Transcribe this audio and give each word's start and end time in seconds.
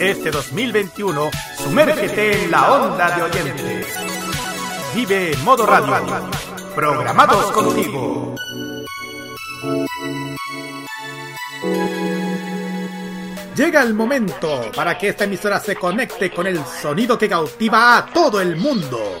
Este 0.00 0.30
2021, 0.30 1.30
sumérgete 1.58 2.44
en 2.44 2.50
la 2.50 2.72
onda 2.72 3.14
de 3.14 3.22
oyentes. 3.22 3.86
Vive 4.94 5.36
Modo 5.44 5.66
Radio. 5.66 5.94
Programados 6.74 7.52
contigo. 7.52 8.34
Llega 13.54 13.82
el 13.82 13.92
momento 13.92 14.70
para 14.74 14.96
que 14.96 15.08
esta 15.08 15.24
emisora 15.24 15.60
se 15.60 15.76
conecte 15.76 16.30
con 16.30 16.46
el 16.46 16.64
sonido 16.64 17.18
que 17.18 17.28
cautiva 17.28 17.98
a 17.98 18.06
todo 18.06 18.40
el 18.40 18.56
mundo. 18.56 19.20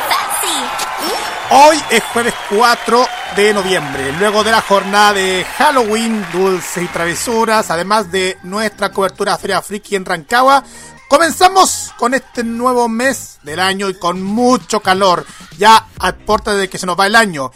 Hoy 1.53 1.77
es 1.89 2.01
jueves 2.13 2.33
4 2.49 3.05
de 3.35 3.53
noviembre, 3.53 4.13
luego 4.13 4.41
de 4.41 4.51
la 4.51 4.61
jornada 4.61 5.11
de 5.11 5.45
Halloween, 5.57 6.25
dulces 6.31 6.81
y 6.81 6.87
travesuras, 6.87 7.69
además 7.69 8.09
de 8.09 8.37
nuestra 8.43 8.93
cobertura 8.93 9.37
Feria 9.37 9.61
Friki 9.61 9.97
en 9.97 10.05
Rancagua. 10.05 10.63
Comenzamos 11.09 11.91
con 11.97 12.13
este 12.13 12.45
nuevo 12.45 12.87
mes 12.87 13.39
del 13.43 13.59
año 13.59 13.89
y 13.89 13.95
con 13.95 14.23
mucho 14.23 14.79
calor, 14.79 15.25
ya 15.57 15.87
a 15.99 16.13
puerta 16.13 16.55
de 16.55 16.69
que 16.69 16.77
se 16.77 16.85
nos 16.85 16.97
va 16.97 17.07
el 17.07 17.17
año. 17.17 17.51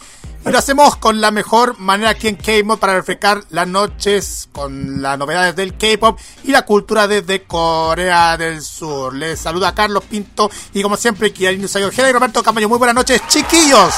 Y 0.46 0.50
lo 0.52 0.58
hacemos 0.58 0.94
con 0.96 1.20
la 1.20 1.32
mejor 1.32 1.76
manera 1.80 2.10
aquí 2.10 2.28
en 2.28 2.36
K-Mod 2.36 2.78
para 2.78 2.94
refrescar 2.94 3.42
las 3.50 3.66
noches 3.66 4.48
con 4.52 5.02
las 5.02 5.18
novedades 5.18 5.56
del 5.56 5.76
K-Pop 5.76 6.20
y 6.44 6.52
la 6.52 6.62
cultura 6.62 7.08
desde 7.08 7.42
Corea 7.42 8.36
del 8.36 8.62
Sur. 8.62 9.12
Les 9.16 9.40
saluda 9.40 9.74
Carlos 9.74 10.04
Pinto 10.04 10.48
y 10.72 10.82
como 10.82 10.96
siempre, 10.96 11.32
Kiarino 11.32 11.66
Sayojeda 11.66 12.08
y 12.08 12.12
Roberto 12.12 12.44
Camayo. 12.44 12.68
Muy 12.68 12.78
buenas 12.78 12.94
noches, 12.94 13.20
chiquillos. 13.26 13.92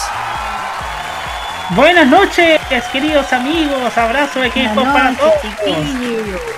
Buenas 1.76 2.06
noches, 2.06 2.58
queridos 2.92 3.30
amigos. 3.34 3.98
Abrazo 3.98 4.40
de 4.40 4.48
K-Pop 4.50 4.84
para 4.86 5.14
todos. 5.18 5.34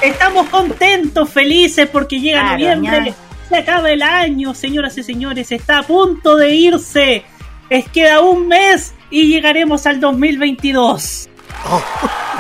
Estamos 0.03 0.49
contentos, 0.51 1.29
felices 1.31 1.89
porque 1.91 2.21
llega 2.21 2.43
Claro, 2.43 2.53
noviembre. 2.77 3.11
ña. 3.11 3.15
Se 3.49 3.57
acaba 3.57 3.91
el 3.91 4.03
año, 4.03 4.55
señoras 4.55 4.97
y 4.99 5.03
señores. 5.03 5.51
Está 5.51 5.79
a 5.79 5.83
punto 5.83 6.37
de 6.37 6.55
irse. 6.55 7.25
Es 7.69 7.89
queda 7.89 8.21
un 8.21 8.47
mes 8.47 8.95
y 9.11 9.29
llegaremos 9.29 9.87
al 9.87 10.01
2022. 10.01 11.29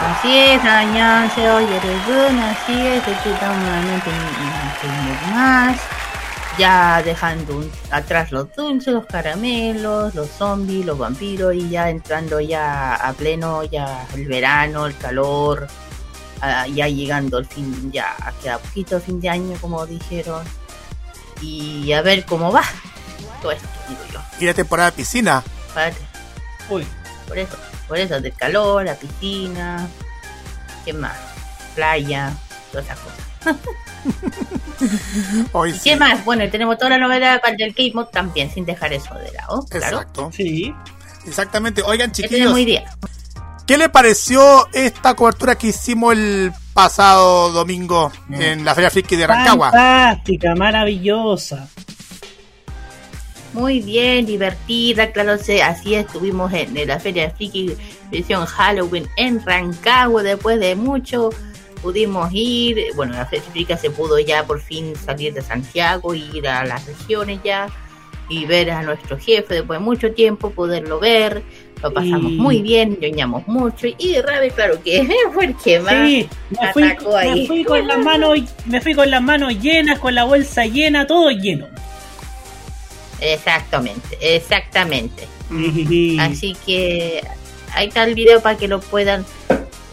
Así 0.00 0.38
es, 0.38 0.64
dañarse, 0.64 1.50
oye, 1.50 1.76
así 1.76 2.86
es, 2.86 3.02
aquí 3.02 3.28
estamos 3.28 3.58
nuevamente 3.58 4.10
más, 5.30 5.78
ya 6.58 7.02
dejando 7.02 7.64
atrás 7.91 8.32
los 8.32 8.54
dulces, 8.54 8.94
los 8.94 9.04
caramelos, 9.06 10.14
los 10.14 10.28
zombies, 10.30 10.86
los 10.86 10.96
vampiros 10.96 11.54
y 11.54 11.68
ya 11.68 11.91
entrando 11.91 12.41
ya 12.41 12.94
a 12.94 13.12
pleno, 13.12 13.64
ya 13.64 14.06
el 14.14 14.26
verano, 14.26 14.86
el 14.86 14.96
calor, 14.96 15.68
ya 16.72 16.88
llegando 16.88 17.38
el 17.38 17.46
fin, 17.46 17.92
ya 17.92 18.16
queda 18.42 18.58
poquito 18.58 19.00
fin 19.00 19.20
de 19.20 19.28
año 19.28 19.56
como 19.60 19.84
dijeron 19.87 20.42
y 21.42 21.92
a 21.92 22.00
ver 22.00 22.25
cómo 22.25 22.50
va 22.50 22.64
todo 23.42 23.52
esto, 23.52 23.69
digo 23.88 24.00
yo. 24.12 24.20
Y 24.38 24.47
la 24.47 24.54
temporada 24.54 24.91
de 24.91 24.97
piscina. 24.97 25.42
Vale. 25.75 26.09
Uy, 26.70 26.86
Por 27.28 27.38
eso, 27.38 27.56
por 27.86 27.98
eso, 27.98 28.20
del 28.20 28.32
calor, 28.34 28.84
la 28.84 28.94
piscina, 28.94 29.86
¿qué 30.84 30.92
más? 30.92 31.16
Playa, 31.75 32.32
todas 32.72 32.86
esas 32.86 32.98
cosas. 33.00 33.56
Hoy 35.53 35.70
¿Y 35.70 35.75
sí. 35.75 35.81
qué 35.91 35.97
más? 35.97 36.25
Bueno, 36.25 36.44
y 36.44 36.50
tenemos 36.50 36.78
toda 36.78 36.91
la 36.91 36.98
novedad 36.98 37.41
para 37.41 37.54
el 37.58 37.75
K-Mod 37.75 38.06
también, 38.06 38.50
sin 38.53 38.64
dejar 38.64 38.92
eso 38.92 39.14
de 39.14 39.31
lado, 39.32 39.64
claro. 39.69 39.98
Exacto. 39.98 40.31
sí. 40.32 40.75
Exactamente. 41.26 41.82
Oigan, 41.82 42.10
¿Qué 42.12 42.22
chiquillos? 42.22 42.54
¿qué 43.66 43.76
le 43.76 43.88
pareció 43.91 44.66
esta 44.72 45.14
cobertura 45.14 45.54
que 45.56 45.69
hicimos 45.69 46.14
el 46.14 46.50
pasado 46.72 47.52
domingo 47.52 48.10
Mm. 48.28 48.41
en 48.42 48.64
la 48.64 48.75
Feria 48.75 48.91
Friki 48.91 49.16
de 49.16 49.26
Rancagua? 49.26 49.70
Fantástica, 49.70 50.54
maravillosa. 50.54 51.69
Muy 53.53 53.81
bien, 53.81 54.27
divertida, 54.27 55.11
claro, 55.11 55.37
sí, 55.37 55.61
así 55.61 55.94
estuvimos 55.94 56.53
en, 56.53 56.77
en 56.77 56.88
la 56.88 57.00
Feria 57.00 57.25
de 57.25 57.31
Friki 57.34 57.72
edición 58.12 58.47
Halloween 58.47 59.09
en 59.16 59.44
Rancagua, 59.44 60.22
después 60.22 60.61
de 60.61 60.77
mucho 60.77 61.31
pudimos 61.83 62.31
ir, 62.33 62.78
bueno, 62.94 63.15
la 63.15 63.27
Feria 63.27 63.44
Friki 63.50 63.75
se 63.77 63.91
pudo 63.91 64.19
ya 64.19 64.44
por 64.44 64.61
fin 64.61 64.94
salir 64.94 65.34
de 65.34 65.43
Santiago, 65.43 66.15
ir 66.15 66.47
a 66.47 66.65
las 66.65 66.87
regiones 66.87 67.41
ya 67.43 67.66
y 68.28 68.47
ver 68.47 68.71
a 68.71 68.83
nuestro 68.83 69.19
jefe 69.19 69.55
después 69.55 69.81
de 69.81 69.84
mucho 69.84 70.12
tiempo, 70.12 70.50
poderlo 70.50 71.00
ver, 71.00 71.43
lo 71.82 71.93
pasamos 71.93 72.31
muy 72.32 72.62
bien, 72.62 72.99
ñoñamos 73.00 73.49
mucho 73.49 73.88
y 73.99 74.21
Rabe, 74.21 74.50
claro 74.50 74.81
que 74.82 75.09
fue 75.34 75.47
el 75.47 75.56
que 75.56 75.81
más 75.81 76.06
Sí, 76.06 76.28
me 76.50 76.72
fui, 76.72 76.82
atacó 76.84 77.17
ahí. 77.17 77.41
me 77.41 77.47
fui 77.47 77.65
con 77.65 77.87
las 77.88 77.99
manos, 77.99 78.38
me 78.67 78.81
fui 78.81 78.94
con 78.94 79.11
las 79.11 79.22
manos 79.22 79.59
llenas, 79.61 79.99
con 79.99 80.15
la 80.15 80.25
bolsa 80.25 80.67
llena, 80.67 81.06
todo 81.06 81.31
lleno. 81.31 81.67
Exactamente, 83.20 84.19
exactamente. 84.20 85.28
Así 86.20 86.56
que 86.64 87.26
ahí 87.75 87.88
está 87.88 88.04
el 88.04 88.14
video 88.14 88.41
para 88.41 88.56
que 88.56 88.69
lo 88.69 88.81
puedan 88.81 89.25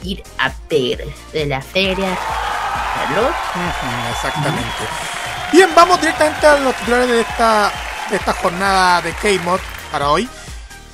ir 0.03 0.23
a 0.37 0.53
ver 0.69 1.05
de 1.33 1.45
la 1.45 1.61
feria. 1.61 2.17
Exactamente. 4.11 4.63
Bien, 5.51 5.69
vamos 5.75 5.99
directamente 5.99 6.45
a 6.45 6.59
los 6.59 6.75
titulares 6.75 7.09
de 7.09 7.21
esta, 7.21 7.71
de 8.09 8.17
esta 8.17 8.33
jornada 8.33 9.01
de 9.01 9.13
K-Mod 9.13 9.59
para 9.91 10.09
hoy. 10.09 10.27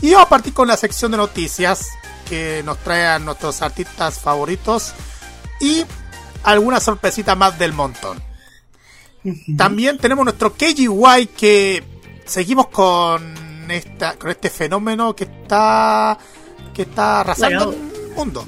Y 0.01 0.11
vamos 0.11 0.27
a 0.27 0.29
partir 0.29 0.53
con 0.53 0.67
la 0.67 0.77
sección 0.77 1.11
de 1.11 1.17
noticias 1.17 1.89
que 2.29 2.61
nos 2.63 2.77
trae 2.79 3.05
a 3.05 3.19
nuestros 3.19 3.61
artistas 3.61 4.19
favoritos 4.19 4.93
y 5.59 5.85
alguna 6.43 6.79
sorpresita 6.79 7.35
más 7.35 7.57
del 7.57 7.73
montón. 7.73 8.21
También 9.57 9.97
tenemos 9.97 10.25
nuestro 10.25 10.53
KGY 10.53 11.27
que 11.37 11.83
seguimos 12.25 12.67
con 12.67 13.69
esta 13.69 14.13
con 14.17 14.29
este 14.29 14.49
fenómeno 14.49 15.15
que 15.15 15.23
está 15.25 16.17
que 16.73 16.83
está 16.83 17.21
arrasando 17.21 17.65
Bueno. 17.67 17.93
el 18.07 18.11
mundo. 18.15 18.45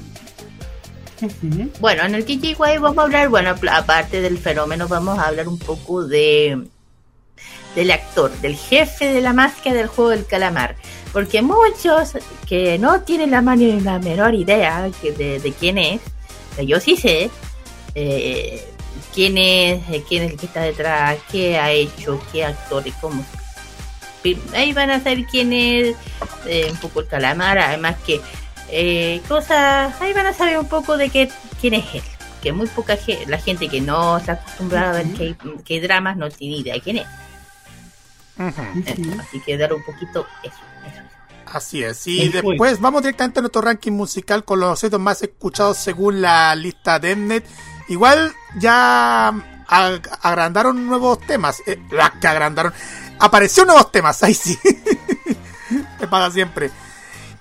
Bueno, 1.80 2.02
en 2.04 2.14
el 2.14 2.24
KGY 2.26 2.54
vamos 2.78 2.98
a 2.98 3.02
hablar, 3.02 3.28
bueno, 3.30 3.54
aparte 3.72 4.20
del 4.20 4.38
fenómeno, 4.38 4.86
vamos 4.86 5.18
a 5.18 5.28
hablar 5.28 5.48
un 5.48 5.58
poco 5.58 6.06
de 6.06 6.66
del 7.74 7.90
actor, 7.90 8.30
del 8.40 8.56
jefe 8.56 9.12
de 9.12 9.20
la 9.20 9.32
máscara 9.32 9.76
del 9.76 9.86
juego 9.86 10.10
del 10.10 10.26
calamar. 10.26 10.76
Porque 11.12 11.40
muchos 11.40 12.18
que 12.46 12.78
no 12.78 13.00
tienen 13.02 13.30
la, 13.30 13.40
mani- 13.40 13.80
la 13.80 13.98
menor 13.98 14.34
idea 14.34 14.90
de, 15.02 15.38
de 15.40 15.52
quién 15.52 15.78
es, 15.78 16.00
yo 16.66 16.78
sí 16.80 16.96
sé, 16.96 17.30
eh, 17.94 18.62
quién 19.14 19.38
es, 19.38 19.82
eh, 19.90 20.04
quién 20.06 20.24
es 20.24 20.32
el 20.32 20.38
que 20.38 20.46
está 20.46 20.60
detrás, 20.62 21.16
qué 21.30 21.58
ha 21.58 21.70
hecho, 21.70 22.20
qué 22.32 22.44
actor 22.44 22.86
y 22.86 22.92
cómo. 22.92 23.24
Ahí 24.54 24.72
van 24.72 24.90
a 24.90 24.98
saber 25.02 25.24
quién 25.26 25.52
es 25.52 25.94
eh, 26.46 26.68
un 26.70 26.76
poco 26.78 27.00
el 27.00 27.06
calamar, 27.06 27.58
además 27.58 27.96
que 28.06 28.20
eh, 28.70 29.20
cosas, 29.28 29.94
ahí 30.00 30.12
van 30.12 30.26
a 30.26 30.32
saber 30.32 30.58
un 30.58 30.68
poco 30.68 30.96
de 30.96 31.08
qué, 31.10 31.30
quién 31.60 31.74
es 31.74 31.84
él. 31.94 32.02
Que 32.42 32.52
muy 32.52 32.66
poca 32.68 32.96
gente, 32.96 33.26
la 33.26 33.38
gente 33.38 33.68
que 33.68 33.80
no 33.80 34.18
está 34.18 34.32
acostumbrada 34.32 34.90
a 34.90 35.02
ver 35.02 35.06
que, 35.14 35.36
que 35.64 35.80
dramas 35.80 36.16
no 36.16 36.28
tiene 36.30 36.58
idea 36.58 36.74
de 36.74 36.80
quién 36.80 36.98
es. 36.98 37.06
Así 38.38 39.40
que 39.44 39.56
dar 39.56 39.72
un 39.72 39.82
poquito 39.82 40.26
eso. 40.42 40.54
eso. 40.86 41.02
Así 41.46 41.82
es. 41.82 42.06
Y 42.06 42.28
después 42.28 42.80
vamos 42.80 43.02
directamente 43.02 43.38
a 43.40 43.42
nuestro 43.42 43.62
ranking 43.62 43.92
musical 43.92 44.44
con 44.44 44.60
los 44.60 44.78
éxitos 44.82 45.00
más 45.00 45.22
escuchados 45.22 45.78
según 45.78 46.20
la 46.20 46.54
lista 46.54 46.98
de 46.98 47.16
Mnet. 47.16 47.44
Igual 47.88 48.32
ya 48.58 49.30
ag- 49.68 50.18
agrandaron 50.22 50.86
nuevos 50.86 51.20
temas. 51.20 51.62
Eh, 51.66 51.80
que 52.20 52.26
agrandaron. 52.28 52.72
Apareció 53.18 53.64
nuevos 53.64 53.90
temas, 53.90 54.22
ahí 54.22 54.34
sí. 54.34 54.58
Me 56.00 56.06
pasa 56.06 56.32
siempre. 56.32 56.70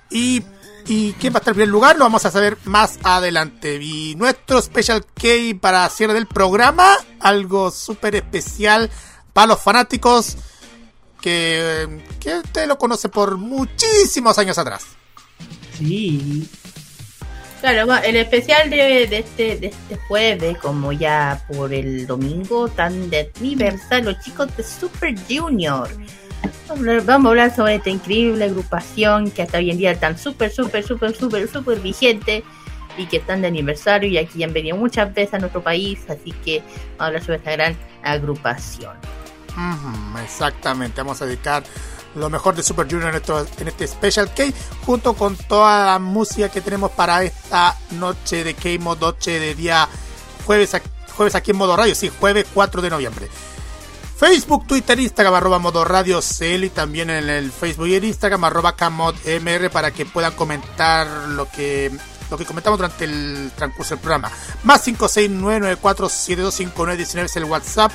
Y, 0.10 0.44
y 0.86 1.14
quién 1.14 1.34
va 1.34 1.38
a 1.38 1.40
estar 1.40 1.52
en 1.52 1.56
primer 1.56 1.70
lugar 1.70 1.98
lo 1.98 2.06
vamos 2.06 2.26
a 2.26 2.32
saber 2.32 2.58
más 2.66 3.00
adelante. 3.04 3.80
Y 3.82 4.16
nuestro 4.16 4.62
Special 4.62 5.06
K 5.06 5.28
para 5.60 5.90
cierre 5.90 6.14
del 6.14 6.28
programa, 6.28 6.98
algo 7.20 7.72
súper 7.72 8.16
especial 8.16 8.90
para 9.34 9.48
los 9.48 9.62
fanáticos 9.62 10.38
que, 11.22 12.04
que 12.20 12.36
usted 12.38 12.68
lo 12.68 12.78
conoce 12.78 13.10
por 13.10 13.38
muchísimos 13.38 14.38
años 14.38 14.58
atrás. 14.58 14.86
Sí. 15.78 16.50
Claro, 17.66 17.96
el 18.04 18.16
especial 18.18 18.70
de, 18.70 19.06
este, 19.06 19.58
de 19.58 19.68
este 19.68 19.96
jueves, 20.08 20.56
como 20.60 20.92
ya 20.92 21.42
por 21.48 21.74
el 21.74 22.06
domingo, 22.06 22.68
tan 22.68 23.10
de 23.10 23.32
aniversario, 23.40 24.14
chicos 24.22 24.56
de 24.56 24.62
Super 24.62 25.16
Junior. 25.28 25.90
Vamos 27.06 27.26
a 27.26 27.30
hablar 27.30 27.56
sobre 27.56 27.74
esta 27.74 27.90
increíble 27.90 28.46
agrupación 28.46 29.32
que 29.32 29.42
hasta 29.42 29.58
hoy 29.58 29.72
en 29.72 29.80
día 29.80 29.94
están 29.94 30.16
súper, 30.16 30.52
súper, 30.52 30.84
súper, 30.84 31.16
súper, 31.16 31.48
súper 31.48 31.80
vigente 31.80 32.44
y 33.00 33.08
que 33.08 33.18
están 33.18 33.42
de 33.42 33.48
aniversario 33.48 34.12
y 34.12 34.20
aquí 34.20 34.44
han 34.44 34.54
venido 34.54 34.78
muchas 34.78 35.12
veces 35.12 35.34
a 35.34 35.40
nuestro 35.40 35.64
país, 35.64 36.02
así 36.08 36.34
que 36.46 36.60
vamos 36.60 37.00
a 37.00 37.06
hablar 37.08 37.24
sobre 37.24 37.38
esta 37.38 37.52
gran 37.52 37.76
agrupación. 38.04 38.96
exactamente, 40.24 41.02
vamos 41.02 41.20
a 41.20 41.26
dedicar 41.26 41.64
lo 42.16 42.30
mejor 42.30 42.56
de 42.56 42.64
Super 42.64 42.88
Junior 42.90 43.16
en, 43.16 43.22
en 43.60 43.68
este 43.68 43.88
Special 43.88 44.34
K, 44.34 44.46
junto 44.86 45.14
con 45.14 45.36
toda 45.36 45.86
la 45.86 46.00
música 46.00 46.50
que 46.50 46.62
tenemos 46.62 46.92
para 46.92 47.24
esta 47.24 47.78
noche 47.92 48.44
de 48.44 48.54
K-Mod, 48.54 49.00
noche 49.00 49.40
de 49.40 49.56
día 49.56 49.88
jueves, 50.46 50.76
jueves 51.16 51.36
aquí 51.36 51.52
en 51.52 51.58
Modo 51.58 51.76
Radio, 51.76 51.96
sí, 51.96 52.12
jueves 52.20 52.46
4 52.54 52.82
de 52.82 52.90
noviembre. 52.90 53.30
Facebook, 54.18 54.66
Twitter, 54.66 54.98
Instagram, 54.98 55.34
arroba 55.34 55.60
Modo 55.60 55.84
Radio 55.84 56.22
CL 56.22 56.64
y 56.64 56.70
también 56.70 57.10
en 57.10 57.30
el 57.30 57.52
Facebook 57.52 57.88
y 57.88 57.96
el 57.96 58.06
Instagram, 58.06 58.46
arroba 58.46 58.76
KModMR 58.76 59.70
para 59.72 59.92
que 59.92 60.06
puedan 60.06 60.34
comentar 60.34 61.08
lo 61.30 61.50
que 61.50 61.92
lo 62.32 62.38
que 62.38 62.46
comentamos 62.46 62.80
durante 62.80 63.04
el 63.06 63.52
transcurso 63.56 63.94
del 63.96 64.02
programa. 64.02 64.32
Más 64.64 64.88
56994725919 64.88 67.26
es 67.26 67.36
el 67.36 67.44
WhatsApp 67.44 67.92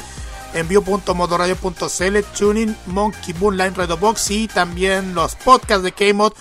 envío.modoradio.cl, 0.54 2.18
Tuning, 2.38 2.76
Monkey 2.86 3.34
Moon, 3.34 3.56
Line 3.56 3.72
Radio 3.76 3.96
Box 3.96 4.30
y 4.30 4.48
también 4.48 5.14
los 5.14 5.34
podcasts 5.36 5.82
de 5.82 5.92
K-Mod 5.92 6.32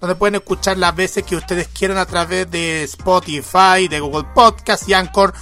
donde 0.00 0.14
pueden 0.14 0.36
escuchar 0.36 0.78
las 0.78 0.96
veces 0.96 1.24
que 1.24 1.36
ustedes 1.36 1.68
quieran 1.68 1.98
a 1.98 2.06
través 2.06 2.50
de 2.50 2.84
Spotify, 2.84 3.86
de 3.88 4.00
Google 4.00 4.26
Podcast 4.34 4.88
y 4.88 4.94
Anchor 4.94 5.34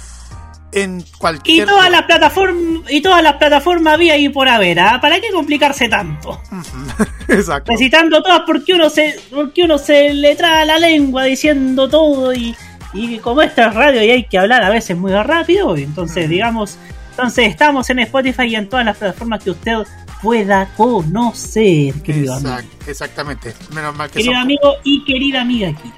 en 0.71 1.03
cualquier 1.17 1.63
y 1.63 1.67
todas 1.67 1.89
las 1.89 2.03
plataformas 2.03 2.91
y 2.91 3.01
todas 3.01 3.23
las 3.23 3.35
plataformas 3.37 3.95
había 3.95 4.17
y 4.17 4.29
por 4.29 4.47
haber 4.47 4.79
¿ah? 4.79 4.99
para 5.01 5.19
qué 5.19 5.31
complicarse 5.31 5.89
tanto 5.89 6.39
exacto. 7.27 7.71
Recitando 7.71 8.21
todas 8.21 8.41
porque 8.45 8.73
uno 8.73 8.89
se 8.89 9.19
porque 9.31 9.63
uno 9.63 9.79
se 9.79 10.13
le 10.13 10.35
trae 10.35 10.67
la 10.67 10.77
lengua 10.77 11.23
diciendo 11.23 11.89
todo 11.89 12.33
y, 12.35 12.55
y 12.93 13.17
como 13.17 13.41
esta 13.41 13.69
es 13.69 13.73
radio 13.73 14.03
y 14.03 14.11
hay 14.11 14.25
que 14.25 14.37
hablar 14.37 14.63
a 14.63 14.69
veces 14.69 14.95
muy 14.95 15.11
rápido 15.11 15.75
entonces 15.75 16.29
digamos 16.29 16.77
entonces 17.19 17.47
estamos 17.47 17.89
en 17.89 17.99
Spotify 17.99 18.43
y 18.43 18.55
en 18.55 18.69
todas 18.69 18.85
las 18.85 18.97
plataformas 18.97 19.43
que 19.43 19.51
usted 19.51 19.77
pueda 20.21 20.73
conocer 20.75 21.93
querido 22.01 22.35
amigo 22.35 22.57
exactamente 22.87 23.53
menos 23.73 23.95
mal 23.95 24.09
que 24.09 24.19
querido 24.19 24.37
amigo 24.37 24.75
y 24.83 25.03
querida 25.03 25.41
amiga 25.41 25.69
aquí 25.69 25.91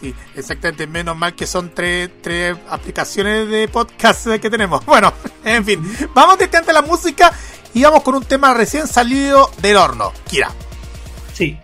Sí, 0.00 0.14
exactamente. 0.36 0.86
Menos 0.86 1.16
mal 1.16 1.34
que 1.34 1.44
son 1.44 1.74
tres, 1.74 2.08
tres 2.22 2.56
aplicaciones 2.68 3.48
de 3.48 3.66
podcast 3.66 4.28
que 4.40 4.48
tenemos. 4.48 4.84
Bueno, 4.86 5.12
en 5.44 5.64
fin. 5.64 5.82
Vamos 6.14 6.38
directamente 6.38 6.70
a 6.70 6.74
la 6.74 6.82
música 6.82 7.32
y 7.74 7.82
vamos 7.82 8.02
con 8.02 8.14
un 8.14 8.24
tema 8.24 8.54
recién 8.54 8.86
salido 8.86 9.50
del 9.60 9.76
horno. 9.76 10.12
Kira. 10.30 10.52
Sí. 11.34 11.58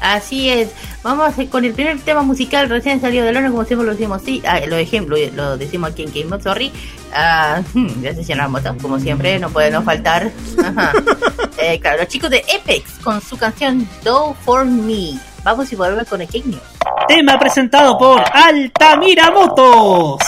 Así 0.00 0.48
es. 0.48 0.70
Vamos 1.02 1.34
con 1.50 1.64
el 1.64 1.72
primer 1.72 1.98
tema 2.00 2.22
musical 2.22 2.68
recién 2.68 3.00
salido 3.00 3.24
del 3.24 3.36
horno, 3.36 3.50
como 3.50 3.64
siempre 3.64 3.86
lo 3.86 3.92
decimos, 3.92 4.22
sí, 4.22 4.42
ah, 4.46 4.60
lo 4.66 4.76
ejemplo, 4.76 5.16
lo 5.34 5.56
decimos 5.56 5.90
aquí 5.90 6.02
en 6.02 6.12
Game 6.12 6.34
of 6.34 6.42
Sorry. 6.42 6.72
Ah, 7.14 7.62
hmm, 7.74 8.02
ya 8.02 8.14
se 8.14 8.36
como 8.80 8.98
siempre, 8.98 9.38
no 9.38 9.50
puede 9.50 9.70
no 9.70 9.82
faltar. 9.82 10.30
eh, 11.58 11.78
claro, 11.80 11.98
los 11.98 12.08
chicos 12.08 12.30
de 12.30 12.42
Apex 12.58 12.98
con 13.02 13.20
su 13.20 13.36
canción 13.36 13.88
Do 14.02 14.34
For 14.44 14.64
Me. 14.64 15.18
Vamos 15.42 15.72
y 15.72 15.76
volvemos 15.76 16.06
con 16.06 16.20
el 16.20 16.28
King 16.28 16.42
News. 16.46 16.62
Tema 17.08 17.38
presentado 17.38 17.96
por 17.98 18.22
Altamira 18.32 19.30
Motos. 19.30 20.20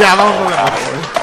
Ya, 0.00 0.14
vamos 0.14 0.52
a 0.56 0.64
ver. 0.64 1.22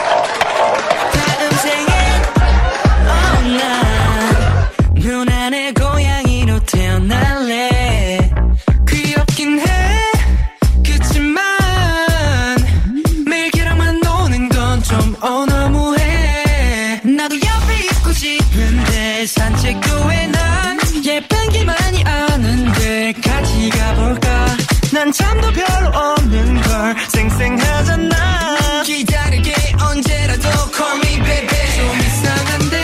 난 25.10 25.14
잠도 25.14 25.52
별로 25.52 25.90
없는 25.90 26.62
걸 26.62 26.96
생생하잖아. 27.08 28.84
기다릴게 28.86 29.56
언제라도 29.82 30.48
call 30.72 30.98
me 30.98 31.16
baby. 31.24 31.48
좀 31.76 32.00
이상한데 32.00 32.78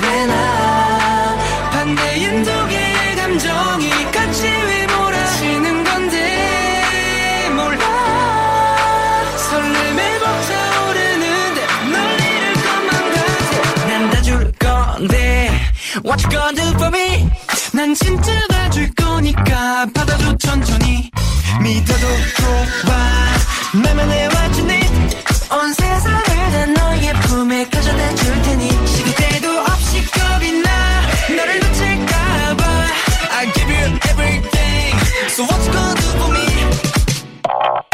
왜 0.00 0.26
나? 0.26 1.38
반대인 1.72 2.44
독의 2.44 3.16
감정이 3.16 3.90
같이 4.12 4.42
왜 4.46 4.86
몰아치는 4.86 5.82
건데 5.82 7.50
몰라. 7.56 7.84
설렘에 9.50 10.18
벅차오르는데 10.20 11.60
널 11.90 12.20
잃을 12.20 12.52
것만 12.62 12.90
같아. 13.10 13.86
난다줄 13.88 14.52
건데 14.60 15.50
What 16.04 16.22
you 16.24 16.30
gonna 16.30 16.54
do 16.54 16.68
for 16.78 16.96
me? 16.96 17.28
난 17.72 17.92
진짜 17.94 18.32
다 18.48 18.49
줄 18.80 18.90
거니까 18.94 19.86
받아줘 19.92 20.38
천천히. 20.38 21.10
믿어도 21.60 22.06
좋아 22.38 23.82
나만 23.82 24.10
해왔지니 24.10 24.72
온 25.52 25.74
세상을 25.74 26.24
다 26.24 26.66
너의 26.66 27.12
품에 27.20 27.68
가져다 27.68 28.14
줄 28.14 28.42
테니. 28.42 28.70
시도 28.86 29.12
때도 29.16 29.60
없이 29.60 30.02
겁이 30.10 30.62
나. 30.62 31.02
너를 31.36 31.60
놓칠까봐. 31.60 32.64
I 33.32 33.52
give 33.52 33.70
you 33.70 33.98
everything. 34.08 34.98
So 35.28 35.44
what 35.44 35.60
you 35.66 35.72
gonna 35.74 35.94
do 36.00 36.08
for 36.16 36.30
me 36.32 37.89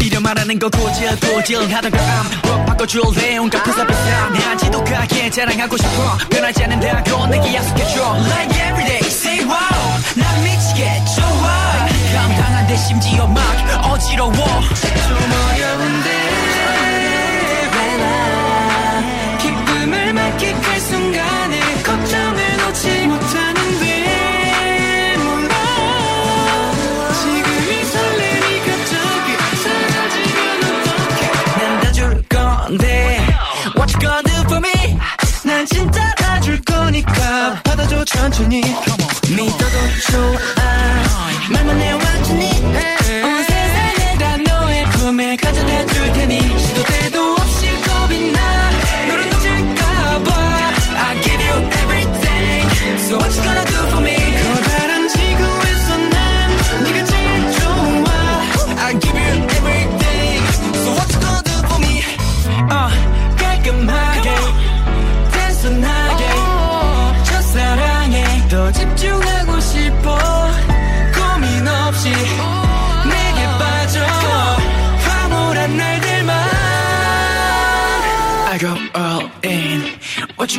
이름 0.00 0.22
말하는 0.22 0.58
거 0.58 0.68
고질고질하던 0.70 1.90
그 1.90 1.98
암, 1.98 2.66
바꿔줄래 2.66 3.38
온갖 3.38 3.62
부사부사 3.62 4.30
내 4.30 4.56
지독하게 4.56 5.30
자랑하고 5.30 5.76
싶어. 5.76 6.18
변하지 6.30 6.64
않는다고 6.64 7.26
내게 7.26 7.54
약속해줘. 7.54 8.16
Like 8.26 8.56
everyday 8.56 9.06
say 9.06 9.40
wow. 9.44 9.58
난 10.16 10.44
미치게 10.44 11.04
좋아. 11.16 11.88
감당한데 12.14 12.76
심지어 12.76 13.26
막 13.26 13.42
어지러워. 13.92 14.32
좀 14.32 15.16
어려 15.52 15.59
천천히. 38.20 38.60
믿어도 39.30 39.56
좋아 40.10 40.59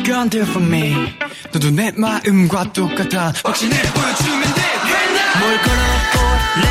What 0.02 0.08
you 0.08 0.14
gonna 0.16 0.30
do 0.30 0.42
for 0.42 0.60
me. 0.66 1.14
너도 1.52 1.70
내 1.70 1.92
마음과 1.96 2.72
똑같아. 2.72 3.32
확신을 3.44 3.76
보여주면 3.94 4.42
돼뭘 4.42 5.60
걸어볼래? 5.62 6.66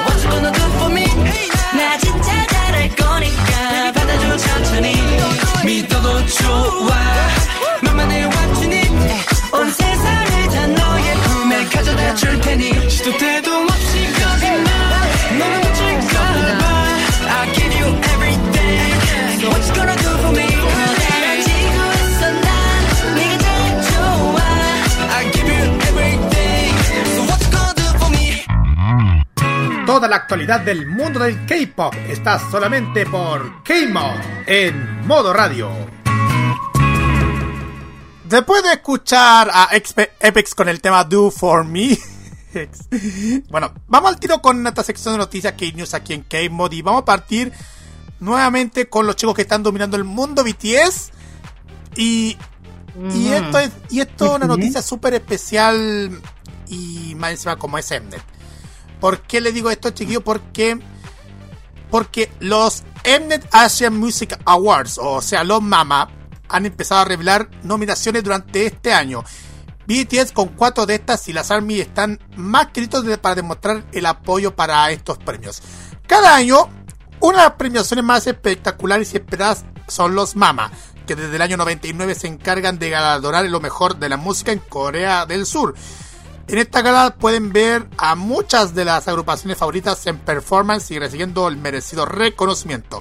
What 0.00 0.18
you 0.18 0.30
gonna 0.32 0.52
do 0.52 0.64
for 0.74 0.90
me? 0.90 1.04
나 1.78 1.96
진짜 1.98 2.46
잘할 2.48 2.88
거니까 2.96 3.92
받아줘 3.94 4.36
천천히. 4.36 4.94
믿어도 5.64 6.26
좋아. 6.26 6.90
만만 7.82 8.10
해왔지니 8.10 8.82
온 9.52 9.70
세상을 9.70 10.48
다 10.50 10.66
너의 10.66 11.14
품에 11.14 11.64
가져다 11.66 12.14
줄 12.16 12.40
테니. 12.40 12.90
시도 12.90 13.16
때도 13.16 13.59
Toda 29.90 30.06
la 30.06 30.14
actualidad 30.14 30.60
del 30.60 30.86
mundo 30.86 31.18
del 31.18 31.44
K-pop 31.46 31.92
está 32.08 32.38
solamente 32.48 33.04
por 33.06 33.64
K-Mod 33.64 34.20
en 34.46 35.04
modo 35.04 35.32
radio. 35.32 35.68
Después 38.22 38.62
de 38.62 38.74
escuchar 38.74 39.50
a 39.52 39.70
Epics 39.72 40.54
con 40.54 40.68
el 40.68 40.80
tema 40.80 41.02
Do 41.02 41.32
For 41.32 41.64
Me, 41.64 41.98
bueno, 43.50 43.74
vamos 43.88 44.10
al 44.12 44.20
tiro 44.20 44.40
con 44.40 44.64
esta 44.64 44.84
sección 44.84 45.14
de 45.14 45.18
noticias 45.18 45.54
K-News 45.54 45.92
aquí 45.94 46.12
en 46.14 46.22
K-Mod 46.22 46.70
y 46.70 46.82
vamos 46.82 47.02
a 47.02 47.04
partir 47.04 47.52
nuevamente 48.20 48.88
con 48.88 49.08
los 49.08 49.16
chicos 49.16 49.34
que 49.34 49.42
están 49.42 49.64
dominando 49.64 49.96
el 49.96 50.04
mundo 50.04 50.44
BTS. 50.44 51.10
Y, 51.96 52.36
y 53.12 53.28
esto 53.32 53.58
es, 53.58 53.72
y 53.90 53.98
esto 54.02 54.26
es 54.26 54.30
una 54.36 54.46
noticia 54.46 54.82
súper 54.82 55.14
especial 55.14 56.22
y 56.68 57.16
más 57.16 57.32
encima 57.32 57.56
como 57.56 57.76
es 57.76 57.90
Mnet. 57.90 58.39
¿Por 59.00 59.22
qué 59.22 59.40
le 59.40 59.52
digo 59.52 59.70
esto, 59.70 59.90
chiquillos? 59.90 60.22
Porque, 60.22 60.78
porque 61.90 62.30
los 62.40 62.82
Mnet 63.04 63.48
Asian 63.52 63.96
Music 63.98 64.38
Awards, 64.44 64.98
o 64.98 65.20
sea, 65.22 65.42
los 65.44 65.62
MAMA, 65.62 66.10
han 66.48 66.66
empezado 66.66 67.00
a 67.00 67.04
revelar 67.04 67.48
nominaciones 67.62 68.22
durante 68.22 68.66
este 68.66 68.92
año. 68.92 69.24
BTS 69.86 70.32
con 70.32 70.48
cuatro 70.48 70.86
de 70.86 70.96
estas 70.96 71.26
y 71.28 71.32
las 71.32 71.50
ARMY 71.50 71.80
están 71.80 72.20
más 72.36 72.68
que 72.68 72.80
listos 72.80 73.04
de- 73.04 73.18
para 73.18 73.34
demostrar 73.34 73.84
el 73.92 74.06
apoyo 74.06 74.54
para 74.54 74.90
estos 74.90 75.18
premios. 75.18 75.62
Cada 76.06 76.36
año, 76.36 76.68
una 77.20 77.38
de 77.38 77.44
las 77.44 77.54
premiaciones 77.54 78.04
más 78.04 78.26
espectaculares 78.26 79.12
y 79.12 79.16
esperadas 79.16 79.64
son 79.88 80.14
los 80.14 80.36
MAMA, 80.36 80.70
que 81.06 81.16
desde 81.16 81.34
el 81.36 81.42
año 81.42 81.56
99 81.56 82.14
se 82.14 82.28
encargan 82.28 82.78
de 82.78 82.90
galardonar 82.90 83.44
lo 83.46 83.60
mejor 83.60 83.96
de 83.98 84.08
la 84.08 84.16
música 84.16 84.52
en 84.52 84.60
Corea 84.60 85.26
del 85.26 85.44
Sur. 85.46 85.74
En 86.50 86.58
esta 86.58 86.82
gala 86.82 87.14
pueden 87.14 87.52
ver 87.52 87.86
a 87.96 88.16
muchas 88.16 88.74
de 88.74 88.84
las 88.84 89.06
agrupaciones 89.06 89.56
favoritas 89.56 90.04
en 90.08 90.18
performance 90.18 90.90
y 90.90 90.98
recibiendo 90.98 91.46
el 91.46 91.56
merecido 91.56 92.06
reconocimiento. 92.06 93.00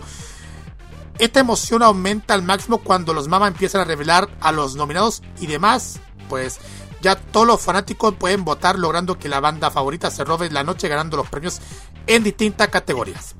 Esta 1.17 1.39
emoción 1.39 1.81
aumenta 1.81 2.35
al 2.35 2.43
máximo 2.43 2.77
cuando 2.77 3.11
los 3.11 3.27
MAMA 3.27 3.47
empiezan 3.47 3.81
a 3.81 3.85
revelar 3.85 4.29
a 4.39 4.51
los 4.51 4.75
nominados 4.75 5.23
y 5.41 5.47
demás, 5.47 5.99
pues 6.29 6.59
ya 7.01 7.15
todos 7.15 7.47
los 7.47 7.59
fanáticos 7.59 8.13
pueden 8.19 8.45
votar 8.45 8.77
logrando 8.77 9.17
que 9.17 9.27
la 9.29 9.39
banda 9.39 9.71
favorita 9.71 10.11
se 10.11 10.23
robe 10.23 10.51
la 10.51 10.63
noche 10.63 10.87
ganando 10.87 11.17
los 11.17 11.27
premios 11.27 11.59
en 12.05 12.23
distintas 12.23 12.67
categorías. 12.67 13.33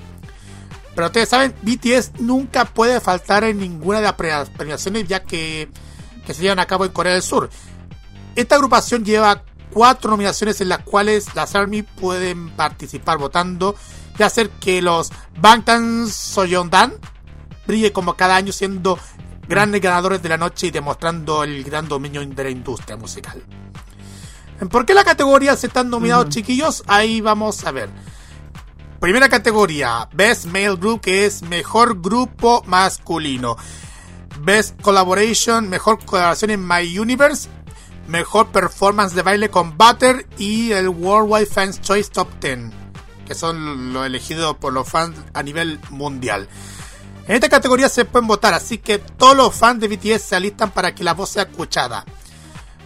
Pero 0.96 1.06
ustedes 1.06 1.30
saben, 1.30 1.54
BTS 1.62 2.14
nunca 2.20 2.66
puede 2.66 3.00
faltar 3.00 3.44
en 3.44 3.60
ninguna 3.60 4.00
de 4.00 4.06
las 4.06 4.14
pre- 4.14 4.46
premiaciones 4.58 5.08
ya 5.08 5.22
que, 5.22 5.70
que 6.26 6.34
se 6.34 6.42
llevan 6.42 6.58
a 6.58 6.66
cabo 6.66 6.84
en 6.84 6.92
Corea 6.94 7.14
del 7.14 7.22
Sur. 7.22 7.52
Esta 8.36 8.56
agrupación 8.56 9.06
lleva 9.06 9.44
cuatro 9.74 10.12
nominaciones 10.12 10.62
en 10.62 10.70
las 10.70 10.80
cuales 10.80 11.36
las 11.36 11.56
ARMY 11.56 11.84
pueden 11.84 12.50
participar 12.52 13.18
votando 13.18 13.76
y 14.18 14.24
hacer 14.24 14.50
que 14.50 14.82
los 14.82 15.12
Bangtan 15.40 16.08
Soyeondan 16.08 16.94
brille 17.66 17.92
como 17.92 18.16
cada 18.16 18.36
año 18.36 18.52
siendo 18.52 18.98
grandes 19.48 19.82
ganadores 19.82 20.22
de 20.22 20.30
la 20.30 20.38
noche 20.38 20.68
y 20.68 20.72
demostrando 20.72 21.44
el 21.44 21.64
gran 21.64 21.88
dominio 21.88 22.26
de 22.26 22.44
la 22.44 22.50
industria 22.50 22.98
musical. 22.98 23.44
¿Por 24.70 24.86
qué 24.86 24.94
las 24.94 25.06
categorías 25.06 25.64
están 25.64 25.90
nominados, 25.90 26.30
chiquillos? 26.30 26.84
Ahí 26.88 27.22
vamos 27.22 27.66
a 27.66 27.72
ver. 27.72 27.90
Primera 29.00 29.30
categoría, 29.30 30.10
Best 30.14 30.46
Male 30.46 30.76
Group, 30.76 31.02
que 31.02 31.26
es 31.26 31.42
mejor 31.44 32.02
grupo 32.02 32.62
masculino. 32.66 33.56
Best 34.42 34.82
Collaboration, 34.82 35.70
mejor 35.70 36.04
colaboración 36.04 36.52
en 36.52 36.68
My 36.68 37.00
Universe. 37.00 37.50
Mejor 38.10 38.48
performance 38.48 39.14
de 39.14 39.22
baile 39.22 39.52
con 39.52 39.78
Butter 39.78 40.28
y 40.40 40.72
el 40.72 40.90
Worldwide 40.90 41.46
Fans 41.46 41.80
Choice 41.80 42.10
Top 42.10 42.28
10, 42.42 42.72
que 43.28 43.36
son 43.36 43.94
lo 43.94 44.04
elegido 44.04 44.58
por 44.58 44.74
los 44.74 44.90
fans 44.90 45.16
a 45.36 45.44
nivel 45.44 45.80
mundial. 45.92 46.50
En 47.28 47.36
esta 47.36 47.50
categoría 47.50 47.88
se 47.88 48.06
pueden 48.06 48.28
votar, 48.28 48.56
así 48.56 48.80
que 48.80 48.98
todos 48.98 49.38
los 49.38 49.54
fans 49.54 49.80
de 49.80 49.88
BTS 49.88 50.24
se 50.24 50.36
alistan 50.36 50.72
para 50.72 50.96
que 50.96 51.04
la 51.04 51.14
voz 51.14 51.30
sea 51.30 51.44
escuchada. 51.44 52.04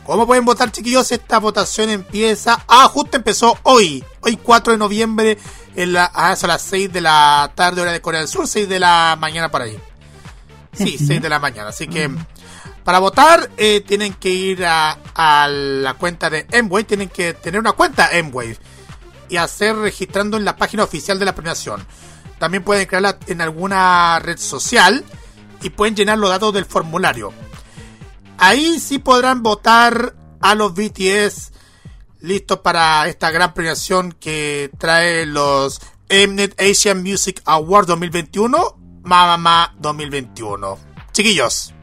¿Cómo 0.06 0.28
pueden 0.28 0.44
votar, 0.44 0.74
chiquillos? 0.74 1.10
Esta 1.14 1.40
votación 1.40 1.90
empieza. 1.90 2.62
Ah, 2.68 2.90
justo 2.92 3.16
empezó 3.16 3.58
hoy. 3.64 4.04
Hoy, 4.20 4.36
4 4.36 4.74
de 4.74 4.78
noviembre, 4.78 5.38
en 5.74 5.94
la, 5.94 6.12
ah, 6.14 6.36
las 6.46 6.62
6 6.64 6.92
de 6.92 7.00
la 7.00 7.50
tarde, 7.56 7.80
hora 7.80 7.94
de 7.94 8.02
Corea 8.02 8.20
del 8.20 8.28
Sur, 8.28 8.46
6 8.46 8.68
de 8.68 8.80
la 8.82 9.18
mañana 9.18 9.50
por 9.50 9.62
ahí. 9.62 9.80
Sí, 10.74 10.98
6 10.98 11.22
de 11.22 11.30
la 11.30 11.40
mañana. 11.40 11.70
Así 11.70 11.88
que, 11.88 12.12
para 12.84 13.00
votar, 13.00 13.50
eh, 13.58 13.82
tienen 13.82 14.14
que 14.14 14.30
ir 14.30 14.66
a, 14.66 14.98
la 15.48 15.94
cuenta 15.96 16.30
de 16.30 16.46
Mwave. 16.64 16.84
Tienen 16.84 17.10
que 17.10 17.34
tener 17.34 17.60
una 17.60 17.74
cuenta 17.74 18.10
Mwave 18.24 18.58
y 19.30 19.38
hacer 19.38 19.76
registrando 19.76 20.38
en 20.38 20.46
la 20.46 20.58
página 20.58 20.84
oficial 20.84 21.18
de 21.18 21.26
la 21.26 21.36
premiación. 21.36 21.86
También 22.40 22.64
pueden 22.64 22.86
crearla 22.86 23.18
en 23.28 23.42
alguna 23.42 24.20
red 24.20 24.38
social 24.38 25.04
y 25.62 25.70
pueden 25.70 25.96
llenar 25.96 26.18
los 26.18 26.30
datos 26.30 26.54
del 26.54 26.66
formulario. 26.66 27.34
Ahí 28.38 28.80
sí 28.80 29.00
podrán 29.00 29.44
votar 29.44 30.16
a 30.42 30.56
los 30.56 30.74
BTS 30.74 31.54
listos 32.20 32.60
para 32.60 33.08
esta 33.08 33.32
gran 33.32 33.54
premiación 33.54 34.12
que 34.12 34.70
trae 34.78 35.26
los 35.26 35.80
Mnet 36.10 36.60
Asian 36.62 37.02
Music 37.02 37.42
Award 37.46 37.88
2021, 37.88 38.78
Mamma 39.04 39.74
2021. 39.80 40.78
Chiquillos. 41.12 41.74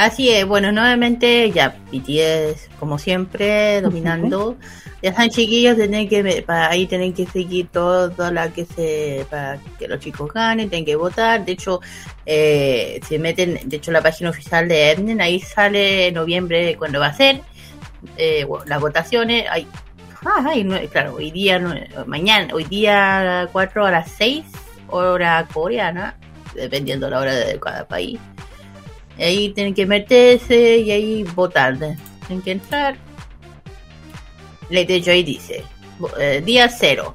Así 0.00 0.28
es, 0.30 0.46
bueno, 0.46 0.70
nuevamente 0.70 1.50
ya 1.50 1.74
BTS, 1.90 2.68
como 2.78 2.98
siempre, 2.98 3.80
dominando. 3.80 4.56
Ya 5.02 5.10
están 5.10 5.28
chiquillos, 5.28 5.76
tienen 5.76 6.08
que, 6.08 6.42
para 6.46 6.70
ahí 6.70 6.86
tienen 6.86 7.12
que 7.12 7.26
seguir 7.26 7.66
todo 7.68 8.30
la 8.30 8.48
que 8.52 8.64
se, 8.64 9.26
para 9.28 9.58
que 9.78 9.88
los 9.88 9.98
chicos 9.98 10.32
ganen, 10.32 10.68
tienen 10.70 10.84
que 10.86 10.94
votar. 10.94 11.44
De 11.44 11.52
hecho, 11.52 11.80
eh, 12.26 13.00
se 13.08 13.18
meten, 13.18 13.58
de 13.64 13.76
hecho, 13.76 13.90
la 13.90 14.00
página 14.00 14.30
oficial 14.30 14.68
de 14.68 14.92
Emnen, 14.92 15.20
ahí 15.20 15.40
sale 15.40 16.08
en 16.08 16.14
noviembre 16.14 16.76
cuando 16.76 17.00
va 17.00 17.06
a 17.08 17.14
ser 17.14 17.40
eh, 18.16 18.46
las 18.66 18.80
votaciones. 18.80 19.46
Hay, 19.50 19.66
ah, 20.24 20.44
hay 20.48 20.62
nue- 20.64 20.88
claro, 20.88 21.14
hoy 21.16 21.32
día, 21.32 21.58
nue- 21.60 21.88
mañana, 22.06 22.54
hoy 22.54 22.64
día 22.64 23.48
4 23.52 23.84
a 23.86 23.90
las 23.90 24.10
6, 24.12 24.44
hora 24.88 25.46
coreana, 25.52 26.16
dependiendo 26.54 27.06
de 27.06 27.10
la 27.12 27.18
hora 27.20 27.34
de 27.34 27.58
cada 27.58 27.86
país. 27.86 28.18
Ahí 29.18 29.48
tienen 29.50 29.74
que 29.74 29.84
meterse 29.86 30.78
y 30.78 30.90
ahí 30.90 31.22
votar. 31.34 31.76
Tienen 31.78 32.42
que 32.42 32.52
entrar. 32.52 32.96
Le 34.70 34.84
de 34.84 35.00
Joy 35.02 35.22
dice, 35.22 35.64
vo- 35.98 36.12
eh, 36.18 36.40
día 36.44 36.68
cero. 36.68 37.14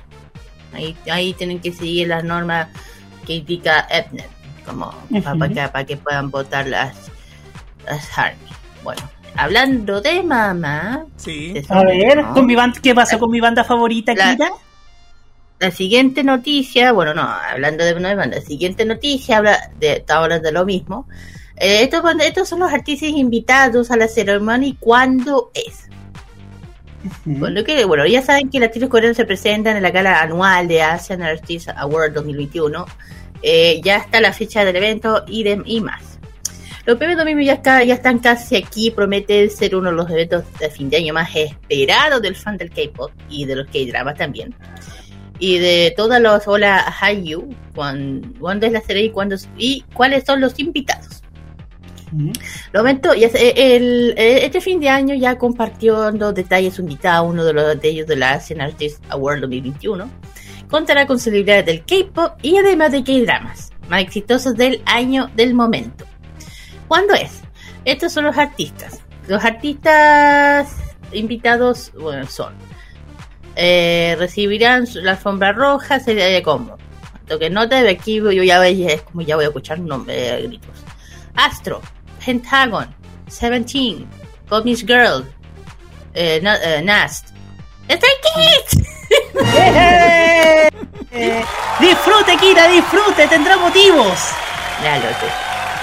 Ahí, 0.74 0.96
ahí 1.10 1.34
tienen 1.34 1.60
que 1.60 1.72
seguir 1.72 2.08
las 2.08 2.24
normas 2.24 2.68
que 3.28 3.36
indica 3.36 3.88
EPNET, 3.92 4.28
como 4.66 4.92
para, 5.24 5.48
que, 5.50 5.68
para 5.72 5.86
que 5.86 5.98
puedan 5.98 6.32
votar 6.32 6.68
las, 6.68 7.12
las 7.86 8.18
ARMY. 8.18 8.40
Bueno, 8.84 9.02
hablando 9.36 10.02
de 10.02 10.24
mamá, 10.24 11.06
Sí. 11.16 11.54
de 11.54 11.64
A 11.70 11.84
ver, 11.84 12.24
¿no? 12.24 12.34
con 12.34 12.46
mi 12.48 12.56
banda, 12.56 12.80
¿qué 12.82 12.96
pasó 12.96 13.20
con 13.20 13.30
mi 13.30 13.40
banda 13.40 13.64
favorita, 13.64 14.14
La- 14.16 14.32
Kira? 14.32 14.50
La 15.60 15.70
siguiente 15.72 16.24
noticia, 16.24 16.92
bueno, 16.92 17.14
no, 17.14 17.22
hablando 17.22 17.86
de 17.86 17.94
una 17.94 18.14
banda, 18.16 18.38
la 18.38 18.42
siguiente 18.42 18.84
noticia 18.84 19.38
habla 19.38 19.70
de, 19.80 19.94
está 19.98 20.18
hablando 20.18 20.48
de 20.48 20.52
lo 20.52 20.66
mismo. 20.66 21.08
Eh, 21.63 21.84
estos, 21.84 22.01
estos 22.25 22.50
son 22.50 22.60
los 22.60 22.72
artistas 22.74 23.10
invitados 23.10 23.89
a 23.89 23.96
la 23.98 24.08
ceremonia 24.08 24.67
y 24.70 24.74
cuándo 24.74 25.50
es. 25.53 25.88
Bueno, 27.25 27.63
que, 27.63 27.84
bueno, 27.86 28.05
ya 28.05 28.22
saben 28.22 28.50
que 28.50 28.60
los 28.60 28.67
artistas 28.67 28.89
coreanos 28.89 29.17
se 29.17 29.25
presentan 29.25 29.75
en 29.77 29.84
la 29.84 29.91
gala 29.91 30.22
anual 30.22 30.67
de 30.67 30.82
Asian 30.82 31.22
Artist 31.22 31.70
Award 31.75 32.13
2021. 32.13 32.86
Eh, 33.41 33.82
ya 33.84 33.98
está 33.98 34.22
la 34.22 34.32
fecha 34.34 34.63
del 34.63 34.75
evento 34.77 35.24
y, 35.27 35.43
de, 35.43 35.62
y 35.65 35.82
más. 35.82 36.01
Los 36.86 36.98
premios 36.98 37.17
domingo 37.17 37.41
ya, 37.41 37.53
está- 37.53 37.84
ya 37.84 37.93
están 37.93 38.20
casi 38.20 38.55
aquí. 38.58 38.91
Promete 38.91 39.50
ser 39.50 39.75
uno 39.75 39.89
de 39.89 39.96
los 39.96 40.10
eventos 40.10 40.43
de 40.60 40.70
fin 40.70 40.89
de 40.89 40.98
año 40.98 41.13
más 41.13 41.29
esperados 41.36 42.22
del 42.22 42.36
fan 42.36 42.58
del 42.58 42.70
K-pop 42.72 43.12
y 43.29 43.46
de 43.46 43.55
los 43.55 43.67
K-dramas 43.67 44.15
también. 44.17 44.53
Y 45.39 45.60
de 45.60 45.93
todas 45.96 46.22
las 46.22 46.48
hola 46.48 46.77
Hallyu, 47.00 47.50
cuán- 47.74 48.34
cuándo 48.39 48.65
es 48.65 48.72
la 48.74 48.82
serie 48.82 49.05
y 49.05 49.10
cuándo 49.12 49.36
y 49.58 49.84
cuáles 49.93 50.25
son 50.25 50.39
los 50.41 50.58
invitados. 50.60 51.23
Lo 52.72 52.79
momento, 52.79 53.13
eh, 53.13 54.46
este 54.46 54.62
fin 54.62 54.79
de 54.79 54.89
año 54.89 55.15
ya 55.15 55.38
compartió 55.38 56.12
los 56.12 56.34
detalles 56.34 56.75
su 56.75 56.82
invitado, 56.82 57.25
uno 57.25 57.43
de 57.43 57.53
los 57.53 57.82
de 57.82 57.89
ellos 57.89 58.08
de 58.08 58.15
la 58.15 58.34
Asian 58.34 58.62
Artist 58.62 59.03
Award 59.10 59.41
2021. 59.41 60.10
Contará 60.70 61.05
con 61.08 61.20
celebridades 61.20 61.65
del 61.65 61.84
K-pop 61.86 62.34
y 62.41 62.58
además 62.58 62.91
de 62.91 63.03
K-dramas, 63.03 63.72
más 63.89 64.01
exitosos 64.01 64.55
del 64.55 64.82
año 64.86 65.29
del 65.36 65.53
momento. 65.53 66.05
¿Cuándo 66.88 67.13
es? 67.13 67.41
Estos 67.86 68.12
son 68.13 68.25
los 68.25 68.38
artistas. 68.38 69.01
Los 69.27 69.43
artistas 69.43 70.75
invitados, 71.12 71.91
bueno, 72.00 72.25
son. 72.27 72.53
eh, 73.55 74.15
recibirán 74.17 74.86
la 74.96 75.12
alfombra 75.12 75.51
roja, 75.53 76.00
sería 76.00 76.25
de 76.25 76.41
como. 76.41 76.77
Lo 77.27 77.39
que 77.39 77.50
nota 77.50 77.82
de 77.82 77.89
aquí 77.89 78.15
yo 78.15 78.32
ya 78.32 78.60
voy, 78.60 78.86
ya 79.25 79.36
voy 79.36 79.46
a 79.46 79.48
escuchar 79.48 79.79
un 79.79 79.88
nombre 79.88 80.32
a 80.32 80.39
gritos. 80.39 80.84
Astro, 81.36 81.82
Pentagon, 82.24 82.88
Seventeen, 83.27 84.08
Comics 84.50 84.84
Girl, 84.84 85.24
eh, 86.15 86.39
Na- 86.42 86.60
eh, 86.63 86.82
Nast, 86.82 87.34
Stray 87.89 88.18
Kids. 88.24 88.88
Eh, 91.15 91.44
disfrute, 91.80 92.36
Kira, 92.42 92.68
disfrute, 92.68 93.27
tendrá 93.27 93.56
motivos. 93.58 94.18
Ya 94.84 94.98
lo 94.98 95.10
sé. 95.20 95.30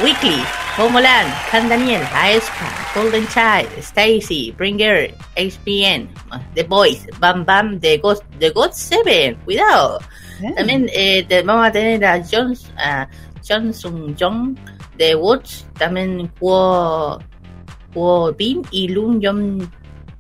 Weekly, 0.03 0.43
Homeland, 0.77 1.33
Can 1.53 1.69
Daniel, 1.69 2.03
Aespa, 2.13 2.67
Golden 2.95 3.27
Child, 3.29 3.69
Stacy, 3.81 4.51
Bringer, 4.59 5.09
HPN, 5.37 6.09
The 6.57 6.65
Boys, 6.65 7.07
Bam 7.21 7.45
Bam, 7.45 7.79
The 7.79 7.99
God, 7.99 8.19
The 8.41 8.51
God 8.51 8.73
7, 8.73 9.37
cuidado. 9.45 10.01
Eh, 10.43 10.53
También 10.57 10.91
eh, 10.93 11.23
te- 11.29 11.43
vamos 11.43 11.69
a 11.69 11.71
tener 11.71 12.05
a 12.05 12.19
Jones, 12.21 12.67
a 12.77 13.07
Johnson 13.47 14.17
Jong, 14.19 14.57
The 15.01 15.15
Woods, 15.15 15.67
también 15.79 16.31
Kuo, 16.39 17.19
Kuo 17.95 18.33
Bin 18.35 18.61
y 18.71 18.89
Lun 18.89 19.19
Jong, 19.23 19.67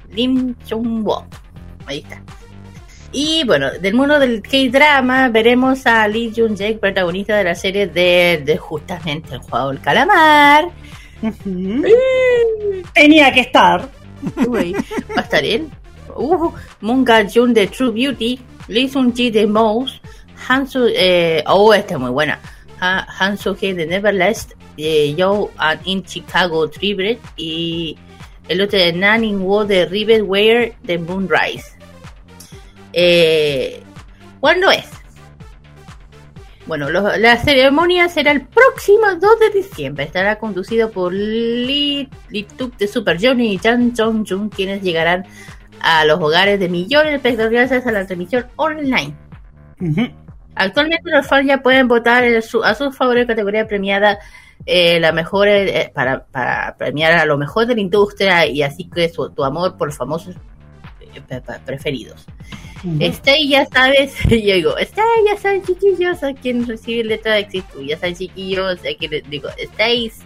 Lim 0.09 0.55
Jong 0.69 1.05
Wo. 1.05 1.27
Ahí 1.85 1.99
está. 1.99 2.23
Y 3.13 3.45
bueno, 3.45 3.71
del 3.73 3.93
mundo 3.93 4.19
del 4.19 4.41
K-drama 4.41 5.29
veremos 5.29 5.87
a 5.87 6.09
Lee 6.09 6.33
Jun 6.35 6.57
Jae, 6.57 6.79
protagonista 6.79 7.37
de 7.37 7.45
la 7.45 7.55
serie 7.55 7.89
de, 7.89 8.43
de 8.43 8.57
justamente 8.57 9.35
el 9.35 9.41
juego 9.41 9.69
del 9.69 9.81
calamar. 9.81 10.71
Tenía 12.95 13.33
que 13.35 13.41
estar. 13.41 13.87
Uy, 14.49 14.73
va 14.73 15.21
a 15.21 15.21
estar 15.21 15.45
él. 15.45 15.69
Uh, 16.17 16.53
Munga 16.81 17.29
Jun 17.29 17.53
de 17.53 17.67
True 17.67 17.91
Beauty, 17.91 18.41
Lee 18.69 18.89
Sun 18.89 19.13
Ji 19.15 19.31
de 19.31 19.47
Mouse, 19.47 20.01
Hansu, 20.49 20.87
eh, 20.89 21.45
oh, 21.47 21.75
esta 21.75 21.95
es 21.95 22.01
muy 22.01 22.11
buena. 22.11 22.41
Ha, 22.81 23.07
Hansu 23.19 23.57
He 23.61 23.75
de 23.75 23.87
Neverlast, 23.87 24.53
eh, 24.77 25.15
Yo 25.15 25.51
and 25.59 25.81
in 25.85 26.03
Chicago 26.03 26.69
Tribret 26.69 27.21
y 27.37 27.97
el 28.49 28.61
otro 28.61 28.79
de 28.79 28.93
Nanning 28.93 29.43
Wo 29.43 29.65
de 29.65 29.87
Rivet 29.87 30.23
Wear 30.23 30.73
de 30.83 30.99
Moonrise. 30.99 31.73
Eh, 32.93 33.83
¿Cuándo 34.41 34.71
es? 34.71 34.89
Bueno, 36.67 36.89
la 36.89 37.37
ceremonia 37.37 38.09
será 38.09 38.31
el 38.31 38.47
próximo 38.47 39.07
2 39.21 39.41
de 39.41 39.51
diciembre. 39.51 40.05
Estará 40.05 40.39
conducido 40.39 40.91
por 40.91 41.13
Lee, 41.13 42.09
Lee 42.29 42.47
Tuk 42.57 42.77
de 42.77 42.87
Super 42.87 43.19
Johnny 43.21 43.55
y 43.55 43.59
Chan 43.59 43.93
Jong 43.97 44.25
Jun, 44.29 44.49
quienes 44.49 44.81
llegarán 44.81 45.27
a 45.81 46.05
los 46.05 46.21
hogares 46.21 46.61
de 46.61 46.69
millones 46.69 47.11
de 47.11 47.17
espectadores 47.17 47.71
gracias 47.71 47.87
a 47.87 47.93
la 47.93 48.07
transmisión 48.07 48.47
online. 48.57 49.15
Ujú. 49.81 50.11
Actualmente 50.55 51.11
los 51.11 51.27
fans 51.27 51.47
ya 51.47 51.59
pueden 51.63 51.89
votar 51.89 52.25
en 52.25 52.43
su- 52.43 52.63
a 52.65 52.75
sus 52.75 52.97
favores 52.97 53.27
categoría 53.27 53.67
premiada 53.67 54.19
eh, 54.67 55.01
la 55.01 55.13
mejor 55.13 55.49
eh, 55.49 55.91
para, 55.95 56.25
para 56.27 56.77
premiar 56.77 57.13
a 57.15 57.25
lo 57.25 57.39
mejor 57.39 57.67
de 57.67 57.75
la 57.75 57.81
industria 57.81 58.45
y 58.47 58.63
así 58.63 58.89
que 58.89 59.09
su, 59.09 59.31
tu 59.31 59.43
amor 59.45 59.77
por 59.79 59.89
los 59.89 59.97
famosos 59.97 60.37
eh, 61.01 61.41
preferidos. 61.65 62.27
Este 62.99 63.47
ya 63.47 63.67
sabes, 63.67 64.15
yo 64.29 64.37
digo, 64.37 64.77
este 64.79 65.01
ya 65.31 65.37
saben 65.39 65.63
chiquillos 65.63 66.23
a 66.23 66.33
quien 66.35 66.67
recibe 66.67 67.05
letra 67.05 67.35
de 67.35 67.41
éxito, 67.41 67.81
ya 67.81 67.97
saben 67.99 68.17
chiquillos 68.17 68.81
a 68.81 68.97
quien 68.99 69.23
digo, 69.31 69.49
estáis 69.59 70.19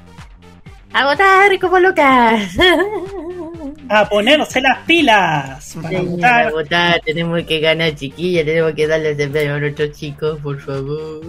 a 0.93 1.07
votar 1.07 1.59
como 1.61 1.79
locas. 1.79 2.57
A 3.89 4.09
ponerse 4.09 4.61
las 4.61 4.79
pilas 4.87 5.75
para 5.83 5.89
Señora, 5.89 6.11
votar. 6.11 6.47
a 6.47 6.51
votar, 6.51 7.01
tenemos 7.05 7.43
que 7.45 7.61
ganar 7.61 7.95
chiquillas, 7.95 8.45
tenemos 8.45 8.73
que 8.75 8.87
darles 8.87 9.17
de 9.17 9.29
premio 9.29 9.55
a 9.55 9.59
nuestros 9.61 9.93
chicos, 9.93 10.41
por 10.41 10.61
favor. 10.61 11.21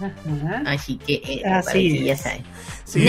Ajá. 0.00 0.62
Así 0.66 0.96
que, 0.98 1.14
eh, 1.14 1.42
Así 1.44 1.98
que 1.98 2.04
ya 2.04 2.16
saben. 2.16 2.42
Sí. 2.84 3.04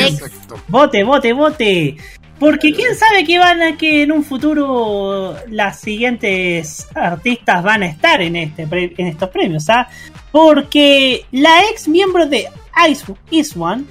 Vote, 0.68 1.04
vote, 1.04 1.34
vote. 1.34 1.98
Porque 2.39 2.72
quién 2.74 2.96
sabe 2.96 3.26
que 3.26 3.38
van 3.38 3.62
a 3.62 3.78
que 3.78 4.04
en 4.04 4.12
un 4.13 4.24
futuro 4.24 5.36
las 5.50 5.80
siguientes 5.82 6.88
artistas 6.96 7.62
van 7.63 7.84
a 7.84 7.88
estar 7.88 8.22
en 8.22 8.36
este 8.38 8.65
pre- 8.65 8.94
en 8.98 9.08
estos 9.08 9.30
premios, 9.30 9.70
¿ah? 9.70 9.89
Porque 10.32 11.26
la 11.32 11.63
ex 11.70 11.88
miembro 11.88 12.26
de 12.28 12.48
Ice 12.89 13.13
Iswan, 13.30 13.86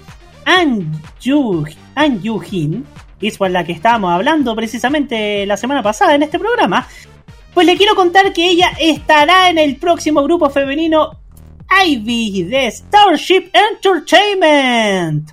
An 0.46 0.90
Yu 1.20 1.66
An 1.94 2.22
Yu 2.22 2.40
Hin, 2.51 2.87
Iswan 3.20 3.52
la 3.52 3.64
que 3.64 3.72
estábamos 3.72 4.12
hablando 4.12 4.54
precisamente 4.54 5.46
la 5.46 5.57
semana 5.57 5.83
pasada 5.83 6.14
en 6.14 6.22
este 6.22 6.38
programa, 6.38 6.87
pues 7.54 7.66
le 7.66 7.76
quiero 7.76 7.94
contar 7.94 8.33
que 8.33 8.48
ella 8.50 8.70
estará 8.78 9.50
en 9.50 9.59
el 9.59 9.76
próximo 9.76 10.22
grupo 10.22 10.48
femenino 10.50 11.18
Ivy 11.85 12.44
de 12.44 12.70
Starship 12.70 13.50
Entertainment. 13.52 15.31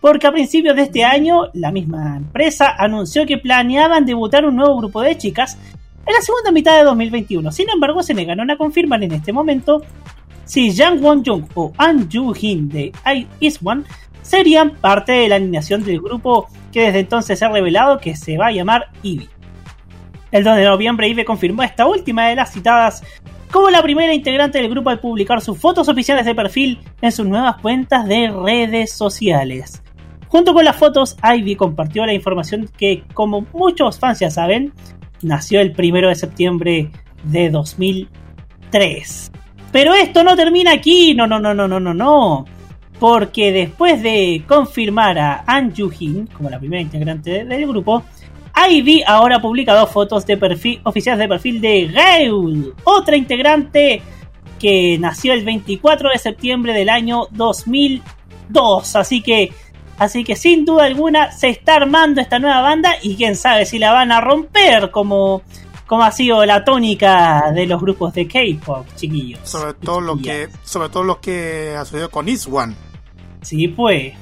Porque 0.00 0.26
a 0.26 0.32
principios 0.32 0.76
de 0.76 0.82
este 0.82 1.04
año, 1.04 1.50
la 1.54 1.72
misma 1.72 2.16
empresa 2.16 2.74
anunció 2.78 3.26
que 3.26 3.38
planeaban 3.38 4.06
debutar 4.06 4.44
un 4.44 4.56
nuevo 4.56 4.76
grupo 4.78 5.02
de 5.02 5.18
chicas 5.18 5.58
en 6.06 6.14
la 6.14 6.22
segunda 6.22 6.52
mitad 6.52 6.78
de 6.78 6.84
2021. 6.84 7.50
Sin 7.52 7.68
embargo, 7.68 8.02
se 8.02 8.14
negaron 8.14 8.50
a 8.50 8.56
confirmar 8.56 9.02
en 9.02 9.12
este 9.12 9.32
momento 9.32 9.82
si 10.44 10.74
Jang 10.74 11.02
Won-jung 11.02 11.44
o 11.54 11.72
An 11.76 12.08
Joo-hin 12.10 12.68
de 12.68 12.92
I 13.04 13.26
Is 13.40 13.60
serían 14.22 14.76
parte 14.76 15.12
de 15.12 15.28
la 15.28 15.36
alineación 15.36 15.84
del 15.84 16.00
grupo 16.00 16.48
que 16.72 16.82
desde 16.82 17.00
entonces 17.00 17.38
se 17.38 17.44
ha 17.44 17.48
revelado 17.48 17.98
que 17.98 18.16
se 18.16 18.36
va 18.36 18.46
a 18.46 18.52
llamar 18.52 18.88
Ivy. 19.02 19.28
El 20.30 20.44
2 20.44 20.56
de 20.56 20.64
noviembre, 20.64 21.08
Ivy 21.08 21.24
confirmó 21.24 21.62
esta 21.62 21.86
última 21.86 22.28
de 22.28 22.36
las 22.36 22.52
citadas 22.52 23.02
como 23.50 23.70
la 23.70 23.82
primera 23.82 24.12
integrante 24.12 24.58
del 24.58 24.70
grupo 24.70 24.90
al 24.90 25.00
publicar 25.00 25.40
sus 25.40 25.58
fotos 25.58 25.88
oficiales 25.88 26.26
de 26.26 26.34
perfil 26.34 26.78
en 27.00 27.12
sus 27.12 27.26
nuevas 27.26 27.56
cuentas 27.56 28.06
de 28.06 28.30
redes 28.30 28.92
sociales. 28.92 29.82
Junto 30.28 30.52
con 30.52 30.64
las 30.64 30.76
fotos, 30.76 31.16
Ivy 31.22 31.56
compartió 31.56 32.04
la 32.04 32.12
información 32.12 32.68
que, 32.76 33.04
como 33.14 33.46
muchos 33.54 33.98
fans 33.98 34.20
ya 34.20 34.30
saben, 34.30 34.74
nació 35.22 35.60
el 35.60 35.74
1 35.76 36.08
de 36.08 36.14
septiembre 36.14 36.90
de 37.24 37.50
2003. 37.50 39.32
Pero 39.72 39.94
esto 39.94 40.22
no 40.22 40.36
termina 40.36 40.72
aquí, 40.72 41.14
no, 41.14 41.26
no, 41.26 41.40
no, 41.40 41.54
no, 41.54 41.66
no, 41.66 41.80
no, 41.80 41.94
no. 41.94 42.44
Porque 42.98 43.52
después 43.52 44.02
de 44.02 44.42
confirmar 44.46 45.18
a 45.18 45.44
An 45.46 45.72
Joo-hin 45.74 46.26
como 46.26 46.50
la 46.50 46.58
primera 46.58 46.82
integrante 46.82 47.44
del 47.44 47.66
grupo, 47.66 48.04
Ivy 48.68 49.04
ahora 49.06 49.40
publica 49.40 49.74
dos 49.74 49.90
fotos 49.90 50.26
de 50.26 50.36
perfil, 50.36 50.80
oficiales 50.84 51.20
de 51.20 51.28
perfil 51.28 51.60
de 51.60 51.88
Gail, 51.88 52.74
otra 52.84 53.16
integrante 53.16 54.02
que 54.58 54.98
nació 54.98 55.32
el 55.32 55.44
24 55.44 56.10
de 56.10 56.18
septiembre 56.18 56.72
del 56.72 56.88
año 56.88 57.28
2002. 57.30 58.96
Así 58.96 59.22
que, 59.22 59.52
así 59.98 60.24
que 60.24 60.34
sin 60.34 60.64
duda 60.64 60.84
alguna 60.84 61.30
se 61.30 61.48
está 61.50 61.76
armando 61.76 62.20
esta 62.20 62.38
nueva 62.38 62.60
banda 62.60 62.94
y 63.02 63.16
quién 63.16 63.36
sabe 63.36 63.64
si 63.64 63.78
la 63.78 63.92
van 63.92 64.10
a 64.10 64.20
romper 64.20 64.90
como, 64.90 65.42
como 65.86 66.02
ha 66.02 66.10
sido 66.10 66.44
la 66.44 66.64
tónica 66.64 67.52
de 67.54 67.66
los 67.66 67.80
grupos 67.80 68.12
de 68.14 68.26
K-pop, 68.26 68.86
chiquillos. 68.96 69.40
Sobre 69.44 69.74
todo 69.74 70.00
lo 70.00 70.16
que, 70.16 70.48
sobre 70.64 70.88
todo 70.88 71.04
lo 71.04 71.20
que 71.20 71.74
ha 71.76 71.84
sucedido 71.84 72.10
con 72.10 72.28
Iswan. 72.28 72.87
Sí, 73.42 73.68
pues. 73.68 74.14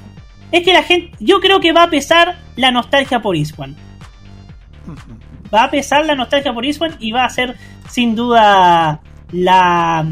Es 0.51 0.63
que 0.63 0.73
la 0.73 0.83
gente, 0.83 1.11
yo 1.19 1.39
creo 1.39 1.59
que 1.59 1.73
va 1.73 1.83
a 1.83 1.89
pesar 1.89 2.37
la 2.55 2.71
nostalgia 2.71 3.21
por 3.21 3.35
Iswan. 3.35 3.75
va 5.53 5.65
a 5.65 5.71
pesar 5.71 6.05
la 6.05 6.15
nostalgia 6.15 6.53
por 6.53 6.65
Iswan 6.65 6.95
y 6.99 7.11
va 7.11 7.25
a 7.25 7.29
ser 7.29 7.57
sin 7.89 8.15
duda 8.15 9.01
la 9.31 10.05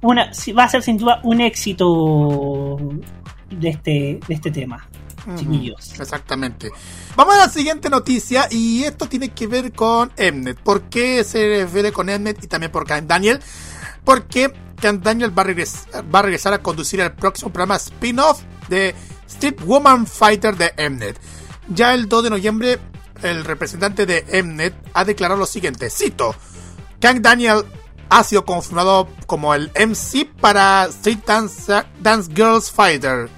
una 0.00 0.30
va 0.56 0.64
a 0.64 0.68
ser 0.68 0.82
sin 0.82 0.98
duda 0.98 1.20
un 1.24 1.40
éxito 1.40 2.78
de 3.50 3.68
este 3.68 4.20
de 4.26 4.34
este 4.34 4.50
tema 4.50 4.86
chiquillos 5.36 5.98
Exactamente. 5.98 6.70
Vamos 7.16 7.34
a 7.34 7.38
la 7.38 7.48
siguiente 7.48 7.90
noticia 7.90 8.46
y 8.48 8.84
esto 8.84 9.08
tiene 9.08 9.30
que 9.30 9.48
ver 9.48 9.72
con 9.72 10.12
Mnet. 10.16 10.60
¿Por 10.60 10.82
qué 10.82 11.24
se 11.24 11.64
refiere 11.64 11.90
con 11.90 12.06
Mnet 12.06 12.44
y 12.44 12.46
también 12.46 12.70
por 12.70 12.86
Daniel? 12.86 13.40
Porque 14.04 14.52
Can 14.80 15.00
Daniel 15.02 15.36
va 15.36 15.42
a, 15.42 15.46
regres- 15.46 15.86
va 16.14 16.18
a 16.20 16.22
regresar 16.22 16.52
a 16.52 16.58
conducir 16.62 17.00
el 17.00 17.12
próximo 17.12 17.52
programa 17.52 17.76
spin-off 17.76 18.42
de 18.68 18.94
Street 19.28 19.60
Woman 19.64 20.06
Fighter 20.06 20.56
de 20.56 20.72
Mnet. 20.90 21.18
Ya 21.68 21.94
el 21.94 22.08
2 22.08 22.24
de 22.24 22.30
noviembre, 22.30 22.78
el 23.22 23.44
representante 23.44 24.06
de 24.06 24.42
Mnet 24.42 24.74
ha 24.94 25.04
declarado 25.04 25.38
lo 25.40 25.46
siguiente, 25.46 25.90
cito, 25.90 26.34
Kang 27.00 27.20
Daniel 27.20 27.64
ha 28.08 28.22
sido 28.22 28.44
confirmado 28.44 29.08
como 29.26 29.52
el 29.54 29.70
MC 29.74 30.26
para 30.40 30.84
Street 30.86 31.18
Dance, 31.26 31.82
Dance 32.00 32.30
Girls 32.34 32.70
Fighter. 32.70 33.28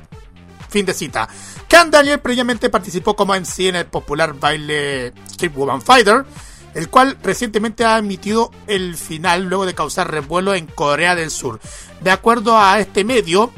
Fin 0.69 0.85
de 0.85 0.93
cita. 0.93 1.27
Kang 1.69 1.91
Daniel 1.91 2.21
previamente 2.21 2.69
participó 2.69 3.17
como 3.17 3.35
MC 3.35 3.69
en 3.69 3.77
el 3.77 3.87
popular 3.87 4.35
baile 4.35 5.15
Street 5.31 5.53
Woman 5.55 5.81
Fighter, 5.81 6.27
el 6.75 6.89
cual 6.89 7.17
recientemente 7.23 7.85
ha 7.85 7.99
emitido 7.99 8.51
el 8.67 8.97
final 8.97 9.45
luego 9.45 9.67
de 9.67 9.75
causar 9.75 10.11
revuelo 10.11 10.55
en 10.55 10.67
Corea 10.67 11.15
del 11.15 11.31
Sur. 11.31 11.61
De 12.01 12.11
acuerdo 12.11 12.59
a 12.59 12.79
este 12.81 13.05
medio, 13.05 13.51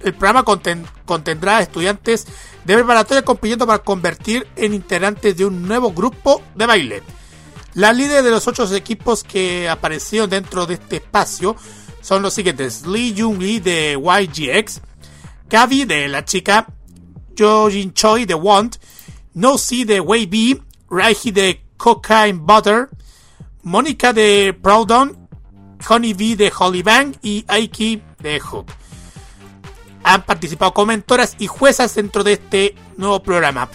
el 0.00 0.14
programa 0.14 0.44
conten- 0.44 0.86
contendrá 1.04 1.60
estudiantes 1.60 2.26
de 2.64 2.74
preparatoria 2.74 3.24
compitiendo 3.24 3.66
para 3.66 3.80
convertir 3.80 4.46
en 4.56 4.74
integrantes 4.74 5.36
de 5.36 5.44
un 5.44 5.66
nuevo 5.66 5.92
grupo 5.92 6.42
de 6.54 6.66
baile. 6.66 7.02
Las 7.74 7.96
líderes 7.96 8.22
de 8.24 8.30
los 8.30 8.46
ocho 8.46 8.72
equipos 8.74 9.24
que 9.24 9.68
aparecieron 9.68 10.28
dentro 10.28 10.66
de 10.66 10.74
este 10.74 10.96
espacio 10.96 11.56
son 12.00 12.22
los 12.22 12.34
siguientes: 12.34 12.86
Lee 12.86 13.14
Jung 13.16 13.40
Lee 13.40 13.60
de 13.60 13.92
YGX, 13.98 14.80
Gaby 15.48 15.84
de 15.86 16.08
La 16.08 16.24
Chica, 16.24 16.66
Jo 17.38 17.70
Jin 17.70 17.94
Choi 17.94 18.26
de 18.26 18.34
Want, 18.34 18.76
No 19.34 19.56
Si 19.56 19.84
de 19.84 20.00
Way 20.00 20.26
B, 20.26 20.62
Raiji 20.90 21.30
de 21.30 21.61
Cocaine 21.82 22.38
Butter, 22.38 22.88
Mónica 23.64 24.12
de 24.12 24.56
Proudhon, 24.62 25.28
Honey 25.88 26.14
Bee 26.14 26.36
de 26.36 26.52
Holly 26.56 26.80
Bang 26.80 27.16
y 27.22 27.44
Aiki 27.48 28.00
de 28.20 28.38
Hook. 28.38 28.66
Han 30.04 30.22
participado 30.22 30.72
como 30.72 30.86
mentoras 30.86 31.34
y 31.40 31.48
juezas 31.48 31.92
dentro 31.96 32.22
de 32.22 32.34
este 32.34 32.76
nuevo 32.96 33.20
programa. 33.20 33.68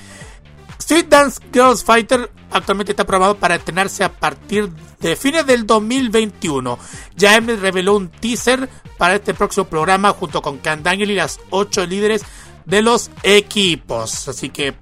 Street 0.80 1.08
Dance 1.10 1.42
Girls 1.52 1.84
Fighter 1.84 2.32
actualmente 2.50 2.94
está 2.94 3.06
programado 3.06 3.36
para 3.36 3.56
estrenarse 3.56 4.06
a 4.06 4.14
partir 4.14 4.70
de 5.02 5.18
fines 5.18 5.46
del 5.46 5.68
2021. 5.68 6.80
Ya 7.18 7.42
Mnet 7.42 7.60
reveló 7.60 7.98
un 7.98 8.08
teaser 8.08 8.70
para 8.98 9.16
este 9.16 9.34
próximo 9.34 9.66
programa 9.66 10.14
junto 10.14 10.42
con 10.42 10.60
Can 10.60 10.82
Daniel 10.82 11.12
y 11.12 11.16
las 11.16 11.42
8 11.50 11.86
líderes 11.86 12.24
de 12.64 12.82
los 12.82 13.12
equipos. 13.24 14.30
Así 14.30 14.48
que 14.48 14.76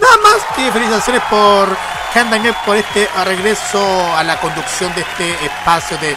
nada 0.00 0.16
más 0.22 0.56
que 0.56 0.70
felicitaciones 0.72 1.22
por 1.30 1.76
Can 2.12 2.30
Daniel 2.30 2.54
por 2.64 2.76
este 2.76 3.08
regreso 3.24 3.78
a 4.16 4.22
la 4.22 4.40
conducción 4.40 4.94
de 4.94 5.00
este 5.02 5.46
espacio 5.46 5.96
de 5.98 6.16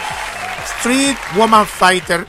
Street 0.78 1.16
Woman 1.36 1.66
Fighter 1.66 2.26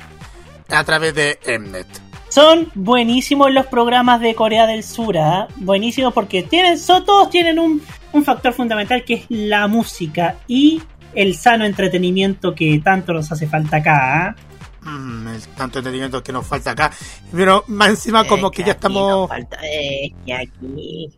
a 0.69 0.83
través 0.83 1.13
de 1.13 1.39
Mnet. 1.59 1.87
Son 2.29 2.71
buenísimos 2.75 3.51
los 3.51 3.65
programas 3.65 4.21
de 4.21 4.35
Corea 4.35 4.67
del 4.67 4.83
Sur, 4.83 5.17
¿ah? 5.17 5.47
buenísimos 5.57 6.13
porque 6.13 6.43
tienen, 6.43 6.77
son, 6.77 7.03
todos 7.03 7.29
tienen 7.29 7.57
un, 7.57 7.81
un 8.13 8.23
factor 8.23 8.53
fundamental 8.53 9.03
que 9.03 9.15
es 9.15 9.25
la 9.29 9.67
música 9.67 10.35
y 10.47 10.81
el 11.15 11.35
sano 11.35 11.65
entretenimiento 11.65 12.53
que 12.53 12.81
tanto 12.83 13.13
nos 13.13 13.31
hace 13.31 13.47
falta 13.47 13.77
acá. 13.77 14.27
¿ah? 14.27 14.35
Mm, 14.81 15.27
el 15.27 15.41
tanto 15.49 15.79
entretenimiento 15.79 16.23
que 16.23 16.31
nos 16.31 16.45
falta 16.47 16.71
acá. 16.71 16.91
Pero 17.31 17.63
más 17.67 17.89
encima 17.89 18.25
como 18.25 18.47
Es 18.47 18.53
que 18.53 18.63
ya 18.63 18.71
aquí 18.71 18.77
estamos... 18.77 19.09
nos 19.11 19.29
falta- 19.29 19.57
es 19.63 20.13
que 20.25 20.33
aquí. 20.33 21.09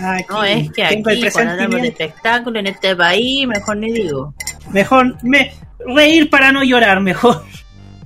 Aquí 0.00 0.24
No, 0.30 0.44
es 0.44 0.72
que 0.72 0.84
aquí, 0.84 1.02
cuando 1.32 1.52
hablamos 1.52 1.82
de 1.82 1.88
espectáculo 1.88 2.58
en 2.58 2.66
este 2.68 2.96
país, 2.96 3.46
mejor 3.46 3.76
ni 3.76 3.92
digo. 3.92 4.34
Mejor 4.70 5.16
me, 5.22 5.52
reír 5.78 6.30
para 6.30 6.52
no 6.52 6.62
llorar, 6.62 7.00
mejor. 7.00 7.44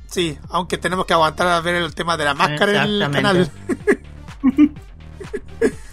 Sí, 0.07 0.37
aunque 0.49 0.77
tenemos 0.79 1.07
que 1.07 1.13
aguantar 1.13 1.47
a 1.47 1.61
ver 1.61 1.77
el 1.77 1.95
tema 1.95 2.17
de 2.17 2.25
la 2.25 2.35
máscara 2.35 2.85
en 2.85 3.03
el 3.03 3.11
canal. 3.11 3.51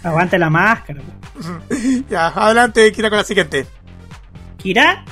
Aguante 0.03 0.39
la 0.39 0.49
máscara. 0.49 1.01
ya, 2.09 2.27
adelante, 2.27 2.91
Kira 2.91 3.09
con 3.09 3.17
la 3.17 3.23
siguiente. 3.23 3.67
Kira, 4.57 5.03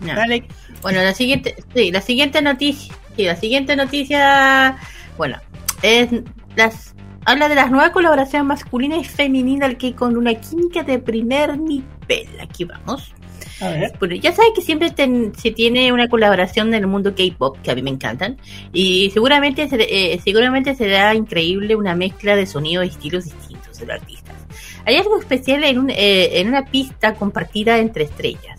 dale. 0.00 0.48
Bueno, 0.86 1.02
la 1.02 1.14
siguiente, 1.14 1.56
sí, 1.74 1.90
la 1.90 2.00
siguiente 2.00 2.40
noticia, 2.42 2.94
sí, 3.16 3.24
la 3.24 3.34
siguiente 3.34 3.74
noticia, 3.74 4.76
bueno, 5.16 5.36
es 5.82 6.10
las 6.54 6.94
habla 7.24 7.48
de 7.48 7.56
las 7.56 7.72
nuevas 7.72 7.90
colaboraciones 7.90 8.46
masculina 8.46 8.96
y 8.96 9.02
femenina 9.02 9.74
que 9.74 9.96
con 9.96 10.16
una 10.16 10.32
química 10.36 10.84
de 10.84 11.00
primer 11.00 11.58
nivel. 11.58 12.28
Aquí 12.40 12.62
vamos. 12.66 13.12
A 13.60 13.70
ver. 13.70 13.94
Bueno, 13.98 14.14
ya 14.14 14.30
sabes 14.30 14.52
que 14.54 14.62
siempre 14.62 14.92
ten- 14.92 15.32
se 15.36 15.50
tiene 15.50 15.92
una 15.92 16.06
colaboración 16.08 16.68
en 16.68 16.74
el 16.74 16.86
mundo 16.86 17.16
K-pop, 17.16 17.58
que 17.64 17.72
a 17.72 17.74
mí 17.74 17.82
me 17.82 17.90
encantan, 17.90 18.36
y 18.72 19.10
seguramente, 19.10 19.68
se- 19.68 20.12
eh, 20.14 20.20
seguramente 20.22 20.76
será 20.76 21.16
increíble 21.16 21.74
una 21.74 21.96
mezcla 21.96 22.36
de 22.36 22.46
sonidos 22.46 22.84
y 22.86 22.90
estilos 22.90 23.24
distintos 23.24 23.80
de 23.80 23.86
los 23.86 23.96
artistas. 24.00 24.36
Hay 24.84 24.94
algo 24.98 25.18
especial 25.18 25.64
en, 25.64 25.78
un- 25.80 25.90
eh, 25.90 26.38
en 26.38 26.46
una 26.46 26.64
pista 26.64 27.14
compartida 27.14 27.78
entre 27.78 28.04
estrellas. 28.04 28.55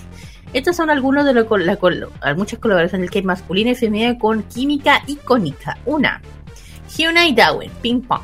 Estos 0.53 0.75
son 0.75 0.89
algunos 0.89 1.25
de 1.25 1.33
lo, 1.33 1.57
la, 1.57 1.75
col- 1.75 2.09
muchas 2.35 2.59
colaboraciones 2.59 3.09
del 3.09 3.21
K 3.21 3.25
masculina 3.27 3.71
y 3.71 3.75
femenina 3.75 4.17
con 4.17 4.43
química 4.43 5.03
icónica. 5.07 5.77
Una, 5.85 6.21
Hyuna 6.95 7.27
y 7.27 7.33
Dawen, 7.35 7.69
Ping 7.81 8.01
Pong. 8.01 8.21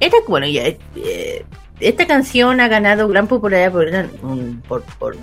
Esta, 0.00 0.16
bueno, 0.26 0.46
ya, 0.46 0.62
eh, 0.66 1.44
esta 1.80 2.06
canción 2.06 2.60
ha 2.60 2.68
ganado 2.68 3.06
gran 3.08 3.26
popularidad 3.26 3.72
por, 4.66 4.82
por 4.98 5.16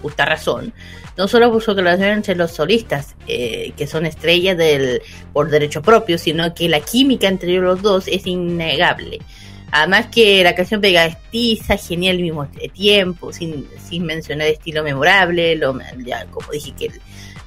justa 0.00 0.24
razón, 0.24 0.72
no 1.16 1.28
solo 1.28 1.52
por 1.52 1.62
su 1.62 1.74
colaboración 1.74 2.10
entre 2.10 2.34
los 2.34 2.50
solistas, 2.52 3.14
eh, 3.28 3.72
que 3.76 3.86
son 3.86 4.06
estrellas 4.06 4.56
por 5.32 5.50
derecho 5.50 5.82
propio, 5.82 6.18
sino 6.18 6.54
que 6.54 6.68
la 6.68 6.80
química 6.80 7.28
entre 7.28 7.52
los 7.58 7.82
dos 7.82 8.08
es 8.08 8.26
innegable. 8.26 9.20
Además 9.72 10.06
que 10.12 10.44
la 10.44 10.54
canción 10.54 10.80
pegadiza, 10.80 11.76
genial 11.76 12.16
al 12.16 12.22
mismo 12.22 12.46
tiempo, 12.74 13.32
sin, 13.32 13.66
sin 13.88 14.04
mencionar 14.04 14.46
estilo 14.48 14.82
memorable, 14.84 15.56
lo, 15.56 15.76
ya 16.04 16.26
como 16.26 16.50
dije 16.52 16.72
que 16.78 16.86
el, 16.86 16.92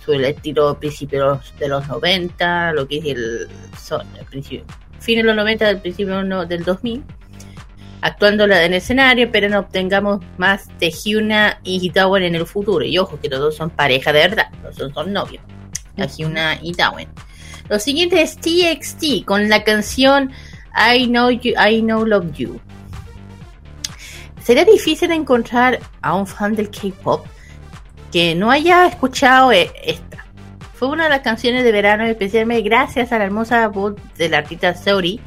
su 0.04 0.12
el 0.14 0.26
estilo 0.26 0.78
principio 0.80 1.20
de 1.20 1.26
los, 1.28 1.58
de 1.60 1.68
los 1.70 1.88
90, 1.88 2.74
lo 2.74 2.88
que 2.88 2.98
es 2.98 3.06
el, 3.06 3.48
son, 3.80 4.06
el 4.20 4.26
principio, 4.26 4.66
fin 5.00 5.18
de 5.18 5.24
los 5.24 5.36
90, 5.36 5.66
del 5.68 5.80
principio 5.82 6.24
no- 6.24 6.46
del 6.46 6.64
2000, 6.64 7.04
actuando 8.02 8.48
la- 8.48 8.64
en 8.66 8.74
el 8.74 8.78
escenario, 8.78 9.30
pero 9.32 9.50
no 9.50 9.60
obtengamos 9.60 10.24
más 10.38 10.68
de 10.80 10.92
Hyuna 10.92 11.60
y 11.64 11.90
Dawen 11.90 12.24
en 12.24 12.36
el 12.36 12.46
futuro. 12.46 12.84
Y 12.86 12.98
ojo, 12.98 13.20
que 13.20 13.30
los 13.30 13.40
dos 13.40 13.56
son 13.56 13.70
pareja 13.70 14.12
de 14.14 14.20
verdad, 14.20 14.48
los 14.64 14.76
dos 14.76 14.94
son 14.94 15.14
novios, 15.14 15.44
la 15.96 16.06
Hyuna 16.08 16.58
y 16.62 16.74
Dawen. 16.74 17.08
Lo 17.70 17.80
siguiente 17.80 18.22
es 18.22 18.38
TXT 18.38 19.26
con 19.26 19.50
la 19.50 19.64
canción 19.64 20.32
I 20.76 21.08
Know 21.08 21.32
You, 21.32 21.54
I 21.58 21.82
Know 21.82 22.06
Love 22.06 22.34
You. 22.34 22.60
Sería 24.42 24.66
difícil 24.66 25.12
encontrar 25.12 25.80
a 26.02 26.14
un 26.14 26.28
fan 26.28 26.56
del 26.56 26.70
K-pop 26.70 27.26
que 28.12 28.36
no 28.36 28.52
haya 28.52 28.86
escuchado 28.88 29.52
eh, 29.52 29.72
esta. 29.84 30.26
Fue 30.74 30.90
una 30.90 31.06
de 31.06 31.10
las 31.10 31.22
canciones 31.22 31.64
de 31.64 31.72
verano, 31.72 32.04
especialmente 32.06 32.62
gracias 32.62 33.12
a 33.12 33.18
la 33.18 33.26
hermosa 33.26 33.68
voz 33.70 33.96
del 34.18 34.34
artista 34.34 34.76
Saori, 34.76 35.20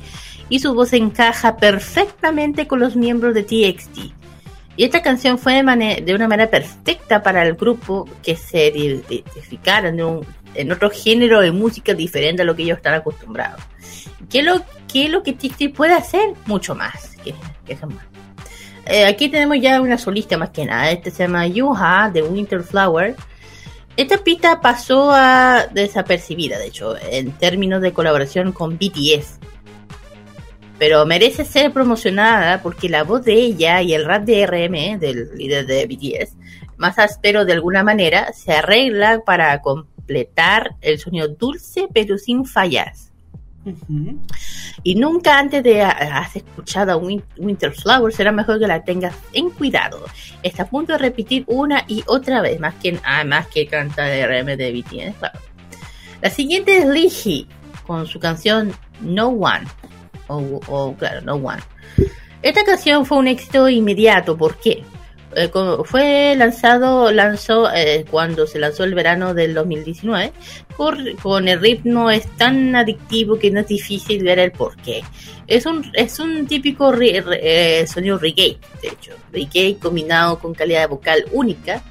y 0.48 0.60
su 0.60 0.74
voz 0.74 0.92
encaja 0.92 1.56
perfectamente 1.56 2.66
con 2.66 2.80
los 2.80 2.96
miembros 2.96 3.34
de 3.34 3.42
TXT. 3.42 4.14
Y 4.76 4.84
esta 4.84 5.02
canción 5.02 5.38
fue 5.38 5.62
de, 5.62 6.02
de 6.04 6.14
una 6.14 6.28
manera 6.28 6.48
perfecta 6.48 7.22
para 7.22 7.42
el 7.44 7.54
grupo 7.54 8.08
que 8.22 8.36
se 8.36 8.68
identificaran 8.68 9.96
de 9.96 10.20
en 10.54 10.72
otro 10.72 10.90
género 10.90 11.40
de 11.40 11.50
música 11.50 11.94
diferente 11.94 12.42
a 12.42 12.44
lo 12.44 12.54
que 12.54 12.62
ellos 12.62 12.78
están 12.78 12.94
acostumbrados. 12.94 13.60
¿Qué 14.30 14.40
es 14.40 14.44
lo, 14.44 14.62
qué 14.92 15.04
es 15.04 15.10
lo 15.10 15.22
que 15.22 15.32
TXT 15.32 15.74
puede 15.74 15.94
hacer? 15.94 16.34
Mucho 16.46 16.74
más 16.74 17.16
que, 17.22 17.34
que 17.66 17.86
más. 17.86 18.06
Eh, 18.86 19.04
aquí 19.04 19.28
tenemos 19.28 19.58
ya 19.60 19.80
una 19.80 19.98
solista 19.98 20.38
más 20.38 20.50
que 20.50 20.64
nada. 20.64 20.90
Este 20.90 21.10
se 21.10 21.24
llama 21.24 21.46
Yuha 21.46 22.10
de 22.10 22.22
Winter 22.22 22.62
Flower. 22.62 23.16
Esta 23.96 24.18
pista 24.18 24.60
pasó 24.60 25.10
a 25.12 25.66
desapercibida, 25.72 26.58
de 26.58 26.68
hecho, 26.68 26.94
en 27.10 27.32
términos 27.32 27.82
de 27.82 27.92
colaboración 27.92 28.52
con 28.52 28.78
BTS. 28.78 29.40
Pero 30.78 31.04
merece 31.04 31.44
ser 31.44 31.72
promocionada 31.72 32.62
porque 32.62 32.88
la 32.88 33.02
voz 33.02 33.24
de 33.24 33.34
ella 33.34 33.82
y 33.82 33.92
el 33.92 34.04
rap 34.04 34.24
de 34.24 34.46
RM, 34.46 35.00
del 35.00 35.36
líder 35.36 35.66
de 35.66 35.86
BTS, 35.86 36.36
más 36.76 36.98
áspero 36.98 37.44
de 37.44 37.54
alguna 37.54 37.82
manera, 37.82 38.32
se 38.32 38.52
arregla 38.52 39.22
para 39.26 39.60
completar 39.60 40.76
el 40.80 40.98
sonido 41.00 41.28
dulce 41.28 41.88
pero 41.92 42.16
sin 42.16 42.46
fallas. 42.46 43.07
Y 44.82 44.94
nunca 44.94 45.38
antes 45.38 45.62
de 45.62 45.82
ha- 45.82 45.90
has 46.18 46.36
escuchado 46.36 46.98
Win- 47.00 47.22
Winter 47.36 47.72
Flower 47.72 48.12
será 48.12 48.32
mejor 48.32 48.58
que 48.58 48.66
la 48.66 48.82
tengas 48.84 49.14
en 49.32 49.50
cuidado. 49.50 50.04
Está 50.42 50.62
a 50.64 50.66
punto 50.68 50.92
de 50.92 50.98
repetir 50.98 51.44
una 51.48 51.84
y 51.88 52.02
otra 52.06 52.40
vez, 52.40 52.58
más 52.60 52.74
que, 52.76 52.98
ah, 53.04 53.24
más 53.24 53.46
que 53.48 53.66
canta 53.66 54.04
de 54.04 54.22
RM 54.26 54.56
de 54.56 54.72
BTS. 54.72 55.14
claro. 55.18 55.38
La 56.22 56.30
siguiente 56.30 56.78
es 56.78 56.86
Lee 56.86 57.46
con 57.86 58.06
su 58.06 58.18
canción 58.18 58.72
No 59.00 59.28
One. 59.28 59.66
O, 60.28 60.94
claro, 60.98 61.20
No 61.22 61.34
One. 61.34 61.62
Esta 62.42 62.64
canción 62.64 63.04
fue 63.06 63.18
un 63.18 63.28
éxito 63.28 63.68
inmediato. 63.68 64.36
¿Por 64.36 64.56
qué? 64.58 64.82
Eh, 65.36 65.50
fue 65.84 66.34
lanzado 66.36 67.12
lanzó 67.12 67.70
eh, 67.70 68.06
cuando 68.10 68.46
se 68.46 68.58
lanzó 68.58 68.84
el 68.84 68.94
verano 68.94 69.34
del 69.34 69.52
2019 69.52 70.32
con, 70.74 71.16
con 71.22 71.48
el 71.48 71.60
ritmo 71.60 72.10
es 72.10 72.26
tan 72.36 72.74
adictivo 72.74 73.38
que 73.38 73.50
no 73.50 73.60
es 73.60 73.68
difícil 73.68 74.24
ver 74.24 74.38
el 74.38 74.52
porqué 74.52 75.02
es 75.46 75.66
un 75.66 75.84
es 75.92 76.18
un 76.18 76.46
típico 76.46 76.94
eh, 76.98 77.86
sonido 77.86 78.16
reggae 78.16 78.58
de 78.80 78.88
hecho 78.88 79.12
reggae 79.30 79.76
combinado 79.78 80.38
con 80.38 80.54
calidad 80.54 80.88
vocal 80.88 81.26
única 81.32 81.82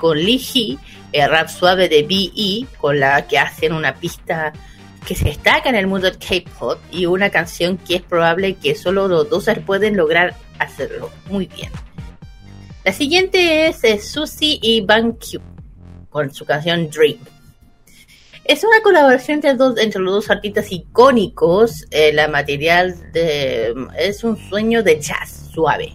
con 0.00 0.18
Lee 0.18 0.38
Hee, 0.38 0.78
el 1.12 1.30
rap 1.30 1.48
suave 1.48 1.88
de 1.88 2.02
B.E. 2.02 2.66
con 2.78 2.98
la 2.98 3.28
que 3.28 3.38
hacen 3.38 3.72
una 3.72 3.94
pista 3.94 4.52
que 5.06 5.14
se 5.14 5.26
destaca 5.26 5.68
en 5.68 5.76
el 5.76 5.86
mundo 5.86 6.10
del 6.10 6.18
K-pop 6.18 6.78
y 6.90 7.06
una 7.06 7.30
canción 7.30 7.76
que 7.76 7.96
es 7.96 8.02
probable 8.02 8.54
que 8.54 8.74
solo 8.74 9.06
los 9.06 9.28
dos 9.28 9.48
pueden 9.64 9.96
lograr 9.96 10.34
hacerlo 10.58 11.10
muy 11.28 11.46
bien. 11.46 11.70
La 12.90 12.96
siguiente 12.96 13.68
es 13.68 13.84
eh, 13.84 14.00
Susie 14.00 14.58
y 14.60 14.80
Ban 14.80 15.12
Q 15.12 15.40
con 16.08 16.34
su 16.34 16.44
canción 16.44 16.90
Dream. 16.90 17.18
Es 18.42 18.64
una 18.64 18.82
colaboración 18.82 19.36
entre, 19.36 19.54
dos, 19.54 19.78
entre 19.78 20.00
los 20.00 20.12
dos 20.12 20.28
artistas 20.28 20.72
icónicos. 20.72 21.86
eh, 21.92 22.12
la 22.12 22.26
material 22.26 22.96
es 23.96 24.24
un 24.24 24.36
sueño 24.36 24.82
de 24.82 25.00
jazz 25.00 25.50
suave. 25.54 25.92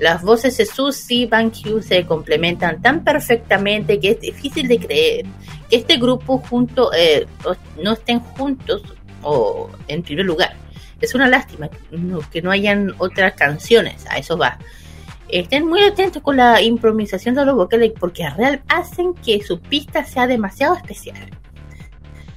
Las 0.00 0.22
voces 0.22 0.54
de 0.58 0.66
Susie 0.66 1.20
y 1.20 1.26
Ban 1.26 1.50
Q 1.50 1.80
se 1.80 2.04
complementan 2.04 2.82
tan 2.82 3.02
perfectamente 3.02 3.98
que 3.98 4.10
es 4.10 4.20
difícil 4.20 4.68
de 4.68 4.80
creer 4.80 5.24
que 5.70 5.76
este 5.76 5.96
grupo 5.96 6.42
junto 6.46 6.92
eh, 6.92 7.26
no 7.82 7.94
estén 7.94 8.20
juntos 8.20 8.82
o 9.22 9.70
en 9.88 10.02
primer 10.02 10.26
lugar. 10.26 10.54
Es 11.00 11.14
una 11.14 11.26
lástima 11.26 11.70
que 11.70 11.96
no, 11.96 12.20
que 12.30 12.42
no 12.42 12.50
hayan 12.50 12.92
otras 12.98 13.32
canciones, 13.32 14.04
a 14.10 14.18
eso 14.18 14.36
va. 14.36 14.58
Estén 15.32 15.66
muy 15.66 15.82
atentos 15.82 16.22
con 16.22 16.36
la 16.36 16.60
improvisación 16.62 17.34
de 17.34 17.44
los 17.44 17.56
vocales 17.56 17.92
porque 17.98 18.28
real 18.30 18.62
hacen 18.68 19.14
que 19.14 19.42
su 19.42 19.58
pista 19.58 20.04
sea 20.04 20.26
demasiado 20.26 20.76
especial. 20.76 21.30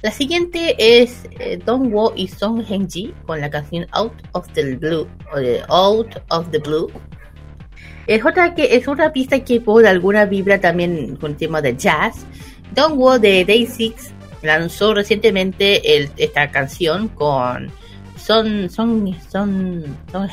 La 0.02 0.10
siguiente 0.10 0.76
es 0.78 1.28
eh, 1.38 1.58
Don 1.64 1.92
Wo 1.92 2.12
y 2.14 2.28
Song 2.28 2.62
Heng-ji 2.66 3.14
con 3.26 3.40
la 3.40 3.50
canción 3.50 3.86
Out 3.92 4.12
of 4.32 4.48
the 4.52 4.76
Blue 4.76 5.08
o 5.32 5.38
de 5.38 5.62
Out 5.68 6.16
of 6.30 6.50
the 6.50 6.58
Blue. 6.58 6.90
Es 8.06 8.24
otra 8.24 8.54
es 8.56 8.86
una 8.86 9.12
pista 9.12 9.40
que 9.40 9.60
por 9.60 9.84
alguna 9.84 10.24
vibra 10.24 10.60
también 10.60 11.16
con 11.16 11.32
el 11.32 11.36
tema 11.36 11.60
de 11.60 11.76
jazz. 11.76 12.24
Don 12.74 12.96
Wo 12.98 13.18
de 13.18 13.44
Day 13.44 13.66
Six 13.66 14.12
lanzó 14.42 14.94
recientemente 14.94 15.82
esta 16.16 16.50
canción 16.50 17.08
con 17.08 17.70
Son 18.16 18.70
Son 18.70 19.14
Son 19.28 19.84
Son 20.12 20.28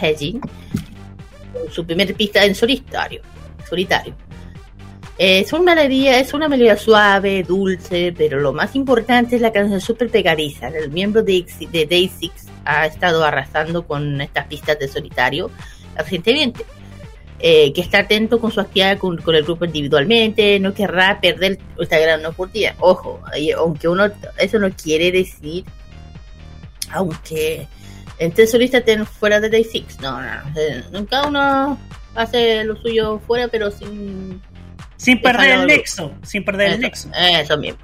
su 1.72 1.86
primer 1.86 2.14
pista 2.16 2.44
en 2.46 2.56
solitario, 2.56 3.22
solitario. 3.68 4.16
Es 5.18 5.54
una 5.54 5.76
melodía, 5.76 6.20
es 6.20 6.34
una 6.34 6.50
melodía 6.50 6.76
suave, 6.76 7.44
dulce, 7.44 8.14
pero 8.18 8.40
lo 8.40 8.52
más 8.52 8.76
importante 8.76 9.36
es 9.36 9.42
la 9.42 9.52
canción 9.52 9.80
súper 9.80 10.10
pegadiza. 10.10 10.70
El 10.70 10.92
miembro 10.92 11.22
de, 11.22 11.46
de 11.72 11.86
Day 11.86 12.10
Six 12.10 12.48
ha 12.66 12.88
estado 12.88 13.24
arrasando 13.24 13.86
con 13.86 14.20
estas 14.22 14.48
pistas 14.48 14.80
de 14.80 14.88
solitario 14.88 15.52
recientemente. 15.96 16.66
Eh, 17.46 17.74
que 17.74 17.82
está 17.82 18.00
atento 18.00 18.40
con 18.40 18.52
su 18.54 18.62
actividad 18.62 18.98
con, 18.98 19.18
con 19.18 19.36
el 19.36 19.44
grupo 19.44 19.66
individualmente, 19.66 20.62
no 20.62 20.74
querrá 20.74 21.20
perder 21.20 21.60
esta 21.78 22.00
gran 22.00 22.26
oportunidad. 22.26 22.74
Ojo, 22.80 23.22
aunque 23.58 23.90
uno, 23.90 24.10
eso 24.38 24.60
no 24.60 24.72
quiere 24.72 25.12
decir, 25.12 25.66
aunque 26.90 27.68
entre 28.24 28.48
solista 28.48 28.80
estén 28.80 29.06
fuera 29.06 29.40
de 29.40 29.50
Day 29.50 29.64
Six, 29.64 30.00
no, 30.02 30.22
no, 30.22 30.28
no, 30.44 30.60
eh, 30.60 31.06
cada 31.10 31.28
uno 31.28 31.80
hace 32.16 32.64
lo 32.64 32.76
suyo 32.78 33.20
fuera, 33.26 33.48
pero 33.48 33.72
sin 33.72 34.42
Sin 34.98 35.22
perder 35.22 35.60
el 35.60 35.68
nexo. 35.68 36.14
Sin 36.24 36.44
perder 36.46 36.74
el 36.74 36.80
nexo. 36.82 37.10
eso 37.14 37.58
mismo. 37.58 37.80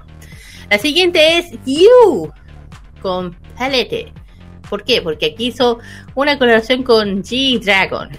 La 0.70 0.78
siguiente 0.78 1.38
es 1.38 1.50
You 1.66 2.32
con 3.02 3.34
Palette. 3.58 4.12
¿Por 4.68 4.84
qué? 4.84 5.02
Porque 5.02 5.26
aquí 5.26 5.48
hizo 5.48 5.80
una 6.14 6.38
colaboración 6.38 6.84
con 6.84 7.24
G-Dragon. 7.24 8.10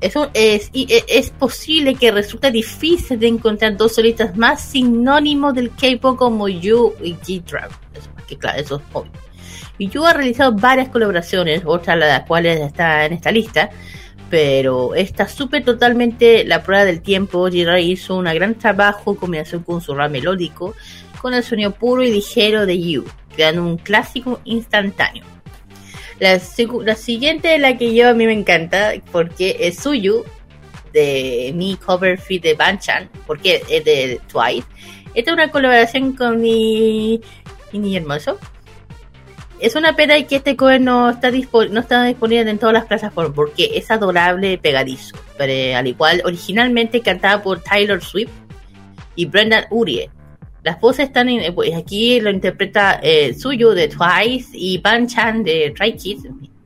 Eso 0.00 0.30
es, 0.34 0.70
e- 0.74 1.04
es 1.06 1.30
posible 1.30 1.94
que 1.94 2.10
resulte 2.10 2.50
difícil 2.50 3.20
de 3.20 3.28
encontrar 3.28 3.76
dos 3.76 3.94
solistas 3.94 4.36
más 4.36 4.60
sinónimos 4.62 5.54
del 5.54 5.70
K-pop 5.70 6.16
como 6.18 6.48
You 6.48 6.94
y 7.02 7.14
G-Dragon. 7.14 7.76
Eso, 7.94 8.10
que 8.26 8.36
claro, 8.36 8.58
eso 8.60 8.76
es 8.76 8.82
obvio. 8.94 9.12
Y 9.78 9.88
Yu 9.88 10.04
ha 10.04 10.12
realizado 10.12 10.52
varias 10.52 10.88
colaboraciones, 10.88 11.62
otras 11.64 11.98
de 11.98 12.06
las 12.06 12.22
cuales 12.22 12.60
está 12.60 13.04
en 13.04 13.12
esta 13.12 13.30
lista, 13.30 13.70
pero 14.30 14.94
esta 14.94 15.28
súper 15.28 15.64
totalmente 15.64 16.44
la 16.44 16.62
prueba 16.62 16.84
del 16.84 17.02
tiempo. 17.02 17.48
Jirai 17.48 17.90
hizo 17.90 18.16
un 18.16 18.24
gran 18.24 18.54
trabajo 18.54 19.16
combinación 19.16 19.62
con 19.62 19.80
su 19.80 19.94
rap 19.94 20.10
melódico, 20.10 20.74
con 21.20 21.34
el 21.34 21.44
sonido 21.44 21.72
puro 21.72 22.02
y 22.02 22.10
ligero 22.12 22.66
de 22.66 22.80
Yu, 22.80 23.04
creando 23.34 23.62
un 23.62 23.76
clásico 23.76 24.40
instantáneo. 24.44 25.24
La, 26.18 26.40
la 26.84 26.94
siguiente, 26.94 27.58
la 27.58 27.76
que 27.76 27.94
yo 27.94 28.08
a 28.08 28.14
mí 28.14 28.26
me 28.26 28.32
encanta, 28.32 28.92
porque 29.10 29.56
es 29.60 29.78
Suyu, 29.78 30.24
de 30.92 31.52
mi 31.54 31.76
cover 31.76 32.18
feed 32.18 32.42
de 32.42 32.54
Banchan, 32.54 33.08
porque 33.26 33.62
es 33.68 33.84
de 33.84 34.20
Twice. 34.30 34.66
Esta 35.14 35.30
es 35.30 35.34
una 35.34 35.50
colaboración 35.50 36.12
con 36.12 36.40
mi, 36.40 37.20
mi 37.72 37.96
hermoso. 37.96 38.38
Es 39.62 39.76
una 39.76 39.94
pena 39.94 40.20
que 40.26 40.34
este 40.34 40.56
cover 40.56 40.80
no 40.80 41.08
está, 41.08 41.30
no 41.30 41.80
está 41.80 42.02
disponible 42.02 42.50
en 42.50 42.58
todas 42.58 42.72
las 42.72 42.86
plataformas 42.86 43.32
porque 43.32 43.70
es 43.74 43.92
adorable 43.92 44.54
y 44.54 44.56
pegadizo. 44.56 45.16
Pero 45.38 45.52
eh, 45.52 45.76
al 45.76 45.86
igual, 45.86 46.20
originalmente 46.24 47.00
cantada 47.00 47.40
por 47.44 47.62
Tyler 47.62 48.02
Swift 48.02 48.32
y 49.14 49.26
Brendan 49.26 49.66
Urie. 49.70 50.10
Las 50.64 50.80
voces 50.80 51.06
están 51.06 51.28
eh, 51.28 51.52
pues, 51.52 51.72
aquí 51.76 52.18
lo 52.18 52.30
interpreta 52.30 52.98
eh, 53.04 53.34
Suyu 53.34 53.70
de 53.70 53.86
Twice 53.86 54.48
y 54.52 54.78
Ban 54.78 55.06
Chan 55.06 55.44
de 55.44 55.72
Try 55.76 55.96
Kids, 55.96 56.24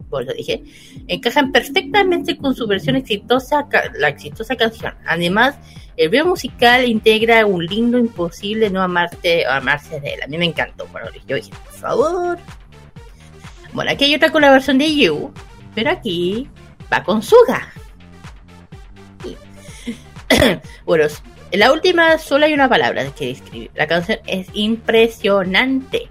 por 0.09 0.23
eso 0.23 0.33
dije, 0.33 0.63
encajan 1.07 1.53
perfectamente 1.53 2.39
con 2.39 2.55
su 2.55 2.67
versión 2.67 2.97
exitosa, 2.97 3.69
la 3.99 4.09
exitosa 4.09 4.57
canción. 4.57 4.95
Además, 5.05 5.57
el 5.99 6.09
video 6.09 6.25
musical 6.25 6.89
integra 6.89 7.45
un 7.45 7.67
lindo 7.67 7.99
imposible 7.99 8.71
no 8.71 8.81
amarte 8.81 9.47
o 9.47 9.51
amarse 9.51 10.01
de 10.01 10.15
él. 10.15 10.23
A 10.23 10.27
mí 10.29 10.39
me 10.39 10.47
encantó. 10.47 10.87
Bueno, 10.93 11.09
yo 11.27 11.37
dije, 11.37 11.51
por 11.51 11.75
favor. 11.75 12.39
Bueno, 13.77 13.91
aquí 13.91 14.07
hay 14.07 14.15
otra 14.15 14.33
colaboración 14.33 14.79
de 14.79 14.97
You, 14.97 15.35
pero 15.75 15.91
aquí 15.91 16.49
va 16.91 17.05
con 17.05 17.23
Suga. 17.23 17.73
Bueno, 20.87 21.05
en 21.51 21.61
la 21.61 21.73
última 21.73 22.17
solo 22.17 22.47
hay 22.47 22.55
una 22.55 22.71
palabra 22.71 23.05
que 23.11 23.27
describir. 23.27 23.71
La 23.75 23.87
canción 23.87 24.19
es 24.27 24.47
impresionante. 24.55 26.09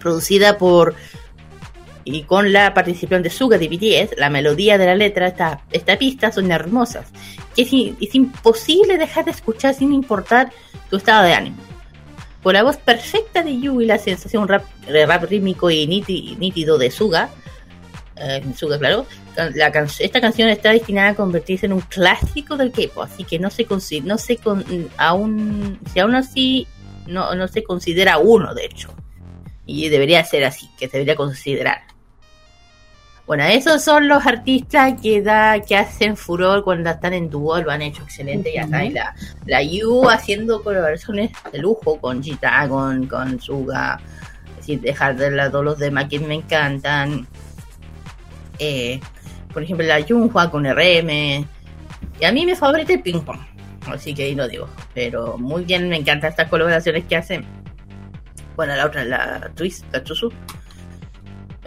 Producida 0.00 0.58
por 0.58 0.96
y 2.02 2.24
con 2.24 2.52
la 2.52 2.74
participación 2.74 3.22
de 3.22 3.30
Suga 3.30 3.56
de 3.56 3.68
BTS, 3.68 4.18
la 4.18 4.28
melodía 4.28 4.78
de 4.78 4.86
la 4.86 4.96
letra 4.96 5.28
esta, 5.28 5.62
esta 5.70 5.96
pista 5.96 6.32
son 6.32 6.50
hermosas. 6.50 7.06
Que 7.54 7.62
es 7.62 8.14
imposible 8.16 8.98
dejar 8.98 9.26
de 9.26 9.30
escuchar 9.30 9.74
sin 9.74 9.92
importar 9.92 10.50
tu 10.90 10.96
estado 10.96 11.22
de 11.22 11.34
ánimo. 11.34 11.67
Por 12.42 12.54
la 12.54 12.62
voz 12.62 12.76
perfecta 12.76 13.42
de 13.42 13.58
Yu 13.60 13.80
y 13.80 13.86
la 13.86 13.98
sensación 13.98 14.46
rap, 14.46 14.64
rap 14.88 15.24
rítmico 15.24 15.70
y 15.70 15.86
níti- 15.86 16.36
nítido 16.38 16.78
de 16.78 16.90
Suga, 16.90 17.30
eh, 18.16 18.42
Suga, 18.56 18.78
claro, 18.78 19.06
la 19.54 19.72
esta 20.00 20.20
canción 20.20 20.48
está 20.48 20.70
destinada 20.72 21.10
a 21.10 21.14
convertirse 21.14 21.66
en 21.66 21.72
un 21.72 21.80
clásico 21.80 22.56
del 22.56 22.72
K-pop, 22.72 23.04
así 23.04 23.24
que 23.24 23.38
no 23.38 23.50
se 23.50 23.66
no 24.02 24.18
se 24.18 24.36
con- 24.36 24.64
aún, 24.96 25.78
si 25.92 26.00
aún 26.00 26.14
así 26.14 26.66
no, 27.06 27.34
no 27.34 27.48
se 27.48 27.62
considera 27.62 28.18
uno, 28.18 28.54
de 28.54 28.66
hecho, 28.66 28.94
y 29.66 29.88
debería 29.88 30.24
ser 30.24 30.44
así, 30.44 30.68
que 30.78 30.86
se 30.88 30.98
debería 30.98 31.16
considerar. 31.16 31.82
Bueno, 33.28 33.44
esos 33.44 33.84
son 33.84 34.08
los 34.08 34.24
artistas 34.24 34.94
que 35.02 35.20
da, 35.20 35.60
que 35.60 35.76
hacen 35.76 36.16
furor 36.16 36.64
cuando 36.64 36.88
están 36.88 37.12
en 37.12 37.28
dúo, 37.28 37.60
lo 37.60 37.70
han 37.70 37.82
hecho 37.82 38.02
excelente, 38.02 38.50
ya 38.54 38.62
Ujú. 38.62 38.70
saben, 38.70 38.94
la, 38.94 39.14
la 39.44 39.62
Yu 39.62 40.08
haciendo 40.08 40.62
colaboraciones 40.62 41.30
de 41.52 41.58
lujo 41.58 42.00
con 42.00 42.22
G-Dragon, 42.22 43.06
con 43.06 43.38
Suga, 43.38 44.00
sin 44.60 44.80
dejar 44.80 45.16
de 45.16 45.30
lado 45.30 45.62
los 45.62 45.78
demás 45.78 46.06
que 46.08 46.18
me 46.20 46.36
encantan. 46.36 47.28
Eh, 48.58 48.98
por 49.52 49.62
ejemplo, 49.62 49.86
la 49.86 50.02
Junhua 50.02 50.50
con 50.50 50.64
RM. 50.64 51.10
Y 52.20 52.24
a 52.24 52.32
mí 52.32 52.46
mi 52.46 52.54
favorita 52.54 52.94
es 52.94 53.02
Ping 53.02 53.20
Pong, 53.20 53.40
así 53.88 54.14
que 54.14 54.22
ahí 54.22 54.34
lo 54.34 54.48
digo. 54.48 54.70
Pero 54.94 55.36
muy 55.36 55.64
bien, 55.64 55.86
me 55.90 55.96
encantan 55.96 56.30
estas 56.30 56.48
colaboraciones 56.48 57.04
que 57.04 57.16
hacen. 57.16 57.44
Bueno, 58.56 58.74
la 58.74 58.86
otra, 58.86 59.04
la 59.04 59.50
Twist, 59.54 59.84
la 59.92 60.02
Chusu. 60.02 60.32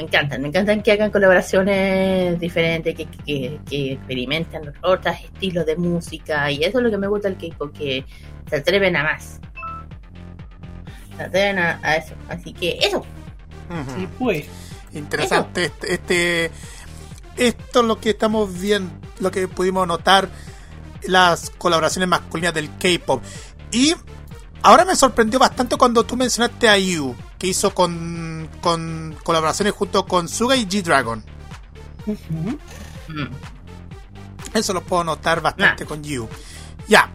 Me 0.01 0.07
encantan, 0.07 0.41
me 0.41 0.47
encantan 0.47 0.81
que 0.81 0.91
hagan 0.93 1.11
colaboraciones 1.11 2.39
diferentes, 2.39 2.95
que, 2.95 3.05
que, 3.05 3.59
que 3.69 3.91
experimenten 3.93 4.73
otros 4.81 5.15
estilos 5.23 5.63
de 5.63 5.75
música. 5.75 6.49
Y 6.49 6.63
eso 6.63 6.79
es 6.79 6.83
lo 6.83 6.89
que 6.89 6.97
me 6.97 7.05
gusta 7.07 7.29
del 7.29 7.37
K-pop, 7.37 7.71
que 7.77 8.03
se 8.49 8.55
atreven 8.55 8.95
a 8.95 9.03
más. 9.03 9.39
Se 11.15 11.21
atreven 11.21 11.59
a, 11.59 11.79
a 11.83 11.97
eso. 11.97 12.15
Así 12.29 12.51
que 12.51 12.79
eso. 12.81 13.05
Sí, 13.95 14.07
pues. 14.17 14.45
Interesante 14.91 15.65
este, 15.65 15.93
este- 15.93 16.51
esto 17.37 17.81
es 17.81 17.85
lo 17.85 17.99
que 17.99 18.09
estamos 18.09 18.59
viendo, 18.59 18.91
lo 19.19 19.29
que 19.29 19.47
pudimos 19.47 19.87
notar 19.87 20.29
las 21.03 21.51
colaboraciones 21.51 22.09
masculinas 22.09 22.55
del 22.55 22.75
K-pop. 22.77 23.21
Y 23.71 23.93
ahora 24.63 24.83
me 24.83 24.95
sorprendió 24.95 25.37
bastante 25.37 25.77
cuando 25.77 26.03
tú 26.03 26.17
mencionaste 26.17 26.67
a 26.67 26.77
Yu, 26.79 27.15
que 27.41 27.47
hizo 27.47 27.73
con, 27.73 28.47
con 28.61 29.15
colaboraciones 29.23 29.73
junto 29.73 30.05
con 30.05 30.29
Suga 30.29 30.55
y 30.55 30.67
G-Dragon. 30.67 31.23
Mm. 32.05 33.25
Eso 34.53 34.73
lo 34.73 34.83
puedo 34.83 35.03
notar 35.03 35.41
bastante 35.41 35.87
con 35.87 36.03
Yu. 36.03 36.29
Ya. 36.87 37.09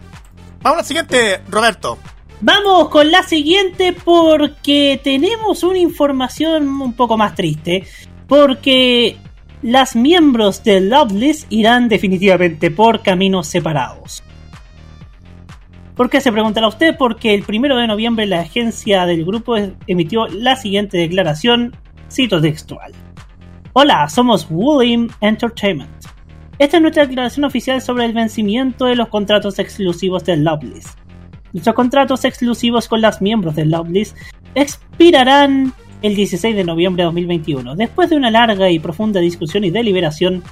Vamos 0.61 0.79
a 0.79 0.81
la 0.81 0.83
siguiente, 0.83 1.41
Roberto. 1.47 1.97
Vamos 2.41 2.89
con 2.89 3.09
la 3.09 3.23
siguiente 3.23 3.93
porque 3.93 4.99
tenemos 5.01 5.63
una 5.63 5.77
información 5.77 6.67
un 6.67 6.91
poco 6.91 7.15
más 7.15 7.33
triste. 7.33 7.87
Porque 8.27 9.17
las 9.61 9.95
miembros 9.95 10.61
de 10.61 10.81
Loveless 10.81 11.47
irán 11.49 11.87
definitivamente 11.87 12.69
por 12.69 13.01
caminos 13.01 13.47
separados. 13.47 14.23
¿Por 15.97 16.09
qué 16.09 16.21
se 16.21 16.31
preguntará 16.31 16.67
usted? 16.67 16.95
Porque 16.95 17.33
el 17.33 17.43
primero 17.43 17.75
de 17.75 17.87
noviembre 17.87 18.27
la 18.27 18.41
agencia 18.41 19.05
del 19.05 19.25
grupo 19.25 19.55
emitió 19.87 20.27
la 20.27 20.55
siguiente 20.55 20.97
declaración, 20.97 21.75
cito 22.09 22.39
textual. 22.39 22.93
Hola, 23.73 24.07
somos 24.07 24.47
William 24.49 25.09
Entertainment. 25.21 25.89
Esta 26.59 26.77
es 26.77 26.81
nuestra 26.81 27.05
declaración 27.05 27.45
oficial 27.45 27.81
sobre 27.81 28.05
el 28.05 28.13
vencimiento 28.13 28.85
de 28.85 28.95
los 28.95 29.09
contratos 29.09 29.57
exclusivos 29.57 30.23
de 30.23 30.37
Loveless. 30.37 30.95
Nuestros 31.51 31.75
contratos 31.75 32.23
exclusivos 32.25 32.87
con 32.87 33.01
las 33.01 33.21
miembros 33.21 33.55
de 33.55 33.65
Loveless 33.65 34.15
expirarán 34.55 35.73
el 36.03 36.15
16 36.15 36.55
de 36.55 36.63
noviembre 36.63 37.01
de 37.01 37.05
2021. 37.05 37.75
Después 37.75 38.09
de 38.09 38.17
una 38.17 38.29
larga 38.29 38.69
y 38.69 38.77
profunda 38.79 39.19
discusión 39.19 39.63
y 39.63 39.71
deliberación, 39.71 40.43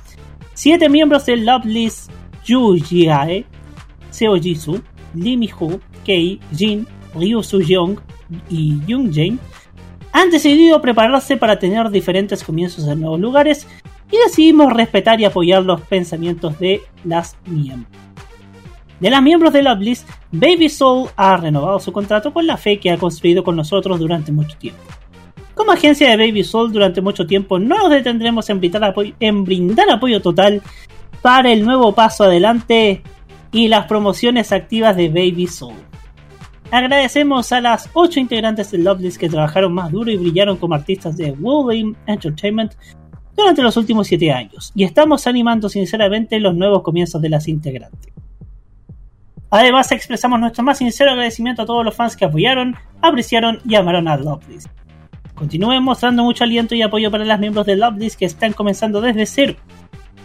Siete 0.58 0.88
miembros 0.88 1.26
de 1.26 1.36
Loveless 1.36 2.10
Yu 2.46 2.78
Jiae, 2.78 3.46
Seo 4.10 4.38
Jisoo, 4.38 4.82
Lee 5.16 5.38
Mi-ho, 5.38 5.80
Kei, 6.04 6.40
Jin, 6.56 6.88
Ryu 7.14 7.42
Soo-young 7.42 7.98
y 8.50 8.80
Young 8.86 9.14
Jane 9.14 9.38
han 10.12 10.30
decidido 10.30 10.82
prepararse 10.82 11.36
para 11.38 11.60
tener 11.60 11.90
diferentes 11.90 12.44
comienzos 12.44 12.88
en 12.88 13.02
nuevos 13.02 13.20
lugares 13.20 13.68
y 14.12 14.18
decidimos 14.18 14.72
respetar 14.72 15.20
y 15.20 15.26
apoyar 15.26 15.64
los 15.64 15.82
pensamientos 15.82 16.58
de 16.60 16.82
las 17.04 17.38
miembros. 17.46 17.92
De 19.00 19.10
las 19.10 19.22
miembros 19.22 19.52
de 19.52 19.62
Loveless, 19.62 20.06
Baby 20.32 20.70
Soul 20.70 21.10
ha 21.18 21.36
renovado 21.36 21.80
su 21.80 21.92
contrato 21.92 22.32
con 22.32 22.48
la 22.48 22.56
fe 22.56 22.80
que 22.80 22.92
ha 22.92 22.98
construido 22.98 23.44
con 23.44 23.58
nosotros 23.58 24.00
durante 24.00 24.32
mucho 24.32 24.58
tiempo. 24.58 24.82
Como 25.54 25.72
agencia 25.72 26.10
de 26.10 26.18
Baby 26.18 26.44
Soul 26.44 26.72
durante 26.72 27.02
mucho 27.02 27.28
tiempo 27.28 27.60
no 27.60 27.78
nos 27.78 27.90
detendremos 27.90 28.50
en 28.50 28.60
brindar, 28.60 28.86
apoyo, 28.86 29.14
en 29.20 29.44
brindar 29.44 29.90
apoyo 29.90 30.22
total 30.22 30.62
para 31.22 31.52
el 31.52 31.66
nuevo 31.66 31.94
paso 31.94 32.24
adelante 32.24 33.02
y 33.56 33.70
las 33.70 33.86
promociones 33.86 34.52
activas 34.52 34.98
de 34.98 35.08
Baby 35.08 35.48
Soul. 35.48 35.76
Agradecemos 36.72 37.54
a 37.54 37.62
las 37.62 37.90
8 37.94 38.20
integrantes 38.20 38.70
de 38.72 38.80
Loveless 38.80 39.18
que 39.18 39.30
trabajaron 39.30 39.74
más 39.74 39.94
duro 39.94 40.12
y 40.12 40.18
brillaron 40.18 40.58
como 40.58 40.76
artistas 40.76 41.16
de 41.16 41.32
Wolverine 41.32 41.96
Entertainment 42.06 42.74
durante 43.34 43.62
los 43.62 43.78
últimos 43.78 44.08
7 44.08 44.30
años, 44.34 44.74
y 44.76 44.84
estamos 44.84 45.26
animando 45.26 45.70
sinceramente 45.70 46.38
los 46.42 46.54
nuevos 46.54 46.84
comienzos 46.84 47.22
de 47.22 47.30
las 47.30 47.48
integrantes. 47.48 48.12
Además, 49.50 49.90
expresamos 49.94 50.38
nuestro 50.38 50.62
más 50.66 50.80
sincero 50.80 51.12
agradecimiento 51.12 51.62
a 51.62 51.66
todos 51.66 51.86
los 51.86 51.96
fans 51.96 52.18
que 52.18 52.26
apoyaron, 52.26 52.76
apreciaron 53.02 53.60
y 53.64 53.76
amaron 53.76 54.10
a 54.10 54.18
Loveless. 54.18 54.68
Continúen 55.34 55.82
mostrando 55.82 56.24
mucho 56.24 56.44
aliento 56.44 56.76
y 56.76 56.82
apoyo 56.82 57.10
para 57.10 57.24
los 57.24 57.40
miembros 57.40 57.66
de 57.66 57.78
Loveless 57.78 58.18
que 58.18 58.26
están 58.26 58.52
comenzando 58.52 59.00
desde 59.00 59.26
cero. 59.26 59.56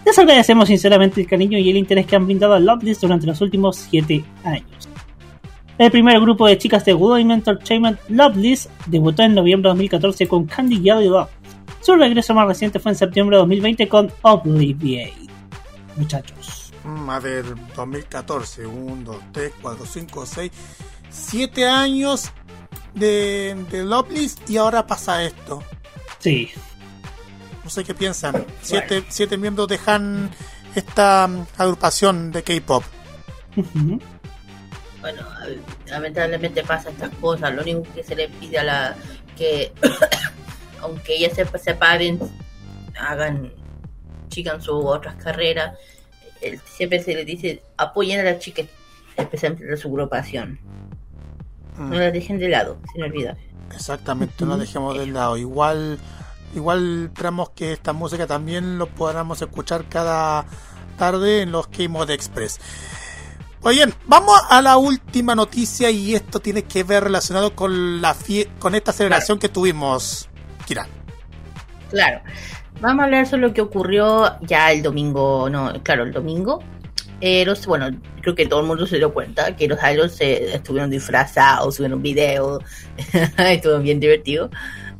Les 0.04 0.18
agradecemos 0.18 0.68
sinceramente 0.68 1.20
el 1.20 1.26
cariño 1.26 1.58
y 1.58 1.70
el 1.70 1.76
interés 1.76 2.06
que 2.06 2.16
han 2.16 2.26
brindado 2.26 2.54
a 2.54 2.60
Loveless 2.60 3.00
durante 3.00 3.26
los 3.26 3.40
últimos 3.40 3.76
7 3.76 4.24
años. 4.44 4.88
El 5.78 5.90
primer 5.90 6.20
grupo 6.20 6.46
de 6.46 6.58
chicas 6.58 6.84
de 6.84 6.94
Woodline 6.94 7.30
Entertainment, 7.30 7.98
Loveless, 8.08 8.68
debutó 8.86 9.22
en 9.22 9.34
noviembre 9.34 9.68
de 9.68 9.70
2014 9.70 10.28
con 10.28 10.44
Candy 10.46 10.80
Jelly 10.82 11.08
Love. 11.08 11.28
Su 11.80 11.94
regreso 11.96 12.34
más 12.34 12.46
reciente 12.46 12.78
fue 12.78 12.92
en 12.92 12.98
septiembre 12.98 13.36
de 13.36 13.40
2020 13.40 13.88
con 13.88 14.12
Obliviate. 14.22 15.14
Muchachos. 15.96 16.72
Mm, 16.84 17.08
A 17.10 17.20
ver, 17.20 17.44
2014, 17.76 18.66
1, 18.66 19.02
2, 19.04 19.16
3, 19.32 19.52
4, 19.62 19.86
5, 19.86 20.26
6, 20.26 20.50
7 21.08 21.66
años 21.66 22.30
de, 22.94 23.56
de 23.70 23.84
Loveless 23.84 24.36
y 24.48 24.56
ahora 24.56 24.86
pasa 24.86 25.24
esto. 25.24 25.62
Sí. 26.18 26.50
No 27.70 27.74
sé 27.74 27.84
qué 27.84 27.94
piensan. 27.94 28.44
Siete, 28.62 29.04
siete 29.10 29.36
miembros 29.36 29.68
dejan 29.68 30.28
esta 30.74 31.28
mm, 31.28 31.46
agrupación 31.56 32.32
de 32.32 32.42
K-pop. 32.42 32.82
Bueno, 35.00 35.22
lamentablemente 35.86 36.64
pasa 36.64 36.90
estas 36.90 37.10
cosas. 37.20 37.54
Lo 37.54 37.62
único 37.62 37.84
que 37.94 38.02
se 38.02 38.16
le 38.16 38.28
pide 38.28 38.58
a 38.58 38.64
la 38.64 38.96
que, 39.36 39.72
aunque 40.82 41.14
ellas 41.14 41.34
se 41.36 41.46
separen, 41.60 42.18
hagan, 42.98 43.52
sigan 44.30 44.60
sus 44.60 44.84
otras 44.84 45.14
carreras, 45.22 45.78
el- 46.42 46.58
siempre 46.64 47.00
se 47.00 47.14
les 47.14 47.24
dice 47.24 47.62
apoyen 47.76 48.18
a 48.18 48.24
las 48.24 48.40
chicas, 48.40 48.66
especialmente 49.16 49.64
de 49.64 49.76
su 49.76 49.86
agrupación. 49.86 50.58
Mm, 51.76 51.90
No 51.90 51.98
las 52.00 52.12
dejen 52.12 52.40
de 52.40 52.48
lado, 52.48 52.78
sin 52.92 53.04
olvidar. 53.04 53.36
Exactamente, 53.72 54.44
no 54.44 54.50
la 54.50 54.56
dejemos 54.56 54.98
de 54.98 55.06
lado. 55.06 55.36
Igual, 55.36 56.00
igual 56.54 57.06
esperamos 57.12 57.50
que 57.50 57.72
esta 57.72 57.92
música 57.92 58.26
también 58.26 58.78
lo 58.78 58.86
podamos 58.86 59.40
escuchar 59.42 59.84
cada 59.88 60.44
tarde 60.98 61.42
en 61.42 61.52
los 61.52 61.66
K-Mod 61.68 62.10
Express. 62.10 62.60
Muy 63.62 63.74
bien, 63.74 63.92
vamos 64.06 64.40
a 64.48 64.62
la 64.62 64.76
última 64.78 65.34
noticia 65.34 65.90
y 65.90 66.14
esto 66.14 66.40
tiene 66.40 66.62
que 66.62 66.82
ver 66.82 67.04
relacionado 67.04 67.54
con 67.54 68.00
la 68.00 68.14
fie- 68.14 68.48
con 68.58 68.74
esta 68.74 68.92
celebración 68.92 69.38
que 69.38 69.48
tuvimos, 69.50 70.28
Kira. 70.66 70.86
Claro. 71.90 72.20
Vamos 72.80 73.02
a 73.02 73.04
hablar 73.04 73.26
sobre 73.26 73.42
lo 73.42 73.52
que 73.52 73.60
ocurrió 73.60 74.38
ya 74.42 74.72
el 74.72 74.82
domingo, 74.82 75.50
no, 75.50 75.72
claro, 75.82 76.04
el 76.04 76.12
domingo. 76.12 76.62
Eh, 77.20 77.44
los, 77.44 77.66
bueno, 77.66 77.90
creo 78.22 78.34
que 78.34 78.46
todo 78.46 78.60
el 78.60 78.66
mundo 78.66 78.86
se 78.86 78.96
dio 78.96 79.12
cuenta 79.12 79.54
que 79.54 79.68
los 79.68 79.78
idols 79.82 80.14
se 80.16 80.54
estuvieron 80.54 80.88
disfrazados, 80.88 81.74
subieron 81.74 82.00
videos, 82.00 82.62
estuvo 83.36 83.78
bien 83.80 84.00
divertido. 84.00 84.48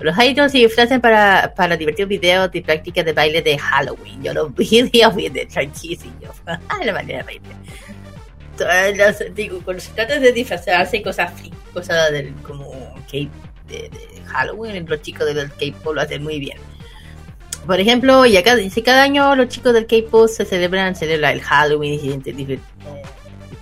Los 0.01 0.17
idols 0.19 0.53
se 0.53 0.59
disfrazan 0.59 1.01
para, 1.01 1.53
para 1.55 1.77
divertidos 1.77 2.09
videos 2.09 2.51
de 2.51 2.63
prácticas 2.63 3.05
de 3.05 3.13
baile 3.13 3.43
de 3.43 3.59
Halloween. 3.59 4.23
Yo 4.23 4.33
los 4.33 4.55
vi, 4.55 4.83
Dios 4.93 5.15
mío, 5.15 5.31
de 5.31 5.47
tranquillos. 5.47 6.35
la 6.85 6.93
manera 6.93 7.19
de 7.19 7.23
reír. 7.25 7.43
Las- 8.97 9.25
digo, 9.35 9.61
cuando 9.65 9.81
se 9.83 9.93
trata 9.93 10.19
de 10.19 10.33
disfrazarse, 10.33 11.03
cosas 11.03 11.33
cosas 11.73 12.11
del, 12.13 12.35
como 12.43 12.69
K- 13.11 13.29
de, 13.69 13.89
de 13.89 14.23
Halloween, 14.27 14.85
los 14.89 15.01
chicos 15.03 15.27
del 15.35 15.51
K-pop 15.53 15.95
lo 15.95 16.01
hacen 16.03 16.23
muy 16.23 16.39
bien. 16.41 16.59
Por 17.67 17.79
ejemplo, 17.79 18.27
ya 18.27 18.43
cada, 18.43 18.59
si 18.69 18.83
cada 18.83 19.03
año 19.03 19.35
los 19.37 19.49
chicos 19.49 19.73
del 19.73 19.87
K-pop 19.87 20.29
se 20.29 20.45
celebran, 20.45 20.97
celebra 20.97 21.31
el 21.33 21.41
Halloween 21.41 22.01
y 22.03 22.53
eh, 22.53 22.59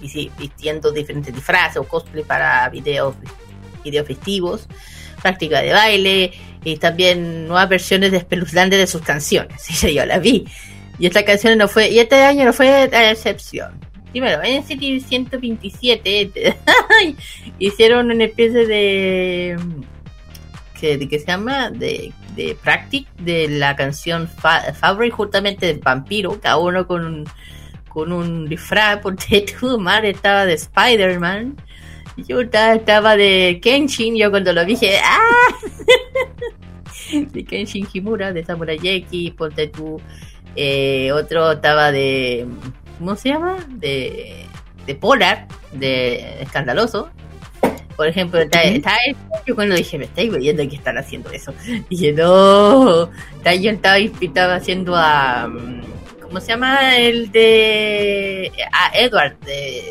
y 0.01 0.31
vistiendo 0.39 0.93
diferentes 0.93 1.35
disfraces 1.35 1.77
o 1.77 1.85
cosplay 1.85 2.23
para 2.25 2.69
videos, 2.69 3.15
videos 3.85 4.07
festivos, 4.07 4.69
práctica 5.21 5.61
de 5.61 5.73
baile 5.73 6.33
y 6.65 6.77
también 6.77 7.47
nuevas 7.47 7.69
versiones 7.69 8.13
espeluznantes 8.13 8.79
de 8.79 8.87
sus 8.87 9.03
canciones. 9.03 9.63
Sí, 9.69 9.95
yo 9.95 10.05
las 10.07 10.21
vi. 10.21 10.47
Y 10.99 11.07
esta 11.07 11.25
canción 11.25 11.57
no 11.59 11.69
fue, 11.69 11.91
y 11.91 12.01
este 12.01 12.17
año 12.17 12.45
no 12.45 12.53
fue 12.53 12.89
la 12.91 13.11
excepción. 13.11 13.79
Primero, 14.11 14.43
en 14.43 14.65
City 14.65 15.01
127 15.01 16.31
hicieron 17.59 18.11
una 18.11 18.25
especie 18.25 18.67
de 18.67 19.57
de 20.81 21.09
que 21.09 21.19
se 21.19 21.27
llama 21.27 21.71
de, 21.71 22.13
de 22.37 22.57
Practic 22.63 23.09
de 23.17 23.49
la 23.49 23.75
canción 23.75 24.29
Fa 24.29 24.73
Fabric 24.73 25.13
justamente 25.13 25.67
del 25.67 25.81
vampiro, 25.81 26.41
cada 26.41 26.59
uno 26.59 26.87
con 26.87 27.05
un, 27.05 27.25
con 27.89 28.13
un 28.13 28.49
disfraz, 28.49 28.99
porque 28.99 29.45
tu 29.61 29.79
madre 29.79 30.11
estaba 30.11 30.47
de 30.47 30.55
Spider-Man, 30.55 31.57
y 32.19 32.25
yo 32.25 32.41
estaba, 32.41 33.17
de 33.17 33.61
Kenshin, 33.63 34.17
yo 34.17 34.31
cuando 34.31 34.53
lo 34.53 34.65
vi 34.67 34.73
dije, 34.73 34.99
¡ah! 35.05 35.55
de 37.13 37.45
Kenshin 37.45 37.87
Himura, 37.93 38.33
de 38.33 38.45
Samurai 38.45 38.77
X, 38.83 39.31
ponte 39.35 39.69
tú, 39.69 40.01
eh, 40.57 41.13
otro 41.13 41.53
estaba 41.53 41.93
de, 41.93 42.45
¿cómo 42.99 43.15
se 43.15 43.29
llama? 43.29 43.65
De, 43.69 44.47
de 44.85 44.95
Polar, 44.97 45.47
de 45.73 46.43
Escandaloso. 46.43 47.09
Por 47.97 48.09
ejemplo, 48.09 48.41
está, 48.41 48.63
está 48.63 48.97
yo 49.47 49.55
cuando 49.55 49.77
dije, 49.77 49.97
me 49.97 50.07
estáis 50.07 50.37
viendo 50.37 50.69
que 50.69 50.75
están 50.75 50.99
haciendo 50.99 51.31
eso. 51.31 51.55
Dije, 51.89 52.13
no, 52.13 53.11
yo 53.11 53.71
estaba, 53.71 53.99
estaba 53.99 54.57
haciendo 54.57 54.95
a, 54.97 55.49
¿cómo 56.21 56.41
se 56.41 56.49
llama? 56.49 56.97
El 56.97 57.31
de, 57.31 58.51
a 58.73 58.91
Edward, 58.99 59.39
de, 59.41 59.85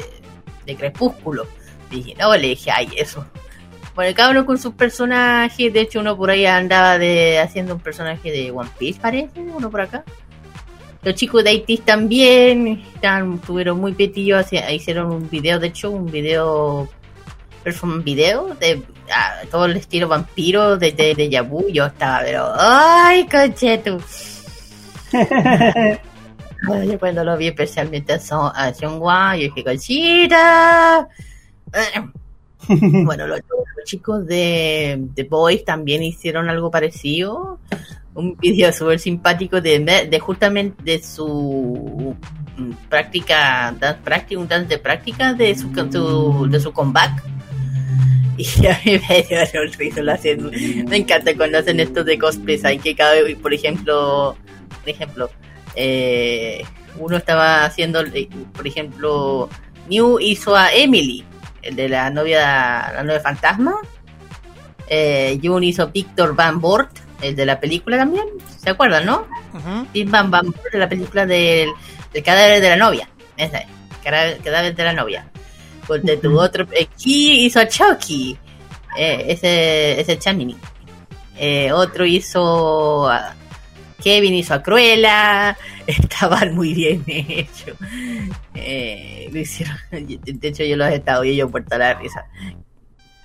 de 0.66 0.76
Crepúsculo. 0.76 1.48
Dije, 1.90 2.16
no, 2.20 2.36
le 2.36 2.50
dije, 2.50 2.72
ay, 2.72 2.90
eso. 2.96 3.26
Bueno, 3.96 4.16
cada 4.16 4.30
uno 4.30 4.46
con 4.46 4.60
sus 4.60 4.74
personajes, 4.74 5.74
de 5.74 5.82
hecho 5.82 6.00
uno 6.00 6.16
por 6.16 6.30
ahí 6.30 6.46
andaba 6.46 7.00
de 7.00 7.40
haciendo 7.40 7.74
un 7.74 7.80
personaje 7.80 8.32
de 8.32 8.52
One 8.52 8.70
Piece, 8.78 9.00
parece, 9.00 9.40
uno 9.40 9.72
por 9.72 9.82
acá. 9.82 10.04
Los 11.02 11.16
chicos 11.16 11.44
de 11.44 11.52
Haití 11.52 11.78
también 11.78 12.84
están, 12.94 13.36
estuvieron 13.36 13.80
muy 13.80 13.94
petillos, 13.94 14.46
hicieron 14.52 15.12
un 15.12 15.30
video, 15.30 15.58
de 15.58 15.68
hecho, 15.68 15.90
un 15.90 16.06
video, 16.06 16.90
performance 17.64 18.04
video 18.04 18.56
de 18.60 18.84
a, 19.12 19.46
todo 19.50 19.66
el 19.66 19.78
estilo 19.78 20.08
vampiro 20.08 20.78
de, 20.78 20.92
de, 20.92 21.16
de 21.16 21.30
Yabu. 21.30 21.70
Yo 21.70 21.86
estaba, 21.86 22.20
pero, 22.24 22.52
¡ay, 22.56 23.28
conchetu! 23.28 24.00
Ay, 25.14 26.00
Yo 26.88 27.00
cuando 27.00 27.24
lo 27.24 27.38
vi 27.38 27.48
especialmente 27.48 28.14
a, 28.14 28.20
Son, 28.20 28.52
a 28.54 28.72
yo 28.72 29.44
dije, 29.44 29.64
¡conchita! 29.64 31.08
Bueno, 33.06 33.28
los, 33.28 33.42
chicos 33.86 34.26
de 34.28 35.02
The 35.16 35.24
Boys 35.24 35.64
también 35.64 36.04
hicieron 36.04 36.50
algo 36.50 36.70
parecido. 36.70 37.60
Un 38.14 38.36
video 38.38 38.74
súper 38.74 39.00
simpático 39.00 39.62
de, 39.62 39.80
de 40.10 40.20
justamente 40.20 40.84
de 40.84 41.02
su 41.02 42.16
práctica, 42.90 43.76
dance 43.80 44.02
práctica, 44.04 44.42
un 44.42 44.48
dance 44.48 44.68
de 44.68 44.78
práctica 44.80 45.34
de 45.34 45.56
su, 45.56 45.72
su- 45.92 46.48
de 46.50 46.60
su 46.60 46.72
comeback. 46.72 47.24
Y 48.38 48.68
a 48.68 48.80
mí 48.86 49.00
me 49.10 49.24
dio 49.24 49.62
el 49.64 49.74
risa 49.74 50.04
lo 50.04 50.12
hacen. 50.12 50.52
Me 50.88 50.98
encanta 50.98 51.36
cuando 51.36 51.58
hacen 51.58 51.80
esto 51.80 52.04
de 52.04 52.20
cosplays. 52.20 52.64
Hay 52.66 52.78
que 52.78 52.96
cada 52.96 53.16
por 53.42 53.52
ejemplo, 53.52 54.36
por 54.82 54.90
ejemplo, 54.90 55.30
eh, 55.76 56.64
uno 57.00 57.18
estaba 57.18 57.66
haciendo, 57.66 58.02
eh, 58.02 58.30
por 58.54 58.68
ejemplo, 58.68 59.50
New 59.90 60.20
hizo 60.20 60.56
a 60.56 60.72
Emily, 60.72 61.26
de 61.76 61.90
la 61.90 62.10
novia, 62.10 62.92
la 62.94 63.04
novia 63.04 63.20
fantasma. 63.20 63.76
Eh, 64.88 65.40
Jun 65.44 65.64
hizo 65.64 65.88
Victor 65.90 66.36
Van 66.36 66.62
Bort, 66.62 66.92
el 67.22 67.36
de 67.36 67.46
la 67.46 67.60
película 67.60 67.98
también, 67.98 68.26
¿se 68.58 68.70
acuerdan, 68.70 69.06
no? 69.06 69.28
Bim 69.94 70.10
Bam 70.12 70.30
Bam 70.32 70.46
Boom 70.52 70.56
de 70.72 70.80
la 70.80 70.88
película 70.88 71.26
del, 71.26 71.70
del 72.14 72.24
cadáver 72.24 72.62
de 72.62 72.70
la 72.70 72.78
novia. 72.78 73.10
Ese, 73.36 73.66
cara- 74.04 74.38
cadáver 74.44 74.76
de 74.76 74.84
la 74.84 74.94
novia. 74.94 75.28
Ponte 75.88 76.18
tu 76.18 76.40
otro. 76.40 76.66
Aquí 76.80 77.46
hizo 77.46 77.60
a 77.60 77.68
Chucky. 77.68 78.38
Eh, 78.98 79.26
ese, 79.30 80.00
ese 80.00 80.18
Chamini. 80.20 80.58
Eh, 81.38 81.72
otro 81.72 82.06
hizo 82.06 83.10
a. 83.10 83.34
Kevin 84.04 84.34
hizo 84.34 84.54
a 84.54 84.64
Cruella. 84.64 85.58
Estaban 85.88 86.56
muy 86.56 86.74
bien 86.74 87.04
hechos. 87.08 87.78
Eh, 88.54 89.30
lo 89.32 89.40
hicieron. 89.40 89.78
De 89.92 90.48
hecho, 90.48 90.64
yo 90.64 90.76
los 90.78 90.90
he 90.90 90.96
estado 90.96 91.24
y 91.24 91.32
ellos 91.32 91.52
por 91.52 91.64
la 91.78 91.94
risa. 91.96 92.26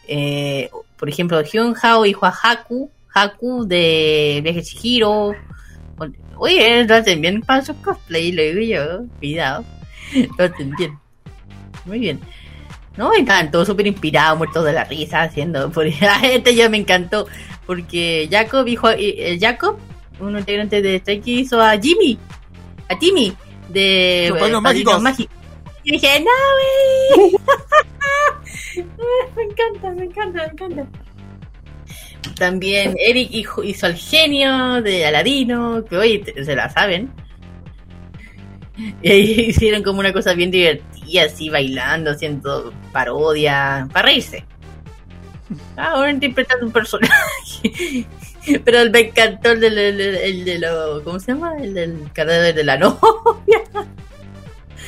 Eh, 0.09 0.71
por 0.97 1.09
ejemplo, 1.09 1.43
Hyun 1.43 1.75
Hao 1.81 2.07
hizo 2.07 2.25
a 2.25 2.35
Haku. 2.43 2.91
Haku 3.15 3.67
de 3.67 4.41
Viaje 4.43 4.63
Chihiro. 4.63 5.35
Oye, 6.37 6.85
lo 6.85 6.95
hacen 6.95 7.21
bien 7.21 7.41
para 7.43 7.65
su 7.65 7.75
cosplay, 7.83 8.33
lo 8.33 8.43
digo 8.43 8.61
yo. 8.61 9.05
Cuidado. 9.19 9.65
Lo 10.39 10.45
hacen 10.45 10.75
bien. 10.77 10.99
Muy 11.85 11.99
bien. 11.99 12.21
No, 12.97 13.11
me 13.11 13.19
encantó, 13.19 13.65
súper 13.65 13.87
inspirado, 13.87 14.37
muerto 14.37 14.63
de 14.63 14.73
la 14.73 14.85
risa, 14.85 15.23
haciendo. 15.23 15.71
Por 15.71 15.87
este 15.87 16.55
ya 16.55 16.69
me 16.69 16.79
encantó. 16.79 17.27
Porque 17.65 18.29
Jacob 18.31 18.65
dijo. 18.67 18.91
eh, 18.91 19.39
Jacob, 19.41 19.79
un 20.27 20.39
integrante 20.39 20.81
de 20.83 20.97
Strike 20.97 21.27
hizo 21.29 21.61
a 21.61 21.79
Jimmy. 21.79 22.19
A 22.89 22.99
Timmy. 22.99 23.33
De. 23.69 24.27
Los 24.31 24.39
Padrinos 24.39 24.63
Mágicos. 24.63 25.03
Mágicos. 25.03 25.37
Y 25.85 25.93
dije, 25.93 26.21
no, 26.21 27.25
güey. 27.25 27.37
me 29.37 29.43
encanta, 29.43 29.91
me 29.91 30.05
encanta, 30.05 30.39
me 30.47 30.53
encanta. 30.53 30.87
También 32.37 32.95
Eric 32.99 33.31
hijo- 33.33 33.63
hizo 33.65 33.87
al 33.87 33.97
genio 33.97 34.81
de 34.81 35.07
Aladino, 35.07 35.85
que 35.85 35.97
hoy 35.97 36.25
se 36.45 36.55
la 36.57 36.69
saben. 36.71 37.11
Y 39.03 39.11
ahí 39.11 39.41
hicieron 39.49 39.83
como 39.83 40.01
una 40.01 40.15
cosa 40.15 40.33
bien 40.33 40.51
divertida, 40.51 41.25
así 41.25 41.51
bailando, 41.51 42.11
haciendo 42.11 42.73
parodia, 42.91 43.87
para 43.93 44.07
reírse. 44.07 44.47
Ahora 45.77 46.11
interpretando 46.11 46.65
un 46.67 46.73
personaje. 46.73 48.07
Pero 48.65 48.91
me 48.91 49.01
encantó 49.01 49.53
el 49.53 49.61
de, 49.61 49.67
el, 49.69 50.01
el 50.01 50.45
de 50.45 50.59
lo. 50.59 51.03
¿Cómo 51.05 51.19
se 51.21 51.33
llama? 51.33 51.55
El 51.61 51.75
del 51.75 52.09
cadáver 52.13 52.55
de 52.55 52.65
la 52.65 52.77
novia. 52.77 53.01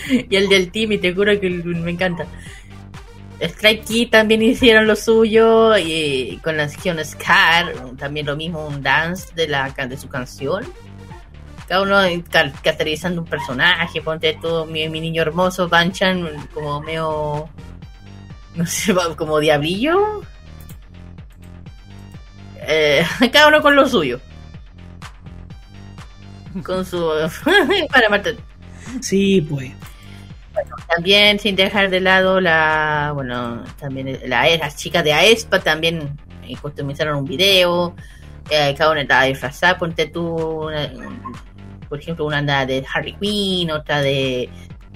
Y 0.06 0.36
el 0.36 0.50
del 0.50 0.70
Timmy, 0.70 0.98
te 0.98 1.14
juro 1.14 1.40
que 1.40 1.48
me 1.48 1.92
encanta. 1.92 2.26
Strike 3.40 3.84
Kid 3.84 4.10
también 4.10 4.42
hicieron 4.42 4.86
lo 4.86 4.96
suyo 4.96 5.78
y 5.78 6.38
con 6.44 6.56
la 6.58 6.68
sección 6.68 7.02
Scar 7.02 7.72
también 7.98 8.26
lo 8.26 8.36
mismo 8.36 8.66
un 8.66 8.82
dance 8.82 9.34
de 9.34 9.48
la 9.48 9.70
de 9.70 9.96
su 9.96 10.08
canción 10.08 10.62
cada 11.66 11.82
uno 11.82 11.96
ca- 12.30 12.52
caracterizando 12.62 13.22
un 13.22 13.26
personaje 13.26 14.00
ponte 14.02 14.38
todo 14.40 14.66
mi, 14.66 14.88
mi 14.88 15.00
niño 15.00 15.22
hermoso 15.22 15.68
Banchan 15.68 16.46
como 16.54 16.80
medio 16.80 17.48
no 18.54 18.66
sé 18.66 18.94
como 19.16 19.40
diablillo 19.40 20.22
Eh, 22.66 23.04
cada 23.32 23.48
uno 23.48 23.60
con 23.62 23.74
lo 23.76 23.88
suyo 23.88 24.20
con 26.62 26.84
su 26.84 27.10
para 27.92 28.08
matar 28.08 28.34
Sí, 29.00 29.40
pues. 29.40 29.72
También 30.88 31.40
sin 31.40 31.56
dejar 31.56 31.90
de 31.90 32.00
lado 32.00 32.40
la, 32.40 33.10
bueno, 33.14 33.64
también 33.80 34.20
la, 34.26 34.46
las 34.56 34.76
chicas 34.76 35.02
de 35.02 35.12
Aespa 35.12 35.58
también 35.58 36.16
eh, 36.46 36.54
customizaron 36.60 37.16
un 37.18 37.24
video. 37.24 37.96
Eh, 38.50 38.74
cada 38.78 38.92
una 38.92 39.00
estaba 39.00 39.24
disfrazada, 39.24 39.78
ponte 39.78 40.06
tú, 40.06 40.22
una- 40.66 40.92
por 41.88 41.98
ejemplo, 41.98 42.24
una 42.26 42.38
andaba 42.38 42.66
de 42.66 42.84
Harley 42.92 43.16
Quinn, 43.20 43.70
otra 43.72 44.00
de, 44.00 44.48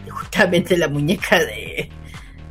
de 0.04 0.10
justamente 0.10 0.76
la 0.76 0.86
muñeca 0.88 1.38
de 1.40 1.88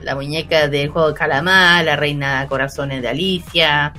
la 0.02 0.16
muñeca 0.16 0.68
del 0.68 0.90
juego 0.90 1.10
de 1.10 1.14
calamar, 1.14 1.86
la 1.86 1.96
reina 1.96 2.46
corazones 2.48 3.02
de 3.02 3.08
Alicia. 3.08 3.94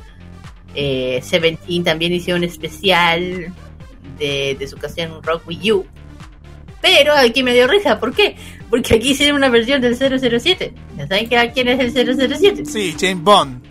Eh, 0.75 1.21
Seventeen 1.23 1.85
también 1.85 2.13
hicieron 2.13 2.43
un 2.43 2.49
especial 2.49 3.53
de, 4.19 4.57
de 4.59 4.69
su 4.69 4.77
canción 4.77 5.23
Rock 5.23 5.47
With 5.47 5.61
You. 5.61 5.87
Pero 6.81 7.13
aquí 7.15 7.43
me 7.43 7.53
dio 7.55 7.67
risa, 7.67 7.99
¿por 7.99 8.15
qué? 8.15 8.37
Porque 8.71 8.95
aquí 8.95 9.11
hicieron 9.11 9.37
una 9.37 9.49
versión 9.49 9.81
del 9.81 9.97
007. 9.97 10.73
¿Ya 10.97 11.07
saben 11.09 11.29
que 11.29 11.51
quién 11.53 11.69
es 11.69 11.97
el 11.97 12.17
007? 12.39 12.65
Sí, 12.65 12.95
James 12.99 13.23
Bond. 13.23 13.67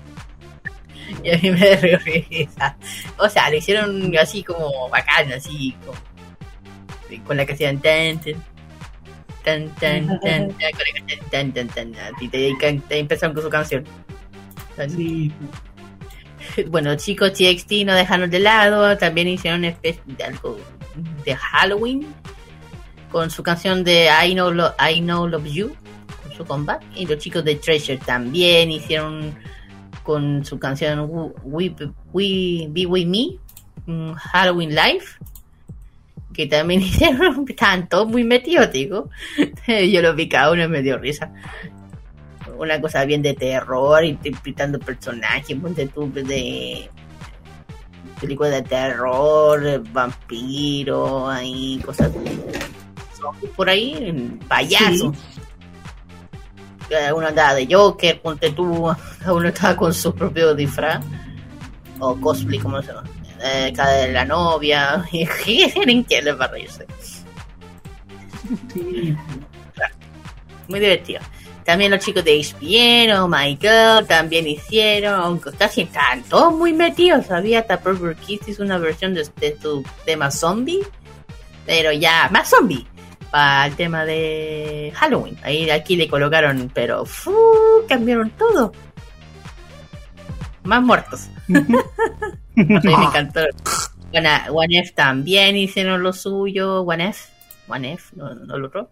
Y 1.24 1.32
a 1.32 1.38
mí 1.38 1.52
me 1.52 1.78
dio 1.78 1.98
risa. 2.00 2.78
O 3.18 3.30
sea, 3.30 3.50
lo 3.50 3.56
hicieron 3.56 4.16
así 4.18 4.44
como 4.44 4.90
bacán, 4.90 5.32
así 5.32 5.74
como, 5.86 5.98
con 7.26 7.38
la 7.38 7.46
canción 7.46 7.80
tan 7.80 8.20
tan 8.20 8.36
tan 9.44 9.76
tan 9.76 10.20
tan 10.20 10.20
tan 10.20 10.50
con 10.50 10.60
la 10.60 10.94
canción 10.96 11.20
tan 11.32 11.52
tan 11.54 11.68
tan 11.70 11.96
así 11.96 12.28
te, 12.28 12.54
te 12.88 13.00
empezaron 13.00 13.34
con 13.34 13.44
su 13.44 13.50
canción. 13.50 13.86
Bueno, 16.70 16.96
chicos 16.96 17.34
TXT 17.34 17.86
no 17.86 17.94
dejaron 17.94 18.30
de 18.30 18.40
lado, 18.40 18.98
también 18.98 19.28
hicieron 19.28 19.66
algo 19.66 20.58
de 21.26 21.36
Halloween 21.36 22.06
con 23.12 23.30
su 23.30 23.44
canción 23.44 23.84
de 23.84 24.10
I 24.26 24.34
Know, 24.34 24.52
I 24.80 25.00
Know 25.02 25.28
Love 25.28 25.46
You, 25.46 25.76
con 26.24 26.34
su 26.36 26.46
comeback. 26.46 26.84
Y 26.96 27.06
los 27.06 27.18
chicos 27.18 27.44
de 27.44 27.56
Treasure 27.56 27.98
también 27.98 28.72
hicieron 28.72 29.34
con 30.04 30.44
su 30.46 30.60
canción 30.60 31.08
We, 31.44 31.74
We, 32.14 32.68
Be 32.70 32.86
With 32.86 33.08
Me, 33.08 34.14
Halloween 34.16 34.70
Live. 34.70 35.06
Que 36.34 36.46
también 36.46 36.82
hicieron, 36.84 37.46
estaban 37.48 37.88
todos 37.88 38.08
muy 38.08 38.24
metidos, 38.24 38.72
digo. 38.74 39.10
Yo 39.68 40.02
lo 40.02 40.14
vi 40.14 40.28
cada 40.28 40.52
uno 40.52 40.68
me 40.70 40.82
dio 40.82 40.98
risa 40.98 41.32
una 42.58 42.80
cosa 42.82 43.06
bien 43.06 43.22
de 43.22 43.34
terror, 43.34 44.04
interpretando 44.04 44.80
personajes, 44.80 45.58
ponte 45.58 45.88
tú 45.88 46.12
de 46.12 46.90
películas 48.20 48.52
de 48.52 48.62
terror, 48.64 49.84
vampiro, 49.92 51.30
ahí 51.30 51.80
cosas 51.86 52.12
por 53.56 53.70
ahí, 53.70 54.40
payasos. 54.48 55.16
Cada 56.90 57.14
uno 57.14 57.28
andaba 57.28 57.54
de 57.54 57.68
Joker, 57.70 58.22
ponte 58.22 58.52
tú, 58.52 58.90
uno 59.28 59.48
estaba 59.48 59.76
con 59.76 59.94
su 59.94 60.14
propio 60.14 60.56
disfraz, 60.56 61.04
o 62.00 62.16
cosplay, 62.16 62.60
como 62.60 62.82
se 62.82 62.94
llama, 62.94 63.04
eh, 63.44 63.74
cada 63.76 63.94
de 63.94 64.12
la 64.14 64.26
novia, 64.26 65.04
tienen 65.44 66.06
que 66.06 66.22
les 66.22 66.40
va 66.40 66.46
a 66.46 66.48
reírse. 66.48 66.86
sí. 68.74 69.16
muy 70.68 70.80
divertido. 70.80 71.22
También 71.68 71.92
los 71.92 72.00
chicos 72.00 72.24
de 72.24 72.42
HBN, 72.42 73.12
Oh 73.18 73.28
My 73.28 73.54
God, 73.56 74.06
también 74.08 74.48
hicieron, 74.48 75.16
aunque 75.16 75.52
casi 75.52 75.86
todos 76.30 76.54
muy 76.54 76.72
metidos. 76.72 77.30
Había 77.30 77.60
hasta 77.60 77.82
Purple 77.82 78.16
Kiss 78.16 78.48
hizo 78.48 78.64
una 78.64 78.78
versión 78.78 79.14
de, 79.14 79.28
de 79.36 79.60
su 79.62 79.84
tema 80.06 80.32
zombie, 80.32 80.80
pero 81.66 81.92
ya 81.92 82.30
más 82.32 82.50
zombie 82.52 82.88
para 83.32 83.66
el 83.66 83.76
tema 83.76 84.06
de 84.06 84.94
Halloween. 84.96 85.38
Ahí 85.44 85.70
aquí 85.70 85.98
le 85.98 86.08
colocaron, 86.08 86.72
pero 86.74 87.06
fu, 87.06 87.36
cambiaron 87.90 88.30
todo. 88.30 88.72
Más 90.64 90.82
muertos. 90.82 91.28
No 92.56 92.82
sé, 92.82 92.88
me 92.88 93.04
encantó. 93.04 93.42
One, 94.50 94.80
F 94.80 94.94
también 94.94 95.56
hicieron 95.58 96.02
lo 96.02 96.12
suyo. 96.12 96.82
One 96.82 97.10
F, 97.10 97.30
One 97.68 97.94
F, 97.94 98.16
no, 98.16 98.34
no 98.34 98.56
el 98.56 98.66
otro. 98.66 98.90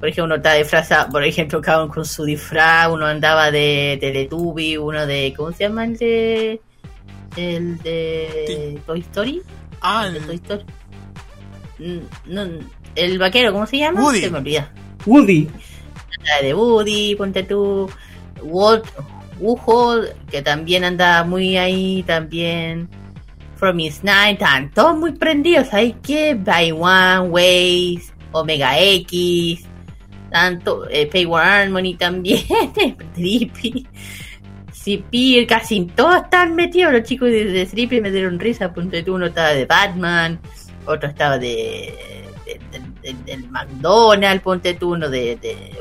Por 0.00 0.08
ejemplo, 0.08 0.24
uno 0.24 0.36
está 0.36 0.54
disfrazado, 0.54 1.10
por 1.12 1.22
ejemplo, 1.22 1.60
cada 1.60 1.84
uno 1.84 1.92
con 1.92 2.06
su 2.06 2.24
disfraz, 2.24 2.88
uno 2.90 3.04
andaba 3.04 3.50
de 3.50 3.98
Teletubby, 4.00 4.78
uno 4.78 5.06
de, 5.06 5.34
¿cómo 5.36 5.52
se 5.52 5.64
llama 5.64 5.84
el 5.84 5.98
de, 5.98 6.60
el 7.36 7.78
de 7.82 8.80
Toy 8.86 9.00
Story? 9.00 9.42
Ah, 9.82 10.06
¿El 10.06 10.14
de 10.14 10.20
Toy 10.20 10.34
el 10.36 10.40
Story? 10.40 10.64
Mm, 11.78 12.00
No, 12.34 12.48
el 12.96 13.18
vaquero, 13.18 13.52
¿cómo 13.52 13.66
se 13.66 13.76
llama? 13.76 14.02
Woody. 14.02 14.20
Se 14.20 14.30
me 14.30 14.38
olvida. 14.38 14.72
Woody. 15.04 15.48
La 16.24 16.46
de 16.46 16.54
Woody, 16.54 17.14
ponte 17.16 17.42
tú, 17.42 17.90
Walt, 18.42 18.84
Wuho, 19.38 20.00
que 20.30 20.42
también 20.42 20.84
anda 20.84 21.24
muy 21.24 21.56
ahí, 21.56 22.02
también, 22.06 22.88
From 23.56 23.78
His 23.80 24.02
Night, 24.02 24.40
están 24.40 24.70
todos 24.72 24.96
muy 24.96 25.12
prendidos, 25.12 25.72
hay 25.72 25.92
que, 26.02 26.34
By 26.34 26.72
One, 26.72 27.28
Ways, 27.28 28.12
Omega 28.32 28.78
X, 28.80 29.66
tanto, 30.30 30.88
eh, 30.88 31.06
Payward 31.12 31.44
Harmony 31.46 31.94
también, 31.96 32.42
Trippy, 33.14 33.86
CP, 34.72 35.46
casi 35.46 35.84
todos 35.86 36.22
están 36.22 36.54
metidos, 36.54 36.92
los 36.92 37.02
chicos 37.02 37.28
de, 37.28 37.44
de 37.44 37.66
Trippy 37.66 38.00
me 38.00 38.10
dieron 38.10 38.38
risa, 38.38 38.72
ponte 38.72 39.02
tú, 39.02 39.14
uno 39.16 39.26
estaba 39.26 39.50
de 39.50 39.66
Batman, 39.66 40.40
otro 40.86 41.08
estaba 41.08 41.36
de, 41.38 41.92
de- 42.46 42.60
de- 42.70 43.12
de- 43.12 43.24
del 43.24 43.48
McDonald's, 43.50 44.42
ponte 44.42 44.74
tú, 44.74 44.92
uno 44.92 45.08
de, 45.10 45.36
de, 45.36 45.76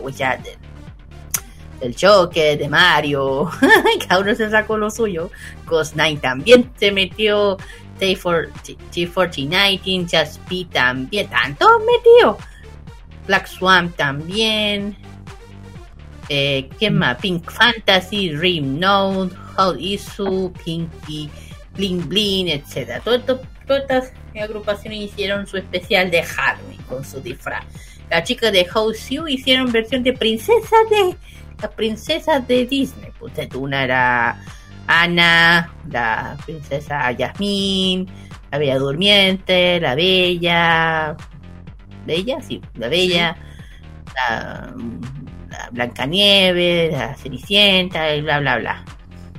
del 1.79 1.95
Joker, 1.99 2.57
de 2.57 2.67
Mario, 2.67 3.49
cada 4.09 4.19
uno 4.21 4.35
se 4.35 4.49
sacó 4.49 4.77
lo 4.77 4.89
suyo, 4.91 5.31
Ghost 5.65 5.95
Nine 5.95 6.17
también 6.19 6.69
se 6.77 6.91
metió, 6.91 7.55
T4019, 8.01 10.03
Just 10.09 10.39
P 10.49 10.65
también, 10.71 11.25
están 11.25 11.55
todos. 11.55 11.81
Black 13.27 13.47
Swan 13.47 13.91
también. 13.91 14.95
Eh, 16.29 16.69
¿Quién 16.77 16.97
más? 16.97 17.17
Pink 17.17 17.49
Fantasy, 17.49 18.29
Dream 18.29 18.79
Note, 18.79 19.35
Hot 19.55 19.79
Isu, 19.79 20.53
Pinky, 20.63 21.29
Bling 21.73 22.07
Bling, 22.07 22.49
etc. 22.49 23.01
Todo 23.03 23.41
todas 23.69 23.81
estas 23.81 24.11
agrupaciones 24.41 24.99
hicieron 24.99 25.45
su 25.45 25.57
especial 25.57 26.09
de 26.09 26.23
Halloween 26.23 26.81
con 26.83 27.05
su 27.05 27.21
disfraz. 27.21 27.63
Las 28.09 28.23
chicas 28.23 28.51
de 28.51 28.65
House 28.65 29.09
You 29.09 29.27
hicieron 29.27 29.71
versión 29.71 30.01
de 30.03 30.13
princesa 30.13 30.75
de 30.89 31.15
las 31.61 31.71
princesas 31.71 32.47
de 32.47 32.65
Disney. 32.65 33.11
Pues 33.19 33.33
una 33.53 33.83
era 33.83 34.41
Ana, 34.87 35.71
la 35.89 36.35
princesa 36.45 37.11
Yasmín, 37.11 38.07
la 38.51 38.57
Bella 38.57 38.79
Durmiente, 38.79 39.79
la 39.79 39.93
Bella. 39.93 41.15
¿Bella? 42.09 42.41
Sí, 42.41 42.61
la 42.75 42.87
Bella. 42.89 43.37
La, 44.15 44.73
la 45.49 45.69
Blancanieves, 45.71 46.91
la 46.91 47.15
Cenicienta, 47.15 48.15
y 48.15 48.21
bla, 48.21 48.39
bla, 48.39 48.57
bla. 48.57 48.85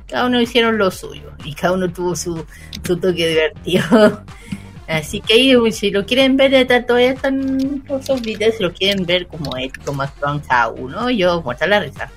Cada 0.06 0.26
uno 0.26 0.40
hicieron 0.40 0.78
lo 0.78 0.90
suyo 0.90 1.32
y 1.44 1.54
cada 1.54 1.74
uno 1.74 1.92
tuvo 1.92 2.16
su, 2.16 2.44
su 2.84 2.96
toque 2.96 3.28
divertido. 3.28 4.22
Así 4.88 5.20
que 5.20 5.34
ahí, 5.34 5.72
si 5.72 5.90
lo 5.90 6.04
quieren 6.04 6.36
ver, 6.36 6.66
todavía 6.84 7.12
están 7.12 7.82
todos 7.86 8.02
esos 8.02 8.22
videos, 8.22 8.56
si 8.56 8.62
lo 8.62 8.72
quieren 8.72 9.06
ver 9.06 9.28
como 9.28 9.56
es, 9.56 9.72
como 9.84 10.02
actúan 10.02 10.40
cada 10.40 10.68
uno, 10.68 11.10
yo 11.10 11.40
muerta 11.42 11.66
la 11.68 11.78
risa. 11.78 12.10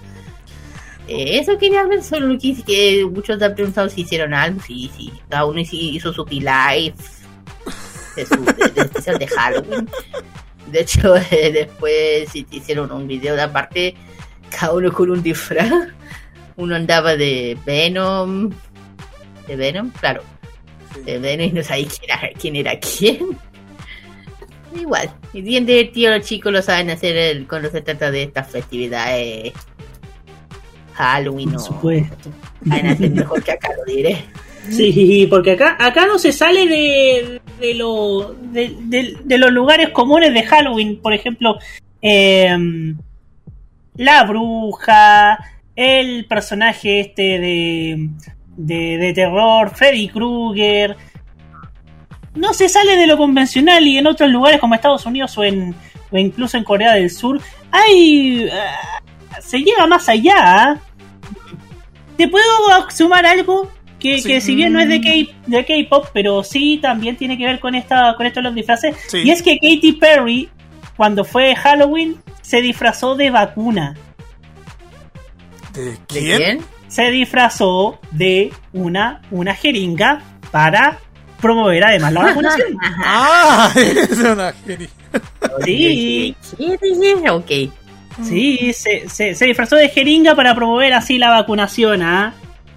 Eh, 1.08 1.38
eso 1.38 1.56
quería 1.60 1.84
ver, 1.84 2.02
solo 2.02 2.36
que, 2.40 2.56
que 2.64 3.06
muchos 3.06 3.40
han 3.42 3.54
preguntado 3.54 3.90
si 3.90 4.02
hicieron 4.02 4.34
algo, 4.34 4.60
sí, 4.62 4.90
sí, 4.98 5.14
cada 5.30 5.46
uno 5.46 5.60
hizo, 5.60 5.76
hizo 5.76 6.14
su 6.14 6.26
live 6.26 6.96
de 8.16 8.26
su 8.26 8.44
de, 8.44 8.54
de 8.74 8.82
especial 8.82 9.18
de 9.20 9.28
Halloween. 9.28 9.90
De 10.68 10.82
hecho, 10.82 11.16
eh, 11.32 11.52
después 11.54 12.34
hi- 12.36 12.48
hicieron 12.52 12.92
un 12.92 13.08
video 13.08 13.36
de 13.36 13.42
aparte, 13.44 13.96
cada 14.50 14.74
uno 14.74 14.92
con 14.92 15.10
un 15.12 15.22
disfraz. 15.24 15.72
Uno 16.56 16.76
andaba 16.76 17.16
de 17.16 17.58
Venom, 17.66 18.52
de 19.48 19.56
Venom, 19.56 19.90
claro, 20.00 20.22
de 21.04 21.18
Venom 21.18 21.48
y 21.48 21.52
no 21.52 21.64
sabía 21.64 21.88
quién 21.88 22.12
era 22.12 22.30
quién. 22.40 22.56
Era 22.56 22.80
quién. 22.80 23.38
Igual, 24.80 25.12
es 25.34 25.44
bien 25.44 25.66
divertido, 25.66 26.16
los 26.18 26.26
chicos 26.28 26.52
lo 26.52 26.62
saben 26.62 26.90
hacer 26.90 27.16
el- 27.16 27.48
cuando 27.48 27.70
se 27.70 27.82
trata 27.82 28.10
de 28.12 28.24
estas 28.24 28.50
festividades. 28.52 29.54
Halloween 30.94 31.52
Por 31.52 31.60
o 31.60 31.64
supuesto. 31.64 32.30
saben 32.68 32.88
hacer 32.88 33.10
mejor 33.12 33.44
que 33.44 33.52
acá, 33.52 33.70
lo 33.76 33.92
diré. 33.92 34.26
Sí, 34.70 35.28
porque 35.30 35.52
acá, 35.54 35.76
acá 35.80 36.06
no 36.06 36.18
se 36.20 36.32
sale 36.32 36.66
de, 36.68 37.42
de, 37.60 37.74
lo, 37.74 38.34
de, 38.34 39.38
los 39.38 39.52
lugares 39.52 39.90
comunes 39.90 40.34
de 40.34 40.44
Halloween. 40.44 41.00
Por 41.02 41.14
ejemplo, 41.14 41.58
em, 42.02 42.98
la 43.96 44.24
bruja, 44.24 45.38
el 45.76 46.26
personaje 46.26 47.00
este 47.00 47.40
de, 47.40 48.10
de, 48.58 49.14
terror, 49.14 49.72
Freddy 49.76 50.10
Krueger. 50.10 50.96
No 52.36 52.54
se 52.54 52.68
sale 52.68 52.96
de 52.96 53.08
lo 53.08 53.18
convencional 53.18 53.86
y 53.86 53.98
en 53.98 54.08
otros 54.08 54.30
lugares 54.30 54.60
como 54.60 54.74
Estados 54.76 55.06
Unidos 55.06 55.38
o, 55.38 55.44
en, 55.44 55.76
o 56.12 56.18
incluso 56.18 56.58
en 56.58 56.64
Corea 56.64 56.94
del 56.94 57.12
Sur 57.12 57.40
hay... 57.72 58.50
ah, 58.52 59.40
se 59.42 59.60
llega 59.60 59.86
más 59.88 60.08
allá. 60.10 60.80
¿Te 62.18 62.28
puedo 62.28 62.46
sumar 62.90 63.26
algo? 63.26 63.70
Que, 64.04 64.20
Sí. 64.22 64.28
que 64.28 64.42
si 64.42 64.54
bien 64.54 64.72
no 64.74 64.80
es 64.82 64.88
de 64.90 65.02
K- 65.02 65.34
de 65.48 65.66
K-pop, 65.66 66.08
pero 66.14 66.44
sí 66.44 66.78
también 66.82 67.16
tiene 67.16 67.38
que 67.38 67.46
ver 67.46 67.60
con 67.60 67.74
esta 67.74 68.14
con 68.18 68.26
esto 68.28 68.42
de 68.42 68.44
los 68.44 68.54
disfraces. 68.56 68.96
Sí. 69.08 69.20
Y 69.20 69.32
es 69.32 69.42
que 69.42 69.56
Katy 69.58 69.94
Perry, 69.94 70.50
cuando 70.98 71.24
fue 71.24 71.56
Halloween, 71.56 72.18
se 72.42 72.62
disfrazó 72.62 73.16
de 73.16 73.30
vacuna. 73.32 73.96
¿De 75.74 75.92
¿De 75.92 75.98
quién? 76.08 76.60
Se 76.88 77.10
disfrazó 77.10 78.00
de 78.12 78.52
una, 78.74 79.22
una 79.32 79.56
jeringa 79.56 80.22
para 80.52 81.00
promover 81.42 81.84
además 81.86 82.14
la 82.14 82.22
vacunación. 82.26 82.78
Ah, 82.82 83.72
es 83.76 84.20
una 84.20 84.54
genia. 84.66 84.90
Sí. 85.66 86.36
Ok. 87.32 87.52
Sí, 88.24 88.74
se, 88.74 89.10
se, 89.10 89.34
se 89.34 89.46
disfrazó 89.46 89.76
de 89.76 89.90
jeringa 89.90 90.36
para 90.36 90.54
promover 90.54 90.94
así 90.94 91.18
la 91.18 91.30
vacunación. 91.30 92.04
¿ah? 92.04 92.34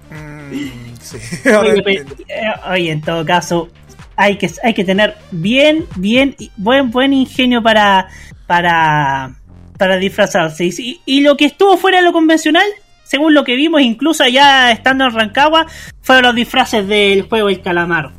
Mm, 0.09 0.76
sí, 1.09 1.49
Oye, 1.49 1.81
pe- 1.83 1.97
entiendo. 1.97 2.15
eh, 2.27 2.43
oye, 2.71 2.91
en 2.91 3.01
todo 3.01 3.25
caso, 3.25 3.69
hay 4.15 4.37
que, 4.37 4.49
hay 4.63 4.73
que 4.73 4.83
tener 4.83 5.15
bien, 5.31 5.85
bien, 5.95 6.35
buen, 6.57 6.91
buen 6.91 7.13
ingenio 7.13 7.61
para, 7.63 8.07
para, 8.47 9.35
para 9.77 9.97
disfrazarse. 9.97 10.65
Y, 10.65 11.01
y 11.05 11.21
lo 11.21 11.37
que 11.37 11.45
estuvo 11.45 11.77
fuera 11.77 11.97
de 11.99 12.03
lo 12.03 12.13
convencional, 12.13 12.65
según 13.03 13.33
lo 13.33 13.43
que 13.43 13.55
vimos, 13.55 13.81
incluso 13.81 14.23
allá 14.23 14.71
estando 14.71 15.05
en 15.05 15.13
Rancagua, 15.13 15.65
fueron 16.01 16.23
los 16.25 16.35
disfraces 16.35 16.87
del 16.87 17.23
juego 17.23 17.49
El 17.49 17.61
Calamar. 17.61 18.11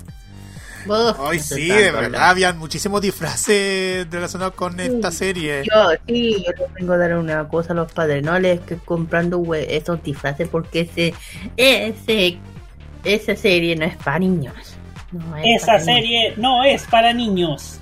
Uf, 0.87 1.19
Ay, 1.21 1.37
no 1.39 1.45
sé 1.45 1.55
sí, 1.57 1.69
tanto 1.69 1.83
de 1.83 1.91
verdad, 1.93 2.31
habían 2.31 2.57
muchísimos 2.57 3.03
disfraces 3.03 4.07
relacionados 4.11 4.55
con 4.55 4.81
esta 4.81 5.11
serie. 5.11 5.65
Yo, 5.65 5.91
sí, 6.07 6.43
yo 6.47 6.53
les 6.59 6.73
vengo 6.75 6.95
a 6.95 6.97
dar 6.97 7.19
una 7.19 7.47
cosa 7.49 7.73
a 7.75 7.77
los 7.77 7.93
padres. 7.93 8.23
No 8.23 8.39
les 8.39 8.61
estoy 8.61 8.79
comprando 8.85 9.39
hue- 9.39 9.67
esos 9.69 10.03
disfraces 10.03 10.49
porque 10.49 10.81
ese, 10.83 11.13
ese, 11.59 12.39
esa 13.05 13.37
serie 13.37 13.77
no 13.77 13.85
es 13.85 13.97
para 13.97 14.19
niños. 14.19 14.55
No 15.13 15.37
es 15.37 15.63
Esa 15.63 15.67
para 15.67 15.81
serie 15.81 16.35
no 16.37 16.65
es 16.65 16.83
para 16.85 17.13
niños. 17.13 17.81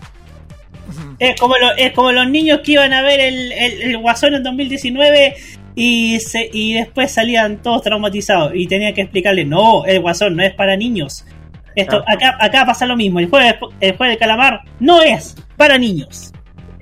Es 1.18 1.38
como, 1.40 1.56
lo- 1.58 1.74
es 1.76 1.92
como 1.92 2.12
los 2.12 2.28
niños 2.28 2.60
que 2.62 2.72
iban 2.72 2.92
a 2.92 3.02
ver 3.02 3.18
el, 3.20 3.52
el, 3.52 3.82
el 3.82 3.98
Guasón 3.98 4.34
en 4.34 4.42
2019 4.44 5.34
y, 5.74 6.20
se, 6.20 6.48
y 6.52 6.74
después 6.74 7.10
salían 7.12 7.60
todos 7.60 7.82
traumatizados 7.82 8.52
y 8.54 8.66
tenía 8.68 8.94
que 8.94 9.02
explicarle, 9.02 9.44
no, 9.44 9.84
el 9.84 10.00
Guasón 10.00 10.36
no 10.36 10.42
es 10.44 10.54
para 10.54 10.76
niños. 10.76 11.24
Esto, 11.74 12.02
acá, 12.06 12.36
acá 12.40 12.64
pasa 12.64 12.86
lo 12.86 12.96
mismo, 12.96 13.18
el 13.18 13.28
juego, 13.28 13.44
de- 13.44 13.88
el 13.88 13.96
juego 13.96 14.10
de 14.12 14.18
calamar 14.18 14.60
no 14.78 15.02
es 15.02 15.34
para 15.56 15.76
niños. 15.76 16.32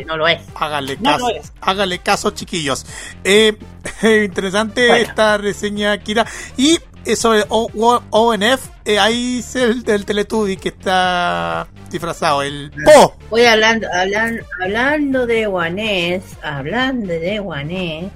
No 0.06 0.16
lo 0.16 0.26
es. 0.28 0.40
Hágale 0.56 0.96
No 1.00 1.12
caso, 1.12 1.30
es. 1.30 1.52
hágale 1.60 1.98
caso, 2.00 2.30
chiquillos. 2.32 2.84
Eh, 3.24 3.56
interesante 4.24 4.88
Bueno. 4.88 5.02
esta 5.08 5.38
reseña, 5.38 5.96
Kira. 5.98 6.26
Y 6.56 6.78
eso 7.06 7.32
O- 7.48 8.02
ONF, 8.10 8.68
eh, 8.84 8.98
ahí 8.98 9.38
es 9.40 9.56
el 9.56 9.82
del 9.82 10.04
Teletubby 10.04 10.56
que 10.56 10.68
está 10.70 11.66
disfrazado, 11.90 12.42
el 12.42 12.70
Po. 12.84 13.16
Voy 13.30 13.44
hablando, 13.44 13.86
hablando, 13.92 14.42
hablando 14.62 15.26
de 15.26 15.46
Guanés, 15.46 16.22
hablando 16.42 17.12
de 17.12 17.38
Guanés, 17.38 18.06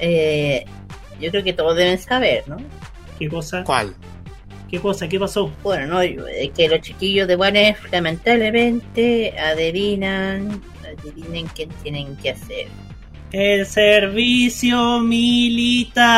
eh, 0.00 0.64
yo 1.20 1.30
creo 1.30 1.42
que 1.44 1.52
todos 1.52 1.76
deben 1.76 1.98
saber, 1.98 2.44
¿no? 2.46 2.56
¿Qué 3.18 3.28
cosa? 3.28 3.64
¿Cuál? 3.64 3.94
¿Qué 4.70 4.80
cosa? 4.80 5.08
¿Qué 5.08 5.18
pasó? 5.18 5.50
Bueno, 5.62 5.86
no, 5.86 6.00
es 6.00 6.50
que 6.54 6.68
los 6.68 6.80
chiquillos 6.80 7.28
de 7.28 7.36
Guanés 7.36 7.76
lamentablemente 7.92 9.38
adivinan, 9.38 10.60
adivinen 11.00 11.48
qué 11.54 11.66
tienen 11.82 12.16
que 12.16 12.30
hacer. 12.30 12.66
El 13.32 13.66
servicio 13.66 15.00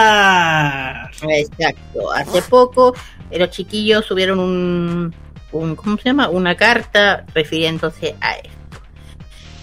militar. 0.02 1.10
Exacto. 1.28 2.12
Hace 2.12 2.42
poco 2.42 2.94
eh, 3.30 3.38
los 3.38 3.50
chiquillos 3.50 4.04
subieron 4.06 4.38
un, 4.38 5.14
un 5.52 5.74
¿cómo 5.76 5.96
se 5.96 6.04
llama? 6.04 6.28
Una 6.28 6.54
carta 6.56 7.24
refiriéndose 7.34 8.14
a 8.20 8.32
esto. 8.34 8.50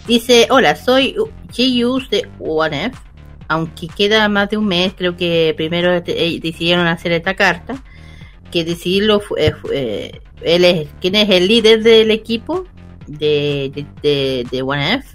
Dice, 0.07 0.47
hola, 0.49 0.75
soy 0.75 1.15
G-Use 1.51 2.07
de 2.09 2.27
OneF. 2.39 2.95
Aunque 3.47 3.87
queda 3.87 4.27
más 4.27 4.49
de 4.49 4.57
un 4.57 4.65
mes, 4.65 4.93
creo 4.97 5.15
que 5.15 5.53
primero 5.55 5.93
eh, 5.93 6.39
decidieron 6.41 6.87
hacer 6.87 7.11
esta 7.11 7.35
carta. 7.35 7.75
Que 8.51 8.63
decidirlo 8.65 9.19
fue, 9.19 9.51
fue- 9.53 10.21
él 10.41 10.65
es, 10.65 10.87
¿quién 10.99 11.13
es 11.15 11.29
el 11.29 11.47
líder 11.47 11.83
del 11.83 12.09
equipo 12.11 12.65
de, 13.07 13.71
de, 13.73 13.85
de, 14.01 14.47
de 14.49 14.61
OneF? 14.63 15.05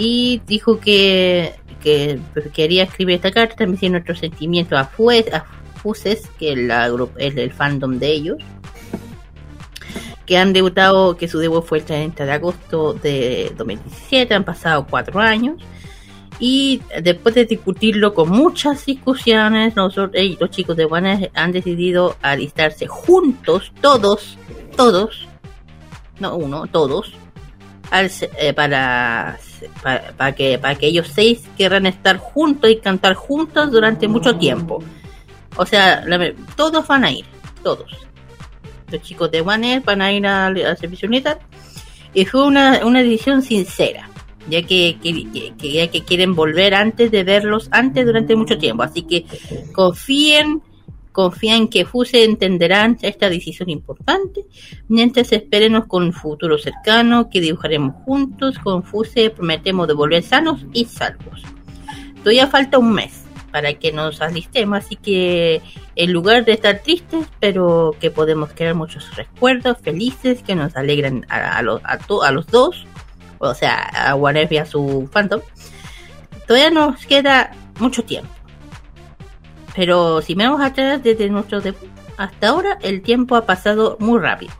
Y 0.00 0.40
dijo 0.46 0.78
que, 0.78 1.56
que 1.82 2.20
quería 2.54 2.84
escribir 2.84 3.16
esta 3.16 3.32
carta, 3.32 3.56
transmitir 3.56 3.90
nuestros 3.90 4.20
sentimientos 4.20 4.78
a, 4.78 4.82
a 4.82 5.44
Fuses, 5.82 6.30
que 6.38 6.52
es 6.52 6.58
la 6.58 6.86
el 7.16 7.52
fandom 7.52 7.98
de 7.98 8.12
ellos, 8.12 8.38
que 10.24 10.38
han 10.38 10.52
debutado, 10.52 11.16
que 11.16 11.26
su 11.26 11.40
debut 11.40 11.64
fue 11.64 11.78
el 11.78 11.84
30 11.84 12.26
de 12.26 12.30
agosto 12.30 12.92
de 12.92 13.52
2017, 13.56 14.34
han 14.34 14.44
pasado 14.44 14.86
cuatro 14.88 15.18
años, 15.18 15.60
y 16.38 16.80
después 17.02 17.34
de 17.34 17.46
discutirlo 17.46 18.14
con 18.14 18.28
muchas 18.28 18.86
discusiones, 18.86 19.74
nosotros, 19.74 20.12
eh, 20.14 20.36
los 20.38 20.50
chicos 20.50 20.76
de 20.76 20.84
One 20.84 21.32
han 21.34 21.50
decidido 21.50 22.14
alistarse 22.22 22.86
juntos, 22.86 23.72
todos, 23.80 24.38
todos, 24.76 25.26
no 26.20 26.36
uno, 26.36 26.68
todos, 26.68 27.12
al 27.90 28.10
eh, 28.38 28.52
para, 28.52 29.38
para, 30.16 30.32
que, 30.34 30.58
para 30.58 30.74
que 30.74 30.86
ellos 30.86 31.10
seis 31.14 31.40
querrán 31.56 31.86
estar 31.86 32.18
juntos 32.18 32.70
y 32.70 32.76
cantar 32.76 33.14
juntos 33.14 33.70
durante 33.70 34.08
mucho 34.08 34.36
tiempo. 34.36 34.82
O 35.56 35.64
sea, 35.66 36.04
todos 36.56 36.86
van 36.86 37.04
a 37.04 37.10
ir, 37.10 37.24
todos. 37.62 37.90
los 38.90 39.02
chicos 39.02 39.30
de 39.30 39.40
One 39.40 39.80
van 39.80 40.02
a 40.02 40.12
ir 40.12 40.26
al, 40.26 40.64
al 40.64 40.76
servicio 40.78 41.08
militar. 41.08 41.38
Y 42.14 42.24
fue 42.24 42.46
una, 42.46 42.86
una 42.86 43.02
decisión 43.02 43.42
sincera, 43.42 44.08
ya 44.48 44.62
que- 44.62 44.96
que 45.00 45.52
ya 45.72 45.88
que 45.88 46.02
quieren 46.04 46.34
volver 46.34 46.74
antes 46.74 47.10
de 47.10 47.22
verlos 47.24 47.68
antes 47.70 48.06
durante 48.06 48.34
mucho 48.36 48.56
tiempo. 48.56 48.82
Así 48.82 49.02
que 49.02 49.24
confíen, 49.74 50.62
confíen 51.18 51.66
que 51.66 51.84
FUSE 51.84 52.22
entenderán 52.22 52.96
esta 53.02 53.28
decisión 53.28 53.68
importante. 53.70 54.44
Mientras 54.86 55.32
esperemos 55.32 55.86
con 55.86 56.04
un 56.04 56.12
futuro 56.12 56.58
cercano 56.58 57.28
que 57.28 57.40
dibujaremos 57.40 57.96
juntos, 58.04 58.56
con 58.60 58.84
FUSE 58.84 59.30
prometemos 59.30 59.88
de 59.88 59.94
volver 59.94 60.22
sanos 60.22 60.64
y 60.72 60.84
salvos. 60.84 61.42
Todavía 62.22 62.46
falta 62.46 62.78
un 62.78 62.92
mes 62.92 63.24
para 63.50 63.74
que 63.74 63.90
nos 63.90 64.20
alistemos, 64.20 64.78
así 64.78 64.94
que 64.94 65.60
en 65.96 66.12
lugar 66.12 66.44
de 66.44 66.52
estar 66.52 66.82
tristes, 66.84 67.26
pero 67.40 67.96
que 67.98 68.12
podemos 68.12 68.50
crear 68.54 68.76
muchos 68.76 69.16
recuerdos 69.16 69.76
felices 69.82 70.44
que 70.44 70.54
nos 70.54 70.76
alegran 70.76 71.26
a, 71.30 71.60
los, 71.62 71.80
a, 71.82 71.98
to- 71.98 72.22
a 72.22 72.30
los 72.30 72.46
dos, 72.46 72.86
o 73.40 73.54
sea, 73.54 73.74
a 73.88 74.14
Warner 74.14 74.46
y 74.52 74.58
a 74.58 74.66
su 74.66 75.10
Phantom, 75.12 75.40
todavía 76.46 76.70
nos 76.70 77.04
queda 77.06 77.50
mucho 77.80 78.04
tiempo. 78.04 78.37
Pero 79.78 80.20
si 80.22 80.34
vamos 80.34 80.60
atrás 80.60 81.00
desde 81.04 81.30
nuestro 81.30 81.60
debut 81.60 81.88
hasta 82.16 82.48
ahora, 82.48 82.78
el 82.82 83.00
tiempo 83.00 83.36
ha 83.36 83.46
pasado 83.46 83.96
muy 84.00 84.18
rápido. 84.18 84.52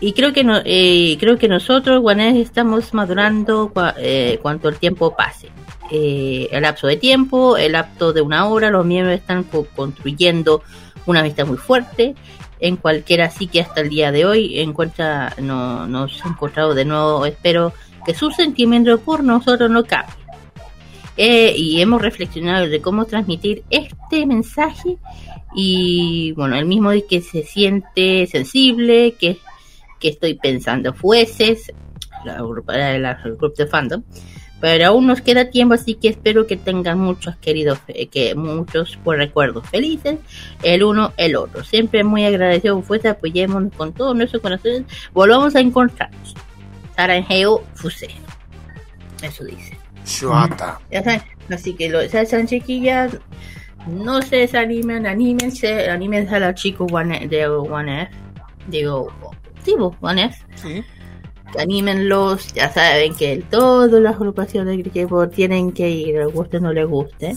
Y 0.00 0.14
creo 0.14 0.32
que 0.32 0.42
no, 0.42 0.60
eh, 0.64 1.16
creo 1.20 1.38
que 1.38 1.46
nosotros, 1.46 2.02
Warner, 2.02 2.34
estamos 2.36 2.92
madurando 2.92 3.72
eh, 3.98 4.40
cuanto 4.42 4.68
el 4.68 4.78
tiempo 4.78 5.14
pase. 5.14 5.48
Eh, 5.92 6.48
el 6.50 6.62
lapso 6.62 6.88
de 6.88 6.96
tiempo, 6.96 7.56
el 7.56 7.72
lapso 7.72 8.12
de 8.12 8.20
una 8.20 8.46
hora, 8.46 8.68
los 8.70 8.84
miembros 8.84 9.14
están 9.16 9.44
co- 9.44 9.68
construyendo 9.76 10.64
una 11.06 11.20
amistad 11.20 11.46
muy 11.46 11.56
fuerte. 11.56 12.16
En 12.58 12.76
cualquiera 12.78 13.26
así 13.26 13.46
que 13.46 13.60
hasta 13.60 13.80
el 13.80 13.90
día 13.90 14.10
de 14.10 14.26
hoy 14.26 14.58
encuentra, 14.58 15.34
no, 15.40 15.86
nos 15.86 16.24
ha 16.24 16.28
encontrado 16.30 16.74
de 16.74 16.84
nuevo. 16.84 17.24
Espero 17.26 17.72
que 18.04 18.12
su 18.12 18.32
sentimiento 18.32 18.98
por 18.98 19.22
nosotros 19.22 19.70
no 19.70 19.84
cambie. 19.84 20.12
Eh, 21.16 21.54
y 21.56 21.80
hemos 21.80 22.02
reflexionado 22.02 22.68
de 22.68 22.80
cómo 22.82 23.06
transmitir 23.06 23.64
este 23.70 24.26
mensaje 24.26 24.98
y 25.54 26.32
bueno, 26.32 26.56
el 26.56 26.66
mismo 26.66 26.90
de 26.90 27.06
que 27.06 27.22
se 27.22 27.42
siente 27.42 28.26
sensible, 28.26 29.14
que, 29.18 29.38
que 29.98 30.08
estoy 30.08 30.34
pensando 30.34 30.92
fueses, 30.92 31.72
la, 32.24 32.42
la- 32.98 33.18
el 33.24 33.36
grupo 33.36 33.54
de 33.56 33.66
fandom, 33.66 34.02
pero 34.60 34.86
aún 34.88 35.06
nos 35.06 35.22
queda 35.22 35.48
tiempo, 35.50 35.72
así 35.74 35.94
que 35.94 36.08
espero 36.08 36.46
que 36.46 36.56
tengan 36.58 36.98
muchos 36.98 37.36
queridos, 37.36 37.78
eh, 37.88 38.08
que 38.08 38.34
muchos 38.34 38.98
por 39.02 39.16
recuerdos 39.16 39.66
felices, 39.70 40.18
el 40.62 40.82
uno, 40.82 41.12
el 41.16 41.36
otro. 41.36 41.64
Siempre 41.64 42.04
muy 42.04 42.24
agradecido, 42.26 42.80
fuese, 42.82 43.08
apoyémonos 43.08 43.72
con 43.74 43.94
todo 43.94 44.12
nuestro 44.12 44.42
corazón, 44.42 44.86
volvamos 45.14 45.54
a 45.56 45.60
encontrarnos. 45.60 46.34
Saranjeo 46.94 47.62
Fuse. 47.74 48.08
Eso 49.22 49.44
dice. 49.44 49.78
Ya 50.90 51.02
saben, 51.02 51.22
así 51.50 51.74
que 51.74 51.88
lo, 51.88 52.02
ya 52.04 52.24
saben, 52.24 52.46
chiquillas, 52.46 53.18
no 53.86 54.22
se 54.22 54.36
desanimen, 54.36 55.06
anímense, 55.06 55.90
anímense 55.90 56.34
a 56.34 56.40
los 56.40 56.54
chicos 56.54 56.90
One- 56.92 57.28
de 57.28 57.46
One 57.48 58.02
F, 58.02 58.10
digo, 58.68 59.12
sí, 59.64 59.74
vos, 59.78 59.94
One 60.00 60.24
F, 60.24 60.44
Sí. 60.56 60.82
anímenlos, 61.58 62.52
ya 62.54 62.70
saben 62.70 63.14
que 63.14 63.42
todas 63.50 64.00
las 64.00 64.14
agrupaciones 64.16 64.82
de 64.82 64.90
K-pop 64.90 65.32
tienen 65.34 65.72
que 65.72 65.88
ir, 65.90 66.14
les 66.16 66.32
guste 66.32 66.56
o 66.58 66.60
no 66.60 66.72
les 66.72 66.86
guste, 66.86 67.36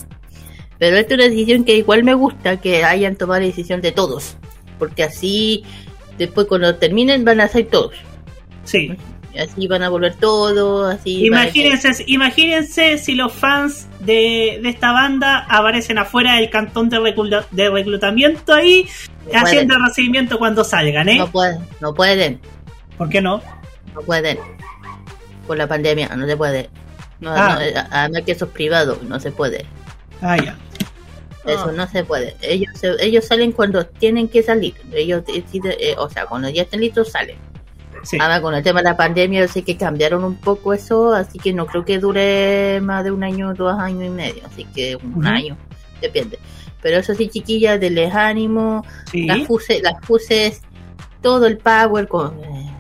pero 0.77 0.97
esta 0.97 1.13
es 1.15 1.19
una 1.19 1.29
decisión 1.29 1.63
que 1.63 1.75
igual 1.77 2.03
me 2.03 2.13
gusta 2.13 2.57
que 2.57 2.83
hayan 2.83 3.15
tomado 3.15 3.39
la 3.41 3.45
decisión 3.47 3.81
de 3.81 3.91
todos, 3.91 4.37
porque 4.77 5.03
así, 5.03 5.63
después 6.17 6.47
cuando 6.47 6.75
terminen 6.75 7.25
van 7.25 7.41
a 7.41 7.47
ser 7.47 7.67
todos, 7.67 7.93
Sí. 8.63 8.91
Así 9.37 9.67
van 9.67 9.83
a 9.83 9.89
volver 9.89 10.15
todos, 10.15 10.93
así... 10.95 11.25
Imagínense, 11.25 12.03
imagínense 12.07 12.97
si 12.97 13.15
los 13.15 13.31
fans 13.33 13.87
de, 13.99 14.59
de 14.63 14.69
esta 14.69 14.91
banda 14.91 15.45
aparecen 15.49 15.97
afuera 15.97 16.35
del 16.35 16.49
cantón 16.49 16.89
de, 16.89 16.99
recluta- 16.99 17.45
de 17.51 17.69
reclutamiento 17.69 18.53
ahí, 18.53 18.87
No 19.31 19.39
haciendo 19.39 19.73
pueden. 19.75 19.87
recibimiento 19.87 20.37
cuando 20.39 20.63
salgan, 20.63 21.09
¿eh? 21.09 21.17
No 21.17 21.31
pueden, 21.31 21.59
no 21.81 21.93
pueden. 21.93 22.39
¿Por 22.97 23.09
qué 23.09 23.21
no? 23.21 23.41
No 23.93 24.01
pueden. 24.01 24.37
Por 25.47 25.57
la 25.57 25.67
pandemia, 25.67 26.09
no 26.15 26.25
se 26.27 26.37
puede. 26.37 26.69
No, 27.19 27.31
Ah. 27.31 27.55
no, 27.55 27.61
eh, 27.61 27.73
además 27.91 28.21
que 28.25 28.31
eso 28.31 28.45
es 28.45 28.51
privado, 28.51 28.97
no 29.07 29.19
se 29.19 29.31
puede. 29.31 29.65
Ah, 30.21 30.37
ya. 30.37 30.57
Eso 31.45 31.67
Ah. 31.69 31.73
no 31.75 31.87
se 31.87 32.03
puede. 32.03 32.35
Ellos 32.41 32.69
ellos 32.99 33.25
salen 33.25 33.51
cuando 33.51 33.85
tienen 33.85 34.27
que 34.27 34.43
salir. 34.43 34.75
Ellos 34.93 35.23
deciden, 35.25 35.73
eh, 35.79 35.95
o 35.97 36.09
sea, 36.09 36.25
cuando 36.25 36.49
ya 36.49 36.61
estén 36.63 36.81
listos 36.81 37.11
salen. 37.11 37.37
Sí. 38.03 38.17
Ahora 38.19 38.41
con 38.41 38.53
el 38.55 38.63
tema 38.63 38.79
de 38.81 38.85
la 38.89 38.97
pandemia, 38.97 39.41
yo 39.41 39.47
sé 39.47 39.63
que 39.63 39.75
cambiaron 39.77 40.23
un 40.23 40.35
poco 40.35 40.73
eso, 40.73 41.13
así 41.13 41.37
que 41.39 41.53
no 41.53 41.65
creo 41.65 41.83
que 41.85 41.99
dure 41.99 42.79
más 42.81 43.03
de 43.03 43.11
un 43.11 43.23
año, 43.23 43.53
dos 43.53 43.77
años 43.77 44.03
y 44.05 44.09
medio, 44.09 44.41
así 44.45 44.63
que 44.65 44.95
un 44.95 45.25
año, 45.27 45.57
depende. 46.01 46.39
Pero 46.81 46.97
eso 46.97 47.13
sí, 47.13 47.27
chiquillas, 47.27 47.79
denles 47.79 48.13
ánimo, 48.15 48.85
Sí. 49.11 49.25
las 49.25 49.45
fuses, 49.45 49.81
las 49.81 49.95
fuses, 50.05 50.61
todo 51.21 51.45
el 51.47 51.57
power, 51.57 52.07
con, 52.07 52.39
eh, 52.43 52.71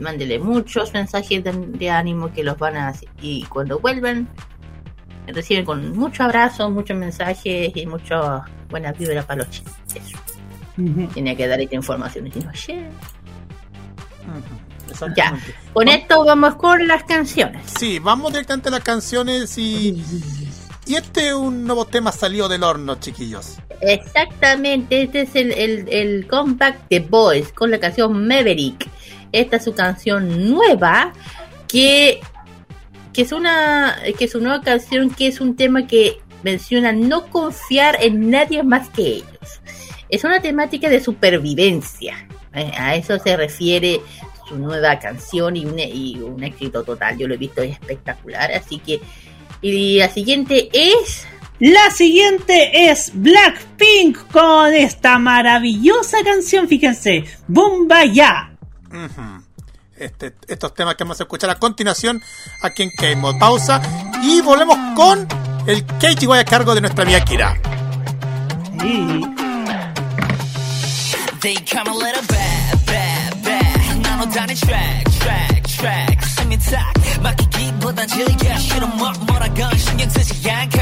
mándele 0.00 0.38
muchos 0.40 0.92
mensajes 0.92 1.44
de, 1.44 1.52
de 1.52 1.90
ánimo 1.90 2.32
que 2.32 2.42
los 2.42 2.58
van 2.58 2.76
a 2.76 2.88
hacer. 2.88 3.08
Y 3.22 3.44
cuando 3.44 3.78
vuelvan, 3.78 4.28
reciben 5.28 5.64
con 5.64 5.96
mucho 5.96 6.24
abrazo, 6.24 6.70
muchos 6.70 6.96
mensajes 6.96 7.70
y 7.74 7.86
muchas 7.86 8.42
buenas 8.68 8.98
vibras 8.98 9.24
para 9.24 9.38
los 9.44 9.50
chicos. 9.50 9.72
Eso. 9.94 10.18
Ujú. 10.78 11.06
Tenía 11.14 11.34
que 11.36 11.46
dar 11.46 11.60
esta 11.60 11.74
información. 11.76 12.26
Y 12.26 12.30
digo, 12.30 12.50
"Shit". 12.52 12.84
Exactamente. 14.90 15.54
Con 15.72 15.88
esto 15.88 16.24
vamos 16.24 16.54
con 16.56 16.86
las 16.86 17.04
canciones. 17.04 17.62
Sí, 17.78 17.98
vamos 17.98 18.32
directamente 18.32 18.68
a 18.68 18.72
las 18.72 18.82
canciones 18.82 19.56
y. 19.58 20.02
Y 20.86 20.94
este 20.94 21.28
es 21.28 21.34
un 21.34 21.64
nuevo 21.64 21.84
tema 21.84 22.12
salido 22.12 22.48
del 22.48 22.62
horno, 22.62 22.94
chiquillos. 23.00 23.56
Exactamente, 23.80 25.02
este 25.02 25.22
es 25.22 25.34
el, 25.34 25.50
el, 25.52 25.88
el 25.88 26.26
comeback 26.28 26.88
de 26.88 27.00
Boys 27.00 27.52
con 27.52 27.72
la 27.72 27.80
canción 27.80 28.26
Maverick. 28.26 28.88
Esta 29.32 29.56
es 29.56 29.64
su 29.64 29.74
canción 29.74 30.48
nueva 30.48 31.12
que, 31.66 32.20
que 33.12 33.22
es 33.22 33.32
una 33.32 33.96
que 34.16 34.24
es 34.26 34.34
una 34.36 34.50
nueva 34.50 34.64
canción 34.64 35.10
que 35.10 35.26
es 35.26 35.40
un 35.40 35.56
tema 35.56 35.88
que 35.88 36.20
menciona 36.44 36.92
no 36.92 37.26
confiar 37.26 37.98
en 38.00 38.30
nadie 38.30 38.62
más 38.62 38.88
que 38.90 39.02
ellos. 39.02 39.60
Es 40.08 40.22
una 40.22 40.40
temática 40.40 40.88
de 40.88 41.00
supervivencia. 41.00 42.28
Eh, 42.56 42.72
a 42.76 42.96
eso 42.96 43.18
se 43.18 43.36
refiere 43.36 44.00
su 44.48 44.56
nueva 44.56 44.98
canción 44.98 45.56
y 45.56 45.64
un, 45.64 45.78
y 45.78 46.18
un 46.20 46.42
éxito 46.42 46.82
total. 46.82 47.16
Yo 47.18 47.28
lo 47.28 47.34
he 47.34 47.38
visto 47.38 47.62
es 47.62 47.72
espectacular. 47.72 48.50
Así 48.52 48.78
que 48.78 49.00
y 49.62 49.98
la 49.98 50.08
siguiente 50.08 50.68
es 50.72 51.26
La 51.58 51.90
siguiente 51.90 52.90
es 52.90 53.12
Blackpink 53.14 54.30
con 54.30 54.74
esta 54.74 55.18
maravillosa 55.18 56.18
canción, 56.22 56.68
fíjense, 56.68 57.24
Bomba 57.48 58.04
Ya. 58.04 58.52
Este, 59.96 60.34
estos 60.46 60.74
temas 60.74 60.94
que 60.96 61.04
vamos 61.04 61.18
a 61.20 61.22
escuchar 61.22 61.48
a 61.48 61.54
continuación 61.54 62.22
aquí 62.62 62.82
en 62.82 62.90
K-Mod. 62.90 63.38
Pausa 63.38 63.80
y 64.22 64.42
volvemos 64.42 64.76
con 64.94 65.26
el 65.66 65.86
Keiichi 65.98 66.26
a 66.30 66.44
cargo 66.44 66.74
de 66.74 66.82
nuestra 66.82 67.04
amiga 67.04 67.24
Kira. 67.24 67.56
Sí. 68.78 69.22
They 71.40 71.56
come 71.64 71.88
a 71.88 72.45
나눠 74.25 74.27
다닌 74.29 74.55
track, 74.55 75.19
track, 75.19 75.63
track. 75.63 76.29
숨이 76.29 76.57
탁 76.59 76.93
막히기보단 77.21 78.07
즐겨. 78.07 78.57
싫어 78.57 78.87
뭐 78.87 79.11
뭐라건 79.27 79.77
신경 79.77 80.09
쓰지 80.09 80.49
않고. 80.49 80.79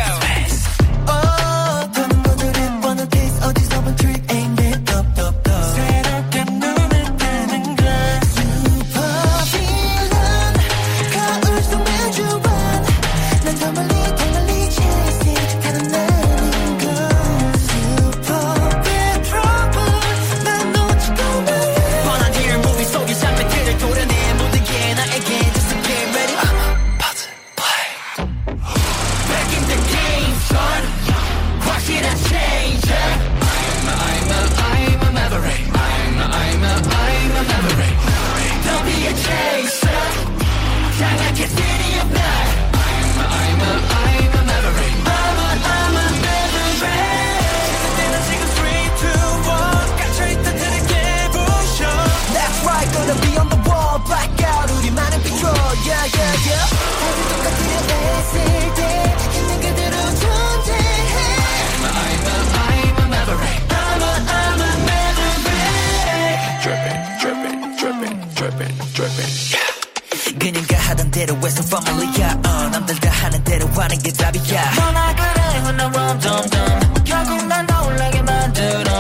dripping, 68.45 68.77
dripping. 68.93 69.33
Yeah. 69.57 70.39
그니까 70.39 70.77
하던 70.77 71.11
대로 71.11 71.35
해서 71.37 71.63
family야 71.63 72.41
uh, 72.45 72.71
남들 72.73 72.95
다 73.01 73.11
하는 73.11 73.43
대로 73.45 73.67
하는 73.69 73.99
게 73.99 74.13
답이야 74.13 74.75
너나 74.75 75.15
그래 75.15 75.59
훗날 75.61 75.93
럼덤덤 75.93 77.05
결국 77.05 77.47
난 77.47 77.65
나올라게 77.67 78.21
만들어 78.23 78.93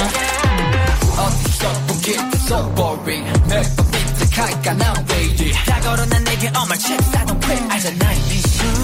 어디서 1.18 1.72
보기엔 1.88 2.30
so 2.34 2.74
boring 2.74 3.24
매번 3.49 3.90
삐딱할까 3.90 4.72
난 4.74 5.07
waiting 5.11 5.53
다 5.66 5.80
걸어낸 5.80 6.24
내게 6.24 6.47
all 6.47 6.64
my 6.64 6.78
checks 6.78 7.14
I 7.14 7.26
don't 7.26 7.40
quit 7.45 7.62
알잖아 7.70 8.12
이 8.12 8.40
순간 8.40 8.84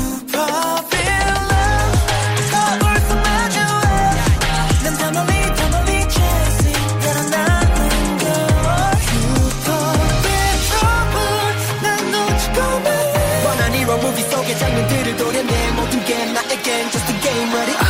again, 16.10 16.34
not 16.34 16.52
again, 16.52 16.90
just 16.90 17.08
a 17.08 17.12
game, 17.22 17.52
ready? 17.54 17.89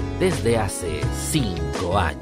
desde 0.21 0.55
hace 0.55 1.01
cinco 1.31 1.97
años. 1.97 2.21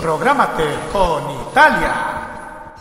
Prográmate 0.00 0.62
con 0.92 1.24
Italia. 1.50 2.74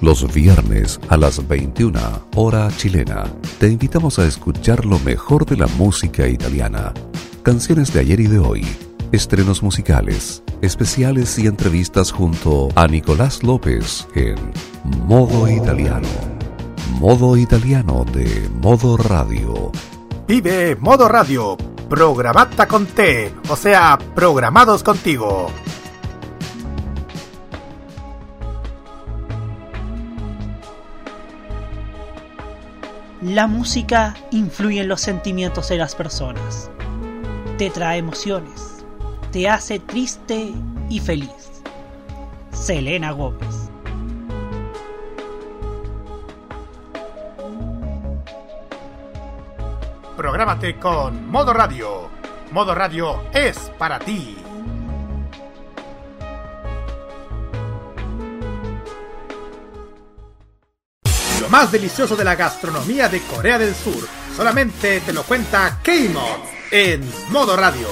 Los 0.00 0.32
viernes 0.32 0.98
a 1.10 1.18
las 1.18 1.46
21 1.46 2.00
hora 2.36 2.70
chilena, 2.74 3.24
te 3.58 3.68
invitamos 3.68 4.18
a 4.18 4.24
escuchar 4.24 4.86
lo 4.86 4.98
mejor 5.00 5.44
de 5.44 5.58
la 5.58 5.66
música 5.66 6.26
italiana, 6.26 6.94
canciones 7.42 7.92
de 7.92 8.00
ayer 8.00 8.20
y 8.20 8.28
de 8.28 8.38
hoy, 8.38 8.66
estrenos 9.12 9.62
musicales, 9.62 10.42
especiales 10.62 11.38
y 11.38 11.48
entrevistas 11.48 12.12
junto 12.12 12.70
a 12.76 12.86
Nicolás 12.86 13.42
López 13.42 14.08
en 14.14 14.36
Modo 15.06 15.46
Italiano. 15.50 16.39
Modo 16.98 17.36
Italiano 17.36 18.04
de 18.04 18.50
Modo 18.60 18.96
Radio. 18.96 19.70
Vive 20.26 20.76
Modo 20.76 21.08
Radio. 21.08 21.56
Programata 21.88 22.66
con 22.66 22.86
T. 22.86 23.32
O 23.48 23.56
sea, 23.56 23.98
programados 24.14 24.82
contigo. 24.82 25.50
La 33.22 33.46
música 33.46 34.14
influye 34.30 34.80
en 34.80 34.88
los 34.88 35.00
sentimientos 35.00 35.68
de 35.68 35.78
las 35.78 35.94
personas. 35.94 36.70
Te 37.58 37.70
trae 37.70 37.98
emociones. 37.98 38.84
Te 39.32 39.48
hace 39.48 39.78
triste 39.78 40.52
y 40.88 41.00
feliz. 41.00 41.62
Selena 42.52 43.12
Gómez. 43.12 43.69
Prográmate 50.20 50.76
con 50.76 51.30
Modo 51.30 51.54
Radio. 51.54 52.10
Modo 52.52 52.74
Radio 52.74 53.22
es 53.32 53.56
para 53.78 53.98
ti. 53.98 54.36
Lo 61.40 61.48
más 61.48 61.72
delicioso 61.72 62.16
de 62.16 62.24
la 62.24 62.34
gastronomía 62.34 63.08
de 63.08 63.22
Corea 63.22 63.58
del 63.58 63.74
Sur 63.74 64.06
solamente 64.36 65.00
te 65.00 65.14
lo 65.14 65.22
cuenta 65.22 65.78
K-Mod 65.82 66.44
en 66.70 67.00
Modo 67.30 67.56
Radio. 67.56 67.88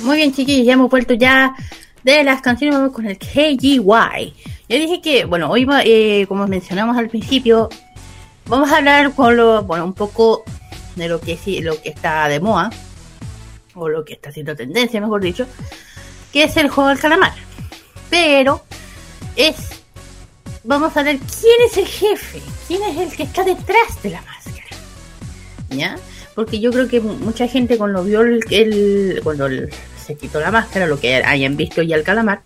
Muy 0.00 0.16
bien, 0.16 0.34
chiquillos, 0.34 0.66
ya 0.66 0.72
hemos 0.72 0.90
vuelto 0.90 1.14
ya 1.14 1.54
de 2.02 2.24
las 2.24 2.42
canciones. 2.42 2.76
Vamos 2.76 2.92
con 2.92 3.06
el 3.06 3.16
KGY. 3.16 4.34
Yo 4.68 4.76
dije 4.76 5.00
que, 5.00 5.24
bueno, 5.26 5.48
hoy, 5.48 5.64
eh, 5.84 6.26
como 6.26 6.48
mencionamos 6.48 6.96
al 6.98 7.08
principio, 7.08 7.68
vamos 8.48 8.70
a 8.72 8.78
hablar 8.78 9.12
con 9.12 9.36
lo, 9.36 9.62
bueno, 9.62 9.84
un 9.84 9.94
poco 9.94 10.42
de 10.96 11.08
lo 11.08 11.20
que 11.20 11.36
sí, 11.36 11.60
lo 11.60 11.80
que 11.80 11.90
está 11.90 12.26
de 12.28 12.40
moda, 12.40 12.70
o 13.74 13.88
lo 13.88 14.04
que 14.04 14.14
está 14.14 14.30
haciendo 14.30 14.56
tendencia, 14.56 15.00
mejor 15.00 15.20
dicho, 15.20 15.46
que 16.32 16.42
es 16.44 16.56
el 16.56 16.68
juego 16.68 16.88
del 16.90 16.98
calamar. 16.98 17.32
Pero 18.10 18.64
es, 19.36 19.56
vamos 20.64 20.96
a 20.96 21.02
ver 21.02 21.18
quién 21.18 21.54
es 21.70 21.76
el 21.76 21.86
jefe, 21.86 22.42
quién 22.66 22.82
es 22.82 22.96
el 22.96 23.16
que 23.16 23.22
está 23.22 23.44
detrás 23.44 24.02
de 24.02 24.10
la 24.10 24.22
máscara. 24.22 24.66
¿Ya? 25.70 25.96
Porque 26.34 26.58
yo 26.60 26.70
creo 26.72 26.88
que 26.88 27.00
mu- 27.00 27.14
mucha 27.16 27.46
gente 27.46 27.76
cuando 27.78 28.02
vio 28.02 28.22
el, 28.22 28.40
el- 28.50 29.20
cuando 29.22 29.48
se 30.04 30.16
quitó 30.16 30.40
la 30.40 30.50
máscara, 30.50 30.86
lo 30.86 30.98
que 30.98 31.16
hayan 31.16 31.56
visto 31.56 31.82
ya 31.82 31.94
el 31.96 32.02
calamar, 32.02 32.40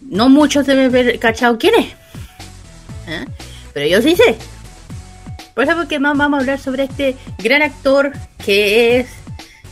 no 0.00 0.28
muchos 0.28 0.66
deben 0.66 0.86
haber 0.86 1.18
cachado 1.18 1.58
quién 1.58 1.74
es. 1.74 1.86
¿Eh? 3.08 3.24
Pero 3.76 3.88
yo 3.88 4.00
sí 4.00 4.16
sé. 4.16 4.38
Por 5.52 5.64
eso 5.64 5.76
porque 5.76 5.98
más 5.98 6.16
vamos 6.16 6.38
a 6.38 6.40
hablar 6.40 6.58
sobre 6.58 6.84
este 6.84 7.14
gran 7.36 7.60
actor 7.60 8.10
que 8.42 9.00
es 9.00 9.08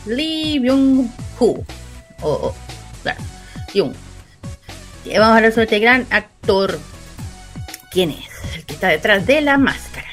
Lee 0.05 0.59
Byung-ho. 0.59 1.65
O, 2.21 2.29
o, 2.29 2.55
claro, 3.01 3.19
Byung. 3.73 3.95
Vamos 5.05 5.27
a 5.27 5.35
hablar 5.37 5.51
sobre 5.53 5.63
este 5.63 5.79
gran 5.79 6.05
actor. 6.11 6.77
¿Quién 7.89 8.11
es? 8.11 8.27
El 8.53 8.65
que 8.65 8.75
está 8.75 8.89
detrás 8.89 9.25
de 9.25 9.41
la 9.41 9.57
máscara. 9.57 10.09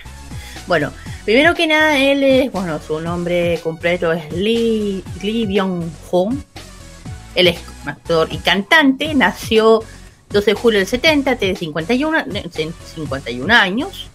Bueno, 0.66 0.90
primero 1.26 1.55
que 1.55 1.66
nada, 1.66 1.99
él 1.99 2.22
es, 2.22 2.51
bueno, 2.51 2.80
su 2.80 2.99
nombre 2.99 3.61
completo 3.62 4.11
es 4.11 4.32
Lee, 4.32 5.05
Lee 5.20 5.45
Byung-ho. 5.45 6.32
Él 7.34 7.47
es 7.47 7.61
actor 7.84 8.28
y 8.32 8.38
cantante, 8.38 9.14
nació 9.14 9.84
12 10.33 10.51
de 10.51 10.55
julio 10.55 10.78
del 10.78 10.89
70, 10.89 11.37
tiene 11.37 11.57
51, 11.57 12.26
ne- 12.26 12.45
51 12.95 13.55
años 13.55 14.09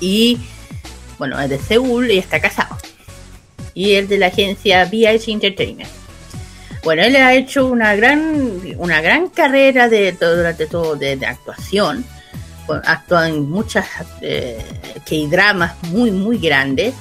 y, 0.00 0.38
bueno, 1.18 1.38
es 1.40 1.50
de 1.50 1.58
Seúl 1.58 2.10
y 2.10 2.18
está 2.18 2.40
casado. 2.40 2.76
Y 3.74 3.92
es 3.92 4.08
de 4.08 4.18
la 4.18 4.26
agencia 4.26 4.88
VH 4.90 5.30
Entertainment. 5.30 5.90
Bueno, 6.82 7.02
él 7.02 7.14
ha 7.16 7.34
hecho 7.34 7.66
una 7.66 7.94
gran, 7.94 8.60
una 8.78 9.02
gran 9.02 9.28
carrera 9.28 9.88
de, 9.88 10.12
durante 10.12 10.66
todo 10.66 10.96
de, 10.96 11.18
actuación. 11.26 12.04
Bueno, 12.66 12.82
actúa 12.86 13.28
en 13.28 13.48
muchas 13.50 13.86
eh, 14.22 14.64
K-dramas 15.04 15.74
muy, 15.88 16.10
muy 16.10 16.38
grandes. 16.38 16.94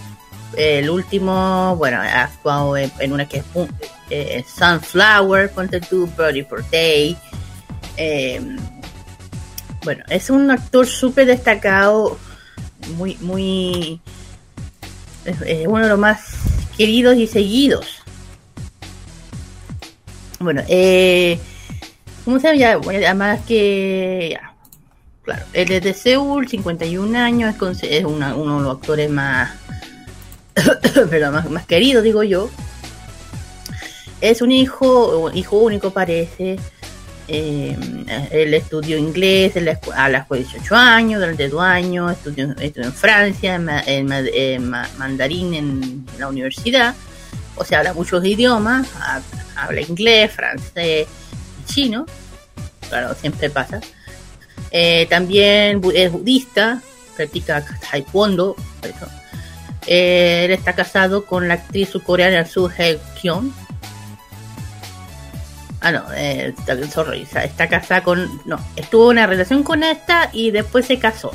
El 0.57 0.89
último, 0.89 1.75
bueno, 1.77 1.97
ha 2.01 2.23
actuado 2.23 2.75
en, 2.75 3.13
una 3.13 3.27
que 3.27 3.37
es 3.37 3.45
eh, 4.09 4.43
Sunflower, 4.47 5.51
Ponte 5.51 5.79
tú, 5.79 6.07
Brody 6.17 6.43
for 6.43 6.67
Day. 6.69 7.15
Eh, 8.01 8.39
bueno, 9.83 10.05
es 10.09 10.29
un 10.29 10.49
actor 10.49 10.87
súper 10.87 11.27
destacado, 11.27 12.17
muy, 12.95 13.17
muy. 13.19 13.99
Es, 15.25 15.67
uno 15.67 15.83
de 15.83 15.89
los 15.89 15.99
más 15.99 16.33
queridos 16.77 17.17
y 17.17 17.27
seguidos. 17.27 17.85
Bueno, 20.39 20.63
eh. 20.69 21.39
¿Cómo 22.23 22.39
se 22.39 22.57
llama? 22.57 22.93
Ya, 22.93 23.07
además 23.07 23.41
que. 23.45 24.37
claro, 25.23 25.43
él 25.51 25.69
es 25.69 25.83
de 25.83 25.93
Seúl, 25.93 26.47
51 26.47 27.19
años, 27.19 27.55
es, 27.81 28.05
uno 28.05 28.57
de 28.57 28.63
los 28.63 28.77
actores 28.77 29.09
más. 29.09 29.51
pero 31.09 31.33
más, 31.33 31.49
más 31.49 31.65
queridos, 31.65 32.05
digo 32.05 32.23
yo. 32.23 32.49
Es 34.21 34.41
un 34.41 34.51
hijo, 34.51 35.31
hijo 35.33 35.57
único 35.57 35.91
parece. 35.91 36.57
Eh, 37.31 37.77
él 38.31 38.53
estudió 38.55 38.97
inglés 38.97 39.53
la 39.55 39.79
a 39.95 40.09
los 40.09 40.27
18 40.27 40.75
años, 40.75 41.19
durante 41.21 41.47
dos 41.47 41.61
años, 41.61 42.11
estudió, 42.11 42.55
en 42.57 42.93
Francia, 42.93 43.53
en, 43.55 43.65
ma- 43.65 43.83
en 43.85 44.05
ma- 44.07 44.19
en 44.19 44.69
ma- 44.69 44.89
mandarín 44.97 45.53
en 45.53 46.05
la 46.17 46.27
universidad, 46.27 46.95
o 47.55 47.63
sea, 47.63 47.79
habla 47.79 47.93
muchos 47.93 48.25
idiomas, 48.25 48.87
ha- 48.99 49.21
habla 49.55 49.81
inglés, 49.81 50.31
francés 50.31 51.07
y 51.61 51.65
chino, 51.71 52.05
claro, 52.89 53.13
siempre 53.13 53.49
pasa. 53.51 53.79
Eh, 54.71 55.05
también 55.09 55.81
es 55.93 56.11
budista, 56.11 56.81
practica 57.15 57.63
taekwondo, 57.91 58.55
eso. 58.81 59.07
Eh, 59.85 60.45
él 60.45 60.51
está 60.51 60.73
casado 60.73 61.25
con 61.25 61.47
la 61.47 61.55
actriz 61.55 61.89
surcoreana 61.89 62.45
Soo 62.45 62.69
Hye 62.69 62.97
Kyon. 63.21 63.53
Ah, 65.81 65.91
no, 65.91 66.03
eh, 66.15 66.53
sorry, 66.91 67.21
está- 67.21 67.67
casada 67.69 68.03
con. 68.03 68.41
No, 68.45 68.59
estuvo 68.75 69.05
en 69.11 69.17
una 69.19 69.27
relación 69.27 69.63
con 69.63 69.83
esta 69.83 70.29
y 70.33 70.51
después 70.51 70.85
se 70.85 70.99
casó. 70.99 71.31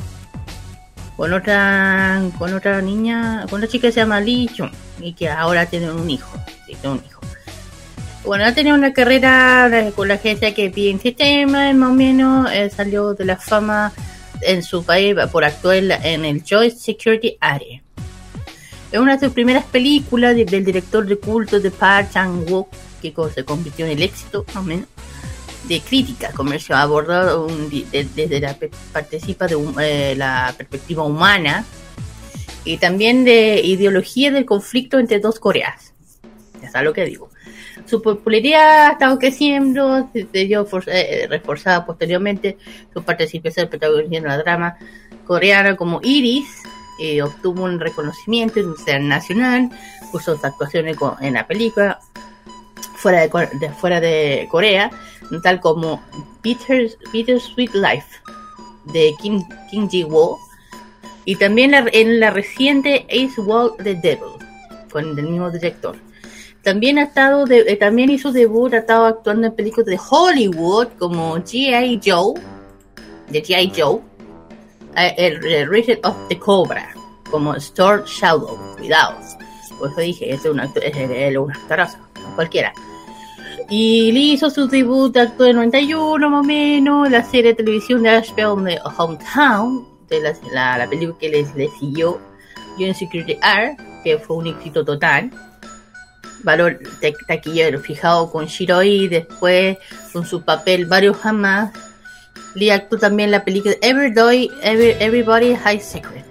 Con 1.17 1.33
otra 1.33 2.21
con 2.39 2.53
otra 2.53 2.83
niña, 2.83 3.47
con 3.49 3.61
una 3.61 3.69
chica 3.69 3.89
que 3.89 3.93
se 3.93 4.01
llama 4.01 4.21
Lee 4.21 4.51
Jung 4.57 4.73
y 5.01 5.13
que 5.15 5.29
ahora 5.31 5.65
tiene 5.67 5.91
un 5.91 6.11
hijo. 6.11 6.29
Sí, 6.67 6.75
tiene 6.81 6.97
un 6.99 7.05
hijo. 7.07 7.21
Bueno, 8.25 8.45
ha 8.45 8.53
tenido 8.53 8.75
una 8.75 8.93
carrera 8.93 9.71
con 9.95 10.09
la 10.09 10.15
agencia 10.15 10.55
que 10.55 10.71
pide 10.71 10.99
sistema, 10.99 11.73
más 11.73 11.91
o 11.91 11.95
menos 11.95 12.51
eh, 12.53 12.69
salió 12.71 13.15
de 13.15 13.25
la 13.27 13.37
fama 13.37 13.93
en 14.41 14.63
su 14.63 14.83
país 14.85 15.15
por 15.31 15.45
actuar 15.45 15.77
en, 15.77 15.91
en 15.93 16.25
el 16.25 16.43
Joint 16.49 16.75
Security 16.75 17.37
Area. 17.41 17.81
Es 18.91 18.99
una 18.99 19.17
de 19.17 19.27
sus 19.27 19.33
primeras 19.35 19.65
películas 19.65 20.35
de- 20.37 20.45
del 20.45 20.65
director 20.65 21.07
de 21.07 21.17
culto 21.17 21.61
de 21.61 21.71
Park 21.71 22.11
Chan-wook, 22.13 22.69
se 23.35 23.45
convirtió 23.45 23.85
en 23.87 23.93
el 23.93 24.03
éxito, 24.03 24.45
más 24.49 24.57
o 24.57 24.63
menos, 24.63 24.87
de 25.69 25.81
crítica 25.81 26.31
comercial, 26.33 26.81
abordado 26.81 27.47
desde 27.93 28.41
la 28.41 28.57
participa 28.93 29.47
de 29.47 29.57
eh, 29.81 30.15
la 30.17 30.55
perspectiva 30.57 31.03
humana 31.05 31.65
y 32.65 32.77
también 32.79 33.25
de 33.25 33.61
ideología 33.65 34.31
del 34.31 34.45
conflicto 34.45 34.99
entre 34.99 35.21
dos 35.21 35.39
Coreas. 35.39 35.93
Ya 36.63 36.71
sabes 36.71 36.87
lo 36.87 36.93
que 36.93 37.05
digo. 37.07 37.31
Su 37.87 38.01
popularidad 38.01 38.87
ha 38.89 38.93
estado 38.93 39.19
creciendo, 39.19 40.09
se 40.13 40.45
vio 40.45 40.65
for- 40.65 40.85
eh, 40.87 41.27
reforzada 41.29 41.85
posteriormente 41.85 42.57
su 42.93 43.03
participación 43.03 43.69
protagonista 43.69 44.17
en 44.17 44.25
la 44.25 44.39
drama 44.39 44.77
coreana 45.27 45.77
como 45.77 46.01
Iris, 46.03 46.47
eh, 47.01 47.21
obtuvo 47.23 47.65
un 47.65 47.81
reconocimiento 47.81 48.61
internacional 48.61 49.69
por 50.13 50.23
sus 50.23 50.43
actuaciones 50.45 50.97
co- 50.97 51.17
en 51.21 51.35
la 51.35 51.47
película 51.47 51.99
fuera 53.05 53.21
de, 53.21 53.59
de- 53.61 53.69
fuera 53.71 54.01
de 54.01 54.49
Corea, 54.51 54.91
tal 55.43 55.61
como 55.61 56.03
Peter, 56.43 56.91
Sweet 57.39 57.75
Life 57.75 58.07
de 58.87 59.15
Kim, 59.21 59.43
Kim 59.71 59.89
Ji-woo 59.91 60.39
y 61.27 61.37
también 61.37 61.75
en 61.75 62.19
la 62.21 62.31
reciente 62.31 63.07
Ace 63.11 63.39
Walk 63.43 63.77
the 63.83 63.95
Devil 63.97 64.33
con 64.91 65.19
el 65.19 65.23
mismo 65.29 65.51
director. 65.51 65.97
También 66.63 66.99
ha 66.99 67.03
estado 67.03 67.45
de- 67.45 67.61
eh, 67.71 67.77
también 67.77 68.09
hizo 68.11 68.33
debut, 68.33 68.73
ha 68.73 68.79
estado 68.79 69.05
actuando 69.05 69.49
en 69.49 69.55
películas 69.55 69.87
de 69.87 69.99
Hollywood 70.11 70.89
como 70.99 71.37
G.I. 71.37 72.01
Joe, 72.03 72.41
de 73.29 73.43
G.I. 73.43 73.71
Joe, 73.77 74.01
eh, 74.97 75.15
el, 75.19 75.45
el 75.45 75.69
Rated 75.71 75.99
of 76.05 76.17
the 76.29 76.39
Cobra, 76.39 76.95
como 77.31 77.55
Storm 77.57 78.05
Shadow, 78.07 78.59
cuidado. 78.79 79.19
Por 79.79 79.91
eso 79.91 80.01
dije, 80.01 80.33
es 80.33 80.45
un 80.47 80.59
actor, 80.61 80.83
es, 80.85 80.97
es 80.97 81.37
un 81.37 81.51
actorazo, 81.51 81.99
cualquiera. 82.35 82.73
Y 83.71 84.13
Lee 84.13 84.33
hizo 84.35 84.51
su 84.51 84.69
debut, 84.69 85.17
actuó 85.17 85.47
en 85.47 85.57
91 85.57 86.31
más 86.31 86.41
o 86.41 86.43
menos, 86.45 87.11
la 87.11 87.25
serie 87.25 87.51
de 87.53 87.55
televisión 87.55 88.03
de 88.03 88.11
Asheville 88.11 88.63
de 88.65 88.79
Hometown, 88.99 89.89
de 90.09 90.21
la, 90.21 90.33
la, 90.53 90.79
la 90.79 90.89
película 90.89 91.19
que 91.19 91.29
les, 91.31 91.55
le 91.55 91.69
siguió, 91.81 92.21
Union 92.77 92.95
Security 92.95 93.39
R, 93.43 93.77
que 94.05 94.19
fue 94.19 94.37
un 94.37 94.47
éxito 94.49 94.85
total. 94.85 95.31
Valor 96.43 96.79
ta- 97.01 97.09
taquillero 97.27 97.81
fijado 97.81 98.31
con 98.31 98.45
Shiroi, 98.47 99.09
después 99.09 99.79
con 100.13 100.27
su 100.27 100.43
papel 100.43 100.85
varios 100.87 101.17
jamás. 101.17 101.73
Lee 102.55 102.71
actuó 102.71 102.99
también 102.99 103.29
en 103.29 103.33
la 103.33 103.45
película 103.45 103.75
Everybody, 103.81 104.51
Every- 104.63 104.97
Everybody 105.01 105.57
High 105.57 105.81
Secret. 105.81 106.25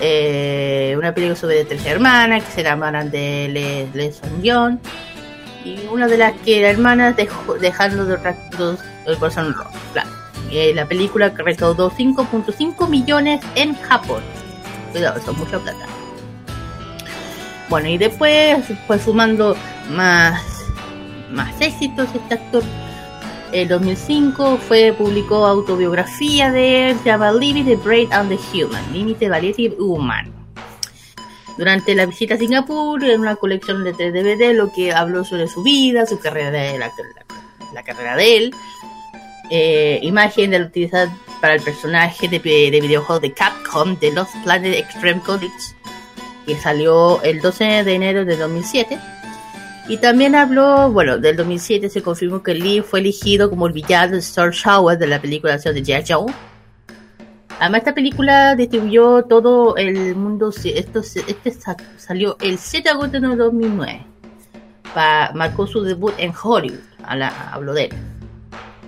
Eh, 0.00 0.94
una 0.96 1.12
película 1.12 1.34
sobre 1.34 1.64
tres 1.64 1.84
hermanas 1.86 2.44
que 2.44 2.52
se 2.52 2.62
llamaran 2.62 3.10
de 3.10 3.48
Le, 3.50 3.88
Le 3.94 4.12
Son 4.12 4.40
Young 4.42 4.78
y 5.64 5.86
una 5.90 6.08
de 6.08 6.18
las 6.18 6.32
que 6.40 6.60
la 6.60 6.70
hermana 6.70 7.12
dejando 7.60 8.04
de 8.04 8.18
el 9.06 9.18
corazón 9.18 9.54
rojo. 9.54 9.70
Eh, 10.50 10.72
la 10.74 10.86
película 10.86 11.30
recaudó 11.30 11.90
5.5 11.90 12.88
millones 12.88 13.40
en 13.54 13.74
Japón. 13.74 14.22
Cuidado, 14.92 15.18
eso 15.18 15.30
es 15.30 15.38
mucha 15.38 15.58
plata. 15.58 15.86
Bueno, 17.70 17.88
y 17.88 17.96
después 17.96 18.58
fue 18.86 18.98
sumando 18.98 19.56
más, 19.90 20.42
más 21.30 21.58
éxitos 21.60 22.08
este 22.14 22.34
actor. 22.34 22.62
En 23.52 23.68
2005 23.68 24.58
fue 24.58 24.94
publicó 24.96 25.46
autobiografía 25.46 26.50
de 26.50 26.90
él, 26.90 26.98
se 26.98 27.06
llama 27.06 27.32
Living 27.32 27.64
the 27.64 27.76
Brave 27.76 28.08
and 28.10 28.30
the 28.30 28.38
Human, 28.52 28.92
Límite 28.92 29.28
Valiente 29.28 29.62
y 29.62 29.74
Humano. 29.78 30.31
Durante 31.58 31.94
la 31.94 32.06
visita 32.06 32.34
a 32.34 32.38
Singapur, 32.38 33.04
en 33.04 33.20
una 33.20 33.36
colección 33.36 33.84
de 33.84 33.92
tres 33.92 34.12
DVD, 34.12 34.54
lo 34.54 34.72
que 34.72 34.92
habló 34.92 35.24
sobre 35.24 35.48
su 35.48 35.62
vida, 35.62 36.06
su 36.06 36.18
carrera 36.18 36.50
de 36.50 36.78
la, 36.78 36.90
la- 37.74 37.82
carrera 37.82 38.16
de 38.16 38.36
él, 38.36 38.54
eh, 39.50 39.98
imagen 40.02 40.50
de 40.50 40.58
la 40.60 40.66
utilizar 40.66 41.08
para 41.40 41.54
el 41.54 41.60
personaje 41.62 42.28
de, 42.28 42.38
de 42.38 42.80
videojuego 42.80 43.20
de 43.20 43.32
Capcom 43.32 43.98
de 43.98 44.12
Lost 44.12 44.34
Planet 44.44 44.74
Extreme 44.74 45.20
College, 45.20 45.52
que 46.46 46.56
salió 46.56 47.20
el 47.22 47.40
12 47.40 47.84
de 47.84 47.94
enero 47.94 48.24
de 48.24 48.36
2007. 48.36 48.98
Y 49.88 49.96
también 49.98 50.34
habló, 50.36 50.90
bueno, 50.90 51.18
del 51.18 51.36
2007 51.36 51.90
se 51.90 52.02
confirmó 52.02 52.42
que 52.42 52.54
Lee 52.54 52.80
fue 52.82 53.00
elegido 53.00 53.50
como 53.50 53.66
el 53.66 53.72
villano 53.72 54.12
de 54.12 54.18
Star 54.20 54.52
Shower 54.52 54.96
de 54.96 55.08
la 55.08 55.20
película 55.20 55.58
de 55.58 55.82
G.I. 55.82 56.04
Joe. 56.08 56.32
Además, 57.60 57.78
esta 57.80 57.94
película 57.94 58.54
distribuyó 58.56 59.22
todo 59.24 59.76
el 59.76 60.16
mundo. 60.16 60.50
Esto, 60.64 61.00
este 61.00 61.50
sa- 61.52 61.76
salió 61.96 62.36
el 62.40 62.58
7 62.58 62.88
de 62.88 62.90
agosto 62.94 63.20
de 63.20 63.36
2009. 63.36 64.06
Pa- 64.94 65.30
marcó 65.34 65.66
su 65.66 65.82
debut 65.82 66.12
en 66.18 66.32
Hollywood. 66.42 66.80
Habla- 67.04 67.50
Hablo 67.52 67.72
de 67.72 67.84
él. 67.84 67.90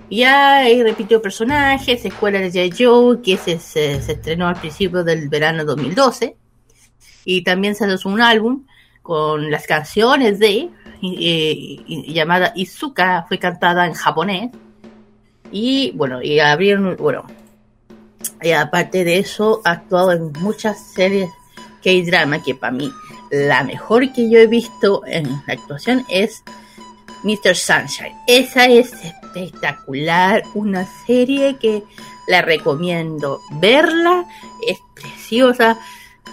Ya 0.09 0.57
ahí 0.57 0.83
repitió 0.83 1.21
personajes, 1.21 2.05
escuela 2.05 2.39
de 2.39 2.51
J. 2.69 2.75
Joe, 2.77 3.21
que 3.21 3.37
se, 3.37 3.53
estrenó 3.95 4.47
al 4.47 4.55
principio 4.55 5.03
del 5.03 5.29
verano 5.29 5.65
2012. 5.65 6.35
Y 7.23 7.43
también 7.43 7.73
salió 7.75 7.97
un 8.05 8.21
álbum 8.21 8.65
con 9.01 9.49
las 9.49 9.65
canciones 9.65 10.37
de, 10.37 10.69
y- 11.01 12.13
llamada 12.13 12.51
Izuka, 12.55 13.25
fue 13.27 13.39
cantada 13.39 13.87
en 13.87 13.93
japonés. 13.93 14.51
Y 15.51 15.91
bueno, 15.95 16.21
y 16.21 16.39
abrieron, 16.39 16.95
bueno, 16.97 17.25
y 18.41 18.51
aparte 18.51 19.03
de 19.03 19.19
eso, 19.19 19.61
ha 19.63 19.71
actuado 19.71 20.11
en 20.11 20.31
muchas 20.39 20.93
series 20.93 21.29
K-drama, 21.83 22.41
que 22.43 22.55
para 22.55 22.73
mí 22.73 22.91
la 23.31 23.63
mejor 23.63 24.11
que 24.13 24.29
yo 24.29 24.39
he 24.39 24.47
visto 24.47 25.03
en 25.05 25.29
la 25.47 25.53
actuación 25.53 26.05
es 26.09 26.43
Mr. 27.23 27.55
Sunshine. 27.55 28.15
Esa 28.27 28.67
es 28.67 28.93
espectacular, 29.03 30.43
una 30.53 30.87
serie 31.05 31.57
que 31.57 31.83
la 32.27 32.41
recomiendo 32.41 33.39
verla, 33.59 34.25
es 34.67 34.77
preciosa, 34.93 35.77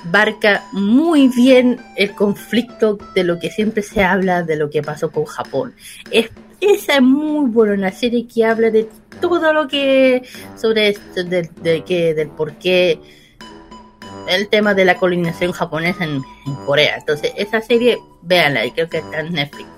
barca 0.05 0.65
muy 0.73 1.29
bien 1.29 1.81
el 1.97 2.13
conflicto 2.13 2.99
de 3.15 3.25
lo 3.25 3.39
que 3.39 3.51
siempre 3.51 3.83
se 3.83 4.03
habla 4.03 4.43
de 4.43 4.57
lo 4.57 4.71
que 4.71 4.83
pasó 4.83 5.11
con 5.11 5.25
Japón. 5.25 5.75
Es, 6.11 6.31
esa 6.61 6.97
es 6.97 7.03
muy 7.03 7.51
buena, 7.51 7.75
una 7.75 7.93
serie 7.93 8.27
que 8.27 8.45
habla 8.45 8.71
de 8.71 8.89
todo 9.23 9.53
lo 9.55 9.67
que 9.67 10.23
sobre 10.57 10.89
esto, 10.89 11.25
de, 11.25 11.83
que, 11.87 12.13
del 12.13 12.29
por 12.29 12.53
qué 12.59 13.01
el 14.29 14.49
tema 14.49 14.75
de 14.75 14.85
la 14.85 14.99
colonización 14.99 15.53
japonesa 15.53 16.05
en, 16.05 16.23
Corea. 16.67 16.97
Entonces, 16.99 17.33
esa 17.37 17.61
serie, 17.61 17.99
véanla, 18.21 18.67
y 18.67 18.73
creo 18.73 18.89
que 18.89 18.99
está 18.99 19.21
en 19.21 19.33
Netflix. 19.33 19.69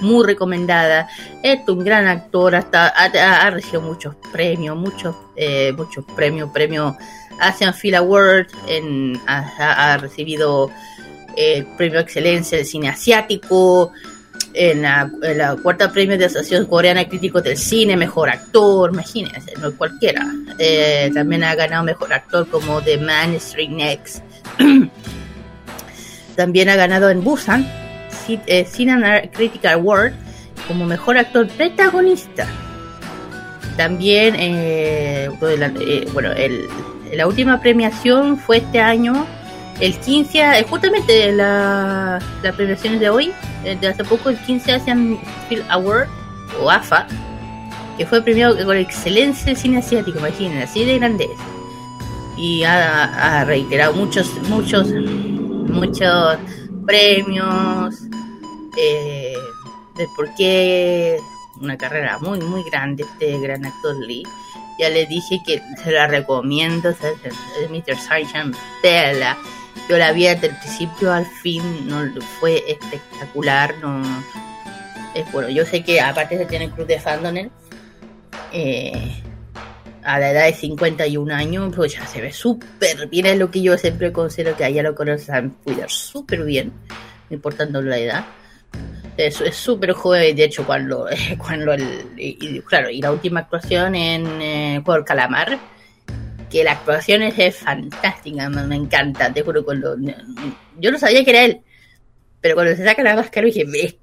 Muy 0.00 0.26
recomendada. 0.26 1.08
Es 1.42 1.60
un 1.68 1.84
gran 1.84 2.06
actor, 2.06 2.54
hasta 2.54 2.88
ha, 2.88 3.50
recibido 3.50 3.82
muchos 3.82 4.16
premios, 4.32 4.76
muchos, 4.76 5.14
eh, 5.36 5.72
muchos 5.72 6.04
premios, 6.16 6.50
premios 6.50 6.94
Asian 7.40 7.74
Film 7.74 7.96
Award, 7.96 8.48
en, 8.68 9.20
ha 9.26 9.96
recibido 10.00 10.70
eh, 11.36 11.58
el 11.58 11.66
premio 11.76 12.00
Excelencia 12.00 12.58
del 12.58 12.66
Cine 12.66 12.88
Asiático, 12.88 13.92
en 14.54 14.82
la, 14.82 15.10
cuarta 15.62 15.90
premio 15.90 16.16
de 16.16 16.26
Asociación 16.26 16.66
Coreana 16.66 17.00
de 17.00 17.08
Críticos 17.08 17.42
del 17.42 17.56
Cine, 17.56 17.96
Mejor 17.96 18.30
Actor, 18.30 18.92
imagínense, 18.92 19.52
no 19.60 19.72
cualquiera. 19.76 20.24
Eh, 20.58 21.10
también 21.12 21.44
ha 21.44 21.54
ganado 21.54 21.82
Mejor 21.84 22.12
Actor 22.12 22.48
como 22.48 22.80
The 22.80 22.98
Man 22.98 23.34
Straight 23.34 23.70
Next. 23.70 24.22
también 26.36 26.68
ha 26.68 26.76
ganado 26.76 27.10
en 27.10 27.22
Busan 27.22 27.66
eh, 28.28 29.30
Critical 29.32 29.74
Award 29.74 30.12
como 30.68 30.86
Mejor 30.86 31.18
Actor 31.18 31.48
Protagonista. 31.48 32.46
También, 33.76 34.36
eh, 34.38 35.28
eh, 35.40 36.08
bueno, 36.12 36.32
el- 36.32 36.68
la 37.12 37.26
última 37.26 37.60
premiación 37.60 38.38
fue 38.38 38.58
este 38.58 38.80
año 38.80 39.26
el 39.80 39.98
15, 39.98 40.38
eh, 40.38 40.66
justamente 40.68 41.32
la, 41.32 42.20
la 42.42 42.52
premiación 42.52 42.98
de 42.98 43.10
hoy, 43.10 43.32
eh, 43.64 43.76
de 43.80 43.88
hace 43.88 44.04
poco, 44.04 44.30
el 44.30 44.38
15 44.38 44.72
Asian 44.72 45.18
Film 45.48 45.64
Award, 45.68 46.08
o 46.60 46.70
AFA, 46.70 47.06
que 47.98 48.06
fue 48.06 48.22
premiado 48.22 48.64
con 48.64 48.76
excelencia 48.76 49.46
del 49.46 49.56
cine 49.56 49.78
asiático, 49.78 50.18
imaginen, 50.18 50.62
así 50.62 50.84
de 50.84 50.98
grande. 50.98 51.28
Y 52.36 52.64
ha, 52.64 53.40
ha 53.40 53.44
reiterado 53.44 53.94
muchos, 53.94 54.28
muchos, 54.48 54.88
muchos 54.88 56.38
premios, 56.86 57.94
eh, 58.76 59.34
de 59.96 60.08
por 60.16 60.34
qué 60.34 61.18
una 61.60 61.76
carrera 61.76 62.18
muy, 62.18 62.40
muy 62.40 62.62
grande 62.64 63.04
este 63.04 63.38
gran 63.38 63.64
actor 63.64 63.96
Lee. 63.96 64.24
Ya 64.78 64.88
le 64.88 65.06
dije 65.06 65.40
que 65.46 65.62
se 65.82 65.92
la 65.92 66.08
recomiendo, 66.08 66.90
es 66.90 67.70
Mr. 67.70 67.96
Sargent 67.96 68.56
Bella. 68.82 69.36
Yo 69.88 69.98
la 69.98 70.12
vi 70.12 70.24
desde 70.24 70.46
el 70.48 70.56
principio 70.56 71.12
al 71.12 71.26
fin, 71.26 71.62
no 71.86 72.04
fue 72.40 72.62
espectacular, 72.66 73.74
no 73.82 74.02
es 75.14 75.30
bueno, 75.30 75.48
yo 75.48 75.64
sé 75.64 75.82
que 75.82 76.00
aparte 76.00 76.36
de 76.38 76.46
tener 76.46 76.70
cruz 76.70 76.88
de 76.88 76.98
fandom 76.98 77.36
él, 77.36 77.50
eh, 78.52 79.22
a 80.02 80.18
la 80.18 80.30
edad 80.30 80.44
de 80.46 80.52
51 80.52 81.34
años, 81.34 81.72
pues 81.74 81.94
ya 81.94 82.06
se 82.06 82.20
ve 82.20 82.32
súper 82.32 83.08
bien, 83.08 83.26
es 83.26 83.38
lo 83.38 83.50
que 83.50 83.62
yo 83.62 83.76
siempre 83.78 84.12
considero 84.12 84.56
que 84.56 84.64
a 84.64 84.68
ella 84.68 84.82
lo 84.82 84.94
conocen 84.94 85.50
cuidar 85.64 85.90
súper 85.90 86.44
bien, 86.44 86.72
no 87.30 87.36
importando 87.36 87.80
la 87.82 87.98
edad. 87.98 88.24
Es 89.16 89.36
súper 89.52 89.92
joven, 89.92 90.34
de 90.34 90.44
hecho, 90.44 90.66
cuando, 90.66 91.06
cuando 91.38 91.72
el, 91.72 92.06
y, 92.16 92.60
claro, 92.60 92.90
y 92.90 93.00
la 93.00 93.12
última 93.12 93.40
actuación 93.40 93.94
en 93.94 94.26
eh, 94.42 94.82
Calamar, 95.06 95.58
que 96.54 96.62
la 96.62 96.70
actuación 96.70 97.20
es, 97.22 97.56
fantástica, 97.56 98.48
me, 98.48 98.76
encanta, 98.76 99.32
te 99.32 99.42
juro, 99.42 99.64
cuando, 99.64 99.96
yo 100.78 100.92
no 100.92 100.98
sabía 101.00 101.24
que 101.24 101.30
era 101.30 101.44
él, 101.46 101.60
pero 102.40 102.54
cuando 102.54 102.76
se 102.76 102.84
saca 102.84 103.02
la 103.02 103.16
máscara 103.16 103.46
dije, 103.46 103.64
me 103.64 103.80
estás 103.80 103.98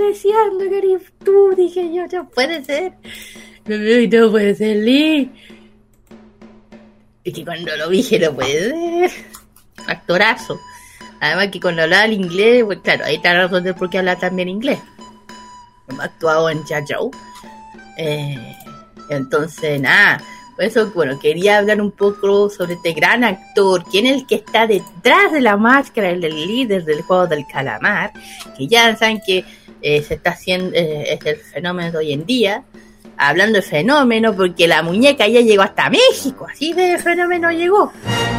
deseando 0.00 0.68
que 0.68 0.78
eres 0.78 1.02
tú, 1.24 1.54
dije 1.56 1.94
yo, 1.94 2.08
no 2.08 2.28
puede 2.28 2.64
ser, 2.64 2.94
no, 3.66 3.76
no 3.76 4.30
puede 4.32 4.56
ser 4.56 4.78
Lee. 4.78 5.30
Y 7.22 7.32
que 7.32 7.44
cuando 7.44 7.76
lo 7.76 7.88
dije, 7.88 8.18
no 8.18 8.34
puede 8.34 8.70
ser, 8.70 9.10
actorazo. 9.86 10.58
Además 11.20 11.50
que 11.52 11.60
cuando 11.60 11.82
hablaba 11.82 12.06
el 12.06 12.14
inglés, 12.14 12.64
pues 12.64 12.80
claro, 12.80 13.04
ahí 13.04 13.14
está 13.14 13.32
la 13.32 13.42
razón 13.44 13.62
de 13.62 13.74
por 13.74 13.88
qué 13.88 13.98
habla 13.98 14.18
también 14.18 14.48
inglés. 14.48 14.80
Como 15.86 16.02
actuado 16.02 16.50
en 16.50 16.64
Chachao. 16.64 17.12
Eh, 17.96 18.56
entonces, 19.08 19.80
nada. 19.80 20.20
Por 20.58 20.64
eso, 20.64 20.90
bueno, 20.90 21.20
quería 21.20 21.58
hablar 21.58 21.80
un 21.80 21.92
poco 21.92 22.50
sobre 22.50 22.74
este 22.74 22.92
gran 22.92 23.22
actor, 23.22 23.84
quién 23.88 24.06
es 24.06 24.14
el 24.16 24.26
que 24.26 24.34
está 24.34 24.66
detrás 24.66 25.30
de 25.30 25.40
la 25.40 25.56
máscara, 25.56 26.10
el, 26.10 26.24
el 26.24 26.34
líder 26.48 26.84
del 26.84 27.02
juego 27.02 27.28
del 27.28 27.46
calamar, 27.46 28.12
que 28.56 28.66
ya 28.66 28.96
saben 28.96 29.20
que 29.24 29.44
eh, 29.80 30.02
se 30.02 30.14
está 30.14 30.30
haciendo, 30.30 30.74
eh, 30.74 31.12
es 31.12 31.24
el 31.24 31.36
fenómeno 31.36 31.92
de 31.92 31.98
hoy 31.98 32.12
en 32.12 32.26
día. 32.26 32.64
Hablando 33.16 33.58
de 33.58 33.62
fenómeno, 33.62 34.34
porque 34.34 34.66
la 34.66 34.82
muñeca 34.82 35.28
ya 35.28 35.40
llegó 35.42 35.62
hasta 35.62 35.90
México, 35.90 36.48
así 36.50 36.72
de 36.72 36.98
fenómeno 36.98 37.52
llegó. 37.52 37.92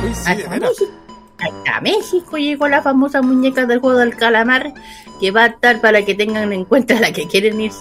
Uy, 0.04 0.14
sí, 0.14 0.24
Hasta. 0.26 0.50
México. 0.50 1.09
Hasta 1.40 1.82
México 1.82 2.38
llegó 2.38 2.68
la 2.68 2.82
famosa 2.82 3.22
muñeca 3.22 3.66
del 3.66 3.80
juego 3.80 4.00
del 4.00 4.16
calamar 4.16 4.74
que 5.20 5.32
va 5.32 5.44
a 5.44 5.48
estar 5.48 5.80
para 5.80 6.04
que 6.04 6.16
tengan 6.16 6.52
en 6.52 6.66
cuenta 6.66 7.00
la 7.00 7.12
que 7.12 7.28
quieren 7.28 7.60
ir, 7.62 7.72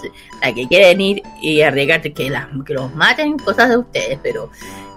la 0.41 0.53
que 0.53 0.67
quieren 0.67 1.01
ir 1.01 1.23
y 1.41 1.61
arriesgar 1.61 2.01
que, 2.01 2.29
las 2.29 2.47
que 2.65 2.73
los 2.73 2.93
maten, 2.95 3.37
cosas 3.37 3.69
de 3.69 3.77
ustedes, 3.77 4.19
pero 4.21 4.49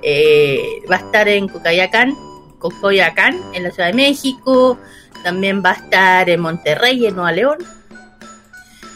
eh, 0.02 0.82
va 0.90 0.96
a 0.96 0.98
estar 0.98 1.28
en 1.28 1.49
Cocayacán, 1.49 2.16
Cocoyacán, 2.58 3.41
en 3.54 3.64
la 3.64 3.70
Ciudad 3.70 3.88
de 3.88 3.95
México, 3.95 4.78
también 5.22 5.62
va 5.64 5.70
a 5.70 5.74
estar 5.74 6.30
en 6.30 6.41
Monterrey, 6.41 7.07
en 7.07 7.14
Nueva 7.14 7.32
León. 7.32 7.58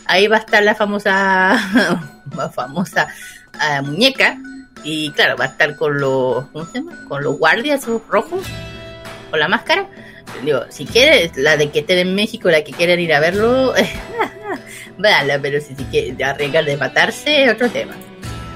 Ahí 0.06 0.28
va 0.28 0.36
a 0.36 0.40
estar 0.40 0.62
la 0.62 0.74
famosa, 0.74 1.56
la 2.36 2.50
famosa 2.50 3.08
ah, 3.58 3.82
muñeca 3.82 4.38
y 4.84 5.10
claro, 5.10 5.36
va 5.36 5.46
a 5.46 5.48
estar 5.48 5.76
con 5.76 5.98
los, 5.98 6.46
¿cómo 6.48 6.64
se 6.66 6.78
llama? 6.78 7.04
Con 7.08 7.24
los 7.24 7.38
guardias 7.38 7.86
rojos 8.08 8.42
con 9.30 9.40
la 9.40 9.48
máscara. 9.48 9.86
Digo, 10.44 10.62
si 10.68 10.84
quieres, 10.86 11.36
la 11.36 11.56
de 11.56 11.70
que 11.70 11.80
estén 11.80 11.98
en 11.98 12.14
México, 12.14 12.50
la 12.50 12.62
que 12.62 12.72
quieren 12.72 13.00
ir 13.00 13.12
a 13.14 13.20
verlo, 13.20 13.72
véanla, 14.98 15.38
pero 15.40 15.60
si, 15.60 15.74
si 15.74 15.84
quieren 15.84 16.22
arriesgar 16.22 16.64
de 16.64 16.76
matarse, 16.76 17.44
es 17.44 17.52
otro 17.52 17.68
tema. 17.70 17.92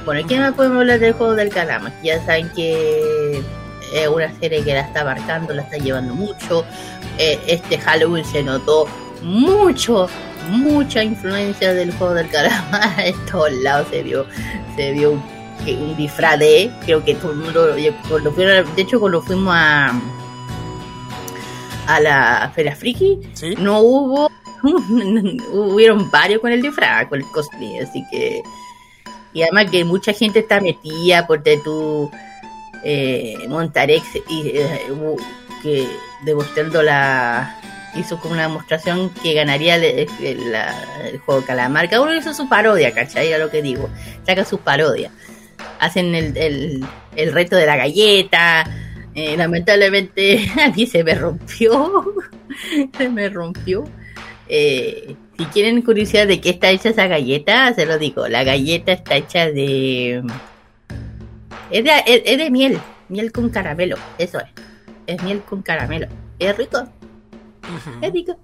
Bueno, 0.04 0.26
¿qué 0.26 0.38
más 0.38 0.52
podemos 0.54 0.78
hablar 0.78 0.98
del 0.98 1.12
juego 1.12 1.34
del 1.34 1.50
calamar? 1.50 1.92
Ya 2.02 2.24
saben 2.24 2.48
que 2.54 3.42
es 3.94 4.08
una 4.08 4.32
serie 4.40 4.62
que 4.64 4.72
la 4.72 4.80
está 4.80 5.04
marcando, 5.04 5.52
la 5.54 5.62
está 5.62 5.76
llevando 5.76 6.14
mucho. 6.14 6.64
Eh, 7.18 7.38
este 7.46 7.78
Halloween 7.78 8.24
se 8.24 8.42
notó 8.42 8.86
mucho, 9.22 10.08
mucha 10.48 11.02
influencia 11.04 11.74
del 11.74 11.92
juego 11.92 12.14
del 12.14 12.28
calamar. 12.30 12.90
En 13.04 13.14
todos 13.26 13.52
lados 13.52 13.88
se 13.90 14.02
vio, 14.02 14.26
se 14.76 14.92
vio 14.92 15.12
un, 15.12 15.22
un 15.66 15.96
disfraz 15.96 16.38
creo 16.84 17.04
que 17.04 17.14
todo 17.16 17.32
el 17.32 17.38
mundo, 17.38 17.74
fueron- 18.34 18.74
de 18.74 18.82
hecho 18.82 18.98
cuando 18.98 19.20
fuimos 19.20 19.54
a 19.54 19.92
a 21.96 22.00
la 22.00 22.52
Feria 22.54 22.74
Friki, 22.76 23.18
Sí. 23.34 23.54
no 23.58 23.80
hubo, 23.80 24.30
hubieron 25.52 26.10
varios 26.10 26.40
con 26.40 26.52
el 26.52 26.62
disfraz, 26.62 27.06
con 27.08 27.20
el 27.20 27.26
cosplay, 27.30 27.78
así 27.78 28.04
que, 28.10 28.42
y 29.32 29.42
además 29.42 29.70
que 29.70 29.84
mucha 29.84 30.12
gente 30.12 30.40
está 30.40 30.60
metida 30.60 31.26
porque 31.26 31.58
tú, 31.62 32.10
eh, 32.84 33.36
Montarex, 33.48 34.04
y, 34.28 34.48
eh, 34.54 34.80
que 35.62 35.86
demostrando 36.24 36.82
la, 36.82 37.56
hizo 37.96 38.18
como 38.20 38.34
una 38.34 38.42
demostración 38.42 39.10
que 39.22 39.34
ganaría 39.34 39.76
el, 39.76 40.08
el- 40.22 40.52
la- 40.52 40.74
el 41.04 41.18
juego 41.18 41.44
Calamar, 41.44 41.88
cada 41.90 42.02
uno 42.02 42.14
hizo 42.14 42.32
su 42.34 42.48
parodia, 42.48 42.92
¿cachai? 42.92 43.32
A 43.32 43.38
lo 43.38 43.50
que 43.50 43.62
digo, 43.62 43.88
saca 44.26 44.44
su 44.44 44.58
parodia, 44.58 45.10
hacen 45.80 46.14
el, 46.14 46.36
el, 46.36 46.84
el 47.16 47.32
reto 47.32 47.56
de 47.56 47.66
la 47.66 47.76
galleta, 47.76 48.64
eh, 49.14 49.36
lamentablemente 49.36 50.50
a 50.64 50.70
mí 50.70 50.86
se 50.86 51.02
me 51.04 51.14
rompió. 51.14 52.04
se 52.96 53.08
me 53.10 53.28
rompió. 53.28 53.84
Eh, 54.48 55.14
si 55.38 55.44
quieren 55.46 55.80
curiosidad 55.82 56.26
de 56.26 56.40
qué 56.40 56.50
está 56.50 56.70
hecha 56.70 56.88
esa 56.90 57.06
galleta, 57.06 57.72
se 57.74 57.86
lo 57.86 57.98
digo. 57.98 58.28
La 58.28 58.44
galleta 58.44 58.92
está 58.92 59.16
hecha 59.16 59.46
de. 59.50 60.22
Es 61.70 61.84
de, 61.84 61.90
es- 62.06 62.22
es 62.24 62.38
de 62.38 62.50
miel. 62.50 62.78
Miel 63.08 63.32
con 63.32 63.48
caramelo. 63.50 63.96
Eso 64.18 64.38
es. 64.40 64.46
Es 65.06 65.22
miel 65.22 65.40
con 65.42 65.62
caramelo. 65.62 66.06
Es 66.38 66.56
rico. 66.56 66.78
Es 66.82 67.68
rico. 67.84 67.98
Es 68.02 68.12
rico. 68.12 68.36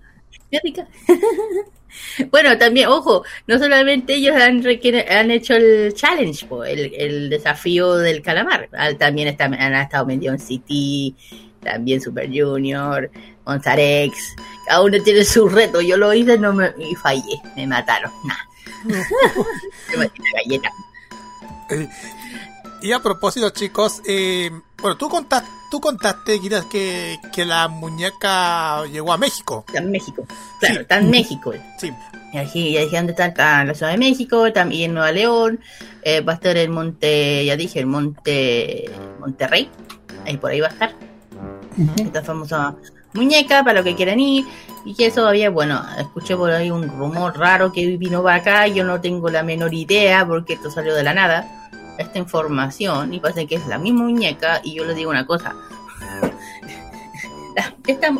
bueno, 2.31 2.59
también, 2.59 2.89
ojo, 2.89 3.25
no 3.47 3.59
solamente 3.59 4.15
ellos 4.15 4.37
han, 4.37 5.31
hecho 5.31 5.55
el 5.55 5.95
challenge, 5.95 6.47
po, 6.47 6.65
el, 6.65 6.93
el 6.95 7.31
desafío 7.31 7.97
del 7.97 8.23
calamar. 8.23 8.69
Ah, 8.73 8.93
También 8.95 9.29
está- 9.29 9.45
han 9.45 9.75
estado 9.75 10.09
en 10.11 10.39
City, 10.39 11.15
también 11.63 12.01
Super 12.01 12.29
Junior, 12.33 13.11
Monzarex. 13.45 14.17
Cada 14.69 14.83
uno 14.83 15.03
tiene 15.03 15.25
su 15.25 15.49
reto. 15.49 15.81
Yo 15.81 15.97
lo 15.97 16.13
hice 16.13 16.39
no 16.39 16.53
me, 16.53 16.73
y 16.79 16.95
fallé. 16.95 17.41
Me 17.57 17.67
mataron. 17.67 18.13
Nah. 18.85 18.95
Me 19.91 19.97
metí 19.97 20.23
la 20.23 20.43
galleta. 20.45 20.71
Y 22.83 22.93
a 22.93 23.01
propósito, 23.01 23.51
chicos, 23.51 24.01
eh, 24.07 24.51
bueno, 24.81 24.97
tú 24.97 25.09
contaste, 25.09 25.49
tú 25.71 25.81
contaste, 25.81 26.41
Kira, 26.41 26.63
que, 26.71 27.19
que 27.33 27.45
la 27.45 27.69
muñeca 27.69 28.85
llegó 28.87 29.13
a 29.13 29.19
México. 29.19 29.65
Está 29.69 29.79
en 29.81 29.91
México. 29.91 30.27
Claro, 30.61 30.75
Sí. 30.75 30.81
está 30.83 30.99
en 30.99 31.11
México. 31.11 31.53
Sí. 31.79 31.93
Y 32.33 32.39
aquí 32.39 32.73
ya 32.73 32.81
dije 32.81 32.97
dónde 32.97 33.13
está, 33.13 33.27
está 33.27 33.63
en 33.63 33.69
la 33.69 33.75
Ciudad 33.75 33.93
de 33.93 33.99
México, 33.99 34.53
también 34.53 34.91
en 34.91 34.95
Nueva 34.95 35.13
León, 35.13 35.61
eh, 36.03 36.21
va 36.21 36.33
a 36.33 36.35
estar 36.37 36.57
en 36.57 36.71
Monte, 36.73 37.45
ya 37.45 37.57
dije, 37.57 37.79
el 37.81 37.87
Monte 37.87 38.91
Monterrey, 39.21 39.71
ahí 40.25 40.37
por 40.37 40.51
ahí 40.51 40.61
va 40.61 40.67
a 40.69 40.71
estar. 40.71 40.95
Esta 41.97 42.23
famosa 42.23 42.75
muñeca 43.13 43.63
para 43.63 43.75
los 43.75 43.85
que 43.85 43.95
quieran 43.95 44.21
ir. 44.21 44.45
Y 44.85 44.95
que 44.95 45.07
eso 45.07 45.27
había, 45.27 45.51
bueno, 45.51 45.83
escuché 45.99 46.37
por 46.37 46.51
ahí 46.51 46.71
un 46.71 46.89
rumor 46.89 47.37
raro 47.39 47.73
que 47.73 47.97
vino 47.97 48.23
para 48.23 48.37
acá, 48.37 48.67
yo 48.69 48.85
no 48.85 49.01
tengo 49.01 49.29
la 49.31 49.43
menor 49.43 49.75
idea 49.75 50.25
porque 50.27 50.53
esto 50.55 50.71
salió 50.71 50.95
de 50.95 51.03
la 51.03 51.13
nada, 51.13 51.66
esta 51.99 52.19
información, 52.19 53.13
y 53.15 53.21
parece 53.21 53.47
que 53.47 53.57
es 53.57 53.67
la 53.67 53.79
misma 53.79 54.05
muñeca, 54.05 54.61
y 54.63 54.75
yo 54.75 54.85
les 54.85 54.97
digo 54.97 55.11
una 55.11 55.27
cosa. 55.27 55.55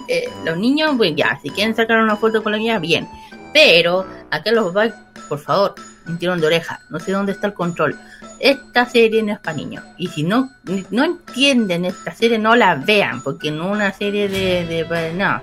Eh, 0.09 0.29
los 0.45 0.57
niños, 0.57 0.93
pues 0.97 1.15
ya, 1.15 1.39
si 1.43 1.51
quieren 1.51 1.75
sacar 1.75 1.99
una 2.01 2.17
foto 2.17 2.43
con 2.43 2.53
la 2.53 2.59
mía, 2.59 2.79
bien. 2.79 3.07
Pero 3.53 4.07
acá 4.31 4.51
los 4.53 4.75
va, 4.75 4.89
por 5.29 5.39
favor, 5.41 5.75
un 6.07 6.19
tirón 6.19 6.41
de 6.41 6.47
oreja. 6.47 6.81
No 6.89 6.99
sé 7.01 7.13
dónde 7.13 7.33
está 7.33 7.49
el 7.49 7.55
control. 7.55 7.99
Esta 8.39 8.87
serie 8.87 9.23
no 9.23 9.33
es 9.33 9.39
para 9.41 9.57
niños. 9.57 9.85
Y 9.99 10.07
si 10.07 10.23
no, 10.23 10.51
no 10.91 11.05
entienden 11.05 11.85
esta 11.85 12.13
serie, 12.15 12.39
no 12.39 12.55
la 12.55 12.77
vean. 12.77 13.23
Porque 13.23 13.51
no 13.51 13.71
una 13.71 13.93
serie 13.93 14.29
de, 14.29 14.65
de- 14.67 15.13
No. 15.15 15.43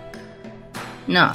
No. 1.07 1.31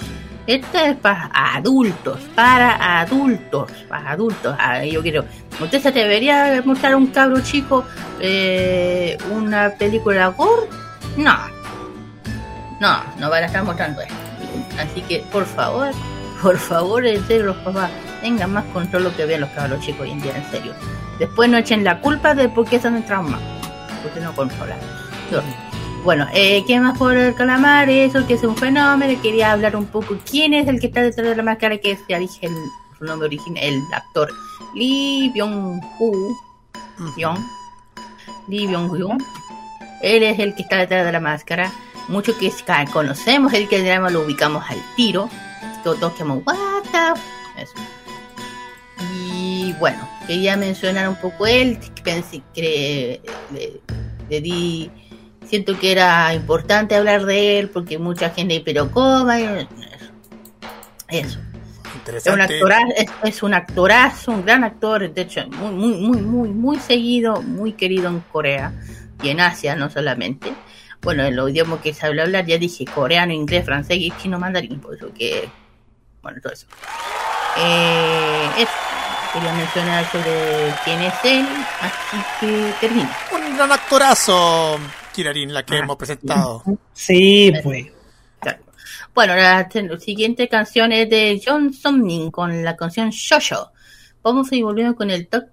Esta 0.49 0.87
es 0.89 0.97
para 0.97 1.31
adultos. 1.35 2.19
Para 2.35 3.01
adultos. 3.03 3.71
Para 3.89 4.13
adultos. 4.13 4.57
Ah, 4.59 4.83
yo 4.83 5.03
quiero. 5.03 5.25
¿Usted 5.61 5.81
se 5.83 5.93
debería 5.93 6.63
mostrar 6.65 6.95
a 6.95 6.97
un 6.97 7.09
cabro 7.09 7.41
chico 7.41 7.85
eh, 8.19 9.19
una 9.31 9.75
película 9.79 10.29
gore? 10.29 10.63
No. 11.19 11.37
No, 12.81 12.97
no 13.19 13.29
van 13.29 13.43
a 13.43 13.47
estar 13.47 13.63
mostrando 13.63 14.01
esto. 14.01 14.15
Así 14.81 15.03
que, 15.03 15.19
por 15.31 15.45
favor, 15.45 15.91
por 16.41 16.57
favor, 16.57 17.05
en 17.07 17.23
serio, 17.27 17.47
los 17.47 17.57
papás, 17.59 17.91
tengan 18.23 18.53
más 18.53 18.65
control 18.73 19.05
lo 19.05 19.15
que 19.17 19.27
vean 19.27 19.43
los 19.43 19.51
cabros 19.51 19.81
chicos 19.81 20.03
hoy 20.03 20.13
en 20.13 20.23
día, 20.23 20.35
en 20.37 20.51
serio. 20.51 20.73
Después 21.19 21.51
no 21.51 21.59
echen 21.59 21.85
la 21.85 22.01
culpa 22.01 22.35
de 22.35 22.49
por 22.49 22.65
qué 22.67 22.77
están 22.77 22.97
en 22.97 23.05
trauma. 23.05 23.39
Porque 24.03 24.21
no 24.21 24.33
controlan. 24.35 24.79
Yo- 25.31 25.43
Bueno, 26.05 26.27
eh, 26.33 26.65
¿qué 26.67 26.81
más 26.81 26.97
por 26.97 27.17
el 27.17 27.35
calamar? 27.35 27.91
Eso 27.91 28.27
que 28.27 28.35
es 28.35 28.43
un 28.43 28.57
fenómeno. 28.57 29.21
Quería 29.21 29.53
hablar 29.53 29.77
un 29.77 29.87
poco 29.87 30.17
quién 30.29 30.55
es 30.55 30.67
el 30.69 30.81
que 30.81 30.87
está 30.87 31.03
detrás 31.03 31.27
de 31.27 31.37
la 31.37 31.43
máscara, 31.43 31.77
que 31.79 31.93
es 31.93 32.01
ya 32.09 32.19
dije 32.19 32.47
el, 32.47 32.55
su 32.99 33.05
nombre 33.05 33.27
original, 33.27 33.63
el 33.63 33.83
actor 33.93 34.33
Lee 34.75 35.31
Byung-Hu. 35.35 36.37
Byung. 37.17 37.39
Lee 38.49 38.67
Byung-Hu. 38.67 39.23
Él 40.03 40.23
es 40.23 40.39
el 40.39 40.55
que 40.55 40.63
está 40.63 40.79
detrás 40.79 41.05
de 41.05 41.13
la 41.13 41.21
máscara. 41.21 41.73
Muchos 42.09 42.37
que 42.37 42.51
conocemos 42.93 43.53
el 43.53 43.69
que 43.69 43.83
drama 43.83 44.09
lo 44.09 44.23
ubicamos 44.23 44.65
al 44.69 44.79
tiro. 44.97 45.29
Todos 45.85 46.13
quedamos, 46.15 46.43
what 46.47 46.57
the 46.93 46.99
f-?" 46.99 47.63
Eso. 47.63 47.75
Y 49.25 49.75
bueno, 49.79 50.09
quería 50.27 50.57
mencionar 50.57 51.09
un 51.09 51.17
poco 51.17 51.47
él. 51.47 51.79
Pensé 52.03 52.41
que 52.55 53.21
le, 53.53 53.81
le 54.31 54.41
di. 54.41 54.91
Siento 55.49 55.79
que 55.79 55.93
era 55.93 56.35
importante 56.35 56.95
hablar 56.95 57.25
de 57.25 57.59
él 57.59 57.71
porque 57.71 57.99
mucha 57.99 58.31
gente, 58.31 58.63
pero 58.65 58.91
¿cómo? 58.91 59.31
Eso. 59.33 59.69
Eso. 61.09 61.39
Es 62.09 62.27
un, 62.27 62.41
Interesante. 62.41 62.55
actorazo, 62.55 62.87
es, 62.97 63.11
es 63.25 63.43
un 63.43 63.55
actorazo, 63.55 64.33
un 64.33 64.45
gran 64.45 64.65
actor, 64.65 65.13
de 65.13 65.21
hecho, 65.23 65.47
muy, 65.49 65.73
muy, 65.73 65.97
muy, 65.97 66.21
muy, 66.21 66.49
muy 66.51 66.79
seguido, 66.79 67.43
muy 67.43 67.73
querido 67.73 68.09
en 68.09 68.21
Corea 68.21 68.73
y 69.23 69.31
en 69.31 69.41
Asia, 69.41 69.75
no 69.75 69.91
solamente. 69.91 70.53
Bueno, 71.03 71.25
en 71.25 71.37
los 71.37 71.51
idiomas 71.51 71.81
que 71.81 71.95
sabe 71.95 72.21
hablar, 72.21 72.45
ya 72.47 72.59
dije 72.59 72.85
coreano, 72.85 73.33
inglés, 73.33 73.65
francés 73.65 73.99
y 73.99 74.11
chino 74.13 74.39
mandarín, 74.39 74.81
por 74.81 74.95
eso 74.97 75.13
que. 75.13 75.49
Bueno, 76.23 76.41
todo 76.43 76.53
eso. 76.53 76.67
Eh, 77.57 78.49
eso. 78.59 78.73
Quería 79.33 79.53
mencionar 79.53 80.11
sobre 80.11 80.75
quién 80.85 81.03
es 81.03 81.15
él, 81.23 81.47
así 81.81 82.17
que 82.41 82.73
termino. 82.81 83.11
Un 83.31 83.57
gran 83.57 83.71
actorazo, 83.71 84.79
Kirarin, 85.19 85.53
la 85.53 85.67
que 85.67 85.75
Ah, 85.75 85.79
hemos 85.79 85.97
presentado. 85.97 86.63
Sí, 86.93 87.53
pues. 87.65 87.87
Bueno, 89.13 89.35
la, 89.35 89.69
siguiente 89.99 90.49
canción 90.49 90.93
es 90.93 91.11
de 91.11 91.43
John 91.45 91.75
Somning 91.75 92.31
con 92.31 92.63
la 92.63 92.77
canción 92.77 93.11
Shosho. 93.11 93.73
Vamos 94.23 94.53
a 94.53 94.55
ir 94.55 94.63
volviendo 94.63 94.95
con 94.95 95.11
el 95.11 95.27
top 95.27 95.47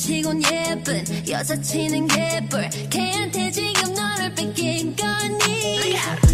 치곤 0.00 0.42
예쁜 0.50 1.04
여사치는 1.28 2.06
개뿔 2.06 2.70
걔한테 2.88 3.50
지금 3.50 3.92
너를 3.92 4.34
뺏긴 4.34 4.96
거니 4.96 6.29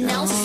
não 0.00 0.10
else. 0.10 0.43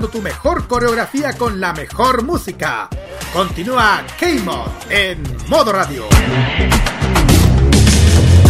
Tu 0.00 0.22
mejor 0.22 0.66
coreografía 0.66 1.34
con 1.34 1.60
la 1.60 1.74
mejor 1.74 2.22
música. 2.24 2.88
Continúa 3.32 4.02
K-Mod 4.18 4.90
en 4.90 5.22
modo 5.48 5.70
radio. 5.70 6.06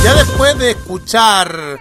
Ya 0.05 0.15
después 0.15 0.57
de 0.59 0.71
escuchar 0.71 1.81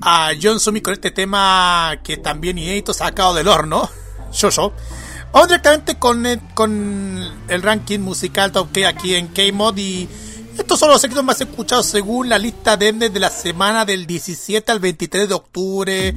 a 0.00 0.32
John 0.40 0.58
Sumi 0.58 0.80
con 0.80 0.94
este 0.94 1.12
tema 1.12 1.94
que 2.02 2.16
también 2.16 2.58
inédito 2.58 2.92
sacado 2.92 3.34
del 3.34 3.46
horno. 3.46 3.88
Yo, 4.32 4.50
yo. 4.50 4.72
Vamos 5.32 5.48
directamente 5.48 5.96
con 5.96 6.26
el, 6.26 6.40
con 6.54 7.44
el 7.46 7.62
ranking 7.62 8.00
musical 8.00 8.50
Top 8.50 8.70
aquí 8.84 9.14
en 9.14 9.28
K-Mod 9.28 9.76
y 9.76 10.08
estos 10.58 10.80
son 10.80 10.90
los 10.90 11.04
éxitos 11.04 11.24
más 11.24 11.40
escuchados 11.40 11.86
según 11.86 12.28
la 12.28 12.38
lista 12.38 12.76
de 12.76 12.92
de 12.92 13.20
la 13.20 13.30
semana 13.30 13.84
del 13.84 14.08
17 14.08 14.72
al 14.72 14.80
23 14.80 15.28
de 15.28 15.34
octubre 15.34 16.14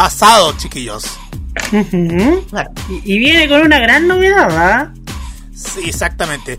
pasado, 0.00 0.54
chiquillos. 0.56 1.04
Claro. 2.48 2.70
Y, 2.88 3.12
y 3.14 3.18
viene 3.18 3.46
con 3.50 3.60
una 3.60 3.78
gran 3.80 4.08
novedad, 4.08 4.48
¿ah? 4.50 4.94
Sí, 5.54 5.90
exactamente. 5.90 6.58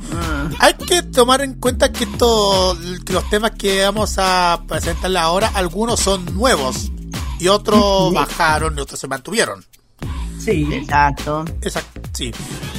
Hay 0.60 0.76
que 0.76 1.02
tomar 1.02 1.42
en 1.42 1.56
cuenta 1.56 1.92
que, 1.92 2.04
esto, 2.04 2.78
que 3.04 3.14
los 3.14 3.28
temas 3.32 3.52
que 3.58 3.82
vamos 3.82 4.14
a 4.20 4.62
presentarle 4.68 5.18
ahora, 5.18 5.50
algunos 5.56 6.00
son 6.00 6.24
nuevos 6.36 6.92
y 7.40 7.48
otros 7.48 8.14
bajaron 8.14 8.78
y 8.78 8.82
otros 8.82 9.00
se 9.00 9.08
mantuvieron. 9.08 9.66
Sí. 10.40 10.68
Exacto. 10.72 11.44
Exacto, 11.64 12.00
sí. 12.14 12.32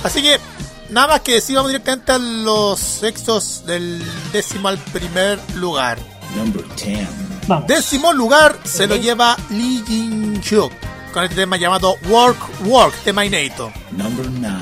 Así 0.04 0.22
que, 0.22 0.38
nada 0.90 1.08
más 1.08 1.22
que 1.22 1.34
decir, 1.34 1.56
vamos 1.56 1.72
directamente 1.72 2.12
a 2.12 2.18
los 2.18 3.02
éxitos 3.02 3.66
del 3.66 4.00
décimo 4.32 4.68
al 4.68 4.78
primer 4.78 5.40
lugar. 5.56 5.98
Number 6.36 6.64
10. 6.76 7.21
Vamos. 7.46 7.66
Décimo 7.66 8.12
lugar 8.12 8.56
se 8.64 8.86
lo 8.86 8.96
lleva 8.96 9.36
Lee 9.50 9.82
Jin 9.86 10.40
Hyuk 10.40 10.72
con 11.12 11.24
este 11.24 11.36
tema 11.36 11.56
llamado 11.56 11.96
Work 12.08 12.38
Work, 12.64 12.94
tema 13.04 13.24
inédito. 13.24 13.70
Number 13.90 14.26
9. 14.30 14.56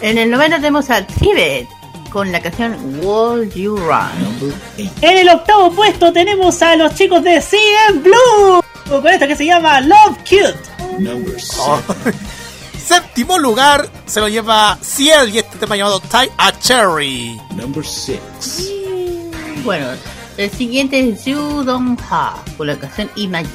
En 0.00 0.18
el 0.18 0.30
noveno 0.30 0.56
tenemos 0.56 0.90
a 0.90 1.06
Tibet 1.06 1.68
con 2.10 2.30
la 2.32 2.40
canción 2.40 2.76
Will 3.02 3.50
You 3.52 3.76
Run. 3.76 4.22
Number 4.22 4.54
8. 4.78 4.90
En 5.02 5.18
el 5.18 5.28
octavo 5.28 5.70
puesto 5.72 6.12
tenemos 6.12 6.60
a 6.62 6.76
los 6.76 6.94
chicos 6.94 7.22
de 7.22 7.40
CM 7.40 8.00
Blue 8.00 8.62
con 8.88 9.06
esta 9.06 9.26
que 9.26 9.36
se 9.36 9.46
llama 9.46 9.80
Love 9.80 10.18
Cute. 10.18 10.58
Number 10.98 11.40
7. 11.40 11.54
Oh. 11.58 11.80
Séptimo 12.84 13.38
lugar 13.38 13.88
se 14.04 14.20
lo 14.20 14.28
lleva 14.28 14.78
Ciel 14.82 15.34
y 15.34 15.38
este 15.38 15.56
tema 15.58 15.76
llamado 15.76 16.00
Tie 16.00 16.30
a 16.36 16.52
Cherry. 16.58 17.40
Number 17.56 17.84
6. 17.84 18.20
Bueno, 19.64 19.86
el 20.36 20.50
siguiente 20.50 21.00
es 21.00 21.24
You 21.24 21.62
Don't 21.64 22.00
Ha 22.10 22.34
con 22.56 22.66
la 22.66 22.76
canción 22.78 23.10
Imagine. 23.16 23.52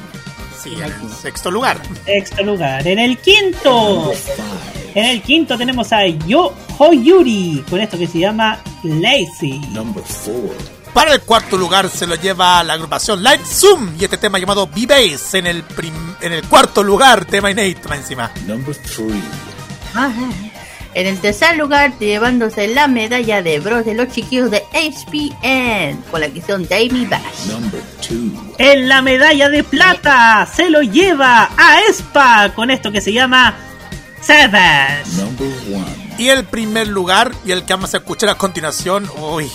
Sí, 0.62 0.74
en 0.76 0.84
el 0.84 0.94
sexto 1.22 1.50
lugar. 1.50 1.80
Sexto 2.06 2.44
lugar. 2.44 2.86
En 2.88 3.00
el 3.00 3.18
quinto. 3.20 3.72
Number 3.72 4.18
5. 4.18 4.44
En 4.96 5.06
el 5.06 5.22
quinto 5.22 5.58
tenemos 5.58 5.94
a 5.94 6.06
Yo 6.06 6.54
Hoyuri 6.78 7.64
con 7.70 7.80
esto 7.80 7.98
que 7.98 8.08
se 8.08 8.20
llama 8.20 8.60
Lazy. 8.84 9.60
Number 9.72 10.04
4. 10.26 10.80
Para 10.94 11.14
el 11.14 11.22
cuarto 11.22 11.56
lugar 11.56 11.88
se 11.90 12.06
lo 12.08 12.16
lleva 12.16 12.62
la 12.64 12.74
agrupación 12.74 13.24
Light 13.24 13.42
Zoom 13.46 13.94
y 14.00 14.04
este 14.04 14.18
tema 14.18 14.38
llamado 14.40 14.68
B-Bass 14.68 15.36
en 15.36 15.48
el 15.48 15.64
prim- 15.64 16.16
en 16.20 16.34
el 16.34 16.44
cuarto 16.46 16.84
lugar, 16.84 17.24
tema 17.26 17.52
inédito 17.52 17.88
más 17.88 18.00
encima. 18.00 18.30
Number 18.48 18.76
3. 18.76 18.98
Ajá. 19.94 20.12
En 20.96 21.06
el 21.06 21.20
tercer 21.20 21.56
lugar, 21.58 21.98
llevándose 22.00 22.68
la 22.68 22.88
medalla 22.88 23.42
de 23.42 23.60
bronce 23.60 23.92
de 23.92 23.96
los 23.96 24.14
chiquillos 24.14 24.50
de 24.50 24.64
HPN 24.74 26.02
con 26.10 26.22
la 26.22 26.30
canción 26.30 26.68
Damie 26.68 27.06
Bash. 27.06 27.46
Number 27.48 27.82
2. 28.02 28.56
En 28.58 28.90
la 28.90 29.02
medalla 29.02 29.50
de 29.50 29.64
plata 29.64 30.48
se 30.54 30.70
lo 30.70 30.82
lleva 30.82 31.50
a 31.58 31.82
Espa 31.90 32.52
con 32.56 32.72
esto 32.72 32.92
que 32.92 33.02
se 33.02 33.14
llama 33.14 33.56
Savage. 34.22 35.12
Number 35.18 35.48
1. 35.68 35.86
Y 36.18 36.30
el 36.30 36.44
primer 36.44 36.88
lugar 36.88 37.32
y 37.46 37.52
el 37.52 37.64
que 37.64 37.74
vamos 37.74 37.94
a 37.94 37.98
escuchar 37.98 38.30
a 38.30 38.36
continuación, 38.36 39.10
uy. 39.18 39.50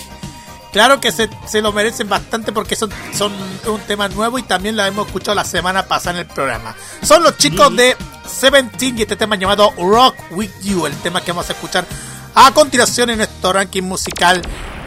Claro 0.75 0.99
que 0.99 1.13
se, 1.13 1.31
se 1.47 1.63
lo 1.63 1.73
merecen 1.73 2.09
bastante 2.09 2.51
porque 2.51 2.75
son, 2.75 2.91
son 3.17 3.33
un 3.69 3.81
tema 3.83 4.09
nuevo 4.09 4.41
y 4.41 4.43
también 4.43 4.75
lo 4.75 4.85
hemos 4.85 5.07
escuchado 5.07 5.37
la 5.37 5.45
semana 5.45 5.87
pasada 5.87 6.19
en 6.19 6.27
el 6.27 6.27
programa. 6.27 6.75
Son 7.01 7.23
los 7.23 7.39
chicos 7.39 7.77
de 7.77 7.97
Seventeen 8.27 8.99
y 8.99 9.03
este 9.03 9.15
tema 9.15 9.37
llamado 9.37 9.73
Rock 9.79 10.17
With 10.33 10.51
You, 10.65 10.87
el 10.87 10.97
tema 10.97 11.21
que 11.21 11.31
vamos 11.31 11.49
a 11.49 11.53
escuchar 11.53 11.87
a 12.35 12.51
continuación 12.51 13.11
en 13.11 13.19
nuestro 13.19 13.53
ranking 13.53 13.85
musical 13.85 14.43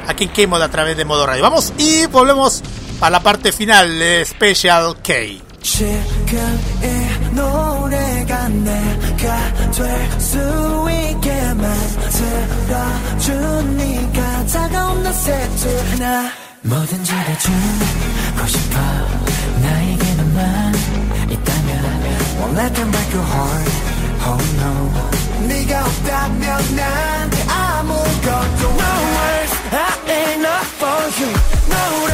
aquí 0.06 0.26
en 0.26 0.32
K-Mod 0.32 0.62
a 0.62 0.70
través 0.70 0.98
de 0.98 1.06
Modo 1.06 1.26
Radio. 1.26 1.42
Vamos 1.42 1.72
y 1.78 2.06
volvemos 2.08 2.62
a 3.00 3.10
la 3.10 3.22
parte 3.22 3.54
final 3.54 3.98
de 3.98 4.26
Special 4.26 4.98
K. 5.02 5.14
다가온 14.52 15.04
너 15.04 15.12
세트 15.12 15.98
나. 16.00 16.30
뭐든지 16.64 17.12
다 17.12 17.38
주고 17.38 18.48
싶어. 18.48 18.80
나에게는만 19.62 20.74
있다면 21.30 21.70
Won't 22.40 22.58
let 22.60 22.74
them 22.74 22.92
break 22.92 23.14
your 23.14 23.26
heart 23.26 23.72
Oh 24.26 24.38
no. 24.58 25.48
네가 25.48 25.86
없다면 25.86 26.76
난데 26.76 27.46
아무것도 27.50 28.64
No 28.68 28.92
words 29.16 29.54
I 29.72 29.76
ain't 30.10 30.32
enough 30.40 30.70
for 30.78 31.02
you. 31.20 31.32
노래 31.70 32.14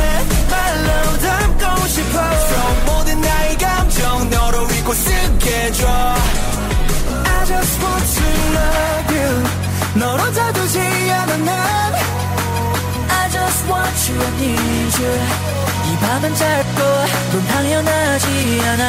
말로 0.50 1.18
담고 1.20 1.88
싶어. 1.88 2.16
So 2.20 2.58
모든 2.86 3.22
나의 3.22 3.58
감정 3.58 4.30
너로 4.30 4.64
읽고 4.70 4.94
쓰게 4.94 5.50
해줘. 5.66 5.88
I 5.88 7.46
just 7.46 7.82
want 7.82 8.06
to 8.16 8.26
love 8.54 9.16
you 9.16 9.63
너로 9.95 10.33
다두지 10.33 10.79
않아 10.81 11.37
난 11.39 11.95
I 13.09 13.31
just 13.31 13.67
want 13.69 14.13
you 14.13 14.21
I 14.21 14.29
need 14.39 15.03
you 15.03 15.15
이 15.87 15.97
밤은 16.01 16.35
짧고 16.35 16.79
넌 17.33 17.47
당연하지 17.47 18.61
않아 18.67 18.85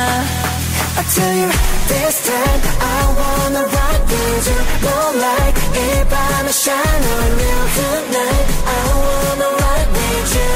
I 0.98 1.04
tell 1.16 1.36
you 1.40 1.50
this 1.88 2.22
time 2.24 2.62
I 2.82 3.06
wanna 3.20 3.64
rock 3.64 4.02
with 4.10 4.50
you 4.50 4.60
Moonlight 4.84 5.56
이 5.74 6.06
밤에 6.10 6.50
shine 6.50 7.06
on 7.16 7.40
you 7.40 7.60
tonight 7.76 8.48
I 8.66 8.78
wanna 9.00 9.50
rock 9.64 9.88
with 9.96 10.32
you 10.36 10.54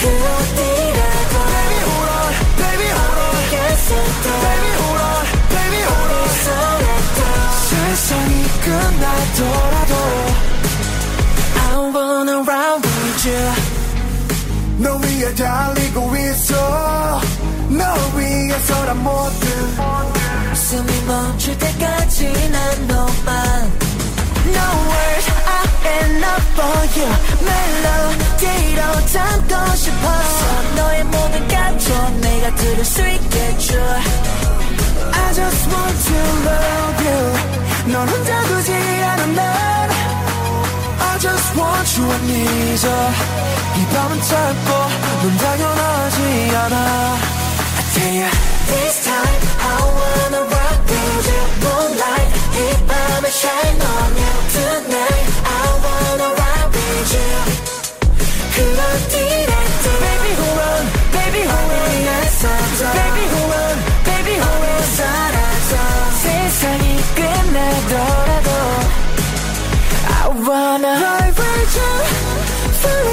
그 0.00 0.04
어디라도 0.04 1.34
Baby 1.54 1.78
hold 1.88 2.10
on 2.12 2.32
Baby 2.60 2.88
hold 2.92 3.18
on 3.24 3.40
Yes 3.54 3.84
I 3.90 4.04
do 4.24 4.32
Baby 4.44 4.70
hold 4.78 5.00
on 5.00 5.24
Baby 5.54 5.80
hold 5.88 6.12
on 6.12 6.22
어디서라도 6.24 6.97
세상이 7.99 8.43
끝나더라도 8.63 9.93
I 11.55 11.91
wanna 11.93 12.37
rock 12.47 12.81
with 12.81 13.27
you. 13.27 13.51
너 14.77 14.95
위에 14.95 15.35
달리고 15.35 16.15
있어. 16.15 17.21
너 17.67 17.83
위에서란 18.17 19.03
모든 19.03 19.49
숨이 20.55 21.01
멈출 21.05 21.57
때까지 21.57 22.49
난 22.49 22.87
너만 22.87 23.71
No 24.47 24.67
words 24.87 25.27
I 25.45 25.65
am 25.91 26.23
not 26.23 26.41
for 26.53 26.79
you. 26.95 27.09
멜로디로 27.43 28.81
담고 29.11 29.75
싶어. 29.75 30.05
너의 30.77 31.03
모든 31.03 31.47
감정 31.49 32.21
내가 32.21 32.55
들을 32.55 32.85
수 32.85 33.01
있게 33.01 33.39
해줘 33.39 33.73
I 35.12 35.32
just 35.32 35.62
want 35.72 35.96
to 36.08 36.18
love 36.48 36.98
you 37.08 37.20
넌 37.92 38.08
혼자 38.08 38.30
두지 38.44 38.72
않아 38.72 39.26
난 39.26 39.40
I 41.00 41.18
just 41.18 41.48
want 41.58 41.88
you 41.98 42.10
I 42.10 42.18
need 42.24 42.86
you 42.86 42.98
이 43.76 43.86
밤은 43.92 44.22
짧고 44.22 44.68
넌 45.22 45.36
당연하지 45.36 46.18
않아 46.56 46.76
I 46.76 47.82
tell 47.94 48.14
you 48.14 48.28
this 48.66 48.96
time 49.04 49.40
I 49.60 49.76
wanna 49.98 50.42
rock 50.48 50.78
with 50.88 51.28
you 51.28 51.42
Moonlight 51.62 52.30
이 52.54 52.58
밤에 52.88 53.26
shine 53.28 53.80
on 53.82 54.10
you 54.22 54.32
tonight 54.54 55.26
I 55.44 55.62
wanna 55.84 56.28
rock 56.40 56.68
with 56.72 57.10
you 57.14 57.34
그 58.54 58.56
어디라도 58.80 59.84
Baby 60.00 60.30
hold 60.40 60.60
on 60.60 60.82
Baby 61.12 61.42
hold 61.50 61.70
on 61.74 61.82
위에서도 61.90 62.80
Baby 62.94 63.24
hold 63.34 63.54
on 63.54 63.67
끝나더라도 67.89 68.49
I 70.05 70.27
wanna 70.47 70.93
with 71.25 71.73
you 71.75 71.93
Fly 72.79 73.09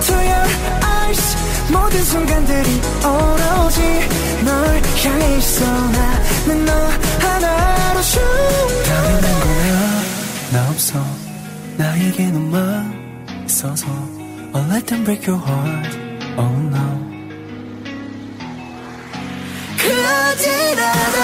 to 0.00 0.14
your 0.14 0.46
eyes 0.84 1.36
모든 1.72 2.04
순간들이 2.04 2.80
오로지 3.02 3.80
널 4.44 4.82
향해 5.02 5.36
있어 5.38 5.64
나는 5.64 6.64
너 6.66 6.72
하나로 6.72 8.02
춤 8.02 8.22
당연한 8.84 9.40
거야 9.40 9.72
나 10.52 10.70
없어 10.70 11.04
나에게 11.78 12.30
너만 12.30 13.44
있어서 13.46 13.86
I'll 14.52 14.70
let 14.70 14.86
them 14.86 15.04
break 15.04 15.26
your 15.26 15.42
heart 15.44 15.98
Oh 16.36 16.60
no 16.68 17.04
그 19.78 19.90
어디라도 19.90 21.23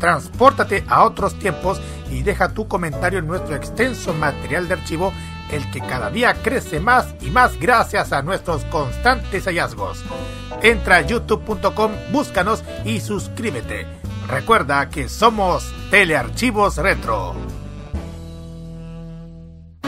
Transpórtate 0.00 0.82
a 0.88 1.04
otros 1.04 1.38
tiempos 1.38 1.80
y 2.10 2.22
deja 2.22 2.48
tu 2.48 2.66
comentario 2.66 3.18
en 3.18 3.26
nuestro 3.26 3.54
extenso 3.54 4.14
material 4.14 4.66
de 4.66 4.74
archivo, 4.74 5.12
el 5.52 5.70
que 5.70 5.80
cada 5.80 6.10
día 6.10 6.34
crece 6.42 6.80
más 6.80 7.14
y 7.20 7.30
más 7.30 7.60
gracias 7.60 8.12
a 8.12 8.22
nuestros 8.22 8.64
constantes 8.64 9.44
hallazgos. 9.44 10.02
Entra 10.62 10.96
a 10.96 11.00
youtube.com, 11.02 11.92
búscanos 12.10 12.64
y 12.84 13.00
suscríbete. 13.00 13.86
Recuerda 14.26 14.88
que 14.88 15.08
somos 15.08 15.72
Telearchivos 15.90 16.78
Retro. 16.78 17.59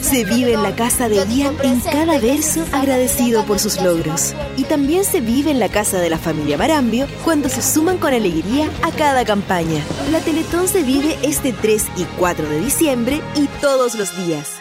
Se 0.00 0.24
vive 0.24 0.54
en 0.54 0.62
la 0.62 0.74
casa 0.74 1.08
de 1.08 1.16
Ian 1.16 1.56
en 1.62 1.80
cada 1.80 2.18
verso 2.18 2.64
agradecido 2.72 3.44
por 3.44 3.58
sus 3.58 3.80
logros. 3.80 4.34
Y 4.56 4.64
también 4.64 5.04
se 5.04 5.20
vive 5.20 5.50
en 5.50 5.58
la 5.58 5.68
casa 5.68 5.98
de 5.98 6.10
la 6.10 6.18
familia 6.18 6.56
Marambio 6.56 7.06
cuando 7.24 7.48
se 7.48 7.62
suman 7.62 7.98
con 7.98 8.14
alegría 8.14 8.68
a 8.82 8.90
cada 8.90 9.24
campaña. 9.24 9.82
La 10.10 10.20
Teletón 10.20 10.68
se 10.68 10.82
vive 10.82 11.18
este 11.22 11.52
3 11.52 11.86
y 11.96 12.04
4 12.18 12.48
de 12.48 12.60
diciembre 12.60 13.20
y 13.36 13.46
todos 13.60 13.94
los 13.94 14.16
días. 14.26 14.54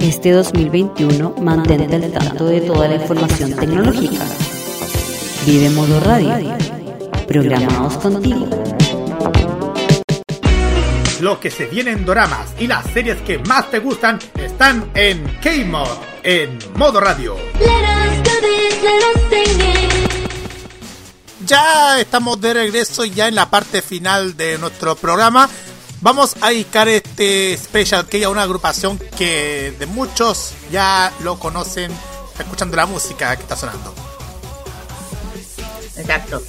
Este 0.00 0.32
2021 0.32 1.36
mantente 1.40 1.96
al 1.96 2.12
tanto 2.12 2.46
de 2.46 2.60
toda 2.60 2.88
la 2.88 2.96
información 2.96 3.52
tecnológica. 3.54 4.24
Vive 5.46 5.70
Modo 5.70 6.00
Radio. 6.00 6.56
Programados 7.26 7.96
contigo. 7.98 8.48
Lo 11.24 11.40
que 11.40 11.50
se 11.50 11.64
viene 11.64 11.90
en 11.92 12.04
doramas 12.04 12.50
y 12.58 12.66
las 12.66 12.84
series 12.92 13.18
que 13.22 13.38
más 13.38 13.70
te 13.70 13.78
gustan 13.78 14.18
están 14.34 14.90
en 14.92 15.24
K-Mod, 15.42 15.88
en 16.22 16.58
modo 16.74 17.00
radio. 17.00 17.34
Ya 21.46 21.98
estamos 21.98 22.38
de 22.42 22.52
regreso 22.52 23.06
ya 23.06 23.26
en 23.26 23.36
la 23.36 23.48
parte 23.48 23.80
final 23.80 24.36
de 24.36 24.58
nuestro 24.58 24.96
programa. 24.96 25.48
Vamos 26.02 26.36
a 26.42 26.50
dedicar 26.50 26.88
este 26.88 27.56
Special 27.56 28.06
K 28.06 28.26
a 28.26 28.28
una 28.28 28.42
agrupación 28.42 28.98
que 29.16 29.74
de 29.78 29.86
muchos 29.86 30.52
ya 30.70 31.10
lo 31.20 31.38
conocen 31.38 31.90
escuchando 32.38 32.76
la 32.76 32.84
música 32.84 33.34
que 33.34 33.42
está 33.44 33.56
sonando. 33.56 33.94
Exacto. 35.96 36.42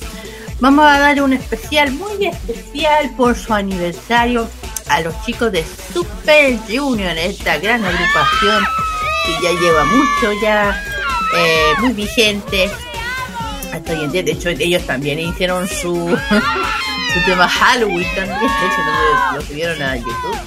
Vamos 0.59 0.85
a 0.85 0.99
dar 0.99 1.21
un 1.21 1.33
especial, 1.33 1.91
muy 1.91 2.27
especial 2.27 3.11
por 3.17 3.35
su 3.35 3.53
aniversario 3.53 4.49
a 4.87 5.01
los 5.01 5.13
chicos 5.25 5.51
de 5.51 5.65
Super 5.93 6.57
Junior, 6.67 7.17
esta 7.17 7.57
gran 7.57 7.83
agrupación 7.83 8.63
que 9.25 9.33
ya 9.43 9.51
lleva 9.59 9.83
mucho 9.83 10.31
ya, 10.41 10.83
eh, 11.35 11.73
muy 11.79 11.91
vigente. 11.91 12.69
Hasta 13.73 13.91
hoy 13.91 14.05
en 14.05 14.11
día, 14.11 14.23
de 14.23 14.31
hecho, 14.31 14.49
ellos 14.49 14.85
también 14.85 15.19
hicieron 15.19 15.67
su, 15.67 16.17
su 17.13 17.25
tema 17.25 17.49
Halloween 17.49 18.07
también, 18.15 18.39
de 18.39 18.45
hecho, 18.45 19.33
lo, 19.33 19.41
subieron 19.41 19.81
a 19.81 19.97
YouTube, 19.97 20.37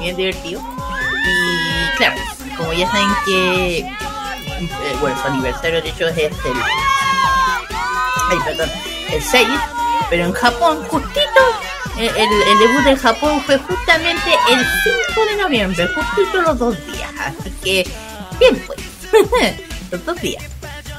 bien 0.00 0.16
divertido. 0.16 0.60
Y 0.60 1.96
claro, 1.98 2.20
como 2.56 2.72
ya 2.72 2.90
saben 2.90 3.08
que, 3.26 3.78
eh, 3.78 3.86
bueno, 5.00 5.16
su 5.20 5.28
aniversario 5.28 5.80
de 5.80 5.88
hecho 5.88 6.08
es 6.08 6.18
el 6.18 6.32
ay, 8.28 8.38
perdón, 8.44 8.70
el 9.12 9.22
6, 9.22 9.48
pero 10.10 10.24
en 10.24 10.32
Japón, 10.32 10.84
justito, 10.88 11.40
eh, 11.98 12.10
el, 12.16 12.52
el 12.52 12.58
debut 12.58 12.86
en 12.86 12.96
Japón 12.96 13.42
fue 13.44 13.58
justamente 13.58 14.30
el 14.50 14.66
5 15.14 15.24
de 15.30 15.36
noviembre, 15.36 15.88
justito 15.88 16.42
los 16.42 16.58
dos 16.58 16.76
días, 16.86 17.10
así 17.18 17.50
que, 17.62 17.90
bien 18.38 18.62
pues, 18.66 18.78
los 19.90 20.04
dos 20.04 20.20
días, 20.20 20.44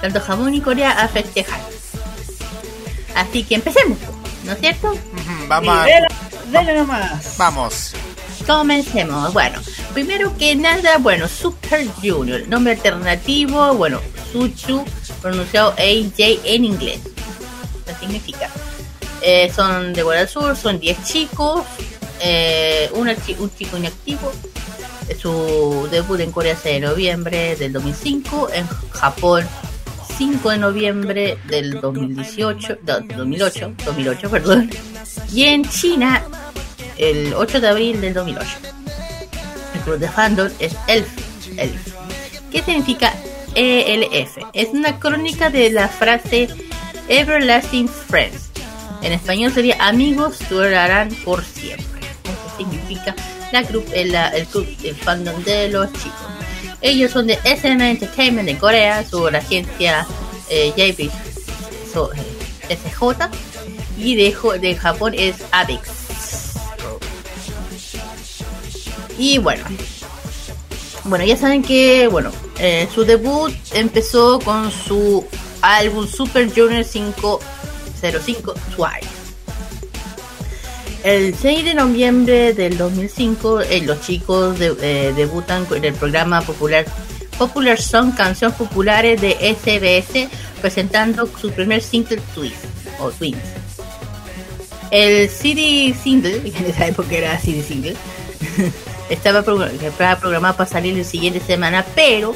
tanto 0.02 0.20
Japón 0.20 0.54
y 0.54 0.62
Corea 0.62 0.92
a 0.92 1.08
festejar. 1.08 1.60
Así 3.16 3.44
que 3.44 3.56
empecemos, 3.56 3.98
¿no 4.44 4.54
es 4.54 4.60
cierto? 4.60 4.98
Vamos 5.48 5.78
dele 6.54 6.76
nomás. 6.76 7.36
Vamos. 7.38 7.94
Comencemos. 8.48 9.34
Bueno, 9.34 9.60
primero 9.94 10.36
que 10.38 10.56
nada, 10.56 10.98
bueno, 10.98 11.28
Super 11.28 11.88
Junior, 12.02 12.48
nombre 12.48 12.74
alternativo, 12.74 13.74
bueno, 13.74 14.00
Suchu, 14.32 14.86
pronunciado 15.22 15.72
AJ 15.72 16.42
en 16.44 16.66
inglés. 16.66 17.00
¿Qué 17.86 17.94
significa? 17.96 18.50
Eh, 19.22 19.52
son 19.56 19.94
de 19.94 20.04
Corea 20.04 20.22
del 20.22 20.30
Sur, 20.30 20.56
son 20.56 20.80
10 20.80 21.04
chicos, 21.06 21.64
eh, 22.22 22.90
una 22.94 23.16
un 23.40 23.56
chico 23.56 23.78
inactivo. 23.78 24.32
Su 25.20 25.88
debut 25.92 26.20
en 26.20 26.32
Corea 26.32 26.54
es 26.54 26.64
de 26.64 26.80
noviembre 26.80 27.56
del 27.56 27.74
2005, 27.74 28.50
en 28.54 28.68
Japón 28.92 29.46
5 30.18 30.50
de 30.50 30.58
noviembre 30.58 31.38
del 31.48 31.82
2018, 31.82 32.78
no, 32.86 33.00
2008, 33.00 33.74
2008, 33.86 34.30
perdón, 34.30 34.70
y 35.32 35.44
en 35.44 35.68
China 35.70 36.24
el 36.98 37.34
8 37.34 37.62
de 37.62 37.68
abril 37.68 38.02
del 38.02 38.14
2008. 38.14 38.50
El 39.74 39.82
club 39.82 39.98
de 40.00 40.10
fandom 40.10 40.50
es 40.60 40.76
ELF. 40.88 41.58
ELF. 41.58 41.94
¿Qué 42.52 42.62
significa 42.62 43.14
ELF? 43.56 44.38
Es 44.54 44.70
una 44.70 45.00
crónica 45.00 45.50
de 45.50 45.72
la 45.72 45.88
frase 45.88 46.48
Everlasting 47.08 47.88
Friends. 47.88 48.50
En 49.02 49.12
español 49.12 49.52
sería 49.54 49.76
amigos 49.80 50.38
durarán 50.50 51.10
por 51.26 51.44
siempre. 51.44 51.86
Eso 52.24 52.58
significa 52.58 53.16
la 53.52 53.60
el, 53.94 54.16
el 54.16 54.46
club 54.48 54.68
el 54.84 54.96
fandom 54.96 55.44
de 55.44 55.70
los 55.70 55.92
chicos. 55.94 56.14
Ellos 56.82 57.12
son 57.12 57.28
de 57.28 57.38
SM 57.44 57.90
Entertainment 57.90 58.48
de 58.48 58.58
Corea, 58.58 59.06
su 59.08 59.28
agencia 59.28 60.06
eh, 60.50 60.74
JP 60.76 61.10
so- 61.94 62.12
eh, 62.14 62.78
SJ 62.78 63.30
y 63.98 64.16
de, 64.16 64.36
de 64.60 64.76
Japón 64.76 65.14
es 65.18 65.36
ABEX. 65.52 65.90
Y 69.18 69.38
bueno, 69.38 69.64
bueno, 71.06 71.24
ya 71.26 71.38
saben 71.38 71.62
que, 71.64 72.08
bueno, 72.08 72.32
eh, 72.58 72.88
su 72.94 73.06
debut 73.06 73.54
empezó 73.74 74.40
con 74.40 74.72
su 74.72 75.26
álbum 75.64 76.06
Super 76.06 76.48
Junior 76.54 76.84
505 76.86 78.54
Twice. 78.76 79.24
El 81.04 81.36
6 81.36 81.66
de 81.66 81.74
noviembre 81.74 82.54
del 82.54 82.78
2005, 82.78 83.62
eh, 83.62 83.82
los 83.82 84.02
chicos 84.02 84.58
eh, 84.60 85.14
debutan 85.16 85.66
en 85.72 85.86
el 85.86 85.94
programa 85.94 86.42
popular 86.42 86.86
Popular 87.38 87.82
Song 87.82 88.14
Canciones 88.16 88.56
Populares 88.58 89.20
de 89.20 89.32
SBS, 89.34 90.30
presentando 90.62 91.28
su 91.40 91.52
primer 91.52 91.82
single 91.82 92.22
Twins 92.36 92.54
o 93.00 93.12
Twins. 93.12 93.38
El 94.92 95.28
CD 95.30 95.96
single, 96.02 96.42
en 96.46 96.66
esa 96.66 96.88
época 96.88 97.16
era 97.16 97.40
CD 97.40 97.64
single, 97.64 97.96
estaba 99.10 99.42
programado 99.42 100.56
para 100.56 100.70
salir 100.70 100.96
la 100.96 101.04
siguiente 101.04 101.40
semana, 101.40 101.84
pero 101.96 102.36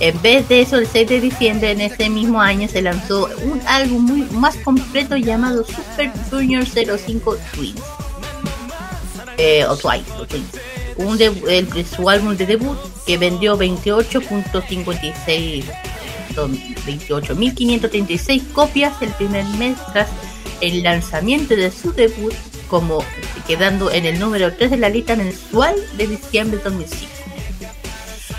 en 0.00 0.20
vez 0.22 0.48
de 0.48 0.60
eso, 0.60 0.76
el 0.76 0.86
6 0.86 1.08
de 1.08 1.20
diciembre 1.20 1.70
en 1.70 1.80
ese 1.80 2.10
mismo 2.10 2.40
año 2.40 2.68
se 2.68 2.82
lanzó 2.82 3.28
un 3.44 3.60
álbum 3.66 4.02
muy 4.04 4.22
más 4.32 4.56
completo 4.58 5.16
llamado 5.16 5.64
Super 5.64 6.10
Junior 6.30 6.64
05 6.66 7.36
Twins. 7.54 7.80
eh, 9.38 9.64
o 9.66 9.76
Twice, 9.76 10.04
el- 11.48 11.86
su 11.86 12.08
álbum 12.08 12.34
de 12.36 12.46
debut 12.46 12.76
que 13.06 13.18
vendió 13.18 13.56
28.56 13.58 15.64
son 16.34 16.58
28.536 16.86 18.42
copias 18.52 18.94
el 19.02 19.10
primer 19.10 19.44
mes 19.58 19.76
tras 19.92 20.08
el 20.62 20.82
lanzamiento 20.82 21.54
de 21.54 21.70
su 21.70 21.92
debut 21.92 22.32
como 22.68 23.04
quedando 23.46 23.90
en 23.90 24.06
el 24.06 24.18
número 24.18 24.54
3 24.54 24.70
de 24.70 24.76
la 24.78 24.88
lista 24.88 25.16
mensual 25.16 25.74
de 25.98 26.06
diciembre 26.08 26.56
de 26.58 26.64
2005. 26.64 27.12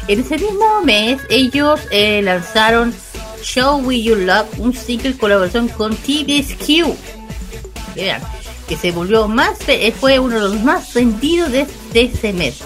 En 0.08 0.22
ese 0.22 0.38
mismo 0.38 0.82
mes 0.86 1.20
ellos 1.30 1.82
eh, 1.92 2.22
lanzaron 2.22 2.96
Show 3.42 3.82
We 3.82 4.02
You 4.02 4.16
Love, 4.16 4.48
un 4.58 4.74
single 4.74 5.18
colaboración 5.18 5.68
con 5.68 5.94
TVSQ. 5.96 6.96
Que 8.68 8.78
se 8.78 8.92
volvió 8.92 9.28
más, 9.28 9.58
eh, 9.68 9.92
fue 9.98 10.20
uno 10.20 10.36
de 10.36 10.42
los 10.42 10.62
más 10.62 10.94
vendidos 10.94 11.52
de, 11.52 11.66
ese 11.94 12.32
mes, 12.32 12.60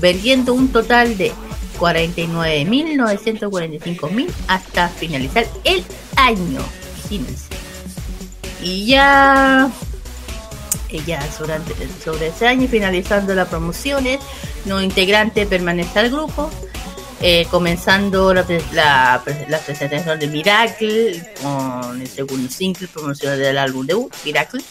vendiendo 0.00 0.54
un 0.54 0.68
total 0.68 1.18
de 1.18 1.32
49.945.000 1.78 4.30
hasta 4.48 4.88
finalizar 4.88 5.46
el 5.64 5.84
año. 6.16 6.62
Imagínense. 7.04 7.44
Y 8.62 8.86
ya 8.86 9.70
ella 10.88 11.20
durante 11.38 11.74
sobre 12.04 12.28
ese 12.28 12.48
año 12.48 12.66
finalizando 12.68 13.34
las 13.34 13.48
promociones 13.48 14.18
no 14.64 14.80
integrante 14.82 15.44
permanece 15.46 16.00
al 16.00 16.10
grupo 16.10 16.50
eh, 17.20 17.46
comenzando 17.50 18.32
la, 18.32 18.44
pre- 18.44 18.62
la, 18.72 19.20
pre- 19.24 19.46
la 19.48 19.58
presentación 19.58 20.18
de 20.18 20.26
Miracle 20.26 21.22
con 21.42 22.00
el 22.00 22.08
segundo 22.08 22.50
single 22.50 22.88
promocional 22.88 23.38
del 23.38 23.58
álbum 23.58 23.86
debut 23.86 24.14
Miracle. 24.24 24.62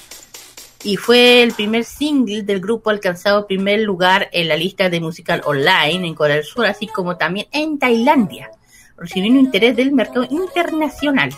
Y 0.84 0.96
fue 0.96 1.44
el 1.44 1.52
primer 1.54 1.84
single 1.84 2.44
del 2.44 2.62
grupo 2.62 2.90
alcanzado 2.90 3.46
primer 3.46 3.82
lugar 3.82 4.30
en 4.32 4.48
la 4.48 4.56
lista 4.56 4.90
de 4.90 5.02
musical 5.02 5.42
online 5.46 6.08
en 6.08 6.16
Corea 6.16 6.38
del 6.38 6.46
Sur 6.46 6.66
así 6.66 6.88
como 6.88 7.18
también 7.18 7.48
en 7.52 7.78
Tailandia 7.78 8.50
recibiendo 8.98 9.40
interés 9.40 9.76
del 9.76 9.92
mercado 9.94 10.26
internacional. 10.30 11.30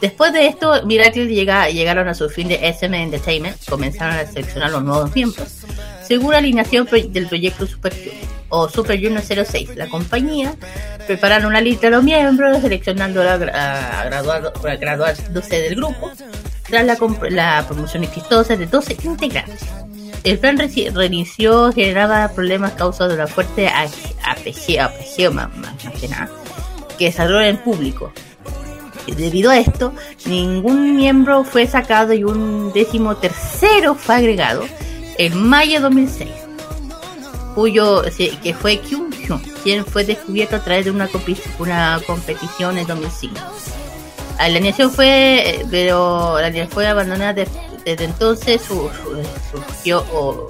Después 0.00 0.32
de 0.32 0.46
esto, 0.46 0.86
Miracle 0.86 1.26
llega, 1.26 1.68
llegaron 1.70 2.08
a 2.08 2.14
su 2.14 2.28
fin 2.30 2.48
de 2.48 2.68
SM 2.68 3.02
Entertainment, 3.02 3.56
comenzaron 3.68 4.14
a 4.16 4.26
seleccionar 4.26 4.70
los 4.70 4.82
nuevos 4.82 5.14
miembros, 5.14 5.58
según 6.06 6.32
la 6.32 6.38
alineación 6.38 6.86
del 7.10 7.26
proyecto 7.26 7.66
Super 7.66 7.92
Junior, 7.94 8.14
o 8.50 8.68
Super 8.68 9.00
Junior 9.02 9.22
06. 9.22 9.76
La 9.76 9.88
compañía 9.88 10.54
prepararon 11.06 11.46
una 11.46 11.60
lista 11.60 11.86
de 11.86 11.92
los 11.92 12.04
miembros, 12.04 12.60
seleccionando 12.60 13.22
a, 13.22 13.32
a 13.34 14.04
graduado- 14.04 14.52
a 14.68 14.76
graduándose 14.76 15.60
del 15.62 15.76
grupo, 15.76 16.10
tras 16.68 16.84
la, 16.84 16.96
la 17.30 17.64
promoción 17.66 18.04
exitosa 18.04 18.56
de 18.56 18.66
12 18.66 18.96
integrantes. 19.04 19.60
El 20.22 20.38
plan 20.38 20.58
reinició 20.58 21.72
generaba 21.72 22.28
problemas 22.34 22.72
causados 22.72 23.12
de 23.12 23.18
la 23.18 23.26
fuerte 23.26 23.70
apegeo, 24.24 24.84
apegeo 24.84 25.32
más 25.32 25.48
que 25.98 26.08
nada, 26.08 26.28
que 26.98 27.06
desarrolló 27.06 27.40
en 27.40 27.56
público. 27.56 28.12
Debido 29.06 29.50
a 29.50 29.58
esto, 29.58 29.92
ningún 30.26 30.94
miembro 30.94 31.42
fue 31.42 31.66
sacado 31.66 32.12
y 32.12 32.22
un 32.22 32.70
décimo 32.72 33.16
tercero 33.16 33.94
fue 33.94 34.14
agregado 34.16 34.64
en 35.18 35.42
mayo 35.48 35.74
de 35.76 35.80
2006, 35.80 36.28
cuyo 37.54 38.02
que 38.42 38.54
fue 38.54 38.78
Kyung 38.80 39.10
quien 39.62 39.84
fue 39.84 40.04
descubierto 40.04 40.56
a 40.56 40.64
través 40.64 40.84
de 40.86 40.90
una, 40.90 41.08
competición 42.06 42.78
en 42.78 42.86
2005. 42.86 43.34
Ah, 44.38 44.48
La 44.48 44.56
alineación 44.56 44.90
fue, 44.90 45.50
eh, 45.60 45.66
pero 45.70 46.38
la 46.40 46.46
alineación 46.46 46.72
fue 46.74 46.86
abandonada 46.86 47.32
de- 47.34 47.48
desde 47.84 48.04
entonces, 48.04 48.60
su, 48.62 48.74
su, 48.74 49.22
surgió 49.52 50.04
o, 50.12 50.48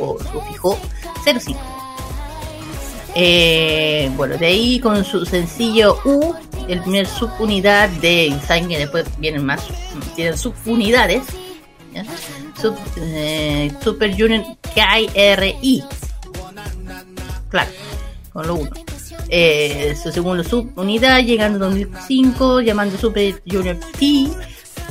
o 0.00 0.18
sufijó 0.32 0.78
05. 1.24 1.58
Eh, 3.16 4.10
bueno, 4.16 4.36
de 4.36 4.46
ahí 4.46 4.80
con 4.80 5.04
su 5.04 5.24
sencillo 5.24 5.98
U, 6.04 6.34
el 6.68 6.80
primer 6.80 7.06
subunidad 7.06 7.88
de 7.88 8.36
saben 8.46 8.68
que 8.68 8.78
después 8.78 9.04
vienen 9.18 9.44
más, 9.46 9.62
tienen 10.16 10.36
subunidades. 10.36 11.22
¿ya? 11.92 12.04
Sub- 12.60 12.76
eh, 12.96 13.70
Super 13.82 14.10
Junior 14.18 14.42
KRI. 14.74 15.84
Claro, 17.54 17.70
con 18.32 18.48
lo 18.48 18.54
uno. 18.56 18.70
Eh, 19.28 19.94
su 20.02 20.10
segundo 20.10 20.42
subunidad 20.42 21.20
llegando 21.20 21.64
en 21.68 21.70
2005, 21.88 22.62
llamando 22.62 22.98
Super 22.98 23.40
Junior 23.48 23.76
T. 23.96 24.06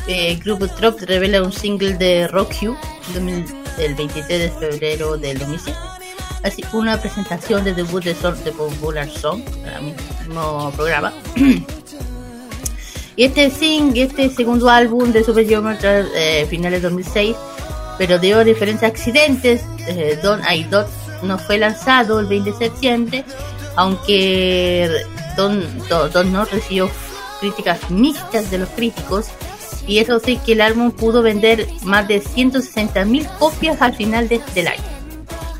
Eh, 0.07 0.31
el 0.31 0.39
grupo 0.39 0.69
Trop 0.69 0.97
revela 1.01 1.43
un 1.43 1.51
single 1.51 1.95
de 1.95 2.25
Rock 2.29 2.53
You 2.61 2.77
2000 3.13 3.45
el 3.79 3.95
23 3.95 4.27
de 4.27 4.49
febrero 4.49 5.17
del 5.17 5.39
2007 5.39 5.77
así 6.43 6.63
una 6.71 7.01
presentación 7.01 7.65
de 7.65 7.73
debut 7.73 8.01
de, 8.01 8.15
Sol- 8.15 8.41
de 8.45 8.53
Popular 8.53 9.09
Song, 9.09 9.41
el 9.65 9.93
mismo 10.27 10.71
programa. 10.77 11.11
y 13.17 13.23
este 13.25 13.49
sing, 13.49 13.91
este 13.97 14.29
segundo 14.29 14.69
álbum 14.69 15.11
de 15.11 15.21
Super 15.21 15.43
Junior 15.43 15.77
tras 15.77 16.05
eh, 16.15 16.47
finales 16.49 16.81
de 16.81 16.87
2006, 16.89 17.35
pero 17.97 18.15
a 18.15 18.43
diferentes 18.45 18.83
accidentes, 18.83 19.63
eh, 19.87 20.17
Don 20.23 20.39
I 20.49 20.63
Dot 20.63 20.87
no 21.23 21.37
fue 21.37 21.57
lanzado 21.57 22.19
el 22.19 22.25
20 22.27 22.51
de 22.51 22.57
septiembre, 22.57 23.25
aunque 23.75 24.89
Don, 25.37 25.63
Don, 25.89 26.11
Don 26.11 26.31
no 26.33 26.45
recibió 26.45 26.89
críticas 27.39 27.89
mixtas 27.89 28.49
de 28.51 28.57
los 28.59 28.69
críticos. 28.69 29.27
Y 29.85 29.97
eso 29.99 30.19
sí 30.19 30.37
que 30.45 30.53
el 30.53 30.61
álbum 30.61 30.91
pudo 30.91 31.21
vender 31.21 31.67
más 31.83 32.07
de 32.07 32.21
160.000 32.21 33.27
copias 33.37 33.81
al 33.81 33.93
final 33.93 34.27
de- 34.29 34.41
del 34.55 34.67
año 34.67 34.81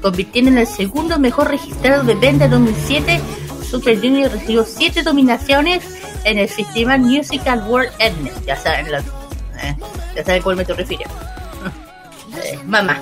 convirtiendo 0.01 0.51
en 0.51 0.57
el 0.57 0.67
segundo 0.67 1.17
mejor 1.17 1.49
registrado 1.49 2.03
de 2.03 2.15
venta 2.15 2.43
de 2.45 2.49
2007. 2.51 3.21
Super 3.69 3.95
Junior 4.01 4.29
recibió 4.31 4.65
7 4.65 5.01
dominaciones 5.01 5.81
en 6.25 6.39
el 6.39 6.49
Festival 6.49 6.99
Musical 6.99 7.63
World 7.69 7.89
Endnet. 7.99 8.45
Ya 8.45 8.57
saben, 8.57 8.91
la- 8.91 8.99
eh, 8.99 9.75
ya 10.13 10.23
saben 10.25 10.41
cuál 10.41 10.57
me 10.57 10.63
estoy 10.63 10.75
refiriendo. 10.77 11.15
Eh, 12.43 12.59
mamá, 12.65 12.99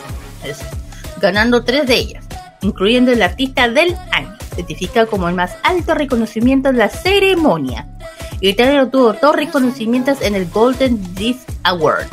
ganando 1.21 1.63
3 1.63 1.87
de 1.87 1.95
ellas, 1.95 2.25
incluyendo 2.61 3.11
el 3.11 3.21
artista 3.21 3.67
del 3.67 3.95
año, 4.11 4.35
certificado 4.55 5.07
como 5.07 5.27
el 5.29 5.35
más 5.35 5.55
alto 5.63 5.93
reconocimiento 5.93 6.71
de 6.71 6.77
la 6.77 6.89
ceremonia. 6.89 7.87
Y 8.39 8.53
también 8.53 8.79
obtuvo 8.81 9.13
dos 9.13 9.35
reconocimientos 9.35 10.21
en 10.21 10.35
el 10.35 10.49
Golden 10.49 11.13
Disc 11.15 11.47
Award. 11.63 12.07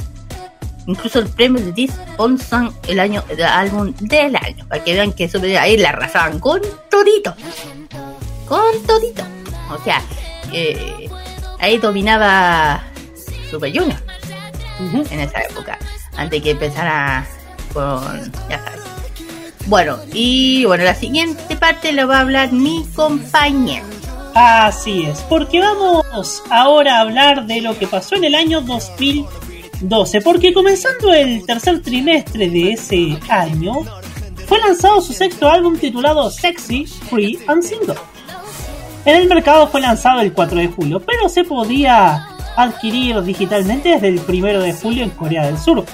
Incluso 0.87 1.19
el 1.19 1.29
premio 1.29 1.63
de 1.63 1.73
Disc 1.73 1.95
on 2.17 2.39
Song 2.39 2.73
el 2.87 2.99
año 3.01 3.23
el 3.29 3.43
álbum 3.43 3.93
del 4.01 4.37
año. 4.37 4.67
Para 4.69 4.83
que 4.83 4.95
vean 4.95 5.13
que 5.13 5.25
eso 5.25 5.39
ahí 5.61 5.77
la 5.77 5.91
arrasaban 5.91 6.39
con 6.39 6.61
todito. 6.91 7.35
Con 8.47 8.83
todito. 8.87 9.23
O 9.71 9.83
sea 9.85 10.03
eh, 10.53 11.11
ahí 11.59 11.77
dominaba 11.77 12.83
Super 13.51 13.71
Junior 13.71 14.01
en 15.11 15.21
esa 15.21 15.41
época. 15.43 15.79
Antes 16.17 16.43
que 16.43 16.53
empezara 16.53 17.27
con 17.75 18.33
ya 18.49 18.59
sabes 18.65 18.88
bueno 19.69 19.99
y 20.13 20.65
bueno 20.65 20.83
la 20.85 20.95
siguiente 20.95 21.57
parte 21.57 21.93
lo 21.93 22.09
va 22.09 22.19
a 22.19 22.21
hablar 22.21 22.53
mi 22.53 22.85
compañero 22.95 23.87
Así 24.41 25.03
es, 25.03 25.21
porque 25.23 25.59
vamos 25.59 26.45
ahora 26.49 26.99
a 26.99 27.01
hablar 27.01 27.47
de 27.47 27.61
lo 27.61 27.77
que 27.77 27.89
pasó 27.89 28.15
en 28.15 28.23
el 28.23 28.37
año 28.37 28.61
2012, 28.61 30.21
porque 30.21 30.53
comenzando 30.53 31.13
el 31.13 31.45
tercer 31.45 31.83
trimestre 31.83 32.49
de 32.49 32.71
ese 32.71 33.19
año, 33.29 33.73
fue 34.47 34.61
lanzado 34.61 35.01
su 35.01 35.13
sexto 35.13 35.49
álbum 35.49 35.77
titulado 35.77 36.31
Sexy, 36.31 36.87
Free 36.87 37.37
and 37.49 37.65
Single. 37.65 37.97
En 39.05 39.17
el 39.17 39.29
mercado 39.29 39.67
fue 39.67 39.81
lanzado 39.81 40.21
el 40.21 40.33
4 40.33 40.59
de 40.59 40.69
julio, 40.69 41.01
pero 41.01 41.29
se 41.29 41.43
podía 41.43 42.29
adquirir 42.57 43.21
digitalmente 43.23 43.89
desde 43.89 44.07
el 44.07 44.21
1 44.21 44.61
de 44.61 44.73
julio 44.73 45.03
en 45.03 45.11
Corea 45.11 45.47
del 45.47 45.59
Sur. 45.59 45.85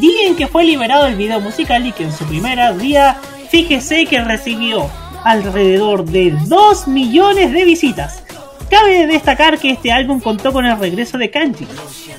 Día 0.00 0.26
en 0.26 0.36
que 0.36 0.46
fue 0.46 0.64
liberado 0.64 1.06
el 1.06 1.16
video 1.16 1.40
musical 1.40 1.86
y 1.86 1.92
que 1.92 2.04
en 2.04 2.12
su 2.12 2.24
primer 2.26 2.76
día, 2.78 3.16
fíjese 3.50 4.06
que 4.06 4.22
recibió 4.22 4.90
alrededor 5.24 6.04
de 6.04 6.36
2 6.46 6.88
millones 6.88 7.52
de 7.52 7.64
visitas. 7.64 8.22
Cabe 8.70 9.06
destacar 9.06 9.58
que 9.58 9.70
este 9.70 9.92
álbum 9.92 10.20
contó 10.20 10.52
con 10.52 10.66
el 10.66 10.78
regreso 10.78 11.18
de 11.18 11.30
Kanji, 11.30 11.66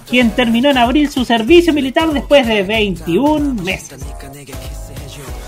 quien 0.09 0.31
terminó 0.31 0.69
en 0.69 0.77
abril 0.77 1.09
su 1.09 1.25
servicio 1.25 1.73
militar 1.73 2.11
después 2.11 2.47
de 2.47 2.63
21 2.63 3.61
meses. 3.63 3.99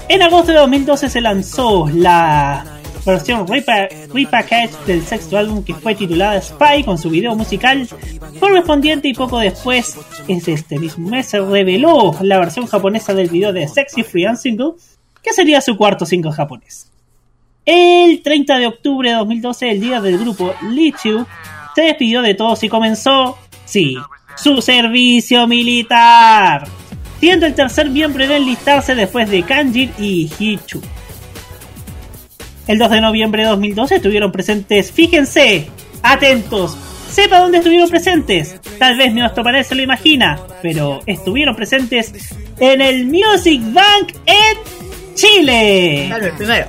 En 0.09 0.21
agosto 0.21 0.51
de 0.51 0.57
2012 0.59 1.09
se 1.09 1.21
lanzó 1.21 1.87
la 1.87 2.76
versión 3.11 3.47
repa- 3.47 3.87
repackage 4.13 4.71
del 4.85 5.01
sexto 5.03 5.37
álbum 5.37 5.63
que 5.63 5.73
fue 5.73 5.95
titulada 5.95 6.41
Spy 6.41 6.83
con 6.83 6.97
su 6.97 7.09
video 7.09 7.35
musical 7.35 7.87
correspondiente 8.39 9.07
y 9.07 9.13
poco 9.13 9.39
después, 9.39 9.97
es 10.27 10.47
este 10.47 10.77
mismo 10.77 11.09
mes, 11.09 11.27
se 11.27 11.39
reveló 11.39 12.15
la 12.21 12.39
versión 12.39 12.67
japonesa 12.67 13.13
del 13.13 13.29
video 13.29 13.53
de 13.53 13.67
Sexy 13.67 14.03
Free 14.03 14.25
and 14.25 14.37
Single, 14.37 14.73
que 15.23 15.33
sería 15.33 15.61
su 15.61 15.75
cuarto 15.77 16.05
single 16.05 16.31
japonés. 16.31 16.91
El 17.65 18.21
30 18.21 18.59
de 18.59 18.67
octubre 18.67 19.09
de 19.09 19.15
2012, 19.15 19.71
el 19.71 19.79
día 19.81 19.99
del 20.01 20.17
grupo 20.17 20.53
Lichu 20.69 21.25
se 21.75 21.81
despidió 21.81 22.21
de 22.21 22.33
todos 22.33 22.63
y 22.63 22.69
comenzó, 22.69 23.37
sí, 23.65 23.97
su 24.35 24.61
servicio 24.61 25.47
militar. 25.47 26.67
siendo 27.19 27.45
el 27.47 27.55
tercer 27.55 27.89
miembro 27.89 28.23
en 28.23 28.31
enlistarse 28.31 28.93
después 28.95 29.29
de 29.29 29.41
Kanjin 29.43 29.91
y 29.97 30.29
Hichu. 30.39 30.79
El 32.67 32.77
2 32.79 32.91
de 32.91 33.01
noviembre 33.01 33.43
de 33.43 33.49
2012 33.49 33.95
estuvieron 33.95 34.31
presentes, 34.31 34.91
fíjense, 34.91 35.67
atentos, 36.03 36.77
sepa 37.09 37.39
dónde 37.39 37.59
estuvieron 37.59 37.89
presentes. 37.89 38.59
Tal 38.77 38.97
vez 38.97 39.13
nuestro 39.13 39.43
panel 39.43 39.63
se 39.63 39.75
lo 39.75 39.81
imagina, 39.81 40.39
pero 40.61 40.99
estuvieron 41.05 41.55
presentes 41.55 42.13
en 42.59 42.81
el 42.81 43.05
Music 43.05 43.61
Bank 43.71 44.13
en 44.25 45.15
Chile. 45.15 46.05
Claro, 46.07 46.25
el 46.25 46.33
primero. 46.33 46.67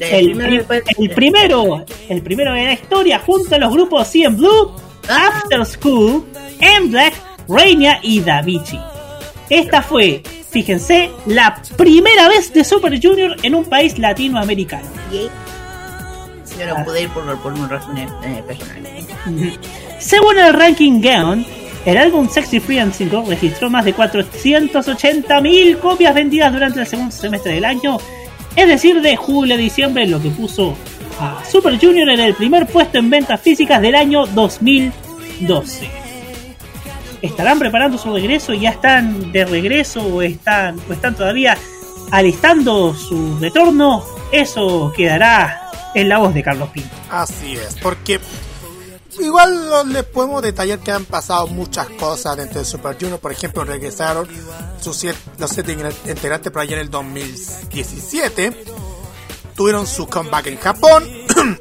El, 0.00 0.32
primero 0.32 0.64
el 0.96 1.10
primero, 1.10 1.86
el 2.08 2.22
primero 2.22 2.52
de 2.52 2.64
la 2.64 2.72
historia, 2.74 3.18
junto 3.18 3.54
a 3.54 3.58
los 3.58 3.72
grupos 3.72 4.06
CM 4.06 4.36
Blue, 4.36 4.76
After 5.08 5.64
School, 5.66 6.24
M 6.60 6.88
Black, 6.90 7.14
Reina 7.48 7.98
y 8.02 8.20
Davichi. 8.20 8.78
Esta 9.50 9.82
fue, 9.82 10.22
fíjense, 10.50 11.10
la 11.26 11.60
primera 11.76 12.28
vez 12.28 12.52
de 12.52 12.64
Super 12.64 13.00
Junior 13.00 13.36
en 13.42 13.54
un 13.54 13.64
país 13.64 13.98
latinoamericano. 13.98 14.86
Yo 16.58 16.66
no 16.66 16.84
pude 16.84 17.02
ir 17.02 17.08
por, 17.10 17.24
por 17.38 17.54
eh, 17.54 18.42
personales. 18.46 19.06
Según 19.98 20.38
el 20.38 20.52
ranking 20.52 21.00
Gaon, 21.00 21.46
el 21.84 21.96
álbum 21.96 22.28
Sexy 22.28 22.60
Free 22.60 22.78
and 22.78 22.92
Single 22.92 23.24
registró 23.26 23.70
más 23.70 23.84
de 23.84 23.94
480.000 23.94 25.78
copias 25.78 26.14
vendidas 26.14 26.52
durante 26.52 26.80
el 26.80 26.86
segundo 26.86 27.14
semestre 27.14 27.54
del 27.54 27.64
año, 27.64 27.98
es 28.56 28.66
decir, 28.66 29.00
de 29.00 29.16
julio 29.16 29.54
a 29.54 29.58
diciembre, 29.58 30.06
lo 30.06 30.20
que 30.20 30.30
puso 30.30 30.76
a 31.20 31.42
Super 31.44 31.78
Junior 31.78 32.08
en 32.08 32.20
el 32.20 32.34
primer 32.34 32.66
puesto 32.66 32.98
en 32.98 33.10
ventas 33.10 33.40
físicas 33.40 33.80
del 33.80 33.94
año 33.94 34.26
2012. 34.26 36.07
¿Estarán 37.22 37.58
preparando 37.58 37.98
su 37.98 38.12
regreso? 38.14 38.52
¿Ya 38.54 38.70
están 38.70 39.32
de 39.32 39.44
regreso 39.44 40.00
o 40.02 40.22
están, 40.22 40.80
o 40.88 40.92
están 40.92 41.14
todavía 41.16 41.56
alistando 42.10 42.94
su 42.94 43.38
retorno? 43.40 44.04
Eso 44.32 44.92
quedará 44.96 45.70
en 45.94 46.08
la 46.08 46.18
voz 46.18 46.34
de 46.34 46.42
Carlos 46.42 46.68
Pinto. 46.70 46.90
Así 47.10 47.54
es, 47.54 47.74
porque 47.82 48.20
igual 49.20 49.92
les 49.92 50.04
podemos 50.04 50.42
detallar 50.42 50.78
que 50.78 50.92
han 50.92 51.04
pasado 51.06 51.46
muchas 51.48 51.88
cosas 51.90 52.36
dentro 52.36 52.60
de 52.60 52.64
Super 52.64 52.96
Junior. 52.98 53.18
Por 53.18 53.32
ejemplo, 53.32 53.64
regresaron 53.64 54.28
sus 54.80 54.96
siete- 54.96 55.18
los 55.38 55.50
siete 55.50 55.72
integrantes 56.06 56.52
por 56.52 56.62
allá 56.62 56.74
en 56.74 56.80
el 56.82 56.90
2017. 56.90 58.64
Tuvieron 59.56 59.86
su 59.86 60.06
comeback 60.06 60.46
en 60.48 60.58
Japón. 60.58 61.04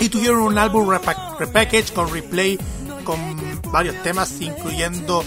y 0.00 0.08
tuvieron 0.08 0.40
un 0.40 0.58
álbum 0.58 0.88
repa- 0.88 1.36
repackage 1.38 1.92
con 1.92 2.12
replay 2.12 2.58
con 3.04 3.53
varios 3.74 4.00
temas, 4.04 4.40
incluyendo 4.40 5.24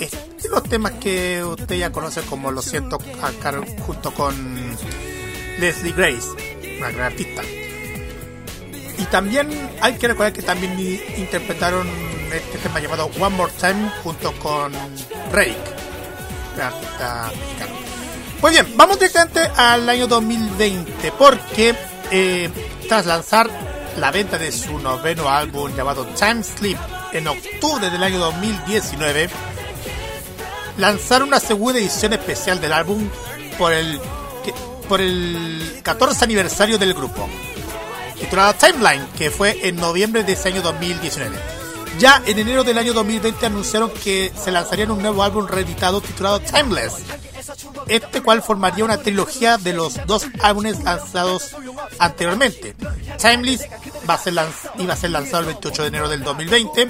este, 0.00 0.48
los 0.48 0.64
temas 0.64 0.94
que 0.94 1.44
usted 1.44 1.76
ya 1.76 1.92
conoce 1.92 2.22
como 2.22 2.50
Lo 2.50 2.60
siento 2.60 2.98
acá 3.22 3.54
junto 3.86 4.12
con 4.12 4.34
Leslie 5.60 5.92
Grace, 5.92 6.26
una 6.78 6.90
gran 6.90 7.12
artista. 7.12 7.42
Y 8.98 9.04
también 9.04 9.48
hay 9.80 9.94
que 9.94 10.08
recordar 10.08 10.32
que 10.32 10.42
también 10.42 10.76
interpretaron 11.16 11.88
este 12.32 12.58
tema 12.58 12.80
llamado 12.80 13.08
One 13.20 13.36
More 13.36 13.52
Time 13.52 13.92
junto 14.02 14.32
con 14.40 14.72
Rake, 15.30 15.54
gran 16.56 16.72
artista 16.72 17.30
mexicano. 17.30 17.74
Pues 18.40 18.54
bien, 18.54 18.76
vamos 18.76 18.98
directamente 18.98 19.40
al 19.56 19.88
año 19.88 20.08
2020 20.08 21.12
porque 21.12 21.76
eh, 22.10 22.50
tras 22.88 23.06
lanzar 23.06 23.48
la 23.98 24.10
venta 24.10 24.36
de 24.36 24.50
su 24.50 24.80
noveno 24.80 25.28
álbum 25.28 25.72
llamado 25.76 26.04
Time 26.06 26.42
Sleep 26.42 26.78
en 27.12 27.28
octubre 27.28 27.90
del 27.90 28.02
año 28.02 28.18
2019, 28.18 29.28
lanzaron 30.78 31.28
una 31.28 31.40
segunda 31.40 31.78
edición 31.78 32.12
especial 32.12 32.60
del 32.60 32.72
álbum 32.72 33.08
por 33.58 33.72
el, 33.72 34.00
por 34.88 35.00
el 35.00 35.80
14 35.82 36.24
aniversario 36.24 36.78
del 36.78 36.94
grupo, 36.94 37.28
titulada 38.18 38.54
Timeline, 38.54 39.06
que 39.16 39.30
fue 39.30 39.68
en 39.68 39.76
noviembre 39.76 40.24
de 40.24 40.32
ese 40.32 40.48
año 40.48 40.62
2019. 40.62 41.36
Ya 41.98 42.22
en 42.26 42.38
enero 42.38 42.64
del 42.64 42.78
año 42.78 42.94
2020 42.94 43.46
anunciaron 43.46 43.90
que 43.90 44.32
se 44.42 44.50
lanzarían 44.50 44.90
un 44.90 45.02
nuevo 45.02 45.22
álbum 45.22 45.46
reeditado 45.46 46.00
titulado 46.00 46.40
Timeless, 46.40 46.94
este 47.88 48.22
cual 48.22 48.42
formaría 48.42 48.84
una 48.84 48.96
trilogía 48.98 49.58
de 49.58 49.74
los 49.74 50.04
dos 50.06 50.26
álbumes 50.40 50.82
lanzados 50.82 51.54
anteriormente. 51.98 52.74
Timeless 53.20 53.68
va 54.08 54.14
a 54.14 54.18
ser 54.18 54.34
iba 54.78 54.94
a 54.94 54.96
ser 54.96 55.10
lanzado 55.10 55.40
el 55.40 55.46
28 55.46 55.82
de 55.82 55.88
enero 55.88 56.08
del 56.08 56.22
2020 56.22 56.88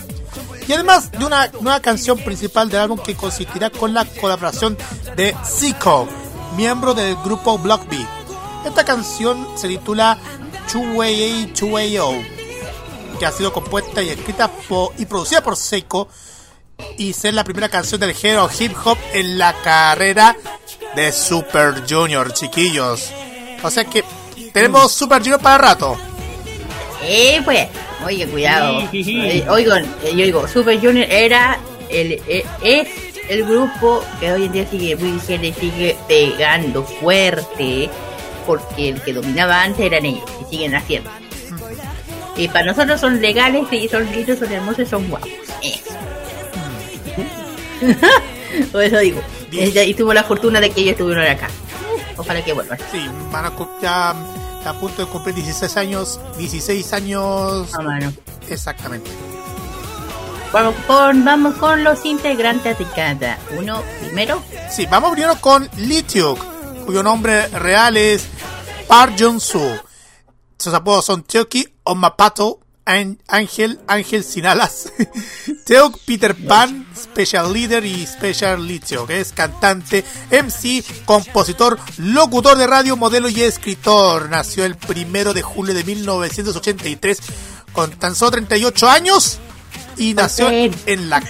y 0.66 0.72
además 0.72 1.10
de 1.12 1.24
una 1.24 1.48
nueva 1.60 1.80
canción 1.80 2.18
principal 2.18 2.68
del 2.68 2.80
álbum 2.80 2.98
que 2.98 3.14
consistirá 3.16 3.70
con 3.70 3.92
la 3.94 4.04
colaboración 4.04 4.76
de 5.16 5.34
Zico, 5.44 6.08
miembro 6.56 6.94
del 6.94 7.16
grupo 7.16 7.58
Block 7.58 7.88
B. 7.88 8.04
Esta 8.64 8.84
canción 8.84 9.46
se 9.56 9.68
titula 9.68 10.16
2AA 10.72 11.52
2AO, 11.52 13.18
que 13.18 13.26
ha 13.26 13.32
sido 13.32 13.52
compuesta 13.52 14.02
y 14.02 14.08
escrita 14.10 14.48
po- 14.48 14.92
y 14.98 15.04
producida 15.06 15.42
por 15.42 15.56
Seiko 15.56 16.08
y 16.96 17.12
ser 17.12 17.34
la 17.34 17.44
primera 17.44 17.68
canción 17.68 18.00
del 18.00 18.14
género 18.14 18.48
hip 18.58 18.72
hop 18.84 18.96
en 19.12 19.38
la 19.38 19.52
carrera 19.62 20.36
de 20.94 21.10
Super 21.12 21.82
Junior, 21.88 22.32
chiquillos. 22.32 23.10
O 23.62 23.70
sea 23.70 23.84
que 23.84 24.04
tenemos 24.52 24.92
Super 24.92 25.18
Junior 25.20 25.40
para 25.40 25.58
rato. 25.58 25.96
Eh, 27.02 27.40
pues, 27.44 27.68
oye, 28.04 28.26
cuidado. 28.26 28.88
Oigan, 29.48 29.84
eh, 30.04 30.14
yo 30.14 30.24
digo, 30.24 30.48
Super 30.48 30.78
Junior 30.80 31.06
era 31.10 31.58
el, 31.88 32.20
eh, 32.26 32.44
es 32.62 32.88
el 33.28 33.44
grupo 33.44 34.04
que 34.20 34.32
hoy 34.32 34.46
en 34.46 34.52
día 34.52 34.66
sigue 34.66 34.96
muy 34.96 35.12
vigente, 35.12 35.52
sigue 35.58 35.96
pegando 36.08 36.84
fuerte, 36.84 37.90
porque 38.46 38.90
el 38.90 39.00
que 39.02 39.12
dominaba 39.12 39.62
antes 39.62 39.84
eran 39.84 40.04
ellos, 40.04 40.24
y 40.40 40.50
siguen 40.50 40.74
haciendo. 40.74 41.10
Y 42.36 42.48
para 42.48 42.66
nosotros 42.66 43.00
son 43.00 43.20
legales, 43.20 43.64
y 43.72 43.88
son 43.88 44.10
lindos, 44.10 44.38
son 44.38 44.52
hermosos, 44.52 44.88
son 44.88 45.08
guapos. 45.08 45.30
Eso. 45.62 45.92
Por 48.72 48.82
eso 48.82 48.98
digo. 48.98 49.20
Y 49.50 49.94
tuvo 49.94 50.14
la 50.14 50.24
fortuna 50.24 50.60
de 50.60 50.70
que 50.70 50.80
ellos 50.80 50.92
estuvieron 50.92 51.26
acá. 51.26 51.48
Ojalá 52.16 52.42
que 52.42 52.52
vuelvan. 52.52 52.78
Sí, 52.90 53.06
van 53.30 53.46
a 53.46 53.48
está 53.48 54.14
a 54.64 54.72
punto 54.74 55.04
de 55.04 55.10
cumplir 55.10 55.34
16 55.34 55.76
años. 55.76 56.20
16 56.38 56.92
años. 56.92 57.68
Exactamente. 58.48 59.10
Vamos 60.52 60.74
con, 60.86 61.24
vamos 61.24 61.54
con 61.54 61.82
los 61.82 62.04
integrantes 62.04 62.78
de 62.78 62.84
cada 62.84 63.38
uno 63.58 63.82
primero. 64.00 64.42
Sí, 64.70 64.86
vamos 64.86 65.12
primero 65.12 65.36
con 65.40 65.68
Lityuk, 65.78 66.38
cuyo 66.84 67.02
nombre 67.02 67.48
real 67.48 67.96
es 67.96 68.26
Park 68.86 69.14
Jong-soo. 69.18 69.80
Sus 70.58 70.74
apodos 70.74 71.06
son 71.06 71.22
Teoki 71.22 71.66
Omapato, 71.84 72.60
Ángel, 72.84 73.78
Ángel 73.86 74.24
sin 74.24 74.46
alas, 74.46 74.92
Teok 75.66 75.98
Peter 76.04 76.34
Pan, 76.34 76.86
Special 76.96 77.52
Leader 77.52 77.84
y 77.84 78.04
Special 78.06 78.66
Lityuk, 78.66 79.06
que 79.06 79.20
es 79.20 79.32
cantante, 79.32 80.04
MC, 80.30 80.84
compositor, 81.04 81.78
locutor 81.98 82.58
de 82.58 82.66
radio, 82.66 82.96
modelo 82.96 83.28
y 83.28 83.42
escritor. 83.42 84.28
Nació 84.28 84.64
el 84.64 84.76
primero 84.76 85.32
de 85.32 85.42
julio 85.42 85.74
de 85.74 85.84
1983 85.84 87.18
con 87.72 87.90
tan 87.92 88.14
solo 88.14 88.32
38 88.32 88.90
años 88.90 89.38
y 89.96 90.14
nació 90.14 90.50
en 90.50 91.10
la... 91.10 91.22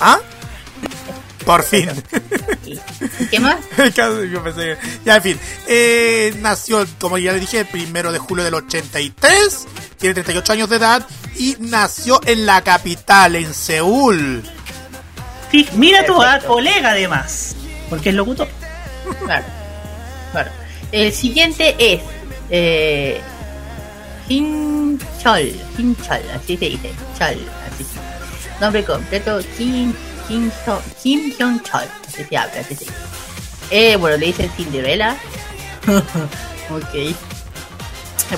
¿Ah? 0.00 0.18
Por 1.44 1.62
fin. 1.62 1.90
¿Qué 3.30 3.38
más? 3.40 3.56
Yo 3.96 4.42
pensé 4.42 4.60
que- 4.60 4.78
Ya, 5.04 5.16
en 5.16 5.22
fin. 5.22 5.40
Eh, 5.66 6.34
nació, 6.40 6.86
como 6.98 7.18
ya 7.18 7.32
le 7.32 7.40
dije, 7.40 7.60
el 7.60 7.66
primero 7.66 8.12
de 8.12 8.18
julio 8.18 8.44
del 8.44 8.54
83. 8.54 9.66
Tiene 9.98 10.14
38 10.14 10.52
años 10.52 10.70
de 10.70 10.76
edad. 10.76 11.06
Y 11.36 11.56
nació 11.60 12.20
en 12.26 12.46
la 12.46 12.62
capital, 12.62 13.36
en 13.36 13.52
Seúl. 13.52 14.42
Sí, 15.50 15.68
mira 15.74 16.04
tu 16.06 16.20
a- 16.22 16.38
colega 16.40 16.90
además, 16.90 17.54
porque 17.90 18.08
es 18.08 18.14
locutor. 18.14 18.48
Claro. 19.24 19.44
claro. 20.32 20.50
El 20.92 21.12
siguiente 21.12 21.74
es 21.78 22.00
eh, 22.50 23.20
Kim 24.28 24.98
Chol. 25.22 25.52
Kim 25.76 25.94
Chol, 25.96 26.22
así 26.34 26.56
se 26.56 26.64
dice. 26.66 26.90
Chol, 27.18 27.38
así 27.72 27.84
se 27.84 28.60
Nombre 28.60 28.84
completo 28.84 29.40
Kim, 29.58 29.92
Kim, 30.28 30.50
Kim 31.02 31.32
Hyun 31.32 31.62
Chol. 31.62 31.88
Así 32.06 32.24
se 32.24 32.36
habla, 32.36 32.60
así 32.60 32.74
se 32.74 32.84
dice. 32.84 32.96
Eh, 33.70 33.96
bueno, 33.96 34.16
le 34.16 34.26
dicen 34.26 34.50
Cinderella. 34.56 35.16
ok. 36.70 37.14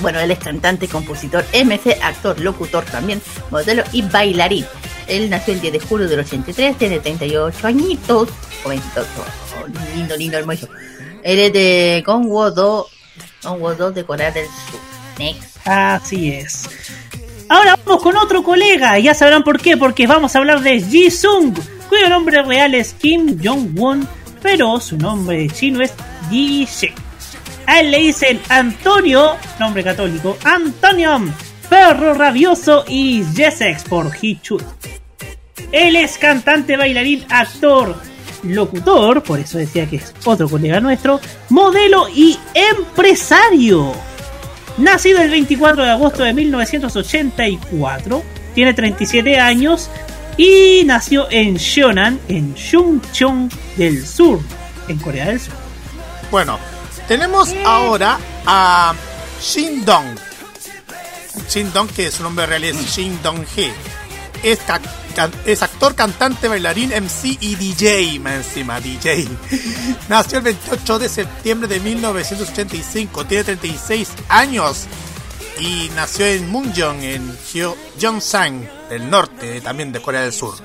Bueno, 0.01 0.19
él 0.19 0.31
es 0.31 0.39
cantante, 0.39 0.87
compositor, 0.87 1.45
MC, 1.53 1.97
actor, 2.01 2.39
locutor 2.39 2.83
también, 2.85 3.21
modelo 3.49 3.83
y 3.91 4.01
bailarín. 4.01 4.65
Él 5.07 5.29
nació 5.29 5.53
el 5.53 5.61
10 5.61 5.73
de 5.73 5.79
julio 5.79 6.07
del 6.07 6.19
83, 6.19 6.77
tiene 6.77 6.99
38 6.99 7.67
añitos. 7.67 8.29
Jovencito, 8.63 9.01
oh, 9.01 9.95
lindo, 9.95 10.17
lindo, 10.17 10.37
hermoso. 10.37 10.67
Él 11.23 11.39
es 11.39 11.53
de 11.53 12.03
Gongwo-do, 12.05 12.87
Gongwo-do 13.43 13.91
de 13.91 14.03
Corea 14.05 14.31
del 14.31 14.45
Sur. 14.45 14.79
Next. 15.17 15.57
Así 15.65 16.31
es. 16.31 16.69
Ahora 17.49 17.77
vamos 17.85 18.03
con 18.03 18.17
otro 18.17 18.43
colega, 18.43 18.99
ya 18.99 19.13
sabrán 19.13 19.43
por 19.43 19.59
qué, 19.61 19.77
porque 19.77 20.05
vamos 20.05 20.35
a 20.35 20.39
hablar 20.39 20.61
de 20.61 20.81
Ji-sung, 20.81 21.57
cuyo 21.89 22.09
nombre 22.09 22.41
real 22.43 22.73
es 22.75 22.93
Kim 22.93 23.39
Jong-won 23.43 24.07
pero 24.41 24.79
su 24.79 24.97
nombre 24.97 25.49
chino 25.49 25.81
es 25.81 25.93
Yi 26.29 26.65
She. 26.65 26.93
A 27.65 27.81
él 27.81 27.91
le 27.91 27.99
dicen 27.99 28.39
Antonio, 28.49 29.35
nombre 29.59 29.83
católico, 29.83 30.37
Antonio, 30.43 31.19
Perro 31.69 32.13
Rabioso 32.13 32.85
y 32.87 33.23
Jessex 33.35 33.83
por 33.83 34.11
Hichu. 34.21 34.57
Él 35.71 35.97
es 35.97 36.17
cantante, 36.17 36.77
bailarín, 36.77 37.25
actor, 37.29 37.95
locutor, 38.43 39.21
por 39.21 39.39
eso 39.39 39.57
decía 39.57 39.85
que 39.85 39.97
es 39.97 40.13
otro 40.23 40.47
colega 40.47 40.79
nuestro, 40.79 41.19
modelo 41.49 42.07
y 42.07 42.37
empresario. 42.53 43.91
Nacido 44.77 45.21
el 45.21 45.29
24 45.29 45.83
de 45.83 45.89
agosto 45.89 46.23
de 46.23 46.33
1984, 46.33 48.23
tiene 48.55 48.73
37 48.73 49.39
años 49.39 49.89
y 50.37 50.83
nació 50.85 51.27
en 51.31 51.59
Seonan, 51.59 52.19
en 52.27 52.53
Chungcheong 52.53 53.49
del 53.75 54.05
Sur, 54.05 54.39
en 54.87 54.97
Corea 54.99 55.25
del 55.25 55.39
Sur. 55.39 55.53
Bueno, 56.29 56.59
tenemos 57.07 57.53
ahora 57.65 58.19
a 58.45 58.93
Shin 59.41 59.83
Dong. 59.83 60.17
Shin 61.49 61.71
Dong, 61.73 61.89
que 61.89 62.11
su 62.11 62.23
nombre 62.23 62.45
real 62.45 62.63
es 62.63 62.77
Shin 62.95 63.19
Dong 63.23 63.45
Hee. 63.55 63.71
Es, 64.43 64.59
es 65.45 65.63
actor, 65.63 65.95
cantante, 65.95 66.47
bailarín, 66.47 66.91
MC 66.91 67.37
y 67.39 67.55
DJ, 67.55 68.19
más 68.19 68.33
encima, 68.35 68.79
DJ. 68.79 69.27
Nació 70.09 70.37
el 70.37 70.43
28 70.43 70.99
de 70.99 71.09
septiembre 71.09 71.67
de 71.67 71.79
1985, 71.79 73.25
tiene 73.25 73.43
36 73.43 74.09
años 74.29 74.85
y 75.59 75.89
nació 75.95 76.25
en 76.25 76.49
Munjeong, 76.49 77.03
en 77.03 77.37
Gyeongsang, 77.97 78.67
del 78.89 79.09
norte, 79.09 79.61
también 79.61 79.91
de 79.91 80.01
Corea 80.01 80.21
del 80.21 80.33
Sur. 80.33 80.55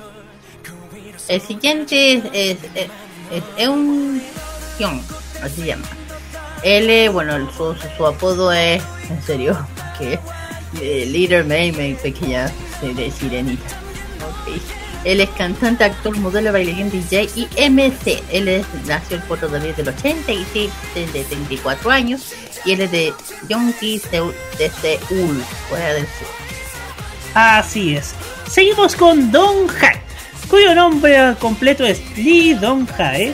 El 1.27 1.41
siguiente 1.41 2.13
es, 2.13 2.23
es, 2.33 2.57
es, 3.31 3.43
Eun 3.57 4.21
Hyun, 4.77 5.01
así 5.41 5.61
se 5.61 5.67
llama. 5.67 5.87
Él, 6.63 7.09
bueno, 7.09 7.51
su, 7.53 8.05
apodo 8.05 8.51
es, 8.51 8.81
en 9.09 9.23
serio, 9.23 9.67
que 9.97 10.19
eh, 10.81 11.05
Little 11.05 11.43
May, 11.43 11.71
May 11.71 11.95
pequeña 11.95 12.51
sirenita. 13.17 13.79
Ok. 14.21 14.82
Él 15.03 15.19
es 15.19 15.29
cantante, 15.31 15.83
actor, 15.83 16.17
modelo, 16.17 16.51
bailarín, 16.53 16.89
DJ 16.89 17.29
y 17.35 17.47
MC. 17.69 18.23
Él 18.31 18.47
es, 18.47 18.65
nació 18.85 19.17
el 19.17 19.23
4 19.23 19.49
de 19.49 19.57
abril 19.57 19.75
del 19.75 19.89
86, 19.89 20.71
de 20.95 21.23
34 21.23 21.91
años, 21.91 22.33
y 22.65 22.71
él 22.71 22.81
es 22.81 22.91
de 22.91 23.13
Seúl, 23.47 24.33
de 24.57 24.69
Seúl, 24.69 25.43
Corea 25.69 25.93
del 25.93 26.05
Sur. 26.05 26.27
Así 27.33 27.95
es. 27.95 28.13
Seguimos 28.47 28.95
con 28.95 29.31
Don 29.31 29.67
Hae, 29.69 30.01
cuyo 30.47 30.75
nombre 30.75 31.35
completo 31.39 31.83
es 31.83 32.01
Lee 32.15 32.53
Don 32.53 32.87
Hae. 32.97 33.33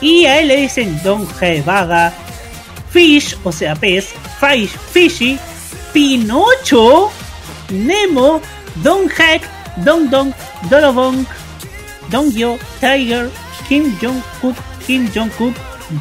Y 0.00 0.26
a 0.26 0.40
él 0.40 0.48
le 0.48 0.56
dicen 0.56 1.00
Don 1.02 1.28
Hae 1.40 1.60
Vaga, 1.62 2.12
Fish, 2.90 3.36
o 3.44 3.52
sea 3.52 3.74
pez, 3.74 4.14
Fish, 4.40 4.70
Fishy, 4.92 5.38
Pinocho, 5.92 7.10
Nemo, 7.70 8.40
Don 8.76 9.08
Haek, 9.10 9.42
Don 9.78 10.08
Don, 10.08 10.34
Dolobong, 10.70 11.26
Dongyo, 12.10 12.58
Tiger, 12.80 13.30
Kim 13.68 13.96
Jong-kook, 14.00 14.56
Kim 14.86 15.08
Jong-kook 15.14 15.54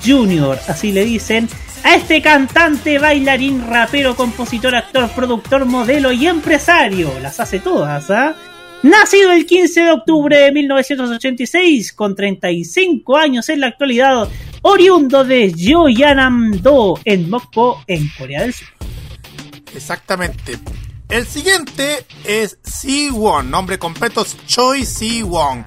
Jr., 0.05 0.57
así 0.67 0.91
le 0.91 1.05
dicen 1.05 1.47
a 1.83 1.95
este 1.95 2.21
cantante, 2.21 2.99
bailarín, 2.99 3.65
rapero, 3.65 4.15
compositor, 4.15 4.75
actor, 4.75 5.09
productor, 5.11 5.65
modelo 5.65 6.11
y 6.11 6.27
empresario. 6.27 7.11
Las 7.21 7.39
hace 7.39 7.59
todas, 7.59 8.09
¿ah? 8.09 8.35
Nacido 8.83 9.31
el 9.31 9.45
15 9.45 9.81
de 9.81 9.91
octubre 9.91 10.37
de 10.37 10.51
1986, 10.51 11.93
con 11.93 12.15
35 12.15 13.17
años 13.17 13.49
en 13.49 13.61
la 13.61 13.67
actualidad, 13.67 14.27
oriundo 14.61 15.23
de 15.23 15.53
Jeollanam-do, 15.53 16.99
en 17.05 17.29
Mokpo, 17.29 17.83
en 17.87 18.09
Corea 18.17 18.41
del 18.41 18.53
Sur. 18.53 18.67
Exactamente. 19.73 20.57
El 21.09 21.25
siguiente 21.25 22.05
es 22.25 22.57
Si 22.63 23.09
Won, 23.09 23.49
nombre 23.49 23.79
completo 23.79 24.23
es 24.23 24.35
Choi 24.45 24.85
Si 24.85 25.23
Won. 25.23 25.63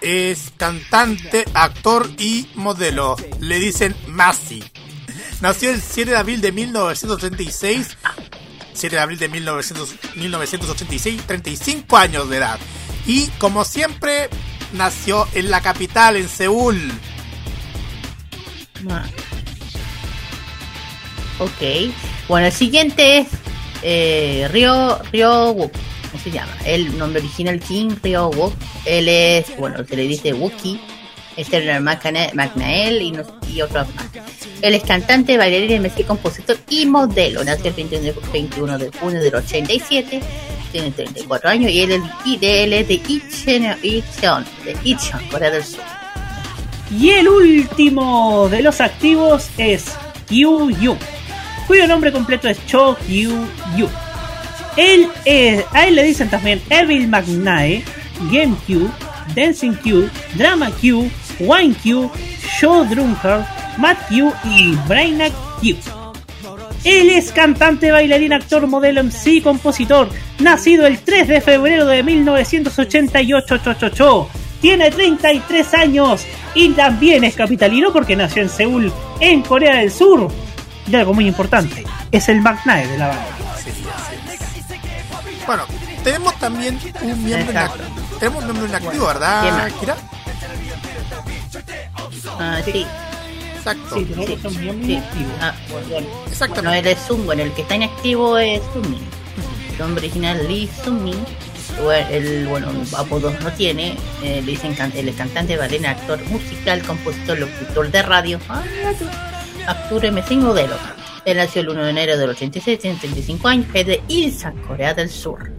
Es 0.00 0.52
cantante, 0.56 1.44
actor 1.54 2.10
y 2.18 2.48
modelo. 2.54 3.16
Le 3.38 3.60
dicen 3.60 3.94
Masi. 4.08 4.64
Nació 5.40 5.70
el 5.70 5.80
7 5.80 6.10
de 6.10 6.16
abril 6.16 6.40
de 6.40 6.50
1936. 6.50 7.96
7 8.72 8.96
de 8.96 9.02
abril 9.02 9.18
de 9.18 9.28
1900 9.28 9.94
1986, 10.16 11.22
35 11.26 11.96
años 11.96 12.28
de 12.28 12.38
edad. 12.38 12.58
Y 13.06 13.26
como 13.38 13.64
siempre, 13.64 14.28
nació 14.72 15.28
en 15.34 15.50
la 15.50 15.60
capital, 15.60 16.16
en 16.16 16.28
Seúl. 16.28 16.92
Ok. 21.38 21.92
Bueno, 22.28 22.46
el 22.48 22.52
siguiente 22.52 23.18
es 23.18 23.28
eh, 23.82 24.48
Ryo, 24.52 24.98
Ryo 25.12 25.52
Wook. 25.52 25.72
¿Cómo 26.10 26.22
se 26.22 26.30
llama? 26.30 26.52
El 26.64 26.96
nombre 26.98 27.20
original 27.20 27.60
Kim 27.60 27.96
Ryo 28.02 28.28
Wook. 28.30 28.52
Él 28.84 29.08
es, 29.08 29.56
bueno, 29.58 29.84
se 29.84 29.96
le 29.96 30.02
dice 30.04 30.32
Wookie. 30.32 30.80
Es 31.36 31.48
Macana- 31.80 32.30
Macnael 32.34 33.00
y, 33.00 33.12
no- 33.12 33.22
y 33.48 33.60
otros 33.60 33.86
más. 33.94 34.06
Él 34.60 34.74
es 34.74 34.82
cantante, 34.82 35.36
bailarín, 35.36 35.82
MC, 35.82 36.04
compositor 36.04 36.56
y 36.68 36.84
modelo. 36.86 37.44
Nació 37.44 37.68
el 37.68 37.74
21 37.74 38.02
de, 38.04 38.14
21 38.32 38.78
de 38.78 38.90
junio 38.98 39.20
del 39.22 39.34
87. 39.36 40.20
Tiene 40.72 40.90
34 40.90 41.48
años 41.50 41.70
y 41.70 41.80
él 41.82 41.92
es, 41.92 42.00
y 42.24 42.36
de, 42.38 42.64
él 42.64 42.72
es 42.72 42.88
de 42.88 42.94
Icheon, 42.94 44.44
de 44.64 44.76
Icheon, 44.82 45.22
Corea 45.30 45.50
del 45.50 45.64
Sur. 45.64 45.80
Y 46.98 47.10
el 47.10 47.28
último 47.28 48.48
de 48.50 48.62
los 48.62 48.80
activos 48.80 49.48
es 49.58 49.84
Kyu 50.28 50.70
Yu, 50.70 50.96
cuyo 51.68 51.86
nombre 51.86 52.10
completo 52.10 52.48
es 52.48 52.58
Cho 52.66 52.96
Kyu 53.06 53.30
Yu. 53.76 53.88
Él 54.76 55.08
es- 55.24 55.64
a 55.72 55.86
él 55.86 55.94
le 55.94 56.02
dicen 56.02 56.28
también 56.30 56.60
Evil 56.70 57.06
McNae, 57.08 57.84
Game 58.32 58.56
Q, 58.66 58.90
Dancing 59.36 59.74
Q, 59.74 60.08
Drama 60.34 60.70
Q, 60.80 61.08
Wine 61.38 61.74
Q, 61.82 62.10
Show 62.58 62.84
Drunkard, 62.86 63.44
Matt 63.76 63.98
Q 64.08 64.32
y 64.44 64.74
Brainiac 64.88 65.32
Q. 65.60 65.76
Él 66.84 67.10
es 67.10 67.32
cantante, 67.32 67.90
bailarín, 67.90 68.32
actor, 68.32 68.66
modelo, 68.66 69.00
MC, 69.02 69.42
compositor. 69.42 70.08
Nacido 70.38 70.86
el 70.86 70.98
3 71.00 71.26
de 71.28 71.40
febrero 71.40 71.84
de 71.86 72.02
1988. 72.04 73.58
cho, 73.58 73.74
cho, 73.74 73.88
cho. 73.90 74.28
Tiene 74.60 74.90
33 74.90 75.74
años 75.74 76.24
y 76.54 76.70
también 76.70 77.24
es 77.24 77.34
capitalino 77.34 77.92
porque 77.92 78.16
nació 78.16 78.42
en 78.42 78.48
Seúl, 78.48 78.92
en 79.20 79.42
Corea 79.42 79.76
del 79.78 79.90
Sur. 79.90 80.30
Y 80.90 80.96
algo 80.96 81.12
muy 81.14 81.26
importante, 81.28 81.84
es 82.12 82.28
el 82.28 82.40
McNae 82.40 82.86
de 82.86 82.98
la 82.98 83.08
banda. 83.08 83.26
Bueno, 85.46 85.62
tenemos 86.04 86.34
también 86.38 86.78
un 87.02 87.24
miembro 87.24 87.50
Exacto. 87.50 87.76
inactivo. 87.78 88.18
Tenemos 88.18 88.38
un 88.44 88.50
miembro 88.50 88.66
inactivo, 88.68 88.92
¿quién 88.92 89.06
¿verdad, 89.06 89.52
más? 89.52 89.72
Kira? 89.74 89.96
Ah, 92.40 92.60
sí. 92.64 92.86
Exacto. 93.56 93.96
Sí, 93.96 94.04
tenemos 94.04 94.44
un 94.44 94.60
miembro 94.60 94.86
Sí. 94.86 94.92
inactivo. 94.92 95.30
Ah, 95.40 95.54
bueno, 95.70 95.88
bueno. 95.88 96.06
Exactamente. 96.26 96.62
No, 96.62 96.74
él 96.74 96.86
es 96.86 96.98
Sun, 97.06 97.26
bueno, 97.26 97.42
el 97.42 97.52
que 97.52 97.62
está 97.62 97.74
inactivo 97.76 98.38
es 98.38 98.62
Sunmin. 98.72 99.00
Su 99.76 99.82
nombre 99.82 100.06
original 100.06 100.46
Lee 100.48 100.70
Sunmin. 100.84 101.18
Bueno, 101.82 102.08
el 102.10 102.46
bueno, 102.48 102.68
apodos 102.96 103.38
no 103.40 103.52
tiene. 103.52 103.96
eh, 104.22 104.42
le 104.44 104.50
dicen 104.52 104.74
can- 104.74 104.92
es 104.94 105.14
cantante, 105.16 105.56
bailarín, 105.56 105.86
actor 105.86 106.18
musical, 106.24 106.82
compositor, 106.82 107.38
locutor 107.38 107.90
de 107.90 108.02
radio. 108.02 108.40
Ah, 108.48 108.62
mira 108.76 108.92
tú. 108.94 109.04
Actor 109.68 110.04
MC 110.12 110.32
y 110.32 110.36
modelo. 110.38 110.74
Él 111.24 111.36
nació 111.36 111.60
el 111.62 111.68
1 111.68 111.84
de 111.84 111.90
enero 111.90 112.16
del 112.18 112.30
86, 112.30 112.78
tiene 112.78 112.98
35 112.98 113.48
años, 113.48 113.66
es 113.74 113.86
de 113.86 114.02
Ilsan, 114.08 114.56
Corea 114.62 114.94
del 114.94 115.10
Sur. 115.10 115.52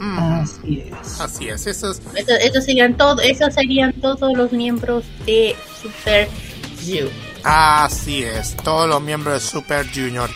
Así 0.00 0.84
es. 1.02 1.20
Así 1.20 1.48
es, 1.48 1.66
eso 1.66 1.90
es. 1.90 2.00
Estos, 2.14 2.36
estos 2.40 2.64
serían 2.64 2.96
todos, 2.96 3.20
esos 3.24 3.52
serían 3.54 3.92
todos 3.94 4.36
los 4.36 4.52
miembros 4.52 5.04
de 5.26 5.56
Super 5.82 6.28
You. 6.86 7.08
Así 7.42 8.22
es, 8.22 8.56
todos 8.58 8.88
los 8.88 9.00
miembros 9.00 9.34
de 9.34 9.40
Super 9.48 9.86
Junior. 9.92 10.30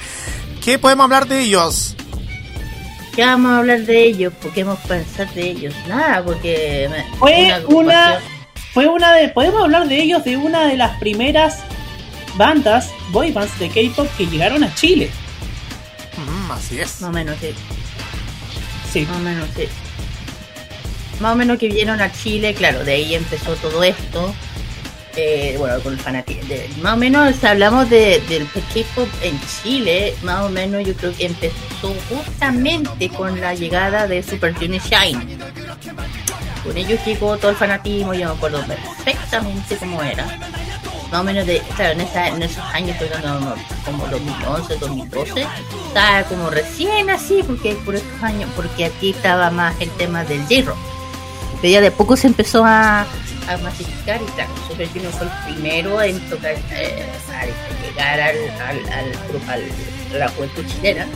¿Qué 0.65 0.79
podemos 0.79 1.05
hablar 1.05 1.27
de 1.29 1.41
ellos? 1.43 1.95
¿Qué 3.15 3.25
vamos 3.25 3.53
a 3.53 3.59
hablar 3.59 3.81
de 3.83 4.05
ellos? 4.05 4.33
¿Por 4.41 4.53
qué 4.53 4.65
vamos 4.65 4.83
a 4.85 4.89
pensar 4.89 5.33
de 5.35 5.43
ellos? 5.51 5.75
Nada, 5.87 6.25
porque... 6.25 6.89
me- 6.91 7.17
Fue 7.19 7.45
una, 7.45 7.57
agrupación- 7.57 8.21
fue 8.73 8.89
una 8.89 9.13
de, 9.13 9.29
podemos 9.29 9.63
hablar 9.63 9.87
de 9.87 10.01
ellos 10.03 10.25
de 10.25 10.37
una 10.39 10.67
de 10.67 10.77
las 10.79 10.99
primeras 10.99 11.59
bandas, 12.37 12.91
boy 13.11 13.33
bands 13.33 13.59
de 13.59 13.69
K-pop 13.69 14.09
que 14.17 14.27
llegaron 14.27 14.65
a 14.65 14.75
Chile. 14.75 15.11
Mm, 16.17 16.51
así 16.51 16.81
es. 16.81 17.01
Más 17.01 17.11
o 17.11 17.13
menos, 17.13 17.37
sí. 17.41 17.55
Sí. 18.93 19.07
Más 19.07 19.17
o 19.17 19.21
menos, 19.21 19.49
sí. 19.57 19.65
Más 21.21 21.33
o 21.33 21.37
menos 21.37 21.59
que 21.59 21.69
vinieron 21.69 22.01
a 22.01 22.13
Chile, 22.13 22.55
claro, 22.55 22.85
de 22.85 22.93
ahí 22.93 23.15
empezó 23.15 23.55
todo 23.57 23.85
esto. 23.85 24.35
Eh, 25.15 25.57
bueno, 25.59 25.79
con 25.81 25.93
el 25.93 25.99
fanatismo. 25.99 26.43
Más 26.83 26.95
o 26.95 26.97
menos 26.97 27.45
hablamos 27.45 27.91
de, 27.91 28.23
del 28.29 28.47
K-pop 28.47 29.09
en 29.23 29.39
Chile. 29.63 30.15
Más 30.23 30.45
o 30.45 30.49
menos 30.49 30.87
yo 30.87 30.95
creo 30.95 31.15
que 31.15 31.27
empezó 31.27 31.95
justamente 32.09 33.11
con 33.11 33.39
la 33.39 33.55
llegada 33.55 34.07
de 34.07 34.23
Super 34.23 34.55
Junior 34.55 34.83
Shine. 34.83 35.39
Con 36.65 36.77
ellos 36.77 36.99
llegó 37.05 37.37
todo 37.37 37.51
el 37.51 37.57
fanatismo, 37.57 38.15
yo 38.15 38.29
me 38.29 38.35
acuerdo 38.35 38.65
perfectamente 38.65 39.77
cómo 39.77 40.03
era. 40.03 40.27
Más 41.13 41.21
o 41.21 41.25
menos 41.25 41.47
de, 41.47 41.61
claro, 41.77 41.93
en, 41.93 42.01
esa- 42.01 42.29
en 42.29 42.43
esos 42.43 42.65
años, 42.73 42.97
fue 42.97 43.07
cuando, 43.09 43.55
como 43.85 44.07
2011, 44.07 44.77
2012, 44.79 45.47
estaba 45.89 46.23
como 46.25 46.49
recién 46.49 47.11
así, 47.11 47.43
porque 47.47 47.75
por 47.85 47.95
estos 47.95 48.23
años, 48.23 48.49
porque 48.57 48.87
aquí 48.87 49.11
estaba 49.11 49.51
más 49.51 49.75
el 49.81 49.91
tema 49.91 50.25
del 50.25 50.41
J-Rock. 50.45 50.77
Pero 51.61 51.73
ya 51.75 51.81
de 51.83 51.91
poco 51.91 52.17
se 52.17 52.27
empezó 52.29 52.65
a, 52.65 53.03
a 53.03 53.57
masificar 53.63 54.21
y 54.23 54.25
claro, 54.33 54.51
Super 54.69 54.89
Junior 54.89 55.13
fue 55.13 55.27
el 55.27 55.33
primero 55.55 56.01
en 56.03 56.19
tocar, 56.31 56.55
eh, 56.71 57.07
llegar 57.87 58.19
al, 58.21 58.37
al, 58.61 58.79
al, 58.93 59.51
al- 59.51 60.19
la 60.19 60.29
juventud 60.29 60.65
chilena. 60.67 61.07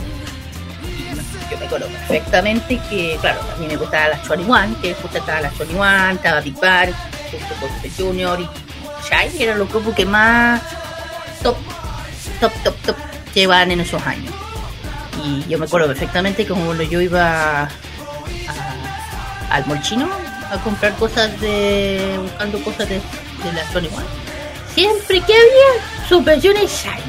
Y 0.83 1.51
yo 1.51 1.57
me 1.57 1.65
acuerdo 1.65 1.87
perfectamente 1.87 2.79
que, 2.89 3.17
claro, 3.19 3.39
a 3.51 3.59
mí 3.59 3.65
me 3.67 3.77
gustaba 3.77 4.09
la 4.09 4.21
21, 4.29 4.75
que 4.81 4.93
justo 4.93 5.17
estaba 5.17 5.41
la 5.41 5.49
21, 5.49 6.11
estaba 6.11 6.39
Big 6.41 6.55
Bang, 6.59 6.91
justo 7.31 7.55
con 7.59 7.91
Junior 7.97 8.39
y 8.39 8.47
Shai 9.09 9.41
era 9.41 9.55
los 9.55 9.69
grupos 9.69 9.93
que 9.95 10.05
más 10.05 10.61
top, 11.43 11.55
top, 12.41 12.51
top, 12.63 12.75
top 12.85 12.95
llevaban 13.33 13.71
en 13.71 13.81
esos 13.81 14.01
años. 14.05 14.33
Y 15.23 15.45
yo 15.49 15.57
me 15.57 15.65
acuerdo 15.65 15.87
perfectamente 15.87 16.45
que 16.45 16.53
cuando 16.53 16.83
yo 16.83 17.01
iba 17.01 17.67
al 19.49 19.65
molchino 19.65 20.07
a 20.51 20.57
comprar 20.59 20.93
cosas 20.95 21.39
de. 21.41 22.17
buscando 22.21 22.59
cosas 22.63 22.87
de, 22.89 22.95
de 22.95 23.53
la 23.53 23.63
Sony 23.71 23.87
One. 23.95 24.05
Siempre 24.73 25.21
que 25.21 25.33
había 25.33 26.09
y 26.63 26.67
Shine 26.67 27.01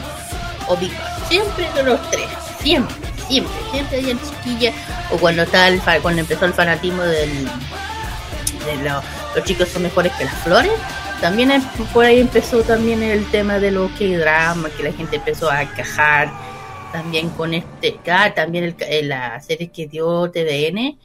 o 0.68 0.76
Big. 0.76 0.92
Siempre 1.28 1.68
de 1.74 1.82
los 1.82 2.10
tres. 2.10 2.26
Siempre, 2.60 2.94
siempre. 3.28 3.52
Siempre 3.70 3.98
había 3.98 4.14
chiquillas. 4.14 4.74
O 5.10 5.16
cuando 5.18 5.42
estaba 5.42 5.66
cuando 6.00 6.20
empezó 6.20 6.46
el 6.46 6.54
fanatismo 6.54 7.02
del, 7.02 7.44
de 8.64 8.76
lo- 8.88 9.02
los 9.34 9.44
chicos 9.44 9.68
son 9.68 9.82
mejores 9.82 10.12
que 10.14 10.24
las 10.24 10.34
flores. 10.36 10.72
También 11.20 11.50
em- 11.50 11.62
por 11.92 12.04
ahí 12.04 12.20
empezó 12.20 12.62
también 12.62 13.02
el 13.02 13.24
tema 13.30 13.58
de 13.58 13.70
los 13.72 13.90
que 13.92 14.16
drama, 14.16 14.70
que 14.70 14.84
la 14.84 14.92
gente 14.92 15.16
empezó 15.16 15.50
a 15.50 15.64
cajar 15.74 16.30
también 16.92 17.28
con 17.30 17.54
este, 17.54 17.98
ah, 18.10 18.32
también 18.34 18.64
el, 18.64 18.74
eh, 18.80 19.02
la 19.02 19.40
serie 19.40 19.68
que 19.68 19.86
dio 19.88 20.30
TVN, 20.30 20.96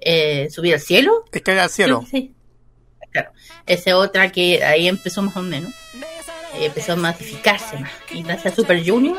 eh, 0.00 0.48
Subir 0.50 0.74
al 0.74 0.80
cielo. 0.80 1.24
Es 1.32 1.42
que 1.42 1.52
al 1.52 1.70
cielo. 1.70 2.04
Sí, 2.10 2.32
claro. 3.12 3.30
Esa 3.66 3.96
otra 3.96 4.32
que 4.32 4.64
ahí 4.64 4.88
empezó 4.88 5.22
más 5.22 5.36
o 5.36 5.42
menos. 5.42 5.72
eh, 6.58 6.66
empezó 6.66 6.92
a 6.92 6.96
masificarse 6.96 7.78
más. 7.78 7.90
Y 8.10 8.22
gracias 8.24 8.52
a 8.52 8.56
Super 8.56 8.84
Junior, 8.86 9.16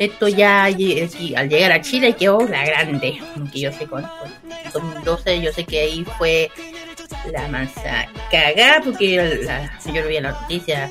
esto 0.00 0.26
ya 0.26 0.64
al 0.64 0.76
llegar 0.76 1.70
a 1.72 1.80
Chile 1.82 2.14
quedó 2.14 2.40
la 2.48 2.64
grande. 2.64 3.20
Que 3.52 3.60
yo 3.60 3.72
sé 3.72 3.86
con, 3.86 4.02
con 4.02 4.32
2012, 4.72 5.42
yo 5.42 5.52
sé 5.52 5.64
que 5.64 5.80
ahí 5.80 6.04
fue 6.18 6.50
la 7.32 7.48
mansa 7.48 8.08
cagada 8.30 8.80
porque 8.82 9.40
la, 9.44 9.78
yo 9.84 10.02
lo 10.02 10.08
vi 10.08 10.20
la 10.20 10.32
noticia 10.32 10.90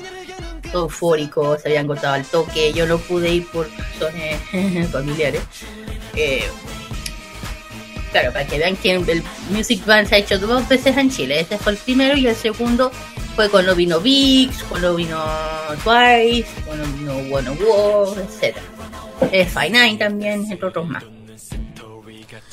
eufórico, 0.72 1.58
se 1.58 1.68
habían 1.68 1.86
cortado 1.86 2.14
al 2.14 2.24
toque, 2.24 2.72
yo 2.72 2.86
no 2.86 2.98
pude 2.98 3.30
ir 3.30 3.46
por 3.48 3.68
razones 3.70 4.90
familiares. 4.90 5.42
Eh, 6.14 6.44
claro, 8.12 8.32
para 8.32 8.46
que 8.46 8.58
vean 8.58 8.76
que 8.76 8.92
el 8.92 9.22
Music 9.50 9.84
Band 9.84 10.08
se 10.08 10.16
ha 10.16 10.18
hecho 10.18 10.38
dos 10.38 10.68
veces 10.68 10.96
en 10.96 11.10
Chile, 11.10 11.40
este 11.40 11.58
fue 11.58 11.72
el 11.72 11.78
primero 11.78 12.16
y 12.16 12.26
el 12.26 12.36
segundo 12.36 12.90
fue 13.34 13.50
cuando 13.50 13.74
vino 13.74 14.00
VIX, 14.00 14.62
cuando 14.64 14.96
vino 14.96 15.22
Twice, 15.84 16.48
cuando 16.64 16.84
vino 16.96 17.16
One 17.36 17.50
War, 17.50 18.18
etc. 18.18 18.56
Eh, 19.30 19.44
Five 19.44 19.70
Nine 19.70 19.98
también, 19.98 20.50
entre 20.50 20.66
otros 20.66 20.88
más. 20.88 21.04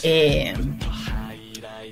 Eh, 0.03 0.53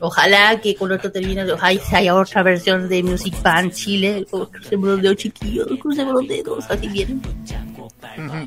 Ojalá 0.02 0.60
que 0.60 0.76
con 0.76 0.92
esto 0.92 1.12
termine, 1.12 1.50
ojalá 1.52 1.80
haya 1.92 2.16
otra 2.16 2.42
versión 2.42 2.90
de 2.90 3.04
Music 3.04 3.36
Band 3.44 3.72
Chile. 3.72 4.26
Crucemos 4.30 4.90
los 4.90 5.02
dedos 5.02 5.16
chiquillos, 5.18 5.68
crucemos 5.80 6.14
los 6.16 6.28
dedos, 6.28 6.66
así 6.70 6.88
vienen. 6.88 7.22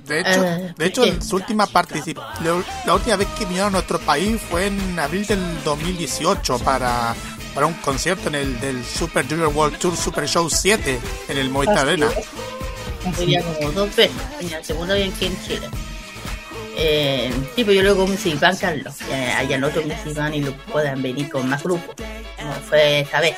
De 0.04 0.20
hecho, 0.20 0.44
Ah, 0.44 0.74
de 0.76 0.86
hecho 0.86 1.22
su 1.22 1.36
última 1.36 1.66
participación, 1.66 2.64
la 2.84 2.94
última 2.94 3.16
vez 3.16 3.28
que 3.38 3.44
vinieron 3.44 3.68
a 3.68 3.72
nuestro 3.72 4.00
país 4.00 4.40
fue 4.50 4.66
en 4.66 4.98
abril 4.98 5.24
del 5.26 5.40
2018 5.64 6.58
para, 6.58 7.14
para 7.54 7.66
un 7.66 7.74
concierto 7.74 8.28
en 8.28 8.34
el 8.34 8.60
del 8.60 8.84
Super 8.84 9.26
Junior 9.26 9.52
World 9.54 9.78
Tour 9.78 9.96
Super 9.96 10.28
Show 10.28 10.50
7 10.50 10.98
en 11.28 11.38
el 11.38 11.50
Movistar 11.50 11.78
Arena. 11.86 12.08
Como 13.04 13.72
dos 13.72 13.94
veces, 13.94 14.16
en 14.40 14.50
la 14.50 14.64
segunda 14.64 14.94
vez 14.94 15.14
aquí 15.14 15.26
en 15.26 15.42
Chile. 15.46 15.68
Eh, 16.76 17.30
sí, 17.54 17.64
pero 17.64 17.72
yo 17.72 17.82
luego 17.82 18.06
Music 18.06 18.38
Band, 18.40 18.58
Carlos, 18.58 18.94
que 18.96 19.14
hayan 19.14 19.62
otro 19.64 19.82
Music 19.82 20.14
Band 20.14 20.34
y 20.34 20.40
lo 20.40 20.56
puedan 20.72 21.02
venir 21.02 21.28
con 21.28 21.48
más 21.48 21.62
grupos, 21.62 21.94
como 22.36 22.52
fue 22.68 23.00
esta 23.00 23.20
vez. 23.20 23.36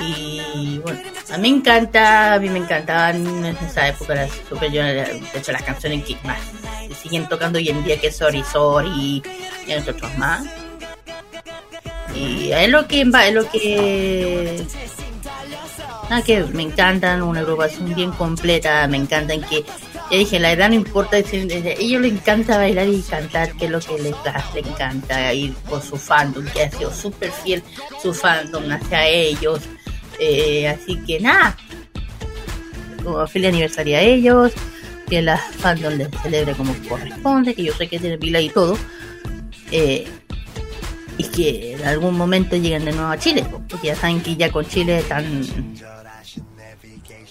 Y 0.00 0.78
bueno, 0.82 1.00
a 1.30 1.38
mí 1.38 1.50
me 1.50 1.58
encanta, 1.58 2.34
a 2.34 2.38
mí 2.38 2.48
me 2.48 2.58
encantaban 2.58 3.44
en 3.44 3.56
esa 3.56 3.88
época 3.88 4.14
las 4.14 4.30
Super 4.48 4.68
Junior, 4.68 4.94
de 4.94 5.38
hecho 5.38 5.52
las 5.52 5.62
canciones 5.62 6.04
que 6.04 6.16
más 6.24 6.38
se 6.88 6.94
siguen 6.94 7.28
tocando 7.28 7.58
hoy 7.58 7.68
en 7.68 7.82
día 7.84 7.98
que 8.00 8.10
Sorry 8.10 8.42
Sorry 8.44 9.22
y 9.66 9.72
entre 9.72 9.92
otros 9.92 10.16
más. 10.18 10.44
Y 12.14 12.50
es 12.50 12.68
lo 12.68 12.86
que 12.86 13.02
es 13.02 13.34
lo 13.34 13.50
que 13.50 14.66
nada 16.08 16.22
que 16.22 16.44
me 16.44 16.62
encantan, 16.62 17.22
una 17.22 17.40
agrupación 17.40 17.94
bien 17.94 18.10
completa, 18.12 18.86
me 18.88 18.96
encantan 18.96 19.42
que 19.42 19.64
ya 20.10 20.18
dije, 20.18 20.38
la 20.38 20.52
edad 20.52 20.68
no 20.68 20.74
importa, 20.74 21.18
ellos 21.18 22.00
les 22.00 22.12
encanta 22.12 22.58
bailar 22.58 22.88
y 22.88 23.02
cantar, 23.02 23.52
que 23.56 23.64
es 23.64 23.70
lo 23.70 23.80
que 23.80 23.98
les, 23.98 24.14
les 24.54 24.66
encanta, 24.66 25.34
ir 25.34 25.52
por 25.68 25.82
su 25.82 25.96
fandom, 25.96 26.44
que 26.46 26.62
ha 26.62 26.70
sido 26.70 26.92
súper 26.92 27.30
fiel 27.30 27.62
su 28.00 28.14
fandom 28.14 28.70
hacia 28.70 29.08
ellos. 29.08 29.60
Eh, 30.18 30.68
así 30.68 30.96
que 31.06 31.20
nada, 31.20 31.56
como 33.02 33.26
feliz 33.26 33.48
aniversario 33.48 33.96
a 33.96 34.00
ellos, 34.00 34.52
que 35.08 35.22
la 35.22 35.36
fandom 35.36 35.94
les 35.94 36.08
celebre 36.22 36.54
como 36.54 36.74
corresponde, 36.88 37.54
que 37.54 37.64
yo 37.64 37.74
sé 37.74 37.88
que 37.88 37.98
tiene 37.98 38.18
pila 38.18 38.40
y 38.40 38.48
todo. 38.50 38.78
Eh, 39.72 40.06
y 41.18 41.24
que 41.24 41.74
en 41.74 41.84
algún 41.84 42.16
momento 42.16 42.56
lleguen 42.56 42.84
de 42.84 42.92
nuevo 42.92 43.10
a 43.10 43.18
Chile, 43.18 43.44
porque 43.68 43.88
ya 43.88 43.96
saben 43.96 44.20
que 44.20 44.36
ya 44.36 44.52
con 44.52 44.66
Chile 44.66 44.98
están 44.98 45.42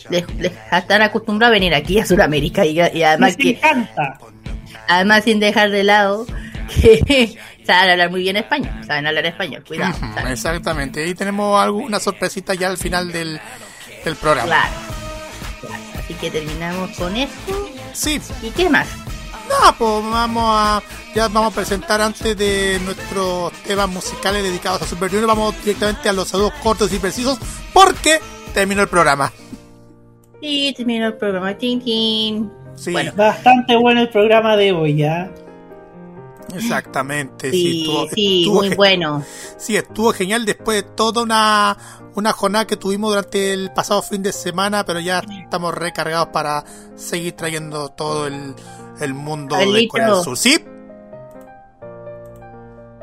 les, 0.10 0.26
les 0.36 0.52
están 0.72 1.02
acostumbrados 1.02 1.52
a 1.52 1.53
venir 1.56 1.73
aquí 1.76 1.99
a 1.99 2.06
Sudamérica 2.06 2.65
y, 2.65 2.80
y 2.80 3.03
además 3.03 3.36
que 3.38 3.52
encanta. 3.52 4.18
además 4.88 5.23
sin 5.23 5.40
dejar 5.40 5.69
de 5.72 5.84
lado 5.84 6.26
que 6.82 7.38
saben 7.65 7.91
hablar 7.91 8.10
muy 8.11 8.22
bien 8.22 8.38
español, 8.38 8.73
saben 8.86 9.07
hablar 9.07 9.26
español, 9.26 9.64
cuidado. 9.68 9.95
Ujú, 9.98 10.27
Exactamente, 10.27 11.06
y 11.07 11.14
tenemos 11.15 11.61
alguna 11.61 11.99
sorpresita 11.99 12.53
ya 12.53 12.68
al 12.68 12.77
final 12.77 13.11
del, 13.11 13.40
del 14.03 14.15
programa. 14.15 14.48
Claro. 14.48 14.73
Claro, 15.61 15.84
Así 15.99 16.14
que 16.15 16.30
terminamos 16.32 16.91
con 16.98 17.15
esto. 17.15 17.69
Sí. 17.94 18.19
¿Y 18.44 18.49
qué 18.52 18.69
más? 18.69 18.88
No, 19.48 19.76
pues 19.77 20.11
vamos 20.11 20.44
a 20.48 20.82
ya 21.14 21.27
vamos 21.27 21.53
a 21.53 21.56
presentar 21.56 22.02
antes 22.02 22.36
de 22.36 22.80
nuestros 22.84 23.53
temas 23.64 23.88
musicales 23.88 24.44
dedicados 24.44 24.82
a 24.82 24.86
Super 24.88 25.10
Junior, 25.10 25.27
vamos 25.27 25.56
directamente 25.64 26.10
a 26.10 26.14
los 26.14 26.27
saludos 26.27 26.53
cortos 26.61 26.91
y 26.94 26.99
precisos 26.99 27.38
porque 27.72 28.19
terminó 28.53 28.82
el 28.82 28.88
programa. 28.90 29.32
Y 30.47 30.73
terminó 30.73 31.07
el 31.07 31.13
programa. 31.15 31.57
Tin, 31.57 31.81
tin. 31.81 32.51
Sí, 32.76 32.91
Bueno, 32.91 33.11
Bastante 33.15 33.76
bueno 33.77 34.01
el 34.01 34.09
programa 34.09 34.55
de 34.57 34.72
hoy, 34.73 34.97
¿ya? 34.97 35.31
exactamente. 36.53 37.49
sí, 37.51 37.81
estuvo- 37.81 38.07
sí, 38.09 38.39
estuvo 38.41 38.55
muy 38.61 38.76
bueno. 38.76 39.23
Sí, 39.57 39.76
estuvo 39.76 40.11
genial 40.13 40.45
después 40.45 40.84
de 40.84 40.89
toda 40.91 41.23
una, 41.23 41.76
una 42.15 42.31
jornada 42.31 42.67
que 42.67 42.77
tuvimos 42.77 43.09
durante 43.11 43.53
el 43.53 43.72
pasado 43.73 44.01
fin 44.03 44.22
de 44.22 44.31
semana, 44.31 44.85
pero 44.85 44.99
ya 44.99 45.22
estamos 45.41 45.73
recargados 45.73 46.27
para 46.27 46.63
seguir 46.95 47.34
trayendo 47.34 47.89
todo 47.89 48.27
el, 48.27 48.53
el 49.01 49.13
mundo 49.13 49.55
de. 49.57 49.88
Corea 49.88 50.13
del 50.13 50.23
Sur. 50.23 50.38
Sí, 50.38 50.57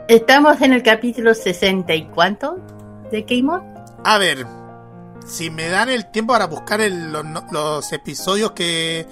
Estamos 0.08 0.60
en 0.60 0.72
el 0.72 0.82
capítulo 0.82 1.34
60 1.34 1.94
y 1.94 2.04
cuánto 2.06 2.58
de 3.10 3.24
K-Mod. 3.24 3.60
A 4.04 4.18
ver, 4.18 4.46
si 5.26 5.50
me 5.50 5.68
dan 5.68 5.88
el 5.88 6.10
tiempo 6.10 6.32
para 6.32 6.46
buscar 6.46 6.80
el- 6.80 7.12
los, 7.12 7.24
los 7.50 7.92
episodios 7.92 8.52
que, 8.52 9.06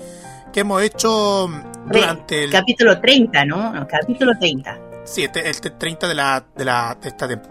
que 0.53 0.61
hemos 0.61 0.82
hecho 0.82 1.49
durante 1.87 2.45
el... 2.45 2.51
Capítulo 2.51 3.01
30, 3.01 3.45
¿no? 3.47 3.73
No, 3.73 3.87
capítulo 3.87 4.32
30. 4.39 4.78
Sí, 5.05 5.24
este, 5.24 5.49
este 5.49 5.70
30 5.70 6.09
de 6.09 6.15
la 6.15 6.45
de 6.57 6.65
la 6.65 6.97
de 7.01 7.09
esta 7.09 7.27
tem- 7.28 7.43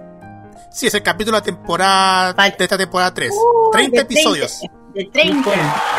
Sí, 0.72 0.88
es 0.88 0.94
el 0.94 1.02
capítulo 1.04 1.36
de 1.38 1.42
la 1.42 1.46
temporada 1.46 2.34
de 2.34 2.56
esta 2.64 2.78
temporada 2.78 3.14
3. 3.14 3.34
30 3.72 3.96
de 3.96 4.02
episodios. 4.02 4.60
De 4.94 5.06
30, 5.12 5.44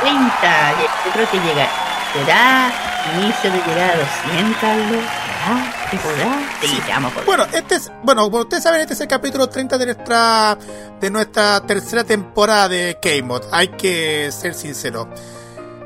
30. 0.02 0.72
Yo 1.06 1.12
creo 1.12 1.30
que 1.30 1.38
llega. 1.40 1.68
¿Será 2.12 2.72
inicio 3.14 3.50
de 3.50 3.58
llegar 3.58 3.90
a 3.90 3.96
los 3.96 4.08
100, 4.36 4.54
Carlos? 4.60 5.04
¿Será? 5.44 5.90
¿Se 5.90 5.96
podrá? 5.96 6.38
Sí, 6.60 6.80
poder. 7.14 7.24
Bueno, 7.26 7.44
este 7.52 7.74
es, 7.76 7.92
bueno, 8.02 8.22
como 8.24 8.38
ustedes 8.40 8.62
saben, 8.62 8.80
este 8.80 8.94
es 8.94 9.00
el 9.00 9.08
capítulo 9.08 9.48
30 9.48 9.78
de 9.78 9.86
nuestra 9.86 10.58
de 11.00 11.10
nuestra 11.10 11.60
tercera 11.66 12.04
temporada 12.04 12.68
de 12.68 12.98
K-Mod. 13.02 13.42
Hay 13.52 13.68
que 13.68 14.30
ser 14.32 14.54
sincero. 14.54 15.08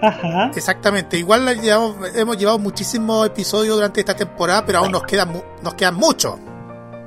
Ajá. 0.03 0.51
Exactamente. 0.55 1.17
Igual 1.17 1.61
llevamos- 1.61 1.97
hemos 2.15 2.37
llevado 2.37 2.59
muchísimos 2.59 3.27
episodios 3.27 3.77
durante 3.77 4.01
esta 4.01 4.15
temporada, 4.15 4.67
pero 4.67 4.81
aún 4.81 4.91
nos 4.93 5.05
quedan 5.05 5.31
mu- 5.33 5.43
nos 5.63 5.75
quedan 5.75 5.95
muchos. 5.95 6.37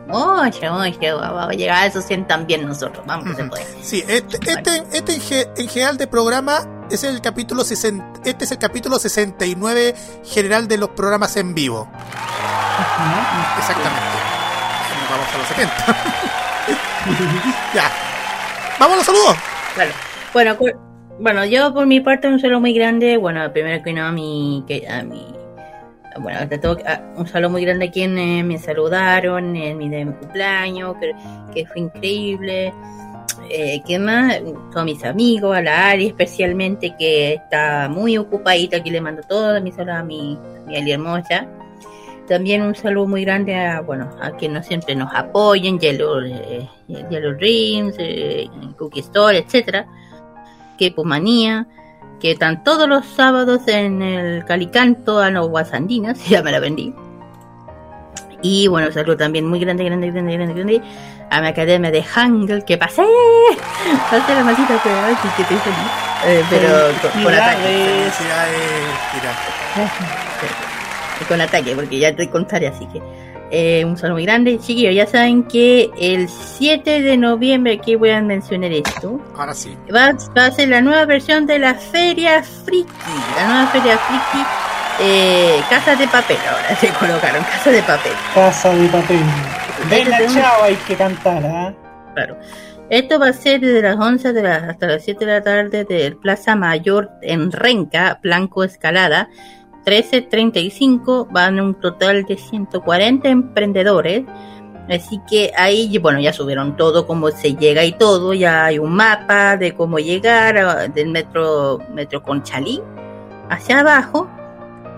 Mucho, 0.08 0.72
mucho. 0.72 1.18
Vamos 1.20 1.50
a 1.50 1.54
llegar 1.54 1.84
a 1.84 1.86
esos 1.86 2.06
100 2.06 2.26
también 2.28 2.66
nosotros. 2.66 3.06
Vamos, 3.06 3.26
que 3.36 3.44
se 3.44 3.50
puede. 3.50 3.66
Sí, 3.84 4.04
este, 4.08 4.40
este, 4.52 4.84
este 4.94 5.52
en 5.62 5.68
general 5.68 5.98
de 5.98 6.08
programa 6.08 6.60
es 6.90 7.04
el 7.04 7.22
capítulo 7.22 7.64
60, 7.64 8.22
este 8.26 8.46
es 8.46 8.52
el 8.52 8.58
capítulo 8.58 9.00
69 9.00 9.96
general 10.26 10.68
de 10.68 10.78
los 10.78 10.90
programas 10.90 11.36
en 11.38 11.54
vivo. 11.54 11.88
Exactamente. 13.58 14.18
Nos 15.00 15.10
Vamos 15.10 15.28
a 15.34 15.38
los 15.38 15.48
70. 15.48 15.74
ya. 17.74 17.92
Vamos 18.80 18.94
a 18.94 18.98
los 18.98 19.06
saludos. 19.06 19.36
Claro. 19.76 19.92
Bueno, 20.34 20.58
bueno, 21.20 21.46
yo 21.46 21.74
por 21.74 21.86
mi 21.88 22.00
parte 22.02 22.28
un 22.28 22.40
saludo 22.40 22.60
muy 22.60 22.74
grande. 22.74 23.18
Bueno, 23.18 23.52
primero 23.52 23.84
que 23.84 23.94
nada 23.94 24.10
a 24.10 24.12
mi, 24.12 24.64
que, 24.68 24.88
a 24.88 25.04
mi 25.04 25.26
bueno, 26.20 26.40
ante 26.40 26.58
todo, 26.58 26.78
a- 26.86 27.02
un 27.16 27.28
saludo 27.28 27.52
muy 27.52 27.64
grande 27.66 27.88
a 27.88 27.92
quienes 27.92 28.44
me 28.46 28.58
saludaron 28.60 29.56
en 29.56 29.78
mi, 29.78 29.90
de 29.90 30.06
mi 30.06 30.14
cumpleaños, 30.14 30.96
que, 31.00 31.12
que 31.54 31.66
fue 31.68 31.82
increíble. 31.82 32.74
Eh, 33.50 33.82
¿Qué 33.86 33.98
más? 33.98 34.42
Todos 34.72 34.86
mis 34.86 35.04
amigos, 35.04 35.56
a 35.56 35.62
la 35.62 35.90
Ari 35.90 36.08
especialmente, 36.08 36.96
que 36.98 37.34
está 37.34 37.88
muy 37.90 38.18
ocupadita, 38.18 38.78
aquí 38.78 38.90
le 38.90 39.00
mando 39.00 39.22
todos 39.24 39.62
mis 39.62 39.76
saludos 39.76 40.00
a 40.00 40.04
mi, 40.04 40.38
mi 40.66 40.76
Ali 40.76 40.92
hermosa. 40.92 41.48
También 42.28 42.62
un 42.62 42.76
saludo 42.76 43.08
muy 43.08 43.24
grande 43.24 43.56
a, 43.56 43.80
bueno, 43.80 44.10
a 44.22 44.32
quienes 44.32 44.68
siempre 44.68 44.96
nos 44.96 45.10
apoyen, 45.16 45.80
Yellow, 45.80 46.20
eh, 46.26 46.68
Yellow 46.88 47.36
Dreams, 47.36 47.96
eh, 48.00 48.50
Cookie 48.78 49.00
Store, 49.00 49.38
etcétera, 49.38 49.88
que 50.78 50.92
Pumanía, 50.92 51.68
que 52.20 52.32
están 52.32 52.66
todos 52.66 52.90
los 52.90 53.06
sábados 53.06 53.66
en 53.68 54.02
el 54.02 54.44
Calicanto 54.44 55.20
a 55.20 55.30
los 55.30 55.48
Guasandinas, 55.48 56.26
ya 56.30 56.44
me 56.44 56.52
la 56.52 56.60
vendí. 56.60 56.94
Y 58.42 58.68
bueno, 58.68 58.92
saludo 58.92 59.16
también 59.16 59.48
muy 59.48 59.60
grande, 59.60 59.86
grande, 59.86 60.12
grande, 60.12 60.34
grande, 60.34 60.54
grande 60.54 60.82
a 61.30 61.42
mi 61.42 61.48
academia 61.48 61.92
de 61.92 62.04
Hangul, 62.04 62.64
que 62.66 62.78
pasé, 62.78 63.04
pasé 64.10 64.36
la 64.36 64.50
así 64.52 64.66
que 64.66 65.42
estoy 65.42 65.58
feliz. 65.58 66.08
Eh, 66.26 66.44
pero 66.50 66.92
con, 67.02 67.24
con 67.24 67.34
ataque. 67.34 68.10
Con 71.28 71.42
ataque, 71.42 71.76
porque 71.76 72.00
ya 72.00 72.16
te 72.16 72.30
contaré, 72.30 72.68
así 72.68 72.86
que 72.88 73.02
eh, 73.50 73.86
un 73.86 73.98
saludo 73.98 74.16
muy 74.16 74.26
grande. 74.26 74.60
Chiquillos, 74.60 74.94
ya 74.94 75.08
saben 75.08 75.44
que 75.44 75.90
el 76.00 76.28
7 76.30 77.02
de 77.02 77.18
noviembre, 77.18 77.78
aquí 77.80 77.96
voy 77.96 78.12
a 78.12 78.22
mencionar 78.22 78.72
esto, 78.72 79.20
Ahora 79.36 79.54
sí. 79.54 79.76
va, 79.94 80.14
va 80.38 80.46
a 80.46 80.52
ser 80.52 80.70
la 80.70 80.82
nueva 80.82 81.06
versión 81.06 81.46
de 81.46 81.60
la 81.60 81.76
Feria 81.76 82.44
Friki. 82.44 82.88
La 83.38 83.48
nueva 83.48 83.68
Feria 83.68 83.98
Friki, 83.98 84.46
eh, 85.00 85.62
Casa 85.70 85.96
de 85.96 86.08
Papel, 86.08 86.38
ahora 86.50 86.76
se 86.80 86.90
colocaron, 86.90 87.44
Casa 87.44 87.72
de 87.72 87.82
Papel. 87.84 88.14
Casa 88.34 88.74
de 88.74 88.88
papel. 88.88 89.20
Ven 89.90 90.08
un- 90.08 90.34
chao, 90.36 90.64
hay 90.64 90.76
que 90.88 90.96
cantar, 90.96 91.46
¿ah? 91.46 91.74
Claro. 92.14 92.38
Esto 92.90 93.20
va 93.20 93.28
a 93.30 93.34
ser 93.34 93.60
desde 93.60 93.82
las 93.82 93.98
11 93.98 94.32
de 94.34 94.44
la, 94.44 94.56
hasta 94.56 94.88
las 94.88 95.04
7 95.04 95.26
de 95.26 95.32
la 95.34 95.42
tarde 95.44 95.84
del 95.84 96.16
Plaza 96.18 96.56
Mayor 96.56 97.10
en 97.22 97.52
Renca, 97.52 98.20
Blanco 98.24 98.64
Escalada. 98.64 99.30
1335 99.86 101.28
van 101.32 101.60
un 101.60 101.76
total 101.80 102.24
de 102.26 102.38
140 102.38 103.28
emprendedores. 103.30 104.24
Así 104.90 105.20
que 105.30 105.52
ahí, 105.58 105.98
bueno, 105.98 106.20
ya 106.22 106.32
subieron 106.32 106.78
todo, 106.78 107.06
cómo 107.06 107.30
se 107.32 107.56
llega 107.56 107.84
y 107.84 107.92
todo. 107.94 108.34
Ya 108.34 108.66
hay 108.66 108.80
un 108.80 108.94
mapa 108.94 109.58
de 109.58 109.74
cómo 109.74 110.00
llegar 110.00 110.58
a- 110.58 110.88
del 110.88 111.10
metro, 111.10 111.80
metro 111.94 112.24
Conchalí 112.24 112.82
hacia 113.50 113.80
abajo. 113.82 114.30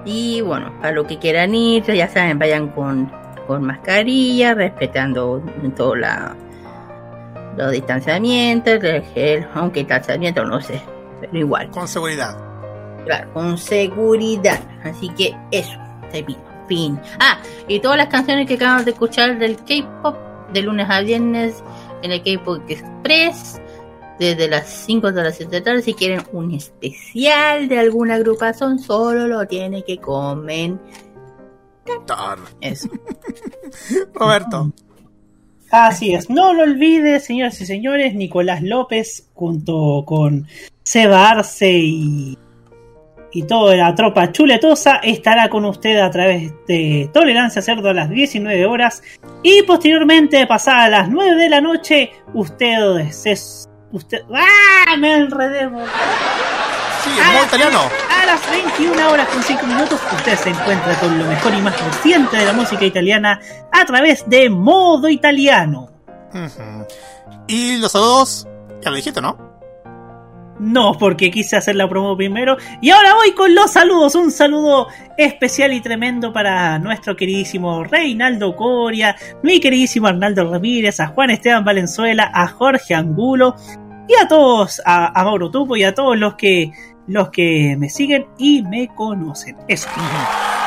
Y 0.06 0.42
bueno, 0.42 0.72
para 0.80 0.94
los 0.94 1.08
que 1.08 1.18
quieran 1.18 1.54
ir, 1.56 1.84
ya 1.86 2.08
saben, 2.08 2.38
vayan 2.40 2.70
con, 2.70 3.12
con 3.50 3.64
mascarilla, 3.64 4.54
respetando 4.54 5.42
todo 5.76 5.96
la, 5.96 6.36
los 7.58 7.72
distanciamientos, 7.72 8.84
el 8.84 9.02
gel, 9.06 9.48
aunque 9.56 9.80
distanciamiento 9.80 10.46
no 10.46 10.62
sé, 10.62 10.80
pero 11.20 11.36
igual. 11.36 11.68
Con 11.72 11.88
seguridad. 11.88 12.38
Claro, 13.06 13.34
con 13.34 13.58
seguridad. 13.58 14.60
Así 14.84 15.10
que 15.18 15.36
eso, 15.50 15.80
te 16.12 16.24
pido. 16.24 16.40
Fin. 16.68 17.00
Ah, 17.20 17.40
y 17.68 17.80
todas 17.80 17.98
las 17.98 18.10
canciones 18.10 18.46
que 18.46 18.54
acabamos 18.54 18.86
de 18.86 18.92
escuchar 18.92 19.40
del 19.40 19.56
K-pop, 19.56 20.16
de 20.54 20.62
lunes 20.62 20.88
a 20.88 21.02
viernes, 21.02 21.64
en 22.04 22.12
el 22.12 22.22
K-pop 22.22 22.62
Express, 22.70 23.60
desde 24.20 24.48
las 24.48 24.68
5 24.68 25.12
de 25.12 25.24
las 25.24 25.38
7 25.38 25.50
de 25.50 25.60
la 25.60 25.64
tarde. 25.64 25.82
Si 25.82 25.96
quieren 25.96 26.22
un 26.34 26.54
especial 26.54 27.68
de 27.68 27.80
alguna 27.80 28.14
agrupación, 28.14 28.78
solo 28.78 29.26
lo 29.26 29.48
tiene 29.48 29.84
que 29.84 29.98
comentar. 29.98 31.09
Eso. 32.62 32.90
Roberto. 34.14 34.72
Así 35.72 36.16
es, 36.16 36.30
no 36.32 36.54
lo 36.54 36.64
olvides, 36.64 37.26
señoras 37.26 37.62
y 37.62 37.66
señores, 37.66 38.16
Nicolás 38.16 38.64
López 38.64 39.30
junto 39.36 40.04
con 40.04 40.48
Seba 40.82 41.30
Arce 41.30 41.72
y, 41.72 42.38
y 43.32 43.44
toda 43.44 43.76
la 43.76 43.94
tropa 43.94 44.32
chuletosa 44.32 44.96
estará 45.04 45.48
con 45.50 45.66
usted 45.66 46.00
a 46.00 46.10
través 46.10 46.52
de 46.68 47.10
Tolerancia 47.14 47.62
Cerdo 47.62 47.90
a 47.90 47.94
las 47.94 48.10
19 48.10 48.66
horas 48.66 49.04
y 49.44 49.62
posteriormente, 49.64 50.48
pasadas 50.48 50.90
las 50.90 51.10
9 51.10 51.36
de 51.36 51.50
la 51.50 51.62
noche, 51.62 52.12
usted 52.34 53.10
se... 53.12 53.38
Usted, 53.92 54.24
¡Ah! 54.34 54.96
Me 54.98 55.18
enredé. 55.18 55.70
Sí, 57.04 57.10
a, 57.20 57.32
modo 57.32 57.46
italiano. 57.46 57.80
a 58.10 58.26
las 58.26 58.52
21 58.52 59.12
horas 59.12 59.28
con 59.30 59.42
5 59.42 59.66
minutos, 59.66 60.00
usted 60.16 60.38
se 60.38 60.50
encuentra 60.50 60.96
con 61.00 61.18
lo 61.18 61.26
mejor 61.26 61.54
y 61.54 61.62
más 61.62 61.80
reciente 61.80 62.38
de 62.38 62.46
la 62.46 62.54
música 62.54 62.86
italiana 62.86 63.40
a 63.72 63.86
través 63.86 64.30
de 64.30 64.50
Modo 64.50 65.08
Italiano. 65.08 65.90
Y 67.48 67.78
los 67.78 67.92
saludos, 67.92 68.48
ya 68.82 68.90
lo 68.90 68.96
dijiste, 68.98 69.22
¿no? 69.22 69.50
No, 70.60 70.94
porque 71.00 71.32
quise 71.32 71.56
hacer 71.56 71.76
la 71.76 71.88
promo 71.88 72.18
primero. 72.18 72.58
Y 72.82 72.90
ahora 72.90 73.16
voy 73.16 73.32
con 73.32 73.56
los 73.56 73.72
saludos. 73.72 74.14
Un 74.16 74.30
saludo 74.30 74.88
especial 75.18 75.72
y 75.72 75.80
tremendo 75.80 76.34
para 76.34 76.78
nuestro 76.80 77.16
queridísimo 77.16 77.86
Reinaldo 77.86 78.56
Coria, 78.56 79.16
mi 79.42 79.62
queridísimo 79.62 80.08
Arnaldo 80.08 80.52
Ramírez, 80.52 81.00
a 81.00 81.08
Juan 81.08 81.30
Esteban 81.30 81.64
Valenzuela, 81.64 82.30
a 82.34 82.48
Jorge 82.48 82.94
Angulo 82.94 83.56
y 84.10 84.16
a 84.16 84.28
todos, 84.28 84.82
a, 84.86 85.18
a 85.18 85.24
Mauro 85.24 85.50
Tupo 85.50 85.78
y 85.78 85.84
a 85.84 85.94
todos 85.96 86.18
los 86.18 86.36
que 86.36 86.72
los 87.10 87.30
que 87.30 87.76
me 87.78 87.90
siguen 87.90 88.28
y 88.38 88.62
me 88.64 88.88
conocen. 88.96 89.58
Eso. 89.68 89.90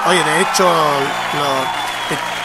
Oye, 0.06 0.22
de 0.22 0.40
hecho, 0.42 0.64
lo- 0.64 1.82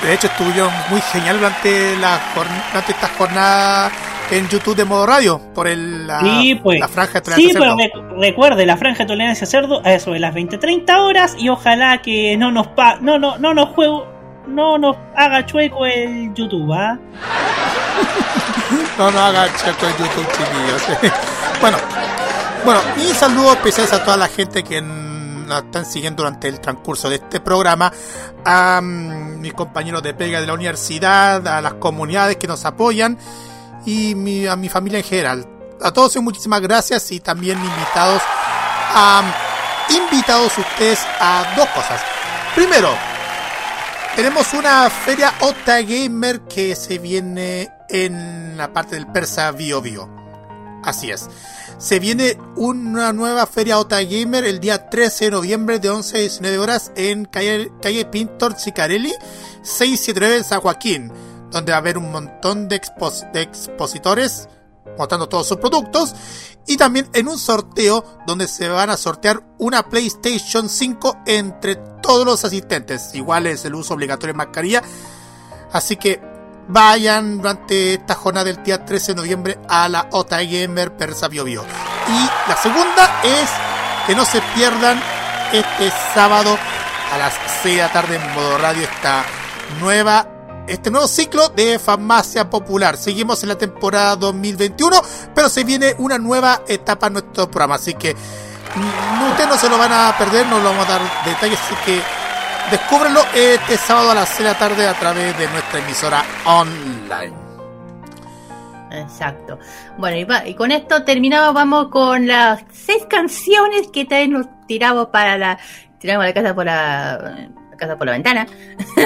de, 0.02 0.08
de 0.08 0.14
hecho 0.14 0.28
estuvieron 0.28 0.72
muy 0.90 1.02
genial 1.02 1.38
durante 1.38 1.98
la 1.98 2.20
durante 2.36 2.92
esta 2.92 3.08
jornada 3.18 3.92
en 4.30 4.48
YouTube 4.50 4.76
de 4.76 4.86
modo 4.86 5.06
radio 5.08 5.40
por 5.56 5.68
el, 5.68 6.06
la, 6.06 6.20
Sí, 6.20 6.56
pues. 6.62 6.80
la 6.80 6.88
franja 6.88 7.20
de 7.22 7.32
Sí, 7.36 7.54
tolerancia 7.54 7.60
pues 7.60 7.92
cerdo. 7.92 8.12
rec- 8.18 8.22
recuerde 8.22 8.66
la 8.66 8.78
franja 8.78 9.00
de 9.00 9.06
tolerancia 9.08 9.48
cerdo 9.48 9.82
a 9.86 9.94
eso 9.94 10.12
de 10.12 10.20
las 10.20 10.34
20-30 10.36 10.98
horas 11.00 11.36
y 11.40 11.50
ojalá 11.50 12.02
que 12.02 12.36
no 12.38 12.52
nos 12.52 12.68
pa 12.68 12.98
no 13.02 13.18
no 13.18 13.38
no 13.38 13.54
nos 13.54 13.70
juego 13.70 14.06
no 14.48 14.78
nos 14.78 14.96
haga 15.16 15.46
chueco 15.46 15.86
el 15.86 16.34
YouTube, 16.34 16.72
¿ah? 16.74 16.98
No, 18.98 19.12
no 19.12 19.20
haga 19.20 19.46
chato 19.56 19.88
en 19.88 19.94
YouTube, 19.98 20.28
chiquillos. 20.32 21.14
bueno, 21.62 21.78
bueno, 22.66 22.82
y 22.98 23.14
saludos 23.14 23.56
especiales 23.56 23.94
a 23.94 24.04
toda 24.04 24.18
la 24.18 24.28
gente 24.28 24.64
que 24.64 24.82
nos 24.82 25.64
están 25.64 25.86
siguiendo 25.86 26.24
durante 26.24 26.48
el 26.48 26.60
transcurso 26.60 27.10
de 27.10 27.16
este 27.16 27.40
programa, 27.40 27.92
a 28.46 28.82
mm, 28.82 29.40
mis 29.40 29.54
compañeros 29.54 30.04
de 30.04 30.14
pega 30.14 30.42
de 30.42 30.48
la 30.48 30.54
universidad, 30.54 31.46
a 31.48 31.62
las 31.62 31.76
comunidades 31.76 32.36
que 32.38 32.48
nos 32.48 32.66
apoyan 32.66 33.18
y 33.86 34.16
mi- 34.16 34.46
a 34.48 34.56
mi 34.56 34.68
familia 34.70 35.00
en 35.00 35.06
general. 35.06 35.48
A 35.82 35.92
todos 35.92 36.16
muchísimas 36.18 36.60
gracias 36.62 37.12
y 37.12 37.20
también 37.20 37.58
invitados 37.64 38.22
a 38.94 39.22
invitados 39.90 40.58
ustedes 40.58 41.00
a 41.20 41.54
dos 41.56 41.68
cosas. 41.70 42.02
Primero, 42.56 42.90
tenemos 44.16 44.54
una 44.54 44.90
feria 44.90 45.34
Ota 45.42 45.82
Gamer 45.82 46.42
que 46.42 46.76
se 46.76 46.98
viene 46.98 47.70
en 47.88 48.58
la 48.58 48.74
parte 48.74 48.96
del 48.96 49.08
Persa 49.08 49.52
Bio 49.52 49.82
Bio. 49.82 50.27
Así 50.88 51.12
es. 51.12 51.28
Se 51.80 52.00
viene 52.00 52.40
una 52.56 53.12
nueva 53.12 53.46
feria 53.46 53.78
Ota 53.78 54.02
Gamer 54.02 54.46
el 54.46 54.62
día 54.62 54.90
13 54.90 55.26
de 55.26 55.32
noviembre 55.32 55.80
de 55.80 55.90
11 55.90 56.16
a 56.16 56.20
19 56.22 56.58
horas 56.60 56.94
en 56.96 57.26
calle, 57.26 58.06
Pintor 58.10 58.58
Cicarelli 58.58 59.12
679 59.64 60.38
en 60.38 60.44
San 60.46 60.62
Joaquín, 60.62 61.12
donde 61.52 61.74
va 61.74 61.76
a 61.76 61.82
haber 61.82 61.98
un 61.98 62.10
montón 62.10 62.70
de 62.70 62.78
expositores 62.78 64.48
mostrando 64.98 65.28
todos 65.28 65.50
sus 65.50 65.58
productos 65.58 66.16
y 66.66 66.78
también 66.78 67.10
en 67.12 67.28
un 67.28 67.38
sorteo 67.38 68.22
donde 68.26 68.48
se 68.48 68.70
van 68.70 68.90
a 68.90 68.96
sortear 68.96 69.44
una 69.58 69.90
PlayStation 69.90 70.70
5 70.70 71.18
entre 71.26 71.76
todos 72.02 72.26
los 72.26 72.46
asistentes. 72.46 73.14
Igual 73.14 73.48
es 73.48 73.66
el 73.66 73.76
uso 73.76 73.94
obligatorio 73.94 74.34
de 74.34 74.38
mascarilla. 74.38 74.82
Así 75.74 75.98
que 75.98 76.37
vayan 76.68 77.38
durante 77.38 77.94
esta 77.94 78.16
jornada 78.16 78.46
del 78.46 78.64
día 78.64 78.84
13 78.84 79.14
de 79.14 79.16
noviembre 79.16 79.60
a 79.70 79.88
la 79.88 80.08
Ota 80.12 80.42
Gamer 80.44 80.96
Persa 80.96 81.28
Bio 81.28 81.44
Bio. 81.44 81.64
Y 82.08 82.50
la 82.50 82.58
segunda 82.58 83.22
es 83.24 83.50
que 84.06 84.16
no 84.16 84.26
se 84.26 84.42
pierdan 84.56 85.02
este 85.52 85.92
sábado 86.14 86.58
a 87.14 87.18
las 87.18 87.34
6 87.64 87.76
de 87.76 87.82
la 87.82 87.92
tarde 87.92 88.16
en 88.16 88.34
modo 88.34 88.58
radio 88.58 88.84
esta 88.84 89.24
nueva 89.80 90.28
este 90.68 90.92
nuevo 90.92 91.08
ciclo 91.08 91.50
de 91.50 91.80
Farmacia 91.80 92.50
Popular. 92.50 92.98
Seguimos 92.98 93.42
en 93.44 93.50
la 93.50 93.58
temporada 93.58 94.18
2021, 94.18 95.02
pero 95.34 95.48
se 95.48 95.64
viene 95.64 95.96
una 95.98 96.18
nueva 96.18 96.64
etapa 96.68 97.08
en 97.08 97.14
nuestro 97.14 97.50
programa, 97.50 97.76
así 97.76 97.94
que 97.94 98.14
mm, 98.14 99.32
ustedes 99.32 99.50
no 99.50 99.58
se 99.58 99.70
lo 99.70 99.78
van 99.78 99.94
a 99.94 100.14
perder, 100.18 100.46
no 100.48 100.60
lo 100.60 100.66
vamos 100.66 100.86
a 100.88 100.92
dar 100.92 101.02
detalles, 101.24 101.58
así 101.60 101.76
que 101.86 102.02
descúbrenlo 102.72 103.22
este 103.34 103.78
sábado 103.78 104.12
a 104.12 104.16
las 104.16 104.30
6 104.30 104.40
de 104.40 104.46
la 104.46 104.60
tarde 104.60 104.88
a 104.88 104.94
través 104.94 105.38
de 105.38 105.48
nuestra 105.48 105.80
emisora 105.80 106.24
online. 106.46 107.34
Exacto. 108.92 109.60
Bueno, 109.98 110.18
y, 110.18 110.24
va- 110.24 110.48
y 110.48 110.54
con 110.54 110.72
esto 110.72 111.04
terminamos, 111.04 111.54
vamos 111.54 111.90
con 111.90 112.26
las 112.26 112.64
seis 112.72 113.06
canciones 113.10 113.88
que 113.92 114.06
también 114.06 114.32
nos 114.32 114.48
tiramos 114.68 115.08
para 115.08 115.38
la... 115.38 115.60
Tiramos 116.00 116.26
la 116.26 116.34
casa 116.34 116.56
por 116.56 116.66
la, 116.66 117.48
la 117.72 117.78
casa 117.78 117.98
por 117.98 118.08
la 118.08 118.14
ventana. 118.14 118.48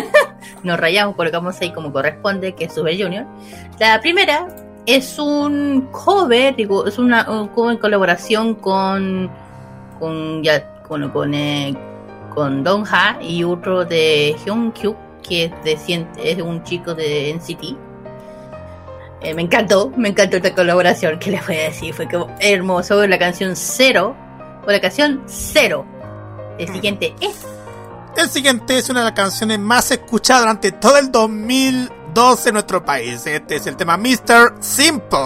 nos 0.64 0.80
rayamos, 0.80 1.16
colocamos 1.16 1.60
ahí 1.62 1.72
como 1.72 1.92
corresponde, 1.92 2.54
que 2.54 2.66
es 2.66 2.74
Super 2.74 2.96
Junior. 3.02 3.26
La 3.80 4.00
primera 4.02 4.48
es 4.86 5.18
un 5.18 5.88
cover, 5.92 6.56
es 6.86 6.98
una, 7.00 7.30
un 7.30 7.48
cover 7.50 7.74
en 7.74 7.78
colaboración 7.80 8.56
con... 8.56 9.30
Con, 10.00 10.44
ya, 10.44 10.74
con, 10.84 11.10
con, 11.12 11.34
eh, 11.34 11.76
con 12.34 12.64
Don 12.64 12.84
Ha 12.88 13.18
y 13.22 13.44
otro 13.44 13.86
de 13.86 14.36
Hyun 14.46 14.72
Kyu, 14.72 14.96
que 15.28 15.46
es, 15.46 15.52
de, 15.64 15.78
cien- 15.78 16.08
es 16.18 16.42
un 16.42 16.64
chico 16.64 16.94
de 16.96 17.30
NCT. 17.36 17.76
Eh, 19.24 19.34
me 19.36 19.44
encantó, 19.44 19.92
me 19.96 20.10
encantó 20.10 20.38
esta 20.38 20.54
colaboración, 20.56 21.20
que 21.20 21.32
les 21.32 21.46
voy 21.46 21.56
a 21.58 21.64
decir? 21.64 21.94
Fue 21.94 22.08
como 22.10 22.28
hermoso 22.40 23.06
la 23.06 23.20
canción 23.20 23.56
Cero, 23.56 24.16
o 24.66 24.72
la 24.72 24.82
canción 24.82 25.22
Cero. 25.28 25.86
El 26.58 26.68
siguiente 26.70 27.14
es 27.22 27.46
El 28.18 28.30
siguiente 28.30 28.78
es 28.78 28.90
una 28.90 29.00
de 29.02 29.06
las 29.06 29.14
canciones 29.14 29.60
más 29.60 29.92
escuchadas 29.92 30.42
durante 30.44 30.72
todo 30.72 30.98
el 30.98 31.12
2012 31.12 32.50
en 32.50 32.54
nuestro 32.54 32.84
país. 32.84 33.26
Este 33.28 33.56
es 33.58 33.68
el 33.68 33.76
tema 33.78 33.96
Mr. 33.98 34.56
Simple. 34.60 35.20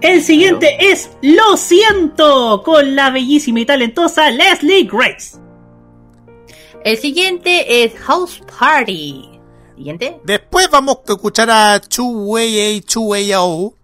El 0.00 0.22
siguiente 0.22 0.76
es 0.92 1.10
Lo 1.22 1.56
siento 1.56 2.62
con 2.64 2.94
la 2.96 3.10
bellísima 3.10 3.60
y 3.60 3.66
talentosa 3.66 4.30
Leslie 4.30 4.84
Grace. 4.90 5.38
El 6.84 6.96
siguiente 6.98 7.84
es 7.84 7.94
House 8.00 8.40
Party. 8.58 9.28
Siguiente. 9.76 10.18
Después 10.24 10.68
vamos 10.70 10.98
a 11.08 11.12
escuchar 11.12 11.50
a 11.50 11.80
Chu 11.80 12.06
Wei 12.26 12.78
A 12.78 12.80
Chu 12.82 13.02
Wei 13.08 13.32
O. 13.34 13.74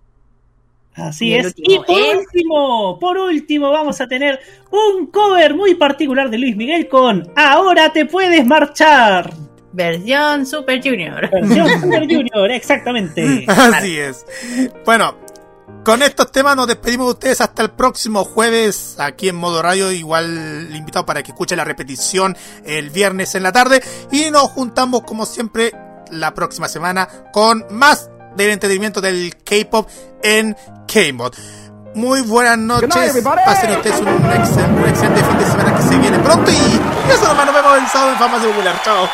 Así 0.94 1.28
Y 1.28 1.34
es. 1.34 1.54
Y 1.56 1.78
por 1.78 1.90
es- 1.98 2.16
último, 2.18 2.98
por 2.98 3.18
último, 3.18 3.70
vamos 3.70 4.00
a 4.00 4.08
tener 4.08 4.40
un 4.70 5.06
cover 5.08 5.54
muy 5.54 5.74
particular 5.74 6.30
de 6.30 6.38
Luis 6.38 6.56
Miguel 6.56 6.88
con 6.88 7.30
Ahora 7.36 7.92
te 7.92 8.06
puedes 8.06 8.44
marchar. 8.46 9.32
Versión 9.72 10.46
Super 10.46 10.80
Junior. 10.82 11.28
Versión 11.30 11.68
Super 11.82 12.00
Junior, 12.04 12.50
exactamente. 12.50 13.44
Así 13.48 13.98
es. 13.98 14.24
Bueno, 14.86 15.14
con 15.86 16.02
estos 16.02 16.32
temas 16.32 16.56
nos 16.56 16.66
despedimos 16.66 17.06
de 17.06 17.12
ustedes 17.12 17.40
hasta 17.40 17.62
el 17.62 17.70
próximo 17.70 18.24
jueves 18.24 18.96
aquí 18.98 19.28
en 19.28 19.36
Modo 19.36 19.62
Radio. 19.62 19.92
Igual 19.92 20.68
le 20.72 20.76
invitado 20.76 21.06
para 21.06 21.22
que 21.22 21.30
escuche 21.30 21.54
la 21.54 21.62
repetición 21.62 22.36
el 22.64 22.90
viernes 22.90 23.36
en 23.36 23.44
la 23.44 23.52
tarde. 23.52 23.80
Y 24.10 24.32
nos 24.32 24.50
juntamos 24.50 25.02
como 25.02 25.24
siempre 25.26 25.70
la 26.10 26.34
próxima 26.34 26.66
semana 26.66 27.08
con 27.32 27.64
más 27.70 28.10
del 28.34 28.50
entretenimiento 28.50 29.00
del 29.00 29.36
K-pop 29.44 29.88
en 30.24 30.56
K-Mod. 30.92 31.34
Muy 31.94 32.20
buenas 32.22 32.58
noches. 32.58 33.22
Pasen 33.44 33.70
ustedes 33.70 34.00
un, 34.00 34.06
excel- 34.08 34.76
un 34.82 34.88
excelente 34.88 35.22
fin 35.22 35.38
de 35.38 35.44
semana 35.46 35.76
que 35.76 35.82
se 35.82 35.98
viene 35.98 36.18
pronto. 36.18 36.50
Y 36.50 36.56
eso 37.12 37.28
nomás 37.28 37.46
nos 37.46 37.54
vemos 37.54 37.78
el 37.78 37.86
sábado 37.86 38.10
en 38.12 38.18
Farmacia 38.18 38.48
Popular. 38.48 38.82
Chao. 38.84 39.08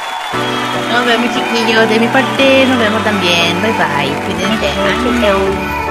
Nos 0.91 1.05
vemos 1.07 1.35
chiquillos, 1.35 1.87
de 1.91 2.01
mi 2.01 2.07
parte 2.09 2.65
nos 2.67 2.79
vemos 2.79 3.05
también. 3.05 3.61
Bye 3.61 3.73
bye. 3.73 4.15
Cuídense. 4.25 5.82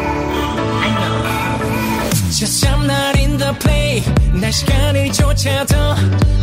Just 2.41 2.65
I'm 2.65 2.87
not 2.87 3.19
in 3.19 3.37
the 3.37 3.53
play. 3.59 4.01
날 4.33 4.51
시간이 4.51 5.11
쫓아도 5.11 5.75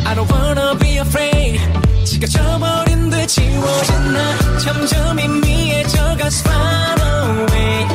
I 0.07 0.15
don't 0.15 0.31
wanna 0.31 0.79
be 0.79 0.99
afraid. 0.99 1.59
지겨져버린 2.05 3.11
듯 3.11 3.27
지워진 3.27 4.13
나 4.15 4.39
점점 4.59 5.19
희미해져가 5.19 6.27
far 6.27 6.95
away. 7.03 7.87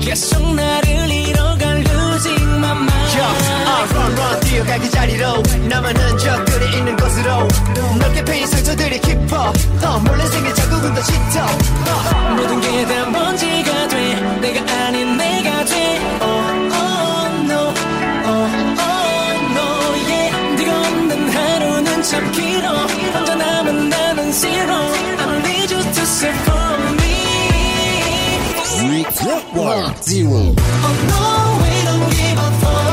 계속 0.00 0.54
나를 0.54 1.10
잃어갈 1.10 1.84
losing 1.84 2.48
my 2.64 2.72
mind 2.72 3.20
uh, 3.20 3.92
run 3.92 4.12
run 4.16 4.40
뛰어가기 4.40 4.90
자리로 4.90 5.42
나만 5.68 5.94
흔적들이 5.98 6.78
있는 6.78 6.96
곳으로 6.96 7.46
넓게 7.98 8.24
패인 8.24 8.46
상처들이 8.46 9.00
깊어. 9.02 9.52
더 9.82 9.98
몰래 9.98 10.24
생긴 10.28 10.54
자국은 10.54 10.94
더 10.94 11.02
짙어. 11.02 11.44
uh. 11.44 12.36
모든 12.40 12.58
게 12.62 12.86
다 12.86 13.04
먼지가 13.10 13.88
돼. 13.88 14.14
내가 14.40 14.86
아닌 14.86 15.14
내가 15.18 15.62
돼. 15.66 15.98
oh, 16.22 16.72
oh, 16.72 16.97
참 22.08 22.32
길어 22.32 22.68
혼자 23.14 23.34
남은 23.34 23.88
나는 23.90 24.32
zero 24.32 24.74
I 24.74 25.42
need 25.42 25.70
you 25.70 25.82
to 25.82 26.06
say 26.06 26.32
for 26.44 26.78
me 26.96 27.08
Zero. 30.02 30.30
Oh 30.30 30.94
no, 31.10 31.24
we 31.60 31.72
don't 31.84 32.08
give 32.16 32.38
up 32.38 32.54
for 32.62 32.87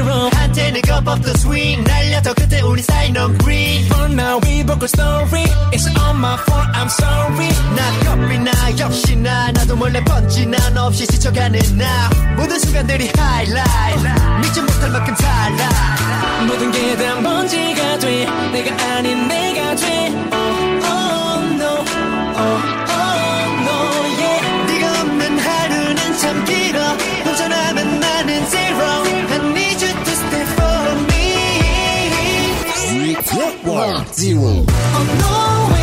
zero 0.00 0.30
한때는 0.32 0.80
cup 0.82 1.06
of 1.08 1.20
the 1.22 1.34
swing 1.36 1.84
날려도 1.84 2.32
그때 2.34 2.60
우리 2.62 2.82
사이 2.82 3.08
no 3.10 3.28
green 3.38 3.84
For 3.86 4.06
now 4.10 4.40
we 4.44 4.62
broke 4.64 4.82
a 4.82 4.88
story 4.88 5.44
It's 5.72 5.86
all 6.00 6.14
my 6.16 6.36
fault 6.48 6.68
I'm 6.74 6.88
sorry 6.88 7.48
나 7.76 7.82
겁이나 8.04 8.50
역시나 8.78 9.52
나도 9.52 9.76
몰래 9.76 10.02
번지나 10.04 10.70
너 10.70 10.86
없이 10.86 11.06
지쳐가는 11.06 11.60
나 11.76 12.10
모든 12.36 12.58
순간들이 12.58 13.10
highlight 13.14 14.40
믿지 14.40 14.62
못할 14.62 14.90
만큼 14.90 15.14
달라 15.14 15.68
모든 16.46 16.72
게 16.72 16.96
다 16.96 17.20
먼지가 17.20 17.98
돼 17.98 18.26
내가 18.52 18.96
아닌 18.96 19.28
내가 19.28 19.74
돼 19.76 20.10
Oh, 20.32 20.88
oh, 20.88 21.54
no 21.60 21.84
Oh, 22.40 22.42
oh, 22.42 22.89
Zero 33.70 34.64
Oh 34.66 35.70
no 35.70 35.79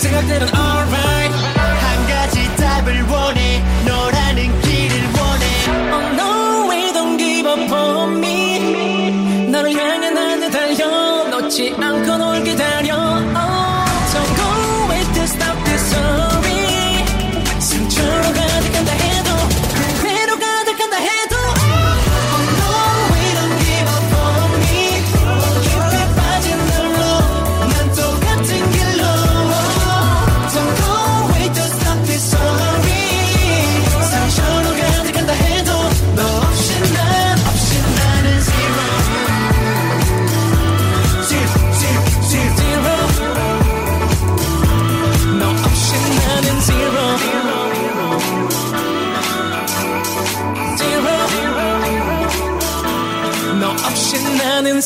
Zing 0.00 0.14
het 0.14 0.30
in 0.30 0.40
een 0.40 0.69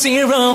zero. 0.05 0.53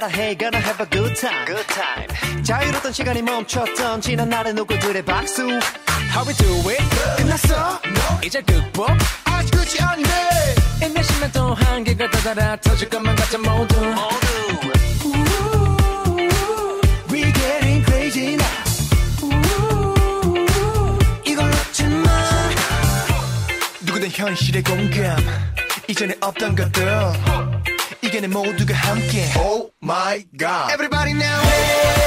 따라해. 0.00 0.36
Gonna 0.36 0.58
have 0.58 0.80
a 0.80 0.88
good 0.90 1.14
time. 1.14 1.46
Good 1.46 1.66
time. 1.68 2.42
자유로던 2.42 2.92
시간이 2.92 3.22
멈췄던 3.22 4.00
지난 4.00 4.30
날의 4.30 4.54
노골들의 4.54 5.04
박수. 5.04 5.42
How 5.42 6.26
we 6.26 6.34
do 6.34 6.70
it? 6.70 6.82
끝났어? 7.18 7.80
No. 7.84 8.20
이제 8.24 8.40
극복? 8.42 8.88
아직 9.24 9.50
끝이 9.50 9.80
안돼. 9.80 10.10
인내심에 10.86 11.32
또 11.32 11.54
한계가 11.54 12.10
다다라 12.10 12.56
터질 12.56 12.88
것만 12.88 13.14
같아 13.14 13.38
모두. 13.38 13.78
모두. 13.80 14.40
현실의 24.12 24.62
공감. 24.64 25.16
이전에 25.88 26.14
없던 26.20 26.54
것들. 26.54 26.86
이게 28.02 28.20
내 28.20 28.26
모두가 28.26 28.74
함께. 28.74 29.32
Oh. 29.38 29.69
my 29.90 30.24
God. 30.36 30.70
Everybody 30.72 31.14
now. 31.14 31.40
Hey. 31.40 31.99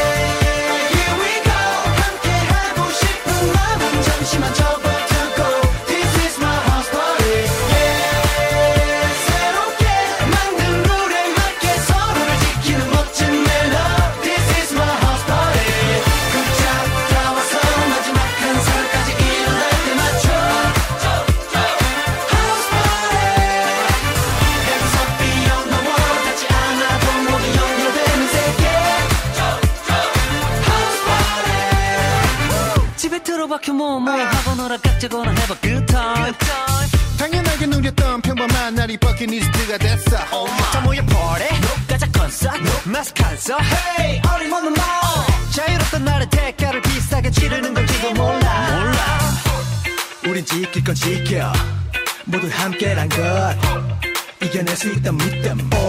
지켜 51.34 51.51
모두 52.26 52.47
함께란 52.51 53.10
것. 53.10 53.18
이겨낼 54.43 54.77
수 54.77 54.91
있다 54.91 55.11
믿음. 55.11 55.82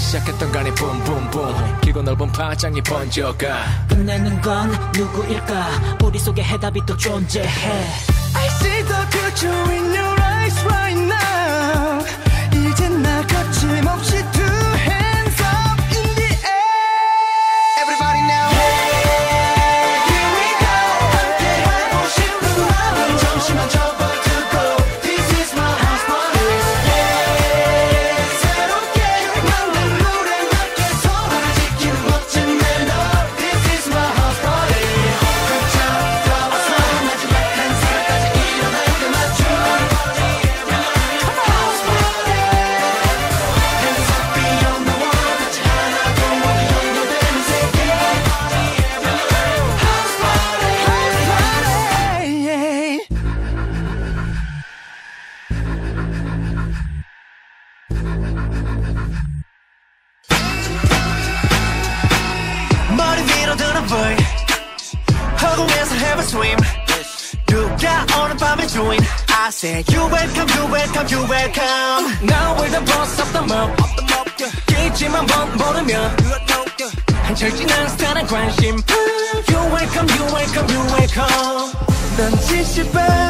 시작했던 0.00 0.50
간에 0.50 0.74
붐붐붐. 0.74 1.80
길고 1.82 2.02
넓은 2.02 2.32
파장이 2.32 2.80
번져가. 2.82 3.86
끝내는 3.88 4.40
건 4.40 4.70
누구일까? 4.96 5.98
우리 6.02 6.18
속에 6.18 6.42
해답이 6.42 6.80
또 6.86 6.96
존재해. 6.96 7.46
I 8.34 8.46
see 8.46 8.84
the 8.84 9.06
future 9.10 9.72
in 9.72 9.94
you. 9.94 10.09
한철 77.39 77.55
지난 77.55 77.87
스타는 77.89 78.27
관심 78.27 78.75
You 79.47 79.57
welcome 79.73 80.09
you 80.09 80.25
welcome 80.33 80.73
you 80.73 80.81
welcome 80.93 81.71
난 82.17 82.31
지시봐 82.41 83.28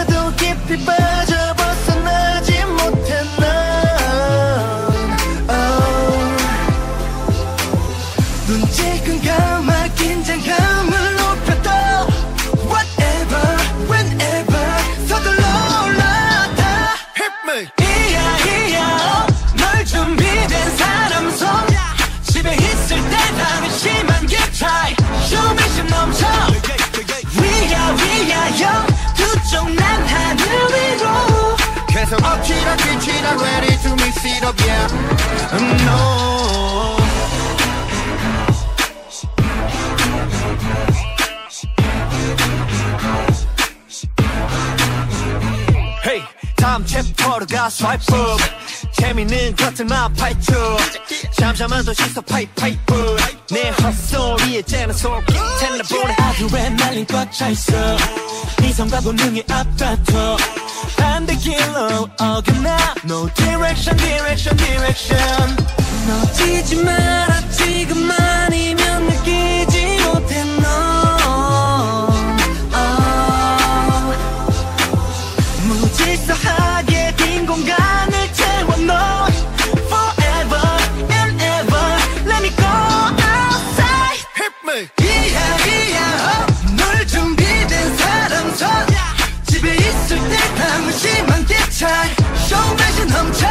다음 46.56 46.86
챕터로 46.86 47.46
가 47.46 47.66
swipe 47.66 48.16
up. 48.16 48.42
재밌는 48.92 49.56
것들만 49.56 50.12
파헤쳐. 50.14 50.76
잠잠한 51.38 51.84
도시서 51.84 52.20
파이파이프 52.20 53.16
내 53.50 53.70
헛소리에 53.70 54.62
째는 54.62 54.94
속이 54.94 55.34
텔레폰에 55.58 56.12
하루에 56.12 56.70
날린 56.70 57.06
꽉 57.06 57.32
차 57.32 57.48
있어. 57.48 57.72
이성과 58.62 59.00
본능이 59.00 59.42
앞다퉈 59.50 60.36
반대 61.19 61.35
길로 61.35 62.07
어긋나 62.19 62.77
No 63.05 63.29
direction 63.33 63.97
direction 63.97 64.57
direction 64.57 65.55
놓치지 66.07 66.75
마라 66.83 67.41
지금 67.49 68.09
아니면 68.11 69.07
느끼지 69.07 69.68
방심한 91.79 91.79
게 91.79 91.79
차이 91.79 92.09
쇼매신 92.47 93.07
넘쳐 93.07 93.47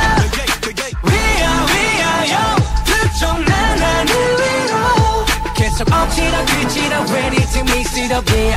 위야 1.03 1.67
위야 1.67 2.33
요 2.33 2.57
그쪽 2.85 3.41
난 3.45 3.79
하늘 3.79 4.15
위로 4.15 5.25
계속 5.55 5.91
엎치락 5.93 6.47
뒤치락 6.47 7.11
Ready 7.11 7.47
to 7.53 7.61
mix 7.61 7.97
it 7.99 8.13
up 8.13 8.31
yeah 8.33 8.57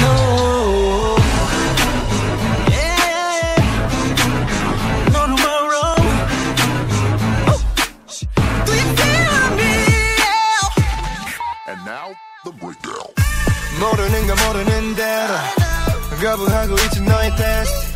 no 0.00 1.16
No 5.12 5.26
tomorrow. 5.26 5.94
Do 8.66 8.72
you 8.72 8.88
feel 8.98 9.46
me? 9.56 9.72
And 11.68 11.80
now, 11.84 12.08
the 12.44 12.52
breakdown. 12.52 13.14
모르는 13.80 14.26
거 14.26 14.46
모르는 14.46 14.94
대로 14.94 15.34
거부하고 16.20 16.74
있지 16.74 17.00
너의 17.02 17.30
테스트 17.36 17.87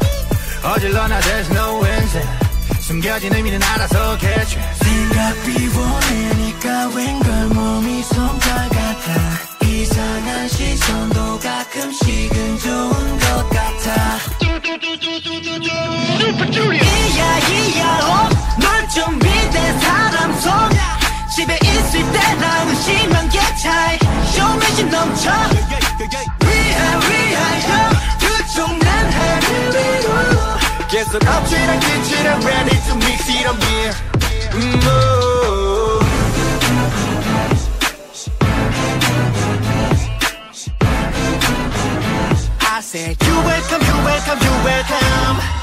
어질러나 0.64 1.20
there's 1.20 1.52
no 1.52 1.86
answer. 1.86 2.28
숨겨진 2.80 3.34
의미는 3.34 3.62
알아서 3.62 4.18
catch. 4.18 4.58
생각 4.82 5.44
비워내니까 5.44 6.88
웬걸 6.96 7.48
몸이 7.50 8.04
솜털 8.04 8.70
같아. 8.70 9.66
이상한 9.66 10.48
시선도 10.48 11.40
가끔씩은 11.40 12.60
좋은 12.60 13.20
것 13.20 13.50
같아. 13.50 14.18
이야 16.74 17.40
이야 17.40 18.00
어, 18.04 18.30
널 18.60 18.88
준비된 18.90 19.80
사람 19.80 20.34
손 20.40 20.54
집에 21.36 21.58
있을 21.62 22.12
때랑은 22.12 22.76
심한 22.76 23.30
게 23.30 23.40
차이. 23.62 23.98
쇼매진 24.34 24.90
넘쳐 24.90 25.32
so 31.06 31.20
I'm 31.22 31.44
get 32.08 32.26
ready 32.46 32.76
to 32.88 32.96
mix 32.96 33.28
it 33.30 33.46
on 33.48 33.58
beer. 33.60 33.94
Mm. 34.52 34.82
Oh. 34.86 36.00
I 42.62 42.82
said, 42.82 43.18
you 43.22 43.36
welcome, 43.44 43.82
you 43.82 43.98
welcome, 44.06 44.40
you 44.42 44.54
welcome. 44.64 45.63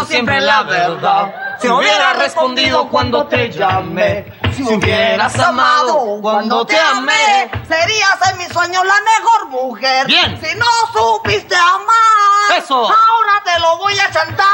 dicho 0.00 0.12
siempre 0.12 0.40
la 0.40 0.62
verdad, 0.62 1.34
si 1.60 1.68
hubieras 1.68 2.18
respondido 2.18 2.88
cuando 2.88 3.26
te 3.26 3.50
llamé, 3.50 4.32
si 4.54 4.62
hubieras 4.62 5.38
amado 5.38 6.18
cuando 6.20 6.64
te 6.66 6.78
amé, 6.78 7.50
serías 7.68 8.16
en 8.30 8.38
mis 8.38 8.48
sueños 8.48 8.84
la 8.84 8.94
mejor 8.94 9.48
mujer. 9.50 10.06
Bien. 10.06 10.38
Si 10.42 10.56
no 10.56 10.66
supiste 10.92 11.54
amar, 11.54 12.58
Eso. 12.58 12.74
ahora 12.76 13.42
te 13.44 13.58
lo 13.60 13.76
voy 13.78 13.98
a 13.98 14.10
chantar. 14.10 14.46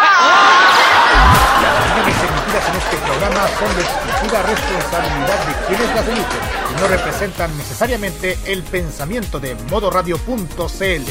Las 1.62 1.81
opiniones 1.81 2.16
emitidas 2.23 2.68
en 2.68 2.77
este 2.77 2.97
programa 2.97 3.48
son 3.59 3.77
de 3.77 3.82
exclusiva 3.82 4.43
responsabilidad 4.43 5.39
de 5.47 5.55
quienes 5.66 5.94
las 5.94 6.09
emiten 6.09 6.40
y 6.70 6.74
no 6.81 6.89
representan 6.89 7.56
necesariamente 7.56 8.39
el 8.47 8.62
pensamiento 8.62 9.40
de 9.40 9.55
modoradio.cl. 9.70 11.05